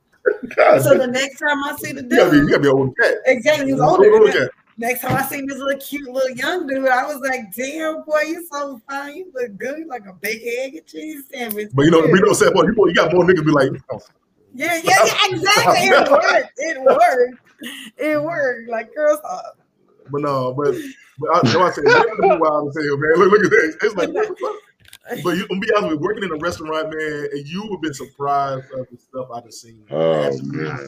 God, 0.55 0.81
So 0.83 0.95
the 0.97 1.07
next 1.07 1.39
time 1.39 1.63
I 1.63 1.75
see 1.77 1.93
the 1.93 2.03
you 2.03 2.09
gotta 2.09 2.29
be, 2.31 2.37
you 2.37 2.47
gotta 2.49 2.59
be 2.61 2.67
old 2.67 2.95
cat. 2.97 3.15
exactly, 3.25 3.65
he 3.67 3.73
was 3.73 3.81
older. 3.81 4.11
old 4.13 4.21
than 4.27 4.31
that. 4.33 4.39
cat. 4.41 4.51
Next 4.77 5.01
time 5.01 5.15
I 5.17 5.23
seen 5.23 5.47
this 5.47 5.57
little 5.57 5.79
cute 5.79 6.09
little 6.09 6.29
young 6.37 6.67
dude, 6.67 6.87
I 6.87 7.05
was 7.05 7.19
like, 7.27 7.53
"Damn, 7.55 8.03
boy, 8.03 8.21
you 8.27 8.47
so 8.51 8.79
fine, 8.87 9.15
you 9.15 9.31
look 9.33 9.57
good, 9.57 9.79
you 9.79 9.87
like 9.87 10.05
a 10.05 10.13
bacon, 10.13 10.47
egg, 10.59 10.75
and 10.75 10.85
cheese 10.85 11.23
sandwich." 11.33 11.69
But 11.73 11.83
you 11.85 11.91
know, 11.91 12.01
we 12.01 12.19
know 12.21 12.33
sad 12.33 12.53
part. 12.53 12.67
You, 12.67 12.75
you 12.87 12.93
got 12.93 13.11
more 13.13 13.23
niggas 13.25 13.45
be 13.45 13.51
like, 13.51 13.71
oh, 13.91 13.99
Yeah, 14.53 14.79
yeah, 14.83 14.97
yeah, 15.05 15.15
exactly. 15.29 15.87
It 15.87 16.11
worked. 16.11 16.53
It 16.57 16.81
worked. 16.81 17.41
It 17.97 18.23
worked. 18.23 18.69
Like, 18.69 18.93
girls, 18.93 19.19
uh, 19.27 19.41
but 20.09 20.21
no, 20.21 20.53
but 20.53 20.75
but 21.19 21.29
I, 21.35 21.39
that's 21.43 21.55
why 21.55 21.67
I 21.67 21.71
say 21.71 21.81
women 21.83 22.31
are 22.31 22.39
wild 22.39 22.69
as 22.69 22.83
hell, 22.83 22.97
man. 22.97 23.13
Look, 23.15 23.31
look 23.31 23.45
at 23.45 23.51
this. 23.51 23.75
It's 23.81 23.95
like, 23.95 24.09
what 24.09 24.27
the 24.27 24.35
fuck? 24.35 24.55
But 25.23 25.37
you, 25.37 25.47
I'm 25.51 25.59
be 25.59 25.67
honest 25.75 25.91
with 25.91 25.99
you, 25.99 26.05
working 26.05 26.23
in 26.23 26.31
a 26.31 26.37
restaurant, 26.37 26.89
man, 26.89 27.27
and 27.31 27.47
you 27.47 27.63
would 27.63 27.71
have 27.71 27.81
been 27.81 27.93
surprised 27.93 28.65
of 28.73 28.87
the 28.89 28.97
stuff 28.97 29.27
I've 29.33 29.51
seen. 29.51 29.83
Oh 29.89 30.37
man. 30.43 30.87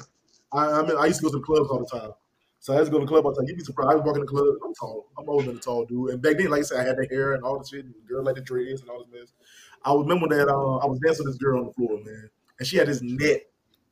I, 0.51 0.65
I 0.67 0.81
mean, 0.83 0.97
I 0.97 1.07
used 1.07 1.19
to 1.19 1.25
go 1.25 1.31
to 1.31 1.39
the 1.39 1.43
clubs 1.43 1.69
all 1.69 1.79
the 1.79 1.99
time. 1.99 2.11
So 2.59 2.73
I 2.73 2.77
used 2.77 2.87
to 2.87 2.91
go 2.91 2.99
to 2.99 3.05
the 3.05 3.09
club 3.09 3.25
all 3.25 3.31
the 3.31 3.41
time. 3.41 3.47
You'd 3.47 3.57
be 3.57 3.63
surprised. 3.63 3.91
I 3.91 3.95
was 3.95 4.05
walking 4.05 4.21
in 4.21 4.25
the 4.25 4.31
club. 4.31 4.55
I'm 4.63 4.73
tall. 4.73 5.07
I'm 5.17 5.27
older 5.27 5.47
than 5.47 5.57
a 5.57 5.59
tall 5.59 5.85
dude. 5.85 6.11
And 6.11 6.21
back 6.21 6.37
then, 6.37 6.49
like 6.49 6.59
I 6.59 6.63
said, 6.63 6.79
I 6.79 6.87
had 6.87 6.97
the 6.97 7.07
hair 7.09 7.33
and 7.33 7.43
all 7.43 7.59
the 7.59 7.65
shit. 7.65 7.83
And 7.83 7.93
the 7.93 8.07
girl 8.07 8.23
like 8.23 8.35
the 8.35 8.41
dreads 8.41 8.81
and 8.81 8.89
all 8.89 9.03
this 9.03 9.11
mess. 9.11 9.33
I 9.83 9.93
remember 9.93 10.27
that 10.29 10.47
uh, 10.47 10.77
I 10.77 10.85
was 10.85 10.99
dancing 10.99 11.25
with 11.25 11.33
this 11.33 11.43
girl 11.43 11.59
on 11.59 11.65
the 11.65 11.73
floor, 11.73 11.99
man. 12.05 12.29
And 12.59 12.67
she 12.67 12.77
had 12.77 12.87
this 12.87 13.01
net 13.01 13.41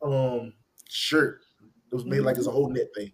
um, 0.03 0.53
shirt. 0.89 1.41
It 1.91 1.95
was 1.95 2.05
made 2.05 2.21
like 2.21 2.37
it's 2.37 2.47
a 2.47 2.51
whole 2.51 2.69
net 2.69 2.87
thing. 2.95 3.11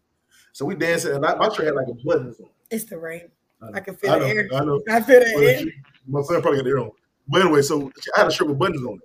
So 0.54 0.66
we 0.66 0.76
dancing, 0.76 1.16
and 1.16 1.26
I, 1.26 1.36
my 1.36 1.50
shirt 1.50 1.66
had 1.68 1.76
like 1.76 1.88
a 1.88 1.94
button. 2.06 2.28
on. 2.40 2.50
it's 2.72 2.86
the 2.86 2.98
rain. 2.98 3.22
it. 3.22 3.32
I 3.74 3.80
can 3.80 3.96
feel 3.96 4.12
I 4.12 4.20
the 4.20 4.26
know, 4.28 4.32
air. 4.34 4.50
I 4.54 4.66
know. 4.66 4.82
I 4.90 5.02
feel 5.02 5.20
the 5.20 5.56
air. 5.60 5.66
my 6.08 6.22
son 6.22 6.42
probably 6.42 6.60
got 6.60 6.64
the 6.64 6.70
ear 6.70 6.80
on. 6.80 6.92
But 7.28 7.42
anyway, 7.42 7.62
so 7.62 7.92
I 8.16 8.20
had 8.22 8.28
a 8.28 8.32
shirt 8.32 8.48
with 8.48 8.60
buttons 8.60 8.86
on 8.86 9.00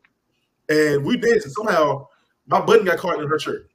it. 0.69 0.95
And 0.95 1.05
we 1.05 1.17
danced, 1.17 1.47
and 1.47 1.55
somehow 1.55 2.07
my 2.47 2.61
button 2.61 2.85
got 2.87 2.99
caught 2.99 3.21
in 3.21 3.27
her 3.29 3.39
shirt. 3.39 3.69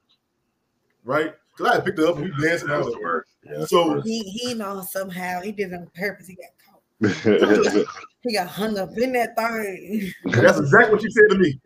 Right? 1.03 1.33
Because 1.55 1.71
I 1.71 1.75
had 1.75 1.85
picked 1.85 1.99
it 1.99 2.05
up 2.07 2.17
and 2.17 2.25
we 2.25 2.43
danced. 2.47 2.63
And 2.63 2.71
I 2.73 2.77
That 2.77 2.85
was 2.85 2.87
was 2.87 2.93
the 2.95 2.99
like, 2.99 3.03
worst. 3.03 3.29
Yeah. 3.43 3.65
so 3.65 4.01
He 4.01 4.21
he 4.23 4.53
knows 4.53 4.91
somehow 4.91 5.41
he 5.41 5.51
did 5.51 5.71
it 5.71 5.75
on 5.75 5.87
purpose. 5.95 6.27
He 6.27 6.35
got 6.35 6.51
caught. 6.65 7.85
He 8.23 8.33
got 8.33 8.47
hung 8.47 8.77
up 8.77 8.89
in 8.97 9.13
that 9.13 9.35
thing. 9.37 10.11
that's 10.25 10.59
exactly 10.59 10.91
what 10.93 11.01
she 11.01 11.09
said 11.11 11.29
to 11.29 11.37
me. 11.37 11.57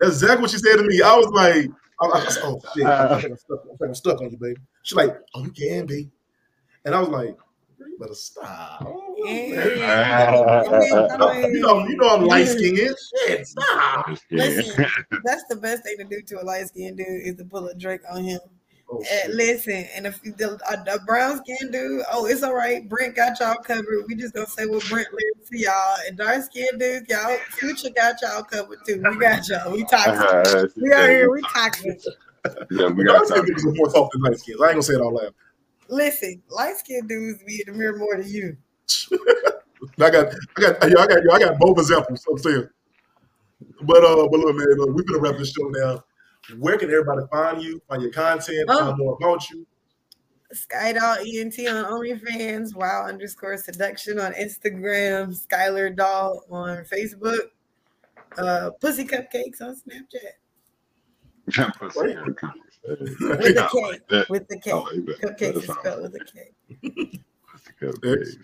That's 0.00 0.14
exactly 0.20 0.42
what 0.42 0.50
she 0.50 0.58
said 0.58 0.76
to 0.76 0.82
me. 0.82 1.00
I 1.00 1.16
was 1.16 1.28
like, 1.28 1.70
I, 2.00 2.06
I 2.06 2.24
was, 2.24 2.38
oh 2.42 2.60
shit, 2.74 2.86
I 2.86 3.20
think 3.20 3.32
I'm 3.32 3.36
stuck, 3.36 3.60
I 3.60 3.68
think 3.68 3.80
I'm 3.82 3.90
uh, 3.90 3.94
stuck 3.94 4.20
on 4.20 4.30
you, 4.30 4.36
baby. 4.38 4.60
She's 4.82 4.96
like, 4.96 5.16
oh, 5.34 5.44
you 5.44 5.50
can 5.50 5.86
be. 5.86 6.08
And 6.84 6.94
I 6.94 7.00
was 7.00 7.08
like, 7.10 7.36
you 7.78 7.98
better 7.98 8.14
stop. 8.14 8.86
Yeah. 9.24 10.66
I 10.70 10.78
mean, 10.78 10.92
I 10.94 11.40
mean, 11.40 11.54
You 11.54 11.60
know, 11.60 11.86
you 11.86 11.96
know 11.96 12.08
I'm 12.08 12.24
light 12.24 12.48
skinned. 12.48 12.76
Shit, 13.26 13.46
stop. 13.46 14.16
Listen, 14.30 14.86
that's 15.24 15.44
the 15.48 15.56
best 15.56 15.82
thing 15.84 15.96
to 15.98 16.04
do 16.04 16.22
to 16.22 16.42
a 16.42 16.44
light 16.44 16.68
skinned 16.68 16.96
dude 16.96 17.06
is 17.08 17.36
to 17.36 17.44
pull 17.44 17.68
a 17.68 17.74
Drake 17.74 18.00
on 18.10 18.24
him. 18.24 18.40
Oh, 18.92 18.98
Uh, 18.98 19.04
shit. 19.04 19.34
listen, 19.34 19.86
and 19.94 20.06
if 20.06 20.20
the 20.22 20.58
a, 20.68 20.94
a 20.96 20.98
brown 21.04 21.38
skinned 21.38 21.72
dude, 21.72 22.02
oh, 22.12 22.26
it's 22.26 22.42
all 22.42 22.54
right. 22.54 22.88
Brent 22.88 23.14
got 23.14 23.38
y'all 23.38 23.54
covered. 23.56 24.04
We 24.08 24.16
just 24.16 24.34
gonna 24.34 24.46
say 24.48 24.66
what 24.66 24.84
Brent 24.88 25.08
lives 25.12 25.48
to 25.50 25.58
y'all. 25.58 25.96
And 26.08 26.16
dark 26.18 26.42
skin 26.42 26.76
dudes, 26.76 27.06
y'all, 27.08 27.36
Future 27.50 27.90
got 27.94 28.20
y'all 28.20 28.42
covered 28.42 28.78
too. 28.84 29.00
We 29.08 29.16
got 29.18 29.48
y'all. 29.48 29.72
We 29.72 29.84
toxic. 29.90 30.76
We 30.76 30.92
out 30.92 31.08
here. 31.08 31.30
We 31.30 31.40
toxic. 31.54 32.00
Yeah, 32.70 32.88
we 32.88 33.04
got 33.04 33.26
skinned 33.28 33.46
time. 33.46 33.54
niggas 33.54 33.66
are 33.66 33.74
more 33.74 33.90
soft 33.90 34.12
than 34.12 34.22
light 34.22 34.38
skins. 34.38 34.60
I 34.60 34.64
ain't 34.66 34.72
gonna 34.72 34.82
say 34.82 34.94
it 34.94 35.00
all 35.00 35.14
loud. 35.14 35.34
Listen, 35.88 36.42
light 36.48 36.76
skinned 36.78 37.08
dudes 37.08 37.42
be 37.44 37.62
in 37.66 37.72
the 37.72 37.78
mirror 37.78 37.96
more 37.96 38.16
than 38.16 38.28
you. 38.28 38.56
I 40.00 40.10
got, 40.10 40.34
I 40.56 40.60
got, 40.60 40.90
yo, 40.90 40.98
I 40.98 41.06
got, 41.06 41.22
yo, 41.22 41.30
I 41.32 41.38
got 41.38 41.58
both 41.58 41.78
examples. 41.78 42.24
I'm 42.28 42.38
saying, 42.38 42.68
but 43.82 44.04
uh, 44.04 44.26
but 44.28 44.40
look, 44.40 44.56
man, 44.56 44.66
look, 44.78 44.90
we're 44.96 45.02
gonna 45.04 45.20
wrap 45.20 45.38
this 45.38 45.52
show 45.52 45.68
now. 45.68 46.02
Where 46.58 46.76
can 46.78 46.90
everybody 46.90 47.22
find 47.30 47.62
you? 47.62 47.80
Find 47.88 48.02
your 48.02 48.12
content? 48.12 48.66
Oh. 48.68 48.86
Find 48.86 48.98
more 48.98 49.16
about 49.20 49.48
you? 49.50 49.66
Skydoll 50.52 51.18
ENT 51.20 51.58
on 51.68 51.84
OnlyFans, 51.92 52.74
wow 52.74 53.06
underscore 53.06 53.56
seduction 53.56 54.18
on 54.18 54.32
Instagram, 54.32 55.28
Skyler 55.46 55.94
Doll 55.94 56.42
on 56.50 56.84
Facebook, 56.84 57.38
uh, 58.36 58.70
Pussy 58.80 59.04
Cupcakes 59.04 59.60
on 59.60 59.76
Snapchat 59.76 60.32
with 61.96 63.56
Yeah, 63.56 63.64
a 63.64 63.68
K. 63.68 63.98
that- 64.08 64.26
With 64.28 64.48
the 64.48 64.58
K. 64.58 64.72
oh, 64.72 64.90
you 64.92 65.02
bet. 65.02 65.20
Cupcakes 65.20 65.56
is 65.58 65.64
spelled 65.64 66.02
with 66.02 66.14
a 66.16 66.24
K. 66.24 67.20
Cupcakes. 67.80 68.36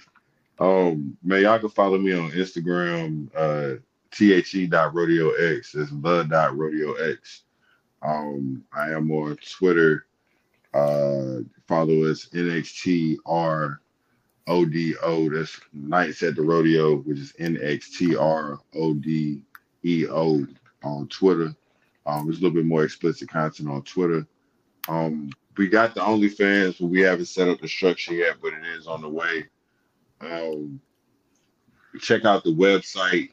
Um, 0.58 1.16
man, 1.24 1.42
y'all 1.42 1.58
can 1.58 1.68
follow 1.68 1.98
me 1.98 2.12
on 2.12 2.30
Instagram, 2.30 3.28
uh, 3.36 3.80
the.rodeo 4.18 5.30
x. 5.32 5.74
It's 5.74 5.90
the.rodeo 5.90 6.92
x. 6.94 7.42
Um, 8.06 8.62
I 8.72 8.90
am 8.92 9.10
on 9.10 9.36
Twitter. 9.36 10.06
Uh, 10.72 11.40
follow 11.66 12.04
us 12.04 12.28
NXTR 12.32 13.78
ODO. 14.46 15.30
That's 15.30 15.60
Nights 15.72 16.22
at 16.22 16.36
the 16.36 16.42
Rodeo, 16.42 16.98
which 16.98 17.18
is 17.18 17.32
NXTR 17.40 18.58
ODEO 18.74 20.46
on 20.84 21.08
Twitter. 21.08 21.54
Um, 22.06 22.26
there's 22.26 22.38
a 22.38 22.42
little 22.42 22.54
bit 22.54 22.64
more 22.64 22.84
explicit 22.84 23.28
content 23.28 23.68
on 23.68 23.82
Twitter. 23.82 24.24
Um, 24.88 25.30
we 25.56 25.66
got 25.68 25.94
the 25.94 26.00
OnlyFans, 26.00 26.78
but 26.78 26.86
we 26.86 27.00
haven't 27.00 27.26
set 27.26 27.48
up 27.48 27.60
the 27.60 27.66
structure 27.66 28.14
yet, 28.14 28.36
but 28.40 28.52
it 28.52 28.64
is 28.78 28.86
on 28.86 29.00
the 29.00 29.08
way. 29.08 29.46
Um, 30.20 30.80
check 31.98 32.24
out 32.24 32.44
the 32.44 32.54
website, 32.54 33.30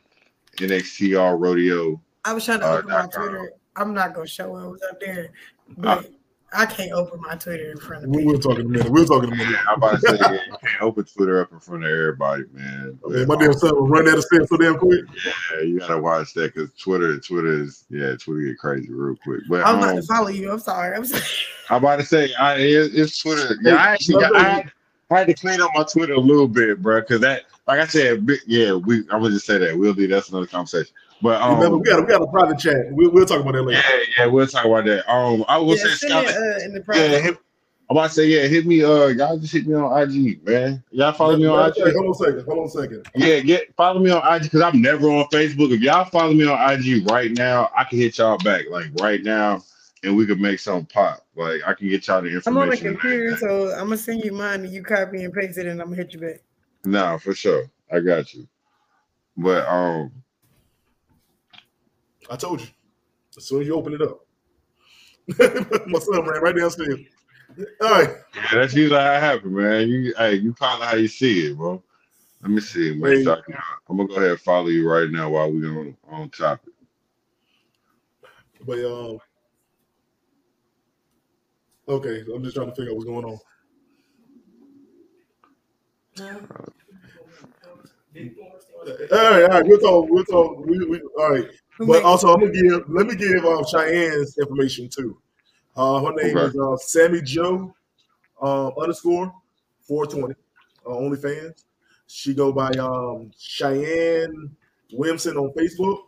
NXTR 0.57 1.39
Rodeo. 1.39 2.01
I 2.25 2.33
was 2.33 2.45
trying 2.45 2.61
to 2.61 2.65
Uh, 2.65 2.77
open 2.77 2.89
my. 2.89 3.05
Twitter. 3.07 3.51
I'm 3.75 3.93
not 3.93 4.13
gonna 4.13 4.27
show 4.27 4.51
what 4.51 4.71
was 4.71 4.81
up 4.89 4.99
there, 4.99 5.29
but 5.77 6.09
I 6.55 6.65
can't 6.65 6.91
open 6.91 7.19
my 7.21 7.35
Twitter 7.35 7.71
in 7.71 7.77
front 7.77 8.03
of 8.03 8.09
We- 8.11 8.17
people. 8.17 8.33
We'll 8.33 8.41
talk 8.41 8.59
in 8.59 8.65
a 8.65 8.69
minute. 8.69 8.89
We'll 8.91 9.05
talk 9.05 9.23
in 9.23 9.33
a 9.33 9.35
minute. 9.35 9.59
I'm 9.67 9.77
about 9.77 9.99
to 9.99 10.07
say, 10.07 10.17
yeah, 10.19 10.31
you 10.33 10.57
can't 10.61 10.81
open 10.81 11.03
Twitter 11.05 11.41
up 11.41 11.51
in 11.51 11.59
front 11.59 11.83
of 11.83 11.89
everybody, 11.89 12.43
man. 12.53 12.99
Man, 13.07 13.27
my 13.27 13.35
damn 13.35 13.53
son 13.53 13.75
will 13.75 13.87
run 13.87 14.05
that 14.05 14.21
step 14.21 14.47
so 14.47 14.57
damn 14.57 14.77
quick. 14.77 15.05
Yeah, 15.25 15.61
you 15.61 15.79
gotta 15.79 15.99
watch 15.99 16.33
that 16.35 16.53
because 16.53 16.71
Twitter, 16.73 17.19
Twitter 17.19 17.61
is 17.63 17.85
yeah, 17.89 18.15
Twitter 18.15 18.41
get 18.41 18.59
crazy 18.59 18.91
real 18.91 19.15
quick. 19.23 19.41
But 19.49 19.65
I'm 19.65 19.77
about 19.77 19.89
um, 19.91 19.95
to 19.97 20.03
follow 20.03 20.27
you. 20.27 20.51
I'm 20.51 20.59
sorry. 20.59 20.95
I'm 20.95 21.05
sorry. 21.05 21.23
I'm 21.69 21.77
about 21.77 21.99
to 21.99 22.05
say, 22.05 22.33
I 22.35 22.55
it, 22.55 22.91
it's 22.93 23.17
Twitter. 23.17 23.57
Yeah, 23.61 23.75
I 23.75 23.93
actually 23.93 24.21
got, 24.21 24.35
I, 24.35 24.49
had, 24.49 24.71
I 25.09 25.19
had 25.19 25.27
to 25.27 25.33
clean 25.33 25.59
up 25.59 25.71
my 25.73 25.83
Twitter 25.83 26.13
a 26.13 26.19
little 26.19 26.47
bit, 26.47 26.81
bro, 26.81 27.01
because 27.01 27.21
that, 27.21 27.43
like 27.67 27.79
I 27.79 27.87
said, 27.87 28.27
yeah, 28.45 28.73
we. 28.73 28.99
I'm 29.09 29.21
gonna 29.21 29.31
just 29.31 29.47
say 29.47 29.57
that 29.57 29.75
we'll 29.77 29.93
do 29.93 30.07
that's 30.07 30.29
another 30.29 30.47
conversation. 30.47 30.93
But 31.23 31.41
um, 31.41 31.55
Remember, 31.55 31.77
we 31.77 31.83
got 31.85 31.99
a, 31.99 32.01
we 32.01 32.07
got 32.09 32.21
a 32.21 32.27
private 32.27 32.59
chat. 32.59 32.75
We'll, 32.91 33.09
we'll 33.09 33.25
talk 33.25 33.39
about 33.39 33.53
that 33.53 33.63
later. 33.63 33.81
yeah, 33.81 34.03
yeah, 34.17 34.25
we'll 34.25 34.45
talk 34.45 34.65
about 34.65 34.83
that. 34.83 35.09
Um, 35.09 35.45
I 35.47 35.57
will 35.57 35.77
yeah, 35.77 35.83
say, 35.83 36.07
Scott, 36.07 36.25
it, 36.25 36.35
uh, 36.35 36.65
in 36.65 36.73
the 36.73 36.83
yeah, 36.93 37.17
hit, 37.17 37.37
I'm 37.89 37.95
about 37.95 38.09
to 38.09 38.13
say, 38.13 38.25
yeah, 38.27 38.45
hit 38.45 38.65
me. 38.65 38.83
Uh, 38.83 39.07
y'all 39.07 39.37
just 39.37 39.53
hit 39.53 39.65
me 39.65 39.73
on 39.73 40.01
IG, 40.01 40.45
man. 40.45 40.83
Y'all 40.91 41.13
follow 41.13 41.37
me 41.37 41.45
on 41.45 41.57
Matter 41.57 41.81
of 41.81 41.87
IG. 41.87 41.93
Hold 41.95 42.05
on 42.05 42.11
a 42.11 42.15
second. 42.15 42.45
Hold 42.45 42.59
on 42.59 42.65
a 42.65 42.69
second. 42.69 43.09
Yeah, 43.15 43.39
get 43.39 43.73
follow 43.77 44.01
me 44.01 44.11
on 44.11 44.35
IG 44.35 44.43
because 44.43 44.61
I'm 44.61 44.81
never 44.81 45.09
on 45.09 45.23
Facebook. 45.31 45.71
If 45.71 45.79
y'all 45.79 46.03
follow 46.03 46.33
me 46.33 46.45
on 46.45 46.71
IG 46.73 47.09
right 47.09 47.31
now, 47.31 47.71
I 47.77 47.85
can 47.85 47.99
hit 47.99 48.17
y'all 48.17 48.37
back 48.39 48.65
like 48.69 48.87
right 48.99 49.23
now, 49.23 49.63
and 50.03 50.17
we 50.17 50.25
could 50.25 50.41
make 50.41 50.59
something 50.59 50.87
pop. 50.87 51.25
Like 51.37 51.61
I 51.65 51.73
can 51.73 51.87
get 51.87 52.05
y'all 52.05 52.21
the 52.21 52.33
information. 52.33 52.57
I'm 52.57 52.63
on 52.63 52.69
the 52.69 52.77
computer, 52.77 53.37
so 53.37 53.71
I'm 53.71 53.85
gonna 53.85 53.95
send 53.95 54.25
you 54.25 54.33
mine, 54.33 54.65
and 54.65 54.73
you 54.73 54.83
copy 54.83 55.23
and 55.23 55.33
paste 55.33 55.57
it, 55.57 55.67
and 55.67 55.79
I'm 55.79 55.87
gonna 55.87 55.95
hit 55.95 56.13
you 56.13 56.19
back. 56.19 56.41
No, 56.83 57.17
for 57.17 57.33
sure, 57.33 57.71
I 57.89 58.01
got 58.01 58.33
you. 58.33 58.45
But 59.37 59.65
um, 59.67 60.11
I 62.29 62.35
told 62.35 62.61
you. 62.61 62.67
As 63.37 63.45
soon 63.45 63.61
as 63.61 63.67
you 63.67 63.75
open 63.75 63.93
it 63.93 64.01
up. 64.01 64.19
My 65.87 65.99
son 65.99 66.27
ran 66.27 66.41
right 66.41 66.55
downstairs. 66.55 66.99
All 67.81 67.91
right. 67.91 68.09
yeah, 68.35 68.47
that's 68.53 68.73
usually 68.73 68.99
how 68.99 69.13
it 69.13 69.19
happen, 69.19 69.53
man. 69.53 69.87
You, 69.87 70.13
hey, 70.17 70.35
you 70.35 70.53
call 70.53 70.81
it 70.81 70.85
how 70.85 70.95
you 70.95 71.07
see 71.07 71.47
it, 71.47 71.57
bro. 71.57 71.81
Let 72.41 72.51
me 72.51 72.61
see. 72.61 72.93
Man. 72.95 73.11
Hey. 73.23 73.31
I 73.31 73.35
can- 73.41 73.55
I'm 73.89 73.97
gonna 73.97 74.09
go 74.09 74.15
ahead 74.15 74.31
and 74.31 74.39
follow 74.39 74.67
you 74.67 74.89
right 74.89 75.09
now 75.09 75.29
while 75.29 75.51
we're 75.51 75.79
on 75.79 75.97
on 76.09 76.29
topic. 76.29 76.73
But 78.65 78.79
um 78.85 79.19
Okay, 81.87 82.23
I'm 82.33 82.43
just 82.43 82.55
trying 82.55 82.69
to 82.69 82.75
figure 82.75 82.91
out 82.91 82.95
what's 82.95 83.05
going 83.09 83.25
on. 83.25 83.39
All 89.11 89.31
right, 89.31 89.43
all 89.43 89.49
right, 89.49 89.65
we'll 89.65 89.79
talk. 89.79 90.07
We'll 90.09 90.23
talk. 90.25 90.65
We, 90.65 90.85
we, 90.85 91.01
all 91.19 91.31
right, 91.31 91.47
but 91.79 92.03
also 92.03 92.33
I'm 92.33 92.39
gonna 92.39 92.51
give. 92.51 92.89
Let 92.89 93.07
me 93.07 93.15
give 93.15 93.45
um, 93.45 93.63
Cheyenne's 93.71 94.37
information 94.37 94.89
too. 94.89 95.17
Uh, 95.75 96.01
her 96.03 96.13
name 96.13 96.37
Okay. 96.37 96.45
is 96.47 96.55
uh, 96.55 96.77
SammyJo 96.99 97.73
uh, 98.41 98.67
underscore 98.79 99.33
420 99.87 100.33
uh, 100.85 100.89
OnlyFans. 100.89 101.63
She 102.07 102.33
go 102.33 102.51
by 102.51 102.69
um, 102.73 103.31
Cheyenne 103.37 104.51
Williamson 104.91 105.37
on 105.37 105.51
Facebook, 105.53 105.99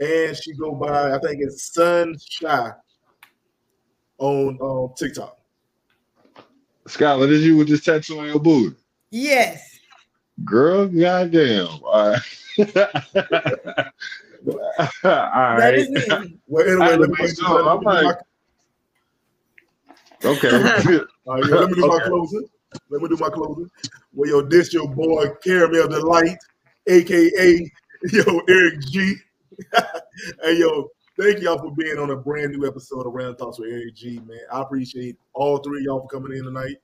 and 0.00 0.36
she 0.36 0.54
go 0.54 0.72
by 0.74 1.14
I 1.14 1.18
think 1.20 1.40
it's 1.40 1.72
Sun 1.72 2.16
Shy 2.28 2.72
on 4.18 4.58
um, 4.60 4.92
TikTok. 4.96 5.38
Skyler, 6.88 7.30
is 7.30 7.44
you 7.44 7.56
with 7.56 7.68
this 7.68 7.82
tattoo 7.84 8.18
on 8.18 8.26
your 8.26 8.40
booty? 8.40 8.76
Yes. 9.10 9.78
Girl, 10.44 10.86
goddamn. 10.88 11.68
All 11.84 12.10
right. 12.10 12.20
All 14.46 14.54
That 15.04 15.74
me. 15.90 16.38
Well, 16.46 16.66
anyway, 16.66 16.84
had 16.90 17.00
let 17.00 17.10
me, 17.10 17.16
make 17.18 17.28
let 17.28 17.36
sure. 17.36 17.62
me 17.64 17.70
I'm 17.70 17.78
do 17.80 17.84
my- 17.84 18.00
like- 18.02 18.16
Okay. 20.24 20.48
All 21.26 21.34
right, 21.34 21.44
yo, 21.44 21.60
let 21.60 21.68
me 21.70 21.74
do 21.76 21.86
my 21.86 21.94
Okay. 21.96 22.04
closing. 22.08 22.48
Let 22.90 23.02
me 23.02 23.08
do 23.08 23.16
my 23.18 23.28
closing. 23.28 23.70
Well, 24.14 24.30
yo, 24.30 24.42
this 24.42 24.72
your 24.72 24.88
boy 24.88 25.26
Caramel 25.44 25.88
Delight, 25.88 26.38
aka 26.86 27.70
yo 28.12 28.40
Eric 28.48 28.80
G. 28.90 29.14
hey, 30.42 30.58
yo, 30.58 30.88
thank 31.20 31.40
y'all 31.40 31.58
for 31.58 31.72
being 31.76 31.98
on 31.98 32.10
a 32.10 32.16
brand 32.16 32.52
new 32.52 32.66
episode 32.66 33.06
of 33.06 33.12
Random 33.12 33.36
Thoughts 33.36 33.58
with 33.58 33.70
Eric 33.70 33.94
G. 33.94 34.18
Man, 34.26 34.38
I 34.50 34.62
appreciate 34.62 35.16
all 35.34 35.58
three 35.58 35.80
of 35.80 35.84
y'all 35.84 36.00
for 36.00 36.08
coming 36.08 36.36
in 36.36 36.44
tonight. 36.44 36.76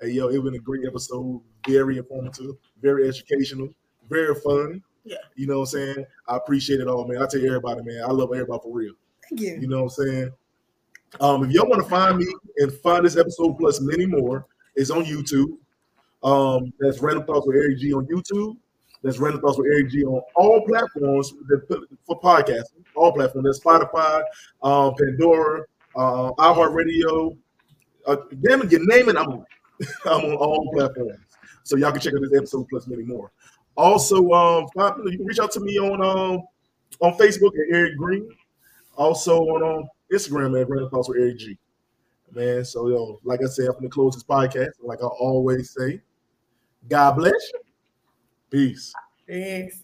Hey, 0.00 0.10
yo, 0.10 0.28
it's 0.28 0.42
been 0.42 0.54
a 0.54 0.58
great 0.58 0.86
episode, 0.86 1.40
very 1.66 1.96
informative, 1.98 2.56
very 2.82 3.08
educational, 3.08 3.68
very 4.10 4.34
fun. 4.36 4.82
Yeah. 5.04 5.16
You 5.36 5.46
know 5.46 5.60
what 5.60 5.74
I'm 5.74 5.94
saying? 5.94 6.06
I 6.26 6.36
appreciate 6.36 6.80
it 6.80 6.88
all, 6.88 7.06
man. 7.06 7.22
I 7.22 7.26
tell 7.26 7.44
everybody, 7.44 7.82
man, 7.82 8.02
I 8.04 8.10
love 8.10 8.30
everybody 8.32 8.60
for 8.62 8.72
real. 8.72 8.94
Thank 9.28 9.40
you. 9.40 9.58
You 9.60 9.68
know 9.68 9.84
what 9.84 9.98
I'm 9.98 10.06
saying? 10.06 10.32
Um, 11.20 11.44
if 11.44 11.50
y'all 11.50 11.68
want 11.68 11.82
to 11.82 11.88
find 11.88 12.18
me 12.18 12.26
and 12.58 12.72
find 12.72 13.04
this 13.04 13.16
episode 13.16 13.56
plus 13.58 13.80
many 13.80 14.06
more, 14.06 14.46
it's 14.74 14.90
on 14.90 15.04
YouTube. 15.04 15.56
Um, 16.22 16.72
that's 16.80 17.00
Random 17.00 17.24
Thoughts 17.24 17.46
with 17.46 17.56
Eric 17.56 17.78
G 17.78 17.92
on 17.92 18.06
YouTube. 18.06 18.56
That's 19.02 19.18
Random 19.18 19.40
Thoughts 19.42 19.58
with 19.58 19.68
Eric 19.70 19.90
G 19.90 20.02
on 20.04 20.22
all 20.34 20.64
platforms 20.66 21.34
for 22.06 22.20
podcasting. 22.20 22.82
All 22.96 23.12
platforms. 23.12 23.46
That's 23.46 23.60
Spotify, 23.60 24.22
um, 24.62 24.94
Pandora, 24.98 25.64
uh, 25.94 26.32
iHeartRadio. 26.32 27.36
Uh, 28.06 28.16
damn 28.42 28.62
it, 28.62 28.72
you 28.72 28.84
name 28.86 29.08
it, 29.08 29.16
I'm 29.16 29.28
on. 29.28 29.46
I'm 30.06 30.24
on 30.24 30.34
all 30.36 30.70
platforms. 30.72 31.18
So 31.64 31.76
y'all 31.76 31.92
can 31.92 32.00
check 32.00 32.14
out 32.14 32.20
this 32.20 32.36
episode 32.36 32.66
plus 32.68 32.86
many 32.86 33.02
more. 33.02 33.30
Also, 33.76 34.30
um, 34.30 34.66
you 34.76 35.18
can 35.18 35.26
reach 35.26 35.38
out 35.38 35.50
to 35.52 35.60
me 35.60 35.78
on 35.78 36.04
um, 36.04 36.42
on 37.00 37.18
Facebook 37.18 37.50
at 37.50 37.74
Eric 37.74 37.96
Green. 37.96 38.28
Also 38.96 39.40
on 39.40 39.78
um, 39.78 39.88
Instagram 40.12 40.60
at 40.60 40.68
Random 40.68 40.90
Thoughts 40.90 41.08
with 41.08 41.18
Eric 41.18 41.38
G. 41.38 41.58
Man, 42.32 42.64
so 42.64 42.88
yo, 42.88 43.20
like 43.24 43.40
I 43.42 43.46
said, 43.46 43.66
I'm 43.66 43.74
gonna 43.74 43.88
close 43.88 44.14
this 44.14 44.24
podcast. 44.24 44.70
Like 44.82 45.00
I 45.02 45.06
always 45.06 45.70
say, 45.70 46.00
God 46.88 47.12
bless 47.12 47.32
you. 47.52 47.60
Peace. 48.50 48.92
Thanks. 49.28 49.83